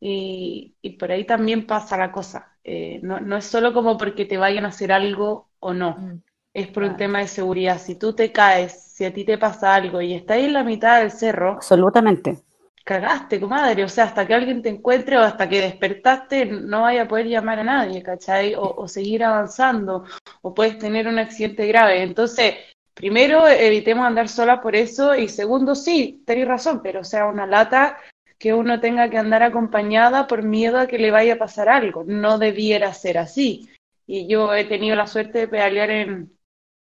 y, 0.00 0.76
por 0.98 1.12
ahí 1.12 1.24
también 1.24 1.66
pasa 1.66 1.96
la 1.96 2.12
cosa. 2.12 2.56
Eh, 2.62 3.00
no, 3.02 3.20
no 3.20 3.36
es 3.36 3.46
solo 3.46 3.72
como 3.72 3.96
porque 3.96 4.26
te 4.26 4.36
vayan 4.36 4.66
a 4.66 4.68
hacer 4.68 4.92
algo 4.92 5.48
o 5.60 5.72
no. 5.72 5.96
Mm 5.98 6.22
es 6.52 6.68
por 6.68 6.82
un 6.82 6.96
tema 6.96 7.20
de 7.20 7.28
seguridad. 7.28 7.80
Si 7.80 7.94
tú 7.94 8.14
te 8.14 8.32
caes, 8.32 8.72
si 8.72 9.04
a 9.04 9.12
ti 9.12 9.24
te 9.24 9.38
pasa 9.38 9.74
algo 9.74 10.00
y 10.00 10.14
estás 10.14 10.38
en 10.38 10.52
la 10.52 10.64
mitad 10.64 11.00
del 11.00 11.10
cerro, 11.10 11.52
absolutamente. 11.52 12.42
Cagaste, 12.84 13.38
comadre. 13.38 13.84
O 13.84 13.88
sea, 13.88 14.04
hasta 14.04 14.26
que 14.26 14.34
alguien 14.34 14.62
te 14.62 14.68
encuentre 14.68 15.16
o 15.16 15.20
hasta 15.20 15.48
que 15.48 15.60
despertaste, 15.60 16.46
no 16.46 16.82
vaya 16.82 17.02
a 17.02 17.08
poder 17.08 17.26
llamar 17.26 17.60
a 17.60 17.64
nadie, 17.64 18.02
¿cachai? 18.02 18.54
O, 18.56 18.88
seguir 18.88 19.22
avanzando, 19.22 20.04
o 20.42 20.54
puedes 20.54 20.78
tener 20.78 21.06
un 21.06 21.18
accidente 21.18 21.66
grave. 21.66 22.02
Entonces, 22.02 22.54
primero, 22.94 23.46
evitemos 23.46 24.06
andar 24.06 24.28
sola 24.28 24.60
por 24.60 24.74
eso. 24.74 25.14
Y 25.14 25.28
segundo, 25.28 25.74
sí, 25.74 26.22
tenéis 26.26 26.48
razón, 26.48 26.80
pero 26.82 27.00
o 27.00 27.04
sea, 27.04 27.26
una 27.26 27.46
lata 27.46 27.98
que 28.38 28.54
uno 28.54 28.80
tenga 28.80 29.08
que 29.10 29.18
andar 29.18 29.42
acompañada 29.42 30.26
por 30.26 30.42
miedo 30.42 30.78
a 30.78 30.86
que 30.86 30.98
le 30.98 31.10
vaya 31.10 31.34
a 31.34 31.38
pasar 31.38 31.68
algo. 31.68 32.02
No 32.04 32.38
debiera 32.38 32.92
ser 32.94 33.18
así. 33.18 33.68
Y 34.06 34.26
yo 34.26 34.52
he 34.54 34.64
tenido 34.64 34.96
la 34.96 35.06
suerte 35.06 35.40
de 35.40 35.48
pedalear 35.48 35.90
en, 35.90 36.39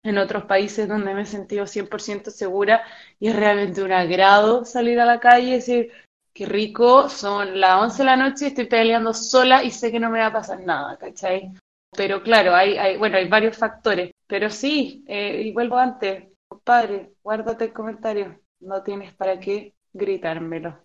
en 0.06 0.18
otros 0.19 0.45
países 0.45 0.88
donde 0.88 1.14
me 1.14 1.23
he 1.23 1.26
sentido 1.26 1.65
100% 1.65 2.32
segura 2.32 2.84
y 3.19 3.27
es 3.27 3.36
realmente 3.36 3.84
un 3.84 3.91
agrado 3.91 4.64
salir 4.64 4.99
a 4.99 5.06
la 5.06 5.19
calle 5.19 5.48
y 5.48 5.52
decir, 5.53 5.91
qué 6.34 6.45
rico, 6.45 7.10
son 7.10 7.60
las 7.60 7.82
11 7.82 7.98
de 7.98 8.06
la 8.06 8.15
noche, 8.15 8.48
estoy 8.48 8.65
peleando 8.65 9.14
sola 9.14 9.64
y 9.64 9.72
sé 9.72 9.91
que 9.91 9.99
no 9.99 10.10
me 10.10 10.19
va 10.19 10.27
a 10.27 10.34
pasar 10.34 10.60
nada, 10.60 10.98
¿cachai? 10.98 11.52
Pero 11.95 12.22
claro, 12.22 12.53
hay, 12.53 12.77
hay 12.77 12.98
bueno, 12.98 13.18
hay 13.18 13.27
varios 13.27 13.57
factores, 13.57 14.11
pero 14.27 14.49
sí, 14.49 15.03
eh, 15.07 15.41
y 15.45 15.53
vuelvo 15.53 15.77
antes, 15.77 16.26
compadre, 16.48 17.14
guárdate 17.23 17.65
el 17.65 17.73
comentario, 17.73 18.40
no 18.60 18.84
tienes 18.84 19.14
para 19.14 19.40
qué 19.40 19.73
gritármelo, 19.94 20.77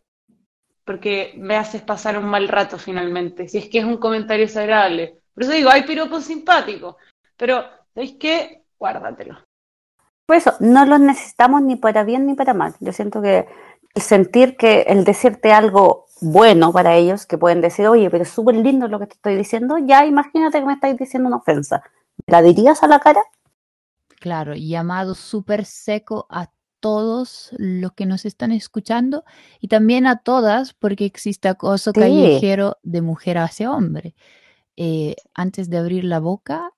porque 0.84 1.34
me 1.36 1.56
haces 1.56 1.82
pasar 1.82 2.16
un 2.16 2.26
mal 2.26 2.48
rato 2.48 2.78
finalmente, 2.78 3.48
si 3.48 3.59
es 3.59 3.68
que 3.68 3.80
es 3.80 3.84
un 3.84 3.98
comentario 3.98 4.47
desagradable. 4.47 5.18
Por 5.34 5.42
eso 5.42 5.52
digo, 5.52 5.68
hay 5.68 5.82
piropos 5.82 6.24
simpáticos, 6.24 6.97
pero 7.36 7.64
¿sabéis 7.92 8.16
qué? 8.20 8.59
Guárdatelo. 8.81 9.39
Por 10.27 10.36
eso, 10.36 10.55
no 10.59 10.85
los 10.86 10.98
necesitamos 10.98 11.62
ni 11.62 11.77
para 11.77 12.02
bien 12.02 12.27
ni 12.27 12.35
para 12.35 12.55
mal. 12.55 12.74
Yo 12.81 12.93
siento 12.93 13.23
que 13.23 13.47
el 13.94 14.02
sentir 14.02 14.57
que 14.57 14.82
el 14.82 15.05
decirte 15.05 15.52
algo 15.52 16.07
bueno 16.20 16.73
para 16.73 16.97
ellos, 16.97 17.27
que 17.27 17.39
pueden 17.39 17.61
decir, 17.61 17.86
oye, 17.86 18.11
pero 18.11 18.24
es 18.24 18.31
súper 18.31 18.57
lindo 18.57 18.89
lo 18.89 18.98
que 18.98 19.07
te 19.07 19.15
estoy 19.15 19.36
diciendo, 19.36 19.78
ya 19.78 20.05
imagínate 20.07 20.61
que 20.61 20.66
me 20.66 20.74
estáis 20.74 20.97
diciendo 20.97 21.28
una 21.28 21.39
ofensa. 21.39 21.82
¿La 22.27 22.43
dirías 22.43 22.82
a 22.82 22.86
la 22.86 23.01
cara? 23.01 23.23
Claro, 24.20 24.55
llamado 24.55 25.15
súper 25.15 25.65
seco 25.65 26.27
a 26.28 26.51
todos 26.81 27.51
los 27.59 27.93
que 27.93 28.07
nos 28.07 28.24
están 28.24 28.52
escuchando 28.52 29.24
y 29.61 29.69
también 29.69 30.07
a 30.07 30.19
todas, 30.19 30.73
porque 30.74 31.05
existe 31.05 31.48
acoso 31.48 31.93
callejero 31.93 32.78
de 32.82 33.02
mujer 33.02 33.39
hacia 33.39 33.70
hombre. 33.73 34.15
Eh, 34.77 35.16
antes 35.35 35.69
de 35.69 35.78
abrir 35.78 36.05
la 36.05 36.20
boca, 36.20 36.73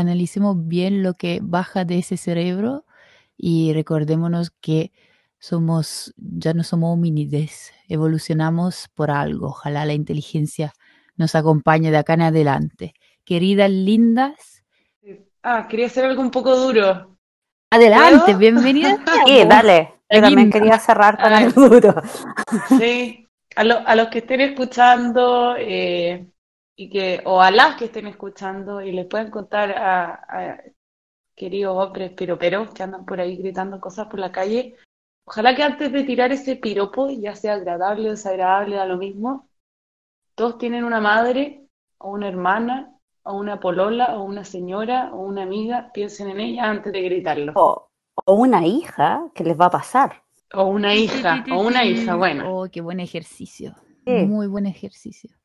analicemos 0.00 0.66
bien 0.66 1.02
lo 1.02 1.14
que 1.14 1.40
baja 1.42 1.84
de 1.84 1.98
ese 1.98 2.16
cerebro 2.16 2.84
y 3.36 3.72
recordémonos 3.72 4.50
que 4.50 4.92
somos, 5.38 6.14
ya 6.16 6.52
no 6.52 6.62
somos 6.62 6.92
homínides, 6.92 7.72
evolucionamos 7.88 8.88
por 8.94 9.10
algo. 9.10 9.48
Ojalá 9.48 9.84
la 9.86 9.94
inteligencia 9.94 10.74
nos 11.16 11.34
acompañe 11.34 11.90
de 11.90 11.96
acá 11.96 12.14
en 12.14 12.22
adelante. 12.22 12.94
Queridas 13.24 13.70
lindas. 13.70 14.64
Ah, 15.42 15.66
quería 15.68 15.86
hacer 15.86 16.04
algo 16.04 16.20
un 16.20 16.30
poco 16.30 16.54
duro. 16.56 17.16
Adelante, 17.70 18.34
bienvenida. 18.34 18.98
Sí, 19.26 19.44
dale. 19.48 19.94
Yo 20.10 20.20
también 20.20 20.50
quería 20.50 20.78
cerrar 20.78 21.16
con 21.16 21.32
algo 21.32 21.68
duro. 21.68 21.94
Sí, 22.78 23.28
a, 23.54 23.60
a, 23.60 23.94
los 23.94 24.08
que 24.08 24.18
estén 24.18 24.40
escuchando, 24.40 25.54
eh, 25.56 26.26
y 26.80 26.88
que, 26.88 27.20
o 27.26 27.42
a 27.42 27.50
las 27.50 27.76
que 27.76 27.84
estén 27.84 28.06
escuchando 28.06 28.80
y 28.80 28.90
les 28.90 29.04
pueden 29.04 29.30
contar 29.30 29.70
a, 29.76 30.62
queridos 31.36 31.76
hombres 31.76 32.12
piroperos 32.12 32.70
que 32.70 32.82
andan 32.82 33.04
por 33.04 33.20
ahí 33.20 33.36
gritando 33.36 33.78
cosas 33.78 34.06
por 34.06 34.18
la 34.18 34.32
calle, 34.32 34.76
ojalá 35.26 35.54
que 35.54 35.62
antes 35.62 35.92
de 35.92 36.04
tirar 36.04 36.32
ese 36.32 36.56
piropo, 36.56 37.10
ya 37.10 37.34
sea 37.34 37.54
agradable 37.54 38.08
o 38.08 38.12
desagradable, 38.12 38.76
da 38.76 38.86
lo 38.86 38.96
mismo, 38.96 39.50
todos 40.34 40.56
tienen 40.56 40.84
una 40.84 41.02
madre 41.02 41.66
o 41.98 42.12
una 42.12 42.28
hermana 42.28 42.94
o 43.24 43.34
una 43.34 43.60
polola 43.60 44.16
o 44.16 44.22
una 44.22 44.44
señora 44.44 45.10
o 45.12 45.20
una 45.20 45.42
amiga, 45.42 45.90
piensen 45.92 46.30
en 46.30 46.40
ella 46.40 46.70
antes 46.70 46.94
de 46.94 47.02
gritarlo. 47.02 47.52
O, 47.56 47.90
una 48.24 48.66
hija 48.66 49.30
que 49.34 49.44
les 49.44 49.60
va 49.60 49.66
a 49.66 49.70
pasar. 49.70 50.22
O 50.54 50.64
una 50.64 50.94
hija, 50.94 51.44
o 51.52 51.60
una 51.60 51.84
hija, 51.84 52.14
bueno. 52.14 52.62
Oh, 52.62 52.70
qué 52.72 52.80
buen 52.80 53.00
ejercicio. 53.00 53.74
Muy 54.06 54.46
buen 54.46 54.64
ejercicio. 54.64 55.39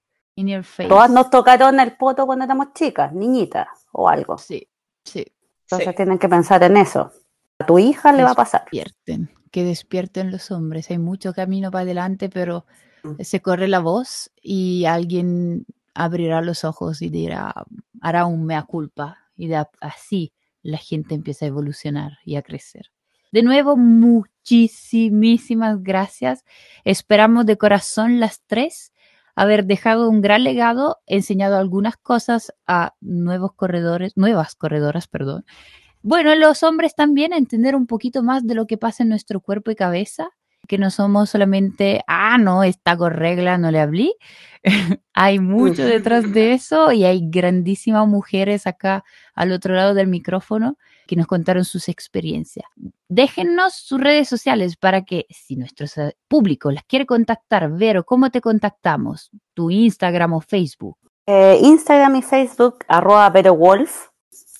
Todas 0.87 1.09
nos 1.09 1.29
tocaron 1.29 1.79
el 1.79 1.95
poto 1.95 2.25
cuando 2.25 2.43
éramos 2.43 2.73
chicas, 2.73 3.13
niñitas 3.13 3.67
o 3.93 4.09
algo. 4.09 4.37
Sí, 4.37 4.67
sí. 5.03 5.25
Entonces 5.61 5.95
tienen 5.95 6.19
que 6.19 6.27
pensar 6.27 6.61
en 6.63 6.75
eso. 6.77 7.11
A 7.59 7.65
tu 7.65 7.79
hija 7.79 8.11
le 8.11 8.23
va 8.23 8.31
a 8.31 8.35
pasar. 8.35 8.63
Despierten, 8.63 9.29
que 9.49 9.63
despierten 9.63 10.31
los 10.31 10.51
hombres. 10.51 10.91
Hay 10.91 10.97
mucho 10.97 11.33
camino 11.33 11.71
para 11.71 11.83
adelante, 11.83 12.27
pero 12.29 12.65
mm. 13.03 13.21
se 13.21 13.41
corre 13.41 13.69
la 13.69 13.79
voz 13.79 14.29
y 14.41 14.83
alguien 14.85 15.65
abrirá 15.93 16.41
los 16.41 16.65
ojos 16.65 17.01
y 17.01 17.09
dirá, 17.09 17.53
hará 18.01 18.25
un 18.25 18.45
mea 18.45 18.63
culpa. 18.63 19.19
Y 19.37 19.49
así 19.79 20.33
la 20.61 20.77
gente 20.77 21.15
empieza 21.15 21.45
a 21.45 21.47
evolucionar 21.47 22.19
y 22.25 22.35
a 22.35 22.41
crecer. 22.41 22.91
De 23.31 23.41
nuevo, 23.41 23.77
muchísimas 23.77 25.81
gracias. 25.81 26.43
Esperamos 26.83 27.45
de 27.45 27.57
corazón 27.57 28.19
las 28.19 28.41
tres 28.45 28.91
haber 29.35 29.65
dejado 29.65 30.09
un 30.09 30.21
gran 30.21 30.43
legado, 30.43 30.97
enseñado 31.05 31.57
algunas 31.57 31.97
cosas 31.97 32.53
a 32.65 32.95
nuevos 33.01 33.53
corredores, 33.53 34.13
nuevas 34.15 34.55
corredoras, 34.55 35.07
perdón. 35.07 35.45
Bueno, 36.01 36.33
los 36.35 36.63
hombres 36.63 36.95
también 36.95 37.33
entender 37.33 37.75
un 37.75 37.87
poquito 37.87 38.23
más 38.23 38.45
de 38.45 38.55
lo 38.55 38.67
que 38.67 38.77
pasa 38.77 39.03
en 39.03 39.09
nuestro 39.09 39.41
cuerpo 39.41 39.71
y 39.71 39.75
cabeza, 39.75 40.29
que 40.67 40.77
no 40.77 40.89
somos 40.89 41.29
solamente, 41.29 42.01
ah, 42.07 42.37
no, 42.37 42.63
está 42.63 42.97
con 42.97 43.11
regla, 43.13 43.57
no 43.57 43.71
le 43.71 43.79
hablé. 43.79 44.13
hay 45.13 45.39
mucho 45.39 45.85
detrás 45.85 46.31
de 46.33 46.53
eso 46.53 46.91
y 46.91 47.03
hay 47.03 47.21
grandísimas 47.29 48.07
mujeres 48.07 48.65
acá 48.67 49.03
al 49.33 49.51
otro 49.51 49.75
lado 49.75 49.93
del 49.93 50.07
micrófono 50.07 50.77
que 51.05 51.15
nos 51.15 51.27
contaron 51.27 51.65
sus 51.65 51.89
experiencias. 51.89 52.65
Déjennos 53.07 53.73
sus 53.73 53.99
redes 53.99 54.27
sociales 54.27 54.77
para 54.77 55.03
que 55.03 55.25
si 55.29 55.55
nuestro 55.55 55.85
público 56.27 56.71
las 56.71 56.83
quiere 56.85 57.05
contactar, 57.05 57.71
ver 57.71 57.97
o 57.97 58.03
cómo 58.03 58.29
te 58.31 58.41
contactamos, 58.41 59.31
tu 59.53 59.69
Instagram 59.69 60.33
o 60.33 60.41
Facebook. 60.41 60.97
Eh, 61.27 61.59
Instagram 61.61 62.17
y 62.17 62.21
Facebook, 62.21 62.79
arroba 62.87 63.29
Wolf. 63.29 64.09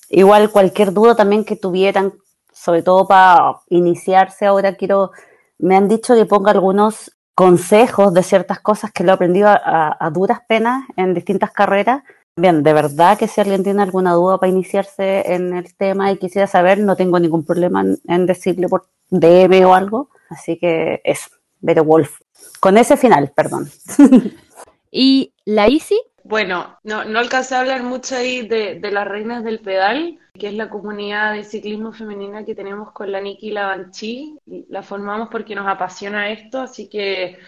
Igual 0.08 0.50
cualquier 0.50 0.92
duda 0.92 1.16
también 1.16 1.44
que 1.44 1.56
tuvieran, 1.56 2.12
sobre 2.52 2.82
todo 2.82 3.06
para 3.06 3.58
iniciarse 3.68 4.46
ahora, 4.46 4.74
quiero, 4.76 5.10
me 5.58 5.76
han 5.76 5.88
dicho 5.88 6.14
que 6.14 6.26
ponga 6.26 6.52
algunos 6.52 7.16
consejos 7.36 8.14
de 8.14 8.22
ciertas 8.22 8.60
cosas 8.60 8.90
que 8.92 9.04
lo 9.04 9.10
he 9.10 9.14
aprendido 9.14 9.48
a, 9.48 10.10
duras 10.12 10.40
penas 10.48 10.84
en 10.96 11.12
distintas 11.12 11.52
carreras. 11.52 12.02
Bien, 12.38 12.62
de 12.62 12.74
verdad 12.74 13.18
que 13.18 13.28
si 13.28 13.40
alguien 13.40 13.64
tiene 13.64 13.82
alguna 13.82 14.12
duda 14.12 14.38
para 14.38 14.52
iniciarse 14.52 15.32
en 15.32 15.54
el 15.54 15.74
tema 15.74 16.12
y 16.12 16.18
quisiera 16.18 16.46
saber, 16.46 16.78
no 16.78 16.94
tengo 16.94 17.18
ningún 17.18 17.46
problema 17.46 17.82
en, 18.06 18.26
decirle 18.26 18.68
por 18.68 18.88
DM 19.08 19.64
o 19.64 19.74
algo. 19.74 20.10
Así 20.28 20.58
que 20.58 21.00
eso, 21.02 21.30
Vero 21.60 21.84
Wolf. 21.84 22.20
Con 22.60 22.76
ese 22.76 22.98
final, 22.98 23.32
perdón. 23.34 23.70
¿Y 24.90 25.32
la 25.46 25.66
Easy? 25.66 25.98
Bueno, 26.24 26.78
no, 26.82 27.04
no 27.06 27.20
alcancé 27.20 27.54
a 27.54 27.60
hablar 27.60 27.82
mucho 27.82 28.16
ahí 28.16 28.46
de, 28.46 28.80
las 28.82 29.08
reinas 29.08 29.42
del 29.42 29.60
pedal, 29.60 30.18
que 30.34 30.48
es 30.48 30.54
la 30.54 30.68
comunidad 30.68 31.32
de 31.32 31.44
ciclismo 31.44 31.94
femenina 31.94 32.44
que 32.44 32.54
tenemos 32.54 32.92
con 32.92 33.12
la 33.12 33.20
Niki 33.22 33.48
y 33.48 33.52
la 33.52 33.66
Banchi. 33.66 34.38
La 34.68 34.82
formamos 34.82 35.28
porque 35.30 35.54
nos 35.54 35.66
apasiona 35.66 36.30
esto, 36.30 36.60
así 36.60 36.90
que 36.90 37.38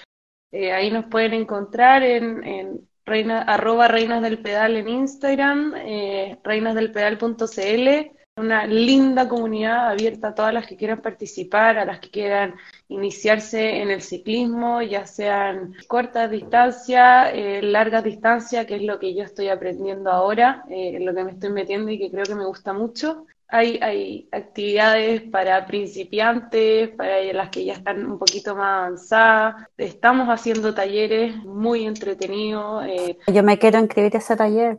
eh, 0.51 0.73
ahí 0.73 0.91
nos 0.91 1.07
pueden 1.07 1.35
encontrar 1.35 2.03
en, 2.03 2.43
en 2.43 2.88
reina, 3.09 3.43
arroba 3.43 3.89
reinas 3.89 4.23
del 4.23 4.39
pedal 4.39 4.77
en 4.77 4.89
Instagram, 4.89 5.75
eh, 5.77 6.39
reinasdelpedal.cl 6.45 8.19
una 8.39 8.67
linda 8.67 9.29
comunidad 9.29 9.91
abierta 9.91 10.29
a 10.29 10.35
todas 10.35 10.55
las 10.55 10.67
que 10.67 10.77
quieran 10.77 11.03
participar, 11.03 11.79
a 11.79 11.85
las 11.85 12.01
que 12.01 12.11
quieran 12.11 12.55
iniciarse 12.89 13.83
en 13.83 13.91
el 13.91 14.01
ciclismo, 14.01 14.81
ya 14.83 15.07
sean 15.07 15.75
cortas 15.87 16.31
distancias, 16.31 17.31
eh, 17.35 17.61
largas 17.63 18.05
distancias, 18.05 18.67
que 18.67 18.77
es 18.77 18.83
lo 18.83 18.99
que 18.99 19.15
yo 19.15 19.25
estoy 19.25 19.49
aprendiendo 19.49 20.11
ahora, 20.11 20.65
eh, 20.71 20.99
lo 21.01 21.15
que 21.15 21.25
me 21.25 21.33
estoy 21.33 21.51
metiendo 21.51 21.91
y 21.91 21.99
que 21.99 22.11
creo 22.11 22.25
que 22.25 22.35
me 22.35 22.47
gusta 22.47 22.73
mucho. 22.73 23.27
Hay, 23.51 23.79
hay 23.81 24.29
actividades 24.31 25.23
para 25.23 25.67
principiantes, 25.67 26.91
para 26.91 27.23
las 27.33 27.49
que 27.49 27.65
ya 27.65 27.73
están 27.73 28.05
un 28.05 28.19
poquito 28.19 28.55
más 28.55 28.79
avanzadas. 28.79 29.67
Estamos 29.79 30.29
haciendo 30.29 30.75
talleres 30.75 31.35
muy 31.45 31.87
entretenidos. 31.87 32.85
Eh. 32.87 33.19
Yo 33.27 33.43
me 33.43 33.59
quiero 33.59 33.79
inscribir 33.79 34.15
a 34.15 34.19
ese 34.19 34.37
taller. 34.37 34.79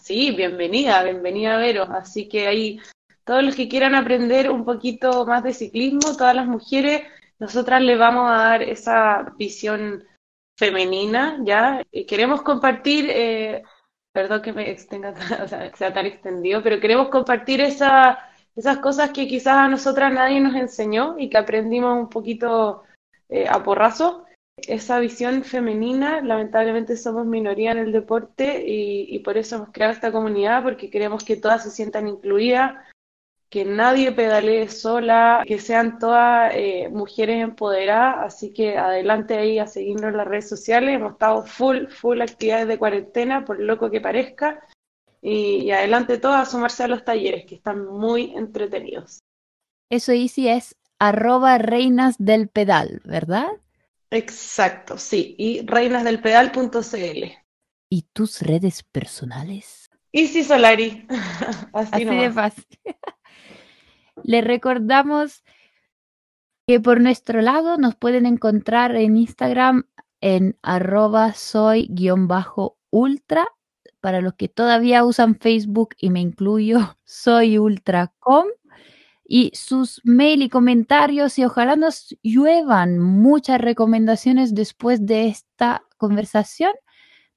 Sí, 0.00 0.32
bienvenida, 0.32 1.04
bienvenida 1.04 1.56
Vero. 1.58 1.84
Así 1.84 2.28
que 2.28 2.48
ahí 2.48 2.80
todos 3.24 3.44
los 3.44 3.54
que 3.54 3.68
quieran 3.68 3.94
aprender 3.94 4.50
un 4.50 4.64
poquito 4.64 5.24
más 5.24 5.44
de 5.44 5.54
ciclismo, 5.54 6.16
todas 6.16 6.34
las 6.34 6.46
mujeres, 6.46 7.02
nosotras 7.38 7.82
le 7.82 7.96
vamos 7.96 8.28
a 8.30 8.34
dar 8.34 8.62
esa 8.62 9.32
visión 9.38 10.04
femenina, 10.58 11.38
¿ya? 11.44 11.82
queremos 12.06 12.42
compartir, 12.42 13.06
eh, 13.08 13.62
perdón 14.12 14.42
que 14.42 14.52
me 14.52 14.70
extenga, 14.70 15.14
o 15.42 15.48
sea, 15.48 15.74
sea 15.74 15.92
tan 15.92 16.06
extendido, 16.06 16.62
pero 16.62 16.80
queremos 16.80 17.08
compartir 17.08 17.60
esa, 17.60 18.18
esas 18.54 18.78
cosas 18.78 19.10
que 19.10 19.26
quizás 19.26 19.56
a 19.56 19.68
nosotras 19.68 20.12
nadie 20.12 20.40
nos 20.40 20.54
enseñó 20.54 21.16
y 21.18 21.30
que 21.30 21.38
aprendimos 21.38 21.98
un 21.98 22.08
poquito 22.08 22.84
eh, 23.28 23.46
a 23.48 23.62
porrazo. 23.62 24.24
Esa 24.56 25.00
visión 25.00 25.44
femenina, 25.44 26.20
lamentablemente 26.20 26.96
somos 26.96 27.24
minoría 27.26 27.72
en 27.72 27.78
el 27.78 27.92
deporte 27.92 28.62
y, 28.66 29.18
por 29.20 29.38
eso 29.38 29.56
hemos 29.56 29.70
creado 29.72 29.94
esta 29.94 30.12
comunidad, 30.12 30.62
porque 30.62 30.90
queremos 30.90 31.24
que 31.24 31.36
todas 31.36 31.62
se 31.62 31.70
sientan 31.70 32.06
incluidas, 32.06 32.74
que 33.52 33.66
nadie 33.66 34.12
pedalee 34.12 34.66
sola, 34.70 35.44
que 35.46 35.58
sean 35.58 35.98
todas 35.98 36.54
eh, 36.54 36.88
mujeres 36.88 37.42
empoderadas, 37.42 38.32
así 38.34 38.54
que 38.54 38.78
adelante 38.78 39.36
ahí 39.36 39.58
a 39.58 39.66
seguirnos 39.66 40.10
en 40.10 40.16
las 40.16 40.26
redes 40.26 40.48
sociales, 40.48 40.96
hemos 40.96 41.12
estado 41.12 41.44
full, 41.44 41.86
full 41.88 42.22
actividades 42.22 42.66
de 42.66 42.78
cuarentena, 42.78 43.44
por 43.44 43.60
loco 43.60 43.90
que 43.90 44.00
parezca, 44.00 44.66
y, 45.20 45.70
adelante 45.70 46.16
todas 46.16 46.48
a 46.48 46.50
sumarse 46.50 46.84
a 46.84 46.88
los 46.88 47.04
talleres, 47.04 47.44
que 47.44 47.56
están 47.56 47.84
muy 47.84 48.34
entretenidos. 48.34 49.18
Eso, 49.90 50.14
Isi, 50.14 50.48
es 50.48 50.74
arroba 50.98 51.58
reinas 51.58 52.16
del 52.18 52.48
pedal, 52.48 53.02
¿verdad? 53.04 53.48
Exacto, 54.10 54.96
sí. 54.96 55.34
Y 55.36 55.60
reinasdelpedal.cl. 55.66 57.32
¿Y 57.90 58.02
tus 58.14 58.40
redes 58.40 58.82
personales? 58.82 59.90
Easy 60.10 60.42
Solari. 60.42 61.06
Así, 61.74 62.02
de 62.06 62.30
fácil. 62.30 62.64
Le 64.22 64.40
recordamos 64.40 65.42
que 66.66 66.80
por 66.80 67.00
nuestro 67.00 67.42
lado 67.42 67.76
nos 67.76 67.94
pueden 67.96 68.26
encontrar 68.26 68.96
en 68.96 69.16
Instagram 69.16 69.84
en 70.20 70.58
arroba 70.62 71.34
soy-ultra. 71.34 73.46
Para 74.00 74.20
los 74.20 74.34
que 74.34 74.48
todavía 74.48 75.04
usan 75.04 75.36
Facebook 75.36 75.90
y 75.98 76.10
me 76.10 76.20
incluyo, 76.20 76.96
soy 77.04 77.58
ultracom 77.58 78.46
y 79.24 79.52
sus 79.54 80.00
mail 80.04 80.42
y 80.42 80.48
comentarios 80.48 81.38
y 81.38 81.44
ojalá 81.44 81.76
nos 81.76 82.16
lluevan 82.22 82.98
muchas 82.98 83.60
recomendaciones 83.60 84.54
después 84.54 85.06
de 85.06 85.28
esta 85.28 85.84
conversación. 85.96 86.72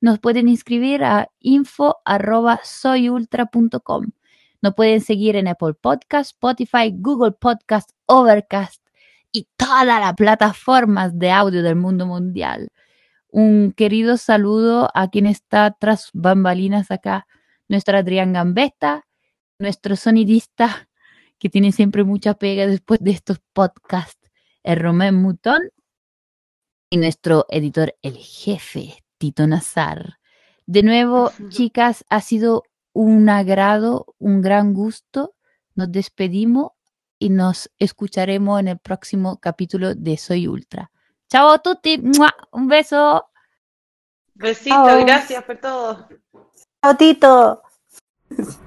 Nos 0.02 0.19
pueden 0.19 0.49
inscribir 0.49 1.03
a 1.03 1.30
info@soyultra.com. 1.39 4.11
Nos 4.65 4.73
pueden 4.73 4.99
seguir 4.99 5.35
en 5.35 5.47
Apple 5.47 5.75
Podcast, 5.75 6.31
Spotify, 6.31 6.91
Google 6.91 7.33
Podcast, 7.33 7.91
Overcast 8.07 8.83
y 9.31 9.47
todas 9.55 9.85
las 9.85 10.15
plataformas 10.15 11.19
de 11.19 11.29
audio 11.29 11.61
del 11.61 11.75
mundo 11.75 12.07
mundial. 12.07 12.69
Un 13.27 13.73
querido 13.73 14.17
saludo 14.17 14.89
a 14.95 15.11
quien 15.11 15.27
está 15.27 15.69
tras 15.79 16.09
bambalinas 16.13 16.89
acá, 16.89 17.27
nuestra 17.67 17.99
Adrián 17.99 18.33
Gambetta, 18.33 19.05
nuestro 19.59 19.95
sonidista 19.95 20.89
que 21.37 21.49
tiene 21.49 21.71
siempre 21.71 22.03
mucha 22.03 22.33
pega 22.33 22.65
después 22.65 22.99
de 23.01 23.11
estos 23.11 23.37
podcasts, 23.53 24.31
el 24.63 24.79
Romén 24.79 25.13
Mutón 25.13 25.61
y 26.89 26.97
nuestro 26.97 27.45
editor, 27.49 27.95
el 28.01 28.17
jefe, 28.17 29.03
Tito 29.19 29.45
Nazar. 29.45 30.17
De 30.65 30.81
nuevo, 30.81 31.31
chicas, 31.49 32.03
ha 32.09 32.19
sido 32.21 32.63
un 32.95 33.27
agrado, 33.27 34.15
un 34.19 34.41
gran 34.41 34.73
gusto. 34.73 35.35
Nos 35.76 35.91
despedimos 35.91 36.72
y 37.19 37.30
nos 37.30 37.69
escucharemos 37.77 38.59
en 38.61 38.69
el 38.69 38.80
próximo 38.80 39.38
capítulo 39.38 39.93
de 39.93 40.17
Soy 40.17 40.47
Ultra. 40.47 40.91
Chao 41.30 41.51
a 41.51 41.59
tutti, 41.59 42.01
un 42.51 42.67
beso. 42.67 43.26
Besito, 44.34 45.05
gracias 45.05 45.43
por 45.43 45.57
todo. 45.57 46.07
Chao 46.81 46.95
Tito. 46.97 47.61